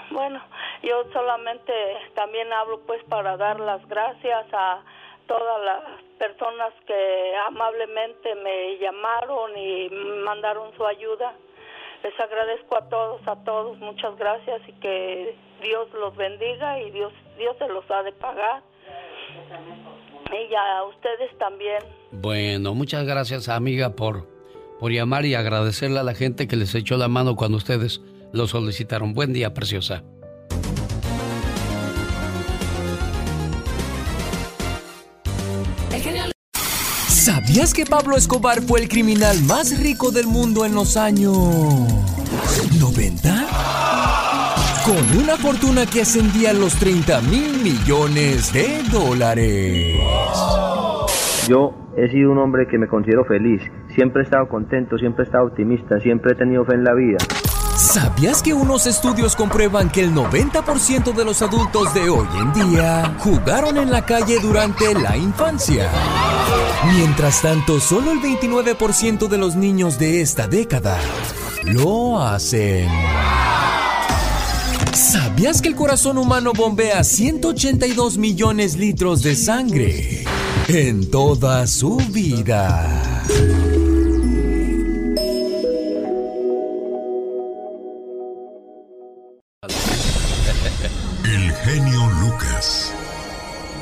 bueno, 0.09 0.41
yo 0.81 1.03
solamente 1.14 1.73
también 2.15 2.51
hablo 2.51 2.80
pues 2.88 3.03
para 3.03 3.38
dar 3.38 3.59
las 3.59 3.88
gracias 3.88 4.47
a 4.53 4.81
todas 5.27 5.64
las 5.64 5.84
personas 6.18 6.73
que 6.88 7.35
amablemente 7.45 8.34
me 8.34 8.80
llamaron 8.80 9.55
y 9.55 9.88
mandaron 10.23 10.76
su 10.76 10.84
ayuda. 10.84 11.35
Les 12.03 12.19
agradezco 12.19 12.77
a 12.77 12.89
todos, 12.89 13.21
a 13.27 13.35
todos, 13.43 13.77
muchas 13.79 14.15
gracias 14.17 14.61
y 14.67 14.73
que 14.73 15.35
Dios 15.61 15.87
los 15.93 16.15
bendiga 16.15 16.79
y 16.79 16.91
Dios, 16.91 17.11
Dios 17.37 17.55
se 17.57 17.67
los 17.67 17.89
ha 17.89 18.03
de 18.03 18.11
pagar. 18.13 18.63
Y 20.31 20.53
a 20.55 20.83
ustedes 20.83 21.37
también. 21.37 21.79
Bueno, 22.11 22.73
muchas 22.73 23.05
gracias, 23.05 23.49
amiga, 23.49 23.95
por, 23.95 24.27
por 24.79 24.91
llamar 24.91 25.25
y 25.25 25.35
agradecerle 25.35 25.99
a 25.99 26.03
la 26.03 26.13
gente 26.13 26.47
que 26.47 26.55
les 26.55 26.75
echó 26.75 26.97
la 26.97 27.07
mano 27.07 27.35
cuando 27.35 27.57
ustedes 27.57 28.01
lo 28.33 28.47
solicitaron. 28.47 29.13
Buen 29.13 29.33
día, 29.33 29.53
preciosa. 29.53 30.03
¿Sabías 37.27 37.73
que 37.73 37.83
Pablo 37.83 38.15
Escobar 38.15 38.61
fue 38.61 38.79
el 38.79 38.87
criminal 38.87 39.35
más 39.43 39.83
rico 39.83 40.11
del 40.11 40.27
mundo 40.27 40.63
en 40.63 40.73
los 40.73 40.95
años 40.95 41.35
90? 42.79 43.47
Con 44.85 45.21
una 45.21 45.35
fortuna 45.35 45.85
que 45.85 46.03
ascendía 46.03 46.51
a 46.51 46.53
los 46.53 46.75
30 46.75 47.19
mil 47.23 47.61
millones 47.61 48.53
de 48.53 48.81
dólares. 48.89 49.99
Yo 51.49 51.73
he 51.97 52.09
sido 52.09 52.31
un 52.31 52.37
hombre 52.37 52.65
que 52.65 52.77
me 52.77 52.87
considero 52.87 53.25
feliz. 53.25 53.61
Siempre 53.93 54.21
he 54.21 54.23
estado 54.23 54.47
contento, 54.47 54.97
siempre 54.97 55.25
he 55.25 55.25
estado 55.25 55.47
optimista, 55.47 55.99
siempre 55.99 56.31
he 56.31 56.35
tenido 56.35 56.63
fe 56.63 56.75
en 56.75 56.85
la 56.85 56.93
vida. 56.93 57.17
¿Sabías 57.77 58.41
que 58.41 58.55
unos 58.55 58.87
estudios 58.87 59.35
comprueban 59.35 59.91
que 59.91 60.01
el 60.01 60.11
90% 60.11 61.13
de 61.13 61.23
los 61.23 61.43
adultos 61.43 61.93
de 61.93 62.09
hoy 62.09 62.27
en 62.41 62.51
día 62.71 63.15
jugaron 63.19 63.77
en 63.77 63.91
la 63.91 64.03
calle 64.03 64.39
durante 64.39 64.95
la 64.95 65.15
infancia? 65.15 65.87
Mientras 66.91 67.43
tanto, 67.43 67.79
solo 67.79 68.11
el 68.11 68.19
29% 68.19 69.27
de 69.27 69.37
los 69.37 69.55
niños 69.55 69.99
de 69.99 70.21
esta 70.21 70.47
década 70.47 70.97
lo 71.65 72.19
hacen. 72.19 72.89
¿Sabías 74.93 75.61
que 75.61 75.67
el 75.67 75.75
corazón 75.75 76.17
humano 76.17 76.53
bombea 76.53 77.03
182 77.03 78.17
millones 78.17 78.75
litros 78.75 79.21
de 79.21 79.35
sangre 79.35 80.23
en 80.67 81.11
toda 81.11 81.67
su 81.67 81.97
vida? 81.97 83.23
Lucas. 92.38 92.93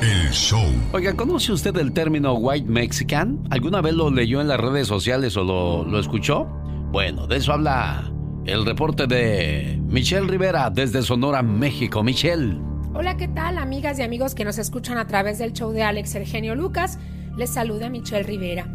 El 0.00 0.30
show. 0.30 0.64
Oiga, 0.92 1.14
¿conoce 1.14 1.52
usted 1.52 1.76
el 1.76 1.92
término 1.92 2.34
white 2.34 2.66
mexican? 2.66 3.46
¿Alguna 3.50 3.82
vez 3.82 3.94
lo 3.94 4.10
leyó 4.10 4.40
en 4.40 4.48
las 4.48 4.58
redes 4.58 4.86
sociales 4.86 5.36
o 5.36 5.44
lo, 5.44 5.84
lo 5.84 5.98
escuchó? 5.98 6.44
Bueno, 6.90 7.26
de 7.26 7.36
eso 7.36 7.52
habla 7.52 8.10
el 8.46 8.64
reporte 8.64 9.06
de 9.06 9.78
Michelle 9.88 10.26
Rivera 10.26 10.70
desde 10.70 11.02
Sonora, 11.02 11.42
México. 11.42 12.02
Michelle. 12.02 12.58
Hola, 12.94 13.16
¿qué 13.16 13.28
tal, 13.28 13.58
amigas 13.58 13.98
y 13.98 14.02
amigos 14.02 14.34
que 14.34 14.44
nos 14.44 14.58
escuchan 14.58 14.96
a 14.96 15.06
través 15.06 15.38
del 15.38 15.52
show 15.52 15.72
de 15.72 15.82
Alex 15.82 16.14
Eugenio 16.14 16.54
Lucas? 16.54 16.98
Les 17.36 17.50
saluda 17.50 17.90
Michelle 17.90 18.22
Rivera. 18.22 18.66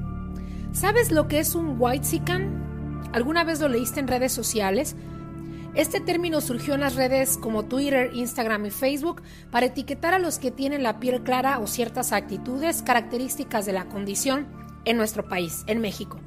¿Sabes 0.74 1.12
lo 1.12 1.28
que 1.28 1.40
es 1.40 1.56
un 1.56 1.78
white 1.80 2.06
sican? 2.06 3.02
¿Alguna 3.14 3.44
vez 3.44 3.60
lo 3.60 3.68
leíste 3.68 4.00
en 4.00 4.08
redes 4.08 4.32
sociales? 4.32 4.96
Este 5.74 6.02
término 6.02 6.42
surgió 6.42 6.74
en 6.74 6.82
las 6.82 6.96
redes 6.96 7.38
como 7.38 7.64
Twitter, 7.64 8.12
Instagram 8.14 8.66
y 8.66 8.72
Facebook 8.72 9.22
para 9.52 9.68
etiquetar 9.68 10.14
a 10.14 10.20
los 10.20 10.38
que 10.38 10.52
tienen 10.52 10.84
la 10.84 11.00
piel 11.00 11.24
clara 11.24 11.60
o 11.60 11.68
ciertas 11.68 12.12
actitudes 12.12 12.82
características 12.82 13.66
de 13.66 13.72
la 13.72 13.86
condición 13.86 14.48
en 14.84 14.98
nuestro 14.98 15.30
país, 15.30 15.64
en 15.68 15.80
México. 15.80 16.20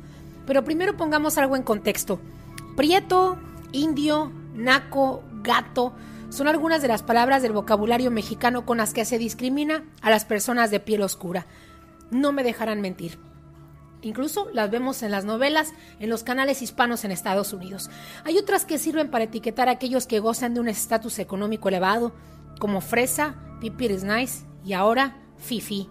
Pero 0.46 0.64
primero 0.64 0.96
pongamos 0.96 1.36
algo 1.36 1.56
en 1.56 1.62
contexto. 1.62 2.20
Prieto, 2.74 3.36
indio, 3.72 4.32
naco, 4.54 5.22
gato, 5.42 5.92
son 6.30 6.48
algunas 6.48 6.80
de 6.80 6.88
las 6.88 7.02
palabras 7.02 7.42
del 7.42 7.52
vocabulario 7.52 8.10
mexicano 8.10 8.64
con 8.64 8.78
las 8.78 8.94
que 8.94 9.04
se 9.04 9.18
discrimina 9.18 9.84
a 10.00 10.10
las 10.10 10.24
personas 10.24 10.70
de 10.70 10.80
piel 10.80 11.02
oscura. 11.02 11.46
No 12.10 12.32
me 12.32 12.42
dejarán 12.42 12.80
mentir. 12.80 13.18
Incluso 14.04 14.48
las 14.52 14.70
vemos 14.70 15.02
en 15.02 15.10
las 15.10 15.24
novelas, 15.24 15.72
en 15.98 16.10
los 16.10 16.24
canales 16.24 16.62
hispanos 16.62 17.04
en 17.04 17.10
Estados 17.10 17.52
Unidos. 17.52 17.90
Hay 18.24 18.38
otras 18.38 18.64
que 18.64 18.78
sirven 18.78 19.10
para 19.10 19.24
etiquetar 19.24 19.68
a 19.68 19.72
aquellos 19.72 20.06
que 20.06 20.20
gozan 20.20 20.54
de 20.54 20.60
un 20.60 20.68
estatus 20.68 21.18
económico 21.18 21.68
elevado, 21.68 22.14
como 22.60 22.80
Fresa, 22.80 23.36
Pipir 23.60 23.90
is 23.90 24.04
Nice 24.04 24.44
y 24.64 24.74
ahora 24.74 25.16
Fifi. 25.38 25.88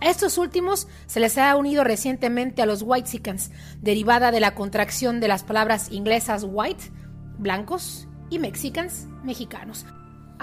A 0.00 0.08
estos 0.08 0.38
últimos 0.38 0.88
se 1.06 1.20
les 1.20 1.38
ha 1.38 1.54
unido 1.54 1.84
recientemente 1.84 2.62
a 2.62 2.66
los 2.66 2.82
Whitesicans, 2.82 3.50
derivada 3.80 4.32
de 4.32 4.40
la 4.40 4.54
contracción 4.54 5.20
de 5.20 5.28
las 5.28 5.44
palabras 5.44 5.92
inglesas 5.92 6.44
white, 6.44 6.90
blancos, 7.38 8.08
y 8.32 8.38
mexicans, 8.38 9.06
mexicanos. 9.22 9.84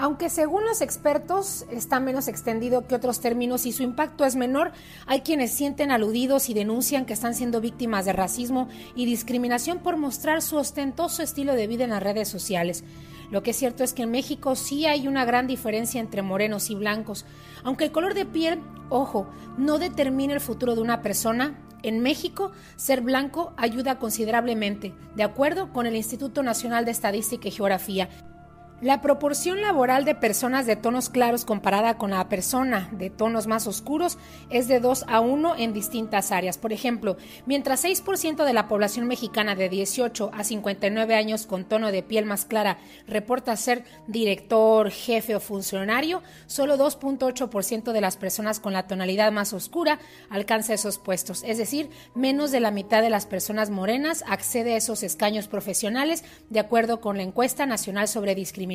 Aunque 0.00 0.30
según 0.30 0.64
los 0.64 0.80
expertos 0.80 1.66
está 1.70 2.00
menos 2.00 2.26
extendido 2.26 2.86
que 2.86 2.94
otros 2.94 3.20
términos 3.20 3.66
y 3.66 3.72
su 3.72 3.82
impacto 3.82 4.24
es 4.24 4.34
menor, 4.34 4.72
hay 5.06 5.20
quienes 5.20 5.52
sienten 5.52 5.90
aludidos 5.90 6.48
y 6.48 6.54
denuncian 6.54 7.04
que 7.04 7.12
están 7.12 7.34
siendo 7.34 7.60
víctimas 7.60 8.06
de 8.06 8.14
racismo 8.14 8.70
y 8.94 9.04
discriminación 9.04 9.80
por 9.80 9.98
mostrar 9.98 10.40
su 10.40 10.56
ostentoso 10.56 11.22
estilo 11.22 11.54
de 11.54 11.66
vida 11.66 11.84
en 11.84 11.90
las 11.90 12.02
redes 12.02 12.28
sociales. 12.28 12.82
Lo 13.30 13.42
que 13.42 13.50
es 13.50 13.58
cierto 13.58 13.84
es 13.84 13.92
que 13.92 14.04
en 14.04 14.10
México 14.10 14.56
sí 14.56 14.86
hay 14.86 15.06
una 15.06 15.26
gran 15.26 15.46
diferencia 15.46 16.00
entre 16.00 16.22
morenos 16.22 16.70
y 16.70 16.76
blancos. 16.76 17.26
Aunque 17.62 17.84
el 17.84 17.92
color 17.92 18.14
de 18.14 18.24
piel, 18.24 18.58
ojo, 18.88 19.28
no 19.58 19.78
determina 19.78 20.32
el 20.32 20.40
futuro 20.40 20.76
de 20.76 20.80
una 20.80 21.02
persona, 21.02 21.58
en 21.82 22.00
México, 22.00 22.52
ser 22.76 23.02
blanco 23.02 23.52
ayuda 23.58 23.98
considerablemente, 23.98 24.94
de 25.14 25.24
acuerdo 25.24 25.74
con 25.74 25.86
el 25.86 25.94
Instituto 25.94 26.42
Nacional 26.42 26.86
de 26.86 26.90
Estadística 26.90 27.48
y 27.48 27.50
Geografía. 27.50 28.08
La 28.82 29.02
proporción 29.02 29.60
laboral 29.60 30.06
de 30.06 30.14
personas 30.14 30.64
de 30.64 30.74
tonos 30.74 31.10
claros 31.10 31.44
comparada 31.44 31.98
con 31.98 32.12
la 32.12 32.30
persona 32.30 32.88
de 32.92 33.10
tonos 33.10 33.46
más 33.46 33.66
oscuros 33.66 34.16
es 34.48 34.68
de 34.68 34.80
2 34.80 35.04
a 35.06 35.20
1 35.20 35.56
en 35.56 35.74
distintas 35.74 36.32
áreas. 36.32 36.56
Por 36.56 36.72
ejemplo, 36.72 37.18
mientras 37.44 37.84
6% 37.84 38.42
de 38.42 38.52
la 38.54 38.68
población 38.68 39.06
mexicana 39.06 39.54
de 39.54 39.68
18 39.68 40.30
a 40.32 40.44
59 40.44 41.14
años 41.14 41.44
con 41.44 41.66
tono 41.66 41.92
de 41.92 42.02
piel 42.02 42.24
más 42.24 42.46
clara 42.46 42.78
reporta 43.06 43.54
ser 43.58 43.84
director, 44.06 44.90
jefe 44.90 45.36
o 45.36 45.40
funcionario, 45.40 46.22
solo 46.46 46.78
2.8% 46.78 47.92
de 47.92 48.00
las 48.00 48.16
personas 48.16 48.60
con 48.60 48.72
la 48.72 48.86
tonalidad 48.86 49.30
más 49.30 49.52
oscura 49.52 49.98
alcanza 50.30 50.72
esos 50.72 50.96
puestos. 50.96 51.44
Es 51.44 51.58
decir, 51.58 51.90
menos 52.14 52.50
de 52.50 52.60
la 52.60 52.70
mitad 52.70 53.02
de 53.02 53.10
las 53.10 53.26
personas 53.26 53.68
morenas 53.68 54.24
accede 54.26 54.72
a 54.72 54.78
esos 54.78 55.02
escaños 55.02 55.48
profesionales, 55.48 56.24
de 56.48 56.60
acuerdo 56.60 57.02
con 57.02 57.18
la 57.18 57.24
encuesta 57.24 57.66
nacional 57.66 58.08
sobre 58.08 58.34
discriminación 58.34 58.69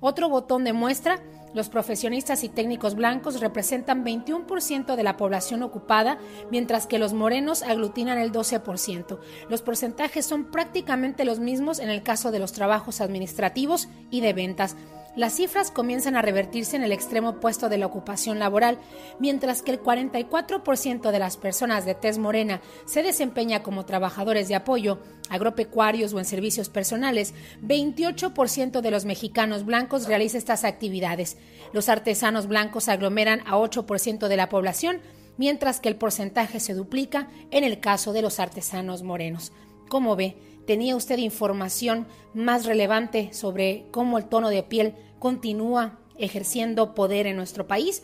otro 0.00 0.28
botón 0.28 0.64
de 0.64 0.72
muestra, 0.72 1.20
los 1.54 1.68
profesionistas 1.68 2.44
y 2.44 2.48
técnicos 2.48 2.94
blancos 2.94 3.40
representan 3.40 4.04
21% 4.04 4.96
de 4.96 5.02
la 5.02 5.16
población 5.16 5.62
ocupada, 5.62 6.18
mientras 6.50 6.86
que 6.86 6.98
los 6.98 7.14
morenos 7.14 7.62
aglutinan 7.62 8.18
el 8.18 8.32
12%. 8.32 9.18
Los 9.48 9.62
porcentajes 9.62 10.26
son 10.26 10.44
prácticamente 10.50 11.24
los 11.24 11.38
mismos 11.38 11.78
en 11.78 11.88
el 11.88 12.02
caso 12.02 12.30
de 12.30 12.38
los 12.38 12.52
trabajos 12.52 13.00
administrativos 13.00 13.88
y 14.10 14.20
de 14.20 14.34
ventas 14.34 14.76
las 15.18 15.34
cifras 15.34 15.72
comienzan 15.72 16.14
a 16.14 16.22
revertirse 16.22 16.76
en 16.76 16.84
el 16.84 16.92
extremo 16.92 17.30
opuesto 17.30 17.68
de 17.68 17.76
la 17.76 17.86
ocupación 17.86 18.38
laboral, 18.38 18.78
mientras 19.18 19.62
que 19.62 19.72
el 19.72 19.82
44% 19.82 21.10
de 21.10 21.18
las 21.18 21.36
personas 21.36 21.84
de 21.84 21.96
tez 21.96 22.18
morena 22.18 22.60
se 22.86 23.02
desempeña 23.02 23.64
como 23.64 23.84
trabajadores 23.84 24.46
de 24.46 24.54
apoyo, 24.54 25.00
agropecuarios 25.28 26.12
o 26.12 26.20
en 26.20 26.24
servicios 26.24 26.68
personales, 26.68 27.34
28% 27.62 28.80
de 28.80 28.90
los 28.92 29.06
mexicanos 29.06 29.64
blancos 29.64 30.06
realiza 30.06 30.38
estas 30.38 30.62
actividades. 30.62 31.36
Los 31.72 31.88
artesanos 31.88 32.46
blancos 32.46 32.88
aglomeran 32.88 33.40
a 33.40 33.56
8% 33.56 34.28
de 34.28 34.36
la 34.36 34.48
población, 34.48 35.00
mientras 35.36 35.80
que 35.80 35.88
el 35.88 35.96
porcentaje 35.96 36.60
se 36.60 36.74
duplica 36.74 37.28
en 37.50 37.64
el 37.64 37.80
caso 37.80 38.12
de 38.12 38.22
los 38.22 38.38
artesanos 38.38 39.02
morenos. 39.02 39.50
Como 39.88 40.14
ve, 40.14 40.36
¿tenía 40.68 40.96
usted 40.96 41.16
información 41.16 42.06
más 42.34 42.66
relevante 42.66 43.30
sobre 43.32 43.86
cómo 43.90 44.18
el 44.18 44.26
tono 44.26 44.50
de 44.50 44.62
piel 44.62 44.94
continúa 45.18 45.98
ejerciendo 46.18 46.94
poder 46.94 47.26
en 47.26 47.36
nuestro 47.36 47.66
país. 47.66 48.02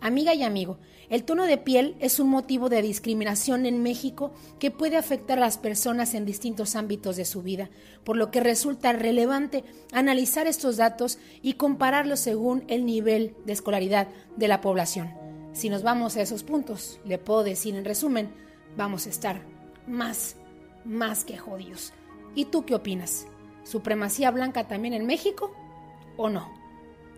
Amiga 0.00 0.32
y 0.32 0.42
amigo, 0.42 0.78
el 1.10 1.24
tono 1.24 1.44
de 1.44 1.58
piel 1.58 1.96
es 2.00 2.18
un 2.18 2.30
motivo 2.30 2.70
de 2.70 2.80
discriminación 2.80 3.66
en 3.66 3.82
México 3.82 4.32
que 4.58 4.70
puede 4.70 4.96
afectar 4.96 5.36
a 5.36 5.42
las 5.42 5.58
personas 5.58 6.14
en 6.14 6.24
distintos 6.24 6.74
ámbitos 6.74 7.16
de 7.16 7.26
su 7.26 7.42
vida, 7.42 7.68
por 8.02 8.16
lo 8.16 8.30
que 8.30 8.40
resulta 8.40 8.94
relevante 8.94 9.62
analizar 9.92 10.46
estos 10.46 10.78
datos 10.78 11.18
y 11.42 11.52
compararlos 11.54 12.20
según 12.20 12.64
el 12.68 12.86
nivel 12.86 13.34
de 13.44 13.52
escolaridad 13.52 14.08
de 14.38 14.48
la 14.48 14.62
población. 14.62 15.12
Si 15.52 15.68
nos 15.68 15.82
vamos 15.82 16.16
a 16.16 16.22
esos 16.22 16.44
puntos, 16.44 16.98
le 17.04 17.18
puedo 17.18 17.44
decir 17.44 17.76
en 17.76 17.84
resumen, 17.84 18.30
vamos 18.74 19.06
a 19.06 19.10
estar 19.10 19.42
más, 19.86 20.36
más 20.84 21.24
que 21.24 21.38
jodidos. 21.38 21.92
¿Y 22.34 22.46
tú 22.46 22.64
qué 22.64 22.74
opinas? 22.74 23.26
¿Supremacía 23.64 24.30
blanca 24.30 24.66
también 24.66 24.94
en 24.94 25.06
México? 25.06 25.54
o 26.20 26.28
no. 26.28 26.52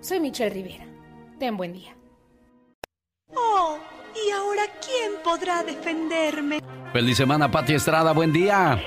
Soy 0.01 0.21
Michelle 0.21 0.51
Rivera. 0.51 0.85
Ten 1.39 1.57
buen 1.57 1.73
día. 1.73 1.93
Oh, 3.35 3.77
¿y 4.15 4.31
ahora 4.31 4.63
quién 4.81 5.13
podrá 5.25 5.65
defenderme? 5.65 6.61
Feliz 6.93 7.17
semana, 7.17 7.51
Pati 7.51 7.75
Estrada. 7.75 8.13
Buen 8.13 8.33
día. 8.33 8.81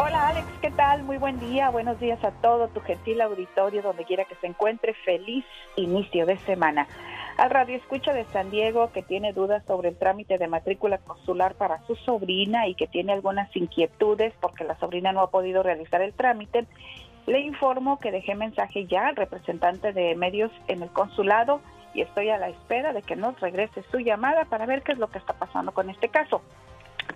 Hola 0.00 0.28
Alex, 0.28 0.46
¿qué 0.60 0.72
tal? 0.72 1.04
Muy 1.04 1.18
buen 1.18 1.38
día, 1.38 1.70
buenos 1.70 2.00
días 2.00 2.18
a 2.24 2.32
todo 2.32 2.66
tu 2.66 2.80
gentil 2.80 3.20
auditorio, 3.20 3.80
donde 3.80 4.04
quiera 4.04 4.24
que 4.24 4.34
se 4.36 4.48
encuentre. 4.48 4.92
Feliz 5.04 5.44
inicio 5.76 6.26
de 6.26 6.36
semana. 6.38 6.88
Al 7.36 7.50
radio 7.50 7.76
escucha 7.76 8.12
de 8.12 8.24
San 8.26 8.50
Diego 8.50 8.92
que 8.92 9.02
tiene 9.02 9.32
dudas 9.32 9.64
sobre 9.66 9.88
el 9.88 9.96
trámite 9.96 10.38
de 10.38 10.46
matrícula 10.46 10.98
consular 10.98 11.54
para 11.56 11.84
su 11.86 11.96
sobrina 11.96 12.68
y 12.68 12.74
que 12.74 12.86
tiene 12.86 13.12
algunas 13.12 13.54
inquietudes 13.56 14.32
porque 14.40 14.64
la 14.64 14.78
sobrina 14.78 15.12
no 15.12 15.20
ha 15.20 15.30
podido 15.30 15.62
realizar 15.62 16.00
el 16.00 16.12
trámite 16.12 16.66
le 17.26 17.40
informo 17.40 17.98
que 18.00 18.12
dejé 18.12 18.34
mensaje 18.34 18.86
ya 18.86 19.08
al 19.08 19.16
representante 19.16 19.92
de 19.92 20.14
medios 20.14 20.50
en 20.68 20.82
el 20.82 20.90
consulado 20.90 21.60
y 21.94 22.02
estoy 22.02 22.28
a 22.28 22.38
la 22.38 22.48
espera 22.48 22.92
de 22.92 23.02
que 23.02 23.16
nos 23.16 23.38
regrese 23.40 23.82
su 23.90 23.98
llamada 23.98 24.44
para 24.44 24.66
ver 24.66 24.82
qué 24.82 24.92
es 24.92 24.98
lo 24.98 25.08
que 25.08 25.18
está 25.18 25.32
pasando 25.32 25.72
con 25.72 25.88
este 25.88 26.08
caso. 26.08 26.42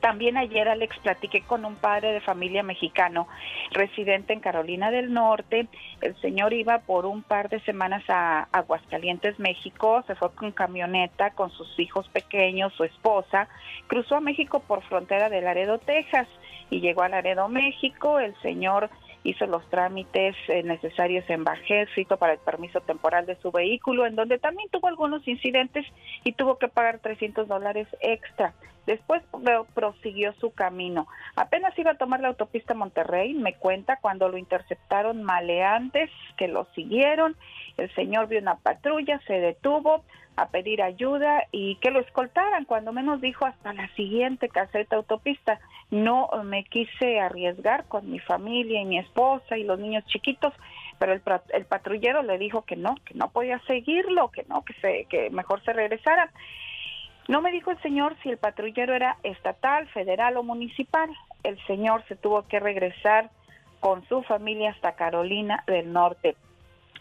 También 0.00 0.36
ayer, 0.36 0.68
Alex, 0.68 0.98
platiqué 1.00 1.42
con 1.42 1.64
un 1.64 1.76
padre 1.76 2.12
de 2.12 2.20
familia 2.20 2.62
mexicano 2.62 3.26
residente 3.72 4.32
en 4.32 4.40
Carolina 4.40 4.90
del 4.90 5.12
Norte. 5.12 5.66
El 6.00 6.14
señor 6.20 6.52
iba 6.52 6.78
por 6.80 7.06
un 7.06 7.22
par 7.22 7.48
de 7.48 7.60
semanas 7.60 8.02
a 8.08 8.48
Aguascalientes, 8.52 9.38
México. 9.38 10.04
Se 10.06 10.14
fue 10.14 10.32
con 10.34 10.52
camioneta 10.52 11.30
con 11.30 11.50
sus 11.50 11.78
hijos 11.78 12.08
pequeños, 12.08 12.72
su 12.74 12.84
esposa. 12.84 13.48
Cruzó 13.86 14.16
a 14.16 14.20
México 14.20 14.60
por 14.60 14.82
frontera 14.82 15.28
de 15.28 15.40
Laredo, 15.40 15.78
Texas. 15.78 16.28
Y 16.70 16.80
llegó 16.80 17.02
a 17.02 17.08
Laredo, 17.08 17.48
México. 17.48 18.18
El 18.18 18.34
señor 18.42 18.90
hizo 19.24 19.46
los 19.46 19.68
trámites 19.70 20.36
eh, 20.48 20.62
necesarios 20.62 21.28
en 21.28 21.44
Bajército 21.44 22.16
para 22.16 22.34
el 22.34 22.38
permiso 22.38 22.80
temporal 22.80 23.26
de 23.26 23.36
su 23.36 23.50
vehículo, 23.50 24.06
en 24.06 24.16
donde 24.16 24.38
también 24.38 24.68
tuvo 24.70 24.88
algunos 24.88 25.26
incidentes 25.26 25.86
y 26.24 26.32
tuvo 26.32 26.58
que 26.58 26.68
pagar 26.68 26.98
300 27.00 27.48
dólares 27.48 27.88
extra. 28.00 28.54
Después 28.86 29.22
prosiguió 29.74 30.32
su 30.40 30.52
camino. 30.52 31.08
Apenas 31.36 31.78
iba 31.78 31.90
a 31.90 31.98
tomar 31.98 32.20
la 32.20 32.28
autopista 32.28 32.72
Monterrey, 32.72 33.34
me 33.34 33.52
cuenta, 33.52 33.98
cuando 34.00 34.30
lo 34.30 34.38
interceptaron 34.38 35.22
maleantes 35.22 36.08
que 36.38 36.48
lo 36.48 36.66
siguieron. 36.74 37.36
El 37.76 37.94
señor 37.94 38.28
vio 38.28 38.40
una 38.40 38.56
patrulla, 38.56 39.20
se 39.26 39.34
detuvo, 39.34 40.04
a 40.38 40.48
pedir 40.48 40.80
ayuda 40.82 41.44
y 41.50 41.76
que 41.76 41.90
lo 41.90 42.00
escoltaran, 42.00 42.64
cuando 42.64 42.92
menos 42.92 43.20
dijo 43.20 43.44
hasta 43.44 43.72
la 43.72 43.88
siguiente 43.94 44.48
caseta 44.48 44.96
autopista. 44.96 45.60
No 45.90 46.28
me 46.44 46.64
quise 46.64 47.18
arriesgar 47.18 47.86
con 47.86 48.10
mi 48.10 48.18
familia 48.18 48.80
y 48.80 48.84
mi 48.84 48.98
esposa 48.98 49.56
y 49.56 49.64
los 49.64 49.78
niños 49.78 50.04
chiquitos, 50.06 50.52
pero 50.98 51.12
el, 51.12 51.64
patrullero 51.64 52.22
le 52.22 52.36
dijo 52.38 52.62
que 52.62 52.76
no, 52.76 52.96
que 53.04 53.14
no 53.14 53.30
podía 53.30 53.58
seguirlo, 53.66 54.28
que 54.28 54.44
no, 54.48 54.64
que, 54.64 54.74
se, 54.74 55.06
que 55.06 55.30
mejor 55.30 55.62
se 55.64 55.72
regresara. 55.72 56.30
No 57.28 57.40
me 57.40 57.52
dijo 57.52 57.70
el 57.70 57.80
señor 57.82 58.16
si 58.22 58.30
el 58.30 58.38
patrullero 58.38 58.94
era 58.94 59.16
estatal, 59.22 59.86
federal 59.88 60.36
o 60.36 60.42
municipal. 60.42 61.10
El 61.42 61.58
señor 61.66 62.04
se 62.08 62.16
tuvo 62.16 62.42
que 62.48 62.60
regresar 62.60 63.30
con 63.80 64.06
su 64.08 64.22
familia 64.22 64.70
hasta 64.70 64.96
Carolina 64.96 65.62
del 65.66 65.92
Norte. 65.92 66.36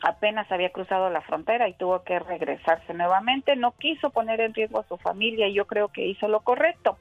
Apenas 0.02 0.52
había 0.52 0.70
cruzado 0.70 1.10
la 1.10 1.22
frontera 1.22 1.68
y 1.68 1.74
tuvo 1.74 2.04
que 2.04 2.20
regresarse 2.20 2.94
nuevamente. 2.94 3.56
No 3.56 3.72
quiso 3.72 4.12
poner 4.12 4.42
en 4.42 4.54
riesgo 4.54 4.80
a 4.80 4.88
su 4.88 4.98
familia 4.98 5.48
y 5.48 5.54
yo 5.54 5.66
creo 5.66 5.88
que 5.88 6.06
hizo 6.06 6.28
lo 6.28 6.42
correcto. 6.42 6.98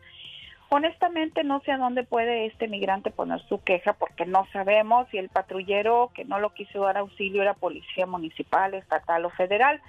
Honestamente 0.68 1.44
no 1.44 1.60
sé 1.60 1.70
a 1.72 1.78
dónde 1.78 2.02
puede 2.02 2.46
este 2.46 2.66
migrante 2.66 3.10
poner 3.10 3.40
su 3.48 3.62
queja 3.62 3.92
porque 3.92 4.26
no 4.26 4.46
sabemos 4.52 5.06
si 5.10 5.18
el 5.18 5.28
patrullero 5.28 6.10
que 6.12 6.24
no 6.24 6.40
lo 6.40 6.50
quiso 6.50 6.80
dar 6.80 6.98
auxilio 6.98 7.42
era 7.42 7.54
policía 7.54 8.06
municipal, 8.06 8.74
estatal 8.74 9.24
o 9.24 9.30
federal. 9.30 9.80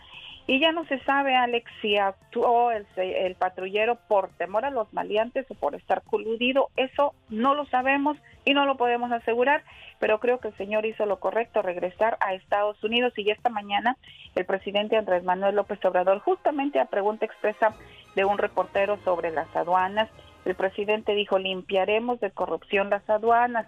Y 0.49 0.61
ya 0.61 0.71
no 0.71 0.85
se 0.85 0.99
sabe, 0.99 1.35
Alex, 1.35 1.69
si 1.81 1.97
actuó 1.97 2.71
el, 2.71 2.85
el 2.95 3.35
patrullero 3.35 3.97
por 4.07 4.29
temor 4.37 4.63
a 4.63 4.71
los 4.71 4.93
maleantes 4.93 5.45
o 5.49 5.55
por 5.55 5.75
estar 5.75 6.03
coludido. 6.03 6.69
Eso 6.77 7.13
no 7.29 7.53
lo 7.53 7.65
sabemos 7.65 8.17
y 8.45 8.53
no 8.53 8.65
lo 8.65 8.77
podemos 8.77 9.11
asegurar, 9.11 9.63
pero 9.99 10.21
creo 10.21 10.39
que 10.39 10.47
el 10.47 10.55
señor 10.55 10.85
hizo 10.85 11.05
lo 11.05 11.19
correcto, 11.19 11.61
regresar 11.61 12.17
a 12.21 12.33
Estados 12.33 12.81
Unidos. 12.81 13.11
Y 13.17 13.29
esta 13.29 13.49
mañana 13.49 13.97
el 14.35 14.45
presidente 14.45 14.95
Andrés 14.95 15.23
Manuel 15.23 15.55
López 15.55 15.83
Obrador, 15.83 16.19
justamente 16.19 16.79
a 16.79 16.85
pregunta 16.85 17.25
expresa 17.25 17.73
de 18.15 18.23
un 18.23 18.37
reportero 18.37 18.97
sobre 19.03 19.31
las 19.31 19.53
aduanas, 19.53 20.09
el 20.47 20.55
presidente 20.55 21.13
dijo, 21.13 21.37
limpiaremos 21.37 22.19
de 22.19 22.31
corrupción 22.31 22.89
las 22.89 23.07
aduanas. 23.09 23.67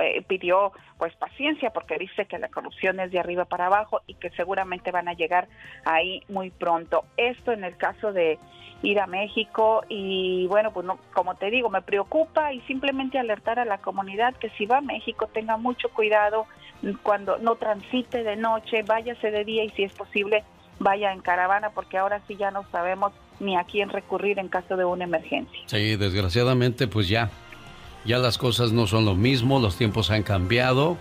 Eh, 0.00 0.22
pidió 0.26 0.72
pues 0.96 1.14
paciencia 1.16 1.70
porque 1.70 1.98
dice 1.98 2.24
que 2.26 2.38
la 2.38 2.48
corrupción 2.48 2.98
es 3.00 3.10
de 3.10 3.18
arriba 3.18 3.44
para 3.44 3.66
abajo 3.66 4.00
y 4.06 4.14
que 4.14 4.30
seguramente 4.30 4.90
van 4.90 5.08
a 5.08 5.12
llegar 5.12 5.48
ahí 5.84 6.22
muy 6.28 6.50
pronto. 6.50 7.04
Esto 7.16 7.52
en 7.52 7.64
el 7.64 7.76
caso 7.76 8.12
de 8.12 8.38
ir 8.82 9.00
a 9.00 9.06
México 9.06 9.82
y 9.88 10.46
bueno, 10.46 10.72
pues 10.72 10.86
no, 10.86 10.98
como 11.12 11.34
te 11.34 11.50
digo, 11.50 11.68
me 11.68 11.82
preocupa 11.82 12.52
y 12.52 12.60
simplemente 12.62 13.18
alertar 13.18 13.58
a 13.58 13.64
la 13.64 13.78
comunidad 13.78 14.34
que 14.36 14.50
si 14.50 14.66
va 14.66 14.78
a 14.78 14.82
México 14.82 15.28
tenga 15.32 15.56
mucho 15.56 15.90
cuidado 15.90 16.46
cuando 17.02 17.38
no 17.38 17.56
transite 17.56 18.22
de 18.22 18.36
noche, 18.36 18.82
váyase 18.82 19.30
de 19.30 19.44
día 19.44 19.64
y 19.64 19.70
si 19.70 19.82
es 19.82 19.92
posible 19.92 20.44
vaya 20.78 21.12
en 21.12 21.20
caravana 21.20 21.70
porque 21.70 21.98
ahora 21.98 22.20
sí 22.26 22.36
ya 22.36 22.50
no 22.50 22.64
sabemos 22.70 23.12
ni 23.40 23.56
a 23.56 23.64
quién 23.64 23.88
recurrir 23.88 24.38
en 24.38 24.48
caso 24.48 24.76
de 24.76 24.84
una 24.84 25.04
emergencia. 25.04 25.58
Sí, 25.66 25.96
desgraciadamente 25.96 26.88
pues 26.88 27.08
ya, 27.08 27.30
ya 28.04 28.18
las 28.18 28.38
cosas 28.38 28.72
no 28.72 28.86
son 28.86 29.04
lo 29.04 29.14
mismo, 29.14 29.60
los 29.60 29.76
tiempos 29.76 30.10
han 30.10 30.22
cambiado 30.22 30.96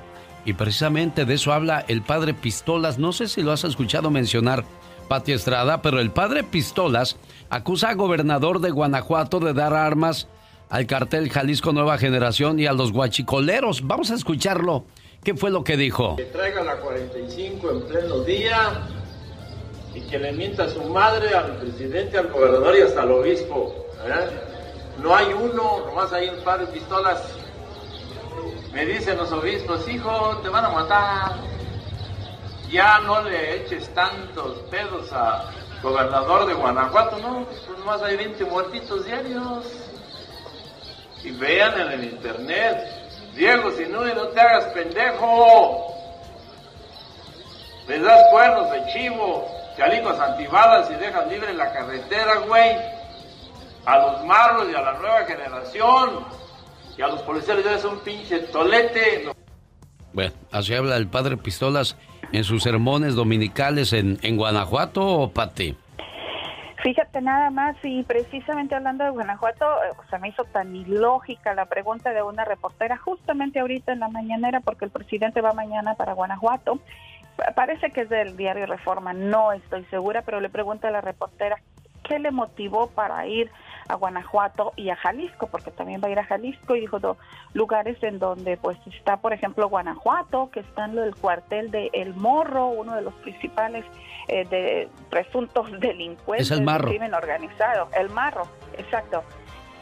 y 0.46 0.54
precisamente 0.54 1.26
de 1.26 1.34
eso 1.34 1.54
habla 1.54 1.84
el 1.88 2.02
padre 2.02 2.34
Pistolas. 2.34 3.00
No 3.00 3.12
sé 3.12 3.28
si 3.28 3.42
lo 3.42 3.52
has 3.52 3.64
escuchado 3.64 4.12
mencionar, 4.12 4.64
Pati 5.08 5.34
Estrada, 5.34 5.82
pero 5.82 6.00
el 6.00 6.12
padre 6.12 6.44
Pistolas 6.44 7.18
acusa 7.50 7.90
al 7.90 7.96
gobernador 7.96 8.60
de 8.60 8.72
Guanajuato 8.72 9.40
de 9.40 9.54
dar 9.54 9.74
armas 9.74 10.28
al 10.70 10.88
cartel 10.88 11.30
Jalisco 11.30 11.74
Nueva 11.74 11.98
Generación 11.98 12.60
y 12.60 12.66
a 12.66 12.74
los 12.74 12.92
guachicoleros. 12.92 13.86
Vamos 13.86 14.12
a 14.12 14.16
escucharlo. 14.16 14.86
¿Qué 15.24 15.34
fue 15.34 15.50
lo 15.50 15.64
que 15.64 15.78
dijo? 15.78 16.16
Que 16.16 16.26
traiga 16.26 16.64
la 16.64 16.78
45 16.78 17.72
en 17.72 17.82
pleno 17.88 18.20
día 18.20 18.82
y 19.96 20.02
que 20.02 20.20
le 20.20 20.34
mienta 20.34 20.66
a 20.66 20.70
su 20.70 20.84
madre, 20.84 21.34
al 21.34 21.56
presidente, 21.56 22.18
al 22.18 22.28
gobernador 22.28 22.78
y 22.78 22.82
hasta 22.82 23.02
al 23.02 23.12
obispo. 23.12 23.88
No 25.02 25.16
hay 25.16 25.34
uno, 25.34 25.86
nomás 25.86 26.12
hay 26.12 26.28
un 26.30 26.44
par 26.44 26.60
de 26.60 26.68
pistolas. 26.68 27.24
Me 28.74 28.86
dicen 28.86 29.18
los 29.18 29.32
obispos, 29.32 29.88
hijo, 29.88 30.38
te 30.44 30.50
van 30.50 30.66
a 30.66 30.70
matar. 30.70 31.36
Ya 32.70 33.00
no 33.00 33.24
le 33.24 33.64
eches 33.64 33.88
tantos 33.94 34.58
pedos 34.70 35.14
a 35.14 35.50
gobernador 35.82 36.48
de 36.48 36.56
Guanajuato, 36.56 37.18
no, 37.20 37.46
pues 37.46 37.80
nomás 37.80 38.02
hay 38.02 38.18
20 38.18 38.44
muertitos 38.46 39.06
diarios. 39.06 39.66
Y 41.24 41.32
vean 41.32 41.80
en 41.80 41.92
el 41.92 42.04
internet, 42.04 42.78
Diego, 43.34 43.72
si 43.72 43.86
no, 43.86 44.04
no 44.04 44.28
te 44.28 44.42
hagas 44.42 44.66
pendejo. 44.74 45.94
Les 47.88 48.02
das 48.02 48.22
cuernos 48.32 48.72
de 48.72 48.86
chivo, 48.94 49.55
chalicos 49.76 50.20
antibalas 50.20 50.90
y 50.92 50.96
dejas 50.96 51.28
libre 51.28 51.54
la 51.54 51.72
carretera, 51.72 52.40
güey. 52.48 52.78
A 53.86 53.98
los 54.00 54.26
marros 54.26 54.68
y 54.72 54.76
a 54.76 54.82
la 54.82 54.94
nueva 54.94 55.26
generación. 55.26 56.26
Y 56.98 57.02
a 57.02 57.08
los 57.08 57.22
policías 57.24 57.58
les 57.58 57.66
das 57.66 57.86
un 57.86 58.00
pinche 58.00 58.40
tolete. 58.40 59.30
Bueno, 60.14 60.34
así 60.52 60.74
habla 60.74 60.96
el 60.96 61.08
padre 61.08 61.38
Pistolas 61.38 61.98
en 62.32 62.44
sus 62.44 62.64
sermones 62.64 63.16
dominicales 63.16 63.94
en, 63.94 64.18
en 64.22 64.38
Guanajuato, 64.38 65.32
Pati. 65.34 65.78
Fíjate 66.86 67.20
nada 67.20 67.50
más, 67.50 67.76
y 67.82 68.04
precisamente 68.04 68.76
hablando 68.76 69.04
de 69.04 69.10
Guanajuato, 69.10 69.66
eh, 69.66 69.96
se 70.08 70.20
me 70.20 70.30
hizo 70.30 70.44
tan 70.44 70.76
ilógica 70.76 71.56
la 71.56 71.66
pregunta 71.66 72.14
de 72.14 72.22
una 72.22 72.46
reportera 72.46 72.96
justamente 72.96 73.60
ahorita 73.60 73.92
en 73.92 74.02
la 74.02 74.08
mañanera, 74.08 74.60
porque 74.60 74.86
el 74.86 74.92
presidente 74.92 75.42
va 75.42 75.54
mañana 75.54 75.96
para 75.96 76.14
Guanajuato. 76.14 76.78
Parece 77.56 77.92
que 77.92 78.02
es 78.02 78.10
del 78.10 78.38
diario 78.38 78.66
Reforma, 78.66 79.14
no 79.14 79.52
estoy 79.52 79.84
segura, 79.86 80.22
pero 80.22 80.40
le 80.40 80.50
pregunta 80.50 80.88
a 80.88 80.92
la 80.92 81.02
reportera 81.02 81.58
qué 82.04 82.20
le 82.20 82.32
motivó 82.32 82.88
para 82.88 83.26
ir 83.28 83.52
a 83.88 83.96
Guanajuato 83.96 84.74
y 84.76 84.90
a 84.90 84.96
Jalisco, 84.96 85.48
porque 85.48 85.72
también 85.72 86.02
va 86.04 86.08
a 86.08 86.12
ir 86.12 86.20
a 86.20 86.26
Jalisco 86.26 86.76
y 86.76 86.82
dijo 86.82 87.00
dos 87.00 87.18
lugares 87.54 88.02
en 88.04 88.20
donde 88.20 88.58
pues 88.58 88.78
está, 88.88 89.18
por 89.18 89.34
ejemplo, 89.34 89.70
Guanajuato, 89.70 90.50
que 90.52 90.62
está 90.62 90.86
en 90.86 90.98
el 90.98 91.16
cuartel 91.16 91.72
de 91.72 91.90
El 91.94 92.16
Morro, 92.16 92.68
uno 92.68 92.96
de 92.96 93.02
los 93.02 93.14
principales 93.16 93.86
eh, 94.28 94.46
de 94.46 94.90
presuntos 95.10 95.72
delincuentes 95.80 96.52
es 96.52 96.58
el 96.58 96.64
marro. 96.64 96.88
crimen 96.88 97.14
organizado, 97.14 97.90
El 97.98 98.10
Marro, 98.10 98.48
exacto. 98.78 99.24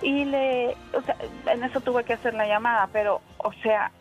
Y 0.01 0.25
le, 0.25 0.75
o 0.93 1.01
sea, 1.01 1.15
en 1.47 1.63
eso 1.63 1.79
tuve 1.79 2.03
que 2.03 2.13
hacer 2.13 2.33
la 2.33 2.45
llamada, 2.45 2.89
pero, 2.91 3.21
o 3.37 3.53
sea, 3.53 3.91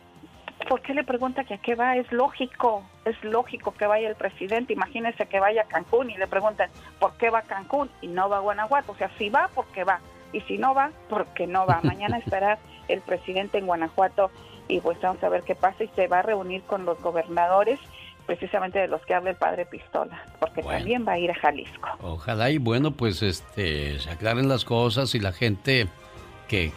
¿por 0.68 0.80
qué 0.80 0.94
le 0.94 1.04
pregunta 1.04 1.44
que 1.44 1.54
a 1.54 1.58
qué 1.58 1.74
va? 1.74 1.96
Es 1.96 2.10
lógico, 2.12 2.84
es 3.04 3.22
lógico 3.24 3.72
que 3.72 3.86
vaya 3.86 4.08
el 4.08 4.16
presidente. 4.16 4.72
Imagínese 4.72 5.26
que 5.26 5.40
vaya 5.40 5.62
a 5.62 5.64
Cancún 5.66 6.10
y 6.10 6.16
le 6.16 6.26
preguntan, 6.26 6.70
¿por 6.98 7.16
qué 7.16 7.30
va 7.30 7.40
a 7.40 7.42
Cancún 7.42 7.90
y 8.00 8.08
no 8.08 8.28
va 8.28 8.38
a 8.38 8.40
Guanajuato? 8.40 8.92
O 8.92 8.96
sea, 8.96 9.10
si 9.18 9.30
va, 9.30 9.50
porque 9.54 9.84
va. 9.84 10.00
Y 10.32 10.40
si 10.42 10.58
no 10.58 10.74
va, 10.74 10.90
porque 11.08 11.46
no 11.46 11.66
va. 11.66 11.80
Mañana 11.82 12.18
estará 12.24 12.58
el 12.88 13.00
presidente 13.00 13.58
en 13.58 13.66
Guanajuato 13.66 14.30
y 14.68 14.80
pues 14.80 15.00
vamos 15.00 15.22
a 15.22 15.28
ver 15.28 15.42
qué 15.42 15.54
pasa 15.54 15.84
y 15.84 15.88
se 15.88 16.08
va 16.08 16.20
a 16.20 16.22
reunir 16.22 16.62
con 16.62 16.84
los 16.84 17.00
gobernadores 17.00 17.78
precisamente 18.26 18.78
de 18.78 18.88
los 18.88 19.04
que 19.04 19.14
habla 19.14 19.30
el 19.30 19.36
padre 19.36 19.66
Pistola, 19.66 20.24
porque 20.38 20.62
también 20.62 21.04
va 21.06 21.12
a 21.12 21.18
ir 21.18 21.30
a 21.30 21.34
Jalisco. 21.34 21.88
Ojalá 22.02 22.50
y 22.50 22.58
bueno, 22.58 22.92
pues 22.92 23.22
este 23.22 23.98
se 23.98 24.10
aclaren 24.10 24.48
las 24.48 24.64
cosas 24.64 25.14
y 25.14 25.18
la 25.18 25.32
gente 25.32 25.88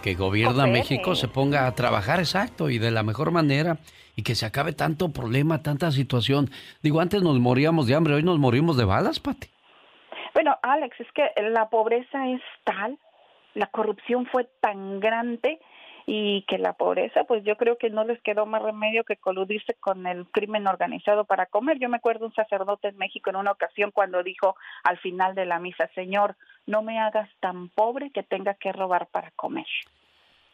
que, 0.01 0.15
gobierna 0.15 0.67
México 0.67 1.15
se 1.15 1.27
ponga 1.27 1.67
a 1.67 1.75
trabajar 1.75 2.19
exacto 2.19 2.69
y 2.69 2.77
de 2.77 2.91
la 2.91 3.03
mejor 3.03 3.31
manera 3.31 3.77
y 4.15 4.23
que 4.23 4.33
se 4.33 4.45
acabe 4.45 4.71
tanto 4.71 5.11
problema, 5.11 5.61
tanta 5.61 5.91
situación. 5.91 6.49
Digo, 6.81 7.01
antes 7.01 7.21
nos 7.21 7.37
moríamos 7.39 7.85
de 7.85 7.95
hambre, 7.95 8.13
hoy 8.13 8.23
nos 8.23 8.39
morimos 8.39 8.77
de 8.77 8.85
balas, 8.85 9.19
Pati. 9.19 9.49
Bueno, 10.33 10.55
Alex, 10.61 10.97
es 11.01 11.07
que 11.13 11.29
la 11.49 11.69
pobreza 11.69 12.29
es 12.29 12.41
tal, 12.63 12.97
la 13.53 13.67
corrupción 13.67 14.25
fue 14.27 14.47
tan 14.61 15.01
grande 15.01 15.59
y 16.05 16.43
que 16.43 16.57
la 16.57 16.73
pobreza, 16.73 17.25
pues 17.25 17.43
yo 17.43 17.57
creo 17.57 17.77
que 17.77 17.89
no 17.89 18.05
les 18.05 18.21
quedó 18.21 18.45
más 18.45 18.61
remedio 18.61 19.03
que 19.03 19.17
coludirse 19.17 19.73
con 19.73 20.07
el 20.07 20.25
crimen 20.27 20.67
organizado 20.67 21.25
para 21.25 21.47
comer. 21.47 21.79
Yo 21.79 21.89
me 21.89 21.97
acuerdo 21.97 22.27
un 22.27 22.33
sacerdote 22.33 22.89
en 22.89 22.97
México 22.97 23.29
en 23.29 23.37
una 23.37 23.51
ocasión 23.51 23.91
cuando 23.91 24.23
dijo 24.23 24.55
al 24.83 24.97
final 24.99 25.35
de 25.35 25.45
la 25.45 25.59
misa, 25.59 25.89
Señor, 25.95 26.37
no 26.65 26.81
me 26.81 26.99
hagas 26.99 27.29
tan 27.39 27.69
pobre 27.69 28.11
que 28.11 28.23
tenga 28.23 28.53
que 28.55 28.71
robar 28.71 29.07
para 29.11 29.31
comer. 29.31 29.65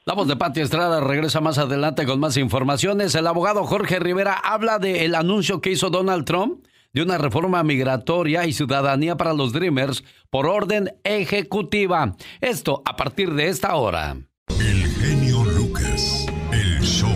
La 0.04 0.14
voz 0.16 0.28
de 0.28 0.36
Pati 0.36 0.62
Estrada 0.62 1.00
regresa 1.00 1.42
más 1.42 1.60
adelante 1.60 2.08
con 2.08 2.20
más 2.20 2.36
informaciones. 2.38 3.14
El 3.14 3.28
abogado 3.28 3.66
Jorge 3.66 4.00
Rivera 4.00 4.34
habla 4.34 4.80
del 4.80 5.14
anuncio 5.14 5.62
que 5.62 5.70
hizo 5.70 5.92
Donald 5.92 6.26
Trump 6.26 6.66
de 6.92 7.04
una 7.04 7.18
reforma 7.18 7.64
migratoria 7.64 8.46
y 8.46 8.54
ciudadanía 8.54 9.16
para 9.16 9.34
los 9.34 9.54
Dreamers 9.54 10.04
por 10.30 10.48
orden 10.48 10.96
ejecutiva. 11.04 12.16
Esto 12.42 12.82
a 12.86 12.96
partir 12.96 13.34
de 13.34 13.48
esta 13.50 13.76
hora. 13.76 14.18
El 14.50 14.88
genio 14.88 15.44
Lucas, 15.44 16.26
el 16.52 16.82
show. 16.82 17.12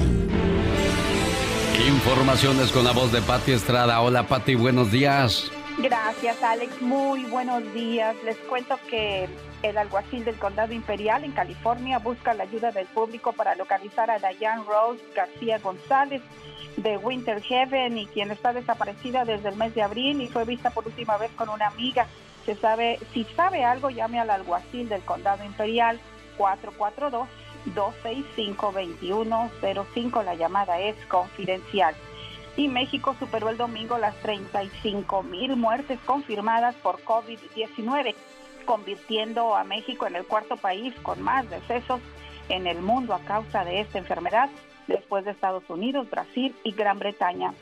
Informaciones 1.87 2.71
con 2.71 2.83
la 2.83 2.91
voz 2.91 3.11
de 3.11 3.21
Pati 3.21 3.51
Estrada. 3.51 3.99
Hola 4.01 4.27
Pati, 4.27 4.53
buenos 4.53 4.91
días. 4.91 5.51
Gracias, 5.77 6.14
Alex. 6.23 6.81
Muy 6.81 7.25
buenos 7.25 7.61
días. 7.73 8.15
Les 8.23 8.37
cuento 8.37 8.79
que 8.89 9.27
el 9.61 9.77
alguacil 9.77 10.23
del 10.25 10.37
Condado 10.37 10.73
Imperial 10.73 11.23
en 11.23 11.33
California 11.33 11.99
busca 11.99 12.33
la 12.33 12.43
ayuda 12.43 12.71
del 12.71 12.87
público 12.87 13.33
para 13.33 13.53
localizar 13.55 14.09
a 14.09 14.17
Diane 14.17 14.63
Rose 14.63 15.03
García 15.13 15.59
González 15.59 16.21
de 16.77 16.97
Winter 16.97 17.41
Heaven 17.41 17.97
y 17.97 18.07
quien 18.07 18.31
está 18.31 18.53
desaparecida 18.53 19.23
desde 19.23 19.49
el 19.49 19.55
mes 19.55 19.75
de 19.75 19.83
abril 19.83 20.21
y 20.21 20.27
fue 20.27 20.45
vista 20.45 20.71
por 20.71 20.87
última 20.87 21.17
vez 21.17 21.31
con 21.31 21.49
una 21.49 21.67
amiga. 21.67 22.07
Se 22.45 22.55
sabe, 22.55 22.97
si 23.13 23.25
sabe 23.35 23.63
algo, 23.63 23.89
llame 23.89 24.19
al 24.19 24.29
alguacil 24.29 24.89
del 24.89 25.01
Condado 25.01 25.43
Imperial 25.43 25.99
442 26.37 27.27
265 27.75 28.71
2105. 28.71 30.23
La 30.23 30.33
llamada 30.33 30.79
es 30.79 30.95
confidencial. 31.07 31.93
Y 32.57 32.67
México 32.67 33.15
superó 33.19 33.49
el 33.49 33.57
domingo 33.57 33.97
las 33.97 34.15
35 34.17 35.23
mil 35.23 35.55
muertes 35.55 35.99
confirmadas 36.05 36.75
por 36.75 37.03
COVID-19, 37.03 38.15
convirtiendo 38.65 39.55
a 39.55 39.63
México 39.63 40.07
en 40.07 40.15
el 40.15 40.25
cuarto 40.25 40.57
país 40.57 40.93
con 41.01 41.21
más 41.21 41.49
decesos 41.49 41.99
en 42.49 42.67
el 42.67 42.81
mundo 42.81 43.13
a 43.13 43.19
causa 43.19 43.65
de 43.65 43.81
esta 43.81 43.97
enfermedad, 43.97 44.49
después 44.87 45.25
de 45.25 45.31
Estados 45.31 45.63
Unidos, 45.69 46.09
Brasil 46.09 46.55
y 46.63 46.71
Gran 46.71 46.99
Bretaña. 46.99 47.53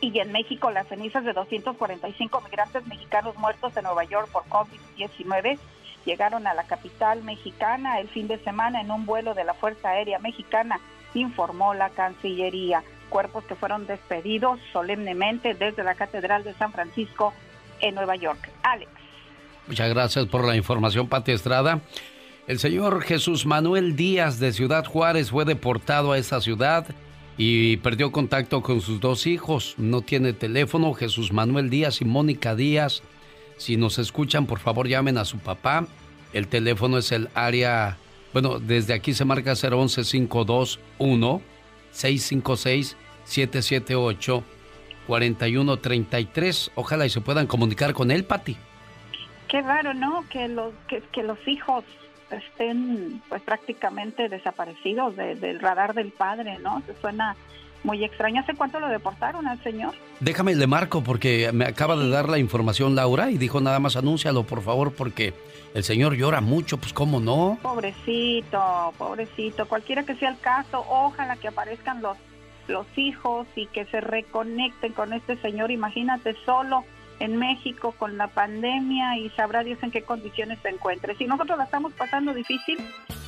Y 0.00 0.18
en 0.18 0.30
México, 0.30 0.70
las 0.70 0.86
cenizas 0.88 1.24
de 1.24 1.32
245 1.32 2.40
migrantes 2.42 2.86
mexicanos 2.86 3.36
muertos 3.36 3.76
en 3.76 3.84
Nueva 3.84 4.04
York 4.04 4.28
por 4.30 4.44
COVID-19 4.44 5.58
llegaron 6.04 6.46
a 6.46 6.54
la 6.54 6.64
capital 6.64 7.22
mexicana 7.22 7.98
el 7.98 8.08
fin 8.08 8.28
de 8.28 8.38
semana 8.38 8.80
en 8.80 8.90
un 8.90 9.06
vuelo 9.06 9.34
de 9.34 9.44
la 9.44 9.54
Fuerza 9.54 9.90
Aérea 9.90 10.18
Mexicana, 10.18 10.80
informó 11.14 11.74
la 11.74 11.90
Cancillería. 11.90 12.82
Cuerpos 13.08 13.44
que 13.44 13.54
fueron 13.54 13.86
despedidos 13.86 14.58
solemnemente 14.72 15.54
desde 15.54 15.82
la 15.82 15.94
Catedral 15.94 16.44
de 16.44 16.54
San 16.54 16.72
Francisco 16.72 17.32
en 17.80 17.94
Nueva 17.94 18.16
York. 18.16 18.50
Alex. 18.62 18.90
Muchas 19.66 19.88
gracias 19.90 20.26
por 20.26 20.44
la 20.44 20.56
información, 20.56 21.08
Pati 21.08 21.32
Estrada. 21.32 21.80
El 22.46 22.60
señor 22.60 23.02
Jesús 23.02 23.44
Manuel 23.44 23.96
Díaz 23.96 24.38
de 24.38 24.52
Ciudad 24.52 24.84
Juárez 24.84 25.30
fue 25.30 25.44
deportado 25.44 26.12
a 26.12 26.18
esa 26.18 26.40
ciudad 26.40 26.86
y 27.36 27.78
perdió 27.78 28.12
contacto 28.12 28.62
con 28.62 28.80
sus 28.80 29.00
dos 29.00 29.26
hijos. 29.26 29.74
No 29.78 30.02
tiene 30.02 30.32
teléfono. 30.32 30.94
Jesús 30.94 31.32
Manuel 31.32 31.70
Díaz 31.70 32.00
y 32.00 32.04
Mónica 32.04 32.54
Díaz. 32.54 33.02
Si 33.56 33.76
nos 33.76 33.98
escuchan, 33.98 34.46
por 34.46 34.60
favor 34.60 34.86
llamen 34.86 35.18
a 35.18 35.24
su 35.24 35.38
papá. 35.38 35.86
El 36.32 36.46
teléfono 36.46 36.98
es 36.98 37.10
el 37.12 37.28
área, 37.34 37.96
bueno, 38.32 38.58
desde 38.60 38.94
aquí 38.94 39.14
se 39.14 39.24
marca 39.24 39.54
011 39.54 40.02
521 40.02 41.55
656 41.96 42.96
778 43.24 44.44
4133. 45.06 46.72
Ojalá 46.74 47.06
y 47.06 47.10
se 47.10 47.20
puedan 47.20 47.46
comunicar 47.46 47.94
con 47.94 48.10
él, 48.10 48.24
Pati. 48.24 48.56
Qué 49.48 49.62
raro, 49.62 49.94
¿no? 49.94 50.24
Que 50.28 50.48
los 50.48 50.72
que, 50.88 51.00
que 51.12 51.22
los 51.22 51.38
hijos 51.46 51.84
estén 52.30 53.22
pues 53.28 53.40
prácticamente 53.42 54.28
desaparecidos 54.28 55.16
del 55.16 55.60
radar 55.60 55.94
del 55.94 56.10
padre, 56.10 56.58
¿no? 56.58 56.82
Se 56.86 57.00
suena 57.00 57.36
muy 57.84 58.04
extraño. 58.04 58.40
¿Hace 58.40 58.54
cuánto 58.54 58.80
lo 58.80 58.88
deportaron 58.88 59.46
al 59.46 59.62
señor? 59.62 59.94
Déjame 60.20 60.54
le 60.56 60.66
marco 60.66 61.02
porque 61.02 61.50
me 61.52 61.64
acaba 61.64 61.96
de 61.96 62.08
dar 62.10 62.28
la 62.28 62.38
información 62.38 62.96
Laura 62.96 63.30
y 63.30 63.38
dijo 63.38 63.60
nada 63.60 63.78
más 63.78 63.96
anúncialo 63.96 64.42
por 64.42 64.62
favor 64.62 64.92
porque 64.92 65.32
el 65.76 65.84
señor 65.84 66.14
llora 66.14 66.40
mucho, 66.40 66.78
pues 66.78 66.94
cómo 66.94 67.20
no. 67.20 67.58
Pobrecito, 67.60 68.94
pobrecito. 68.96 69.68
Cualquiera 69.68 70.04
que 70.04 70.16
sea 70.16 70.30
el 70.30 70.38
caso, 70.38 70.82
ojalá 70.88 71.36
que 71.36 71.48
aparezcan 71.48 72.00
los 72.00 72.16
los 72.66 72.86
hijos 72.96 73.46
y 73.54 73.66
que 73.66 73.84
se 73.84 74.00
reconecten 74.00 74.92
con 74.92 75.12
este 75.12 75.36
señor. 75.36 75.70
Imagínate 75.70 76.34
solo 76.44 76.84
en 77.20 77.36
México 77.36 77.94
con 77.98 78.16
la 78.18 78.28
pandemia 78.28 79.18
y 79.18 79.30
sabrá 79.30 79.62
Dios 79.62 79.78
en 79.82 79.90
qué 79.90 80.02
condiciones 80.02 80.58
se 80.62 80.68
encuentre. 80.68 81.16
Si 81.16 81.26
nosotros 81.26 81.58
la 81.58 81.64
estamos 81.64 81.92
pasando 81.94 82.34
difícil, 82.34 82.78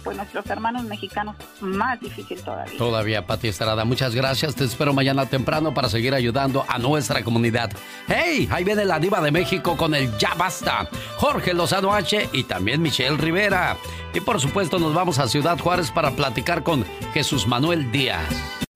pues 0.05 0.17
nuestros 0.17 0.47
hermanos 0.47 0.85
mexicanos 0.85 1.37
más 1.61 2.01
difícil 2.01 2.41
todavía. 2.43 2.79
Todavía, 2.79 3.27
Pati 3.27 3.49
Estrada. 3.49 3.85
Muchas 3.85 4.15
gracias. 4.15 4.55
Te 4.55 4.65
espero 4.65 4.93
mañana 4.93 5.27
temprano 5.27 5.75
para 5.75 5.89
seguir 5.89 6.15
ayudando 6.15 6.65
a 6.69 6.79
nuestra 6.79 7.23
comunidad. 7.23 7.71
¡Hey! 8.07 8.49
Ahí 8.51 8.65
viene 8.65 8.85
la 8.85 8.99
diva 8.99 9.21
de 9.21 9.31
México 9.31 9.77
con 9.77 9.95
el 9.95 10.17
Ya 10.19 10.35
Basta. 10.35 10.89
Jorge 11.17 11.55
Lozano 11.55 11.93
H 11.93 12.29
y 12.33 12.45
también 12.45 12.83
Michelle 12.83 13.17
Rivera. 13.17 13.77
Y 14.15 14.21
por 14.21 14.41
supuesto 14.41 14.79
nos 14.79 14.95
vamos 14.95 15.19
a 15.19 15.29
Ciudad 15.29 15.59
Juárez 15.59 15.91
para 15.91 16.11
platicar 16.13 16.63
con 16.63 16.85
Jesús 17.13 17.47
Manuel 17.47 17.91
Díaz. 17.91 18.68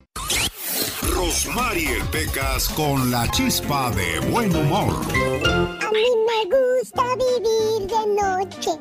Rosmarie 1.22 2.02
Pecas 2.10 2.68
con 2.70 3.08
la 3.12 3.30
chispa 3.30 3.92
de 3.92 4.18
buen 4.30 4.52
humor. 4.56 4.92
A 4.92 5.90
mí 5.92 6.04
me 6.26 6.40
gusta 6.50 7.04
vivir 7.14 7.86
de 7.86 8.06
noche 8.20 8.72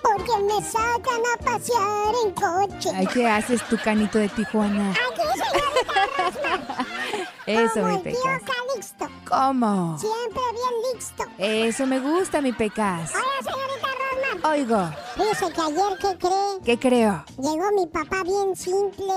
porque 0.00 0.38
me 0.44 0.62
sacan 0.62 1.20
a 1.34 1.36
pasear 1.44 2.14
en 2.24 2.30
coche. 2.30 2.90
Ay, 2.94 3.08
¿qué 3.08 3.26
haces 3.26 3.60
tu 3.68 3.76
canito 3.76 4.18
de 4.18 4.28
Tijuana? 4.28 4.92
Aquí, 4.92 5.20
Eso, 7.46 7.80
Como 7.80 7.88
mi 7.88 7.98
Pecas. 7.98 8.42
Calixto. 8.44 9.08
¿Cómo? 9.28 9.98
Siempre 9.98 10.42
bien 10.52 10.94
listo. 10.94 11.24
Eso 11.38 11.86
me 11.86 11.98
gusta, 11.98 12.40
mi 12.40 12.52
Pecas. 12.52 13.10
Hola, 13.14 13.52
señorita 13.52 13.89
Oigo, 14.44 14.90
Dice 15.16 15.52
que 15.52 15.60
ayer, 15.60 15.98
¿qué 16.00 16.18
cree? 16.18 16.60
¿qué 16.64 16.78
creo? 16.78 17.24
Llegó 17.36 17.70
mi 17.74 17.86
papá 17.86 18.22
bien 18.22 18.56
simple. 18.56 19.12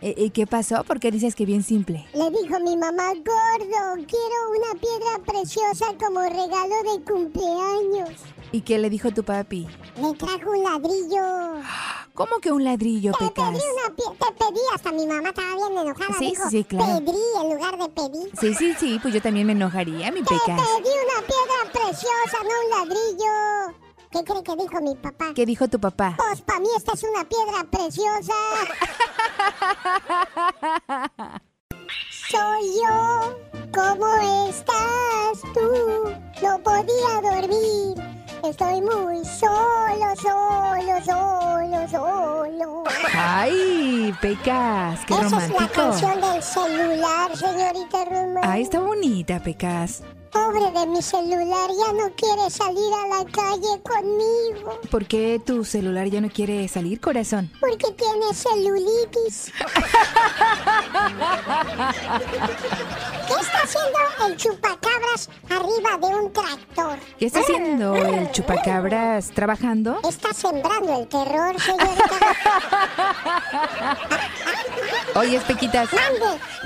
¿Y, 0.00 0.30
qué 0.30 0.46
pasó? 0.46 0.82
¿Por 0.84 0.98
qué 0.98 1.10
dices 1.10 1.34
que 1.34 1.44
bien 1.46 1.62
simple? 1.62 2.06
Le 2.14 2.30
dijo 2.30 2.58
mi 2.60 2.76
mamá, 2.76 3.12
gordo, 3.14 3.94
quiero 4.06 4.50
una 4.50 4.80
piedra 4.80 5.18
preciosa 5.24 5.86
como 6.02 6.20
regalo 6.20 6.74
de 6.92 7.04
cumpleaños. 7.04 8.20
¿Y 8.52 8.62
qué 8.62 8.78
le 8.78 8.90
dijo 8.90 9.10
tu 9.10 9.24
papi? 9.24 9.66
Le 10.00 10.12
trajo 10.14 10.50
un 10.50 10.62
ladrillo. 10.62 11.62
¿Cómo 12.14 12.38
que 12.40 12.50
un 12.50 12.64
ladrillo, 12.64 13.12
Te 13.12 13.26
Pecas? 13.26 13.50
pedí 13.50 13.58
una 13.58 13.94
te 13.94 14.32
pedí, 14.32 14.60
hasta 14.74 14.90
mi 14.90 15.06
mamá 15.06 15.28
estaba 15.28 15.54
bien 15.54 15.78
enojada. 15.78 16.18
Sí, 16.18 16.26
dijo, 16.30 16.50
sí, 16.50 16.64
claro. 16.64 17.04
Pedí 17.04 17.18
en 17.42 17.54
lugar 17.54 17.78
de 17.78 17.88
pedir. 17.90 18.32
Sí, 18.40 18.54
sí, 18.54 18.74
sí, 18.78 18.98
pues 19.02 19.12
yo 19.12 19.20
también 19.20 19.46
me 19.46 19.52
enojaría, 19.52 20.10
mi 20.10 20.22
Te 20.22 20.34
Pecas. 20.34 20.60
pedí 20.60 20.88
una 20.88 21.26
piedra 21.26 21.72
preciosa, 21.72 22.38
no 22.42 22.48
un 22.64 22.88
ladrillo. 22.88 23.85
¿Qué 24.16 24.24
cree 24.24 24.42
que 24.42 24.56
dijo 24.56 24.80
mi 24.80 24.94
papá? 24.94 25.26
¿Qué 25.34 25.44
dijo 25.44 25.68
tu 25.68 25.78
papá? 25.78 26.14
Pues 26.16 26.40
para 26.40 26.58
mí 26.60 26.68
esta 26.74 26.92
es 26.94 27.02
una 27.04 27.22
piedra 27.28 27.64
preciosa. 27.70 28.32
Soy 32.30 32.64
yo, 32.82 33.36
¿cómo 33.74 34.06
estás 34.48 35.42
tú? 35.52 36.10
No 36.42 36.58
podía 36.62 37.20
dormir, 37.30 38.02
estoy 38.42 38.80
muy 38.80 39.22
solo, 39.26 40.16
solo, 40.16 41.04
solo, 41.04 41.88
solo. 41.90 42.84
Ay, 43.14 44.14
Pecas, 44.22 45.00
qué 45.06 45.12
Esa 45.12 45.26
es 45.26 45.32
la 45.32 45.40
romántico. 45.40 45.74
canción 45.74 46.20
del 46.22 46.42
celular, 46.42 47.36
señorita 47.36 48.04
Román. 48.06 48.44
Ay, 48.44 48.62
está 48.62 48.80
bonita, 48.80 49.40
Pecas. 49.42 50.02
Pobre 50.36 50.70
de 50.70 50.86
mi 50.86 51.00
celular, 51.00 51.70
ya 51.70 51.92
no 51.94 52.14
quiere 52.14 52.50
salir 52.50 52.92
a 52.92 53.06
la 53.08 53.24
calle 53.24 53.80
conmigo. 53.82 54.78
¿Por 54.90 55.06
qué 55.06 55.40
tu 55.44 55.64
celular 55.64 56.08
ya 56.08 56.20
no 56.20 56.28
quiere 56.28 56.68
salir, 56.68 57.00
corazón? 57.00 57.50
Porque 57.58 57.90
tiene 57.92 58.34
celulitis. 58.34 59.50
¿Qué 63.26 63.34
está 63.40 63.62
haciendo 63.64 63.98
el 64.26 64.36
chupacabras 64.36 65.30
arriba 65.48 65.96
de 66.02 66.06
un 66.14 66.30
tractor? 66.30 66.98
¿Qué 67.18 67.26
está 67.26 67.40
haciendo 67.40 67.96
el 67.96 68.30
chupacabras 68.30 69.30
trabajando? 69.30 70.00
Está 70.06 70.34
sembrando 70.34 71.00
el 71.00 71.08
terror, 71.08 71.58
señorita. 71.58 72.18
Oye, 75.14 75.40
Pequitas. 75.40 75.88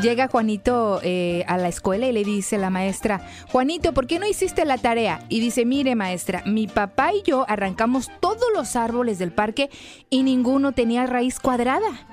Llega 0.00 0.28
Juanito 0.28 1.00
eh, 1.02 1.44
a 1.46 1.56
la 1.56 1.68
escuela 1.68 2.06
y 2.06 2.12
le 2.12 2.24
dice 2.24 2.58
la 2.58 2.70
maestra, 2.70 3.20
Juanito, 3.52 3.92
¿por 3.92 4.06
qué 4.06 4.18
no 4.18 4.26
hiciste 4.26 4.64
la 4.64 4.78
tarea? 4.78 5.24
Y 5.28 5.40
dice, 5.40 5.64
mire 5.64 5.94
maestra, 5.94 6.42
mi 6.46 6.66
papá 6.66 7.12
y 7.14 7.22
yo 7.22 7.44
arrancamos 7.48 8.10
todos 8.20 8.44
los 8.54 8.74
árboles 8.76 9.18
del 9.18 9.32
parque 9.32 9.70
y 10.08 10.22
ninguno 10.22 10.72
tenía 10.72 11.06
raíz 11.06 11.38
cuadrada. 11.38 12.06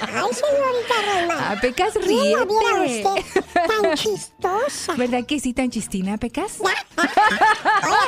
Ay, 0.00 0.30
señorita 0.32 0.94
Román. 1.20 1.38
Ah, 1.40 1.56
Pecas, 1.60 1.92
¿Quién 2.02 2.32
la 2.32 2.44
viera 2.44 2.82
ríete. 2.82 3.08
usted 3.08 3.44
tan 3.82 3.94
chistosa? 3.94 4.94
¿Verdad 4.96 5.24
que 5.26 5.38
sí, 5.40 5.52
tan 5.52 5.70
chistina, 5.70 6.16
Pecas? 6.16 6.58
Oye, 6.60 6.74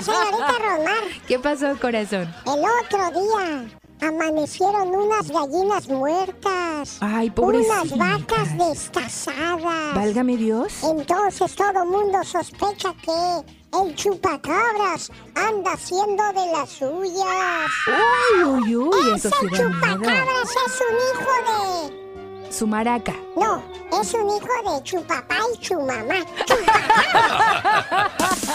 señorita 0.05 0.59
Román, 0.59 1.05
¿Qué 1.29 1.39
pasó, 1.39 1.77
corazón? 1.81 2.33
el 2.47 2.65
otro 2.85 3.11
día 3.21 3.80
amanecieron 4.03 4.89
unas 4.95 5.29
gallinas 5.31 5.89
muertas. 5.89 6.99
Ay, 7.01 7.27
Unas 7.27 7.35
pobrecitas. 7.35 7.99
vacas 7.99 8.59
destazadas. 8.59 9.95
Válgame 9.95 10.37
Dios. 10.37 10.83
Entonces 10.85 11.55
todo 11.55 11.85
mundo 11.87 12.23
sospecha 12.25 12.95
que 13.03 13.45
el 13.83 13.95
chupacabras 13.95 15.11
anda 15.35 15.73
haciendo 15.73 16.23
de 16.33 16.47
las 16.53 16.69
suyas. 16.71 17.71
Uy, 17.87 18.45
uy, 18.45 18.77
uy, 18.77 19.15
Ese 19.17 19.31
chupacabras 19.31 20.49
es 20.67 20.83
un 20.91 20.97
hijo 21.11 21.33
de... 21.47 22.53
Su 22.53 22.67
maraca. 22.67 23.15
No, 23.37 23.63
es 24.01 24.13
un 24.15 24.27
hijo 24.29 24.73
de 24.77 24.83
chupapá 24.83 25.37
y 25.55 25.59
chumamá. 25.59 26.17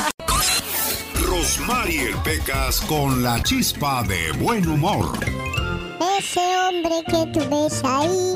Rosmarie 1.35 2.15
Pecas 2.23 2.79
con 2.79 3.21
la 3.21 3.43
chispa 3.43 4.03
de 4.03 4.31
buen 4.41 4.65
humor. 4.69 5.11
Ese 6.17 6.39
hombre 6.39 7.03
que 7.05 7.25
tú 7.33 7.39
ves 7.49 7.81
ahí 7.83 8.35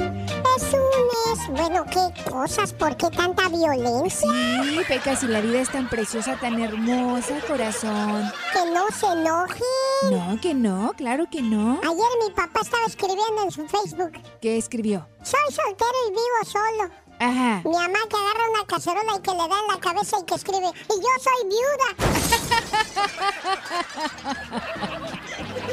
es 0.57 0.73
un 0.73 0.99
violaciones. 1.29 1.49
Bueno, 1.49 1.85
qué 1.85 2.29
cosas, 2.29 2.73
¿por 2.73 2.97
qué 2.97 3.09
tanta 3.09 3.47
violencia? 3.47 4.29
Sí, 4.29 4.79
Peca, 4.87 5.15
si 5.15 5.27
la 5.27 5.41
vida 5.41 5.61
es 5.61 5.71
tan 5.71 5.89
preciosa, 5.89 6.37
tan 6.39 6.59
hermosa, 6.61 7.39
corazón. 7.47 8.29
Que 8.53 8.71
no 8.71 8.87
se 8.93 9.05
enoje. 9.07 9.63
No, 10.11 10.39
que 10.41 10.53
no, 10.53 10.93
claro 10.97 11.25
que 11.29 11.41
no. 11.41 11.79
Ayer 11.81 12.27
mi 12.27 12.33
papá 12.33 12.61
estaba 12.61 12.85
escribiendo 12.85 13.43
en 13.43 13.51
su 13.51 13.67
Facebook. 13.67 14.11
¿Qué 14.41 14.57
escribió? 14.57 15.07
Soy 15.23 15.53
soltero 15.53 15.91
y 16.07 16.11
vivo 16.11 16.45
solo. 16.45 17.08
Ajá. 17.19 17.61
Mi 17.65 17.71
mamá 17.71 17.99
que 18.09 18.15
agarra 18.15 18.49
una 18.53 18.65
cacerola 18.65 19.13
y 19.17 19.21
que 19.21 19.31
le 19.31 19.37
da 19.37 19.59
en 19.59 19.67
la 19.73 19.79
cabeza 19.79 20.17
y 20.21 20.25
que 20.25 20.35
escribe, 20.35 20.67
y 20.67 20.95
yo 20.95 21.11
soy 21.21 21.47
viuda. 21.49 21.87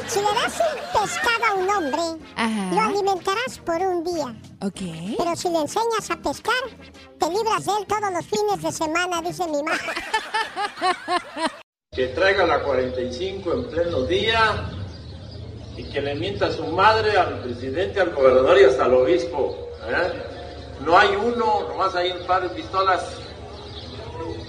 si 0.07 0.19
le 0.19 0.25
das 0.25 0.59
un 0.59 1.01
pescado 1.01 1.45
a 1.49 1.53
un 1.55 1.69
hombre, 1.69 2.01
Ajá. 2.35 2.69
lo 2.73 2.81
alimentarás 2.81 3.59
por 3.65 3.75
un 3.81 4.03
día. 4.03 4.35
Ok. 4.61 4.81
Pero 5.17 5.35
si 5.35 5.49
le 5.49 5.59
enseñas 5.59 6.09
a 6.11 6.17
pescar, 6.17 6.53
te 7.19 7.29
libras 7.29 7.65
de 7.65 7.71
él 7.71 7.85
todos 7.87 8.11
los 8.13 8.25
fines 8.25 8.61
de 8.61 8.71
semana, 8.71 9.21
dice 9.21 9.45
mi 9.47 9.63
mamá. 9.63 9.77
Que 11.91 12.07
traiga 12.09 12.45
la 12.45 12.61
45 12.61 13.53
en 13.53 13.69
pleno 13.69 14.01
día 14.03 14.69
y 15.77 15.89
que 15.89 16.01
le 16.01 16.15
mienta 16.15 16.47
a 16.47 16.51
su 16.51 16.65
madre, 16.67 17.17
al 17.17 17.41
presidente, 17.41 18.01
al 18.01 18.13
gobernador 18.13 18.59
y 18.59 18.65
hasta 18.65 18.85
al 18.85 18.93
obispo. 18.95 19.55
¿eh? 19.87 20.36
No 20.81 20.97
hay 20.97 21.15
uno, 21.15 21.67
nomás 21.69 21.95
hay 21.95 22.11
un 22.11 22.25
par 22.25 22.41
de 22.41 22.49
pistolas. 22.49 23.03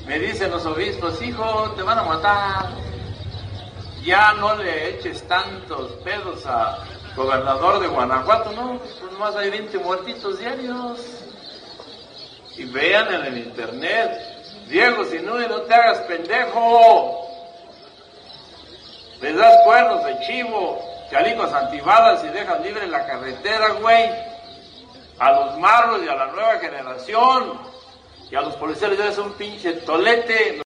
Me 0.07 0.19
dicen 0.19 0.51
los 0.51 0.65
obispos, 0.67 1.21
hijo, 1.23 1.73
te 1.77 1.83
van 1.83 1.99
a 1.99 2.03
matar. 2.03 2.71
Ya 4.05 4.33
no 4.35 4.57
le 4.57 4.91
eches 4.91 5.27
tantos 5.29 5.93
pedos 6.05 6.47
a 6.47 6.79
gobernador 7.17 7.81
de 7.81 7.89
Guanajuato, 7.89 8.53
¿no? 8.53 8.79
Pues 8.79 9.13
nomás 9.13 9.37
hay 9.37 9.51
20 9.51 9.79
muertitos 9.79 10.39
diarios. 10.39 11.01
Y 12.57 12.65
vean 12.65 13.13
en 13.13 13.25
el 13.27 13.39
internet, 13.39 14.21
Diego, 14.69 15.05
si 15.05 15.19
no, 15.19 15.39
no 15.39 15.63
te 15.63 15.75
hagas 15.75 15.99
pendejo. 15.99 17.25
Les 19.21 19.37
das 19.37 19.57
cuernos 19.65 20.05
de 20.05 20.21
chivo, 20.21 20.81
chalicos 21.11 21.53
antibalas 21.53 22.23
y 22.25 22.29
dejas 22.29 22.61
libre 22.63 22.87
la 22.87 23.05
carretera, 23.07 23.71
güey. 23.81 24.28
A 25.19 25.33
los 25.33 25.59
marros 25.59 26.01
y 26.05 26.09
a 26.09 26.15
la 26.15 26.27
nueva 26.27 26.59
generación. 26.59 27.59
Y 28.31 28.37
a 28.37 28.43
los 28.43 28.55
policías 28.57 28.91
les 28.91 28.99
das 28.99 29.19
un 29.19 29.33
pinche 29.33 29.73
tolete. 29.73 30.57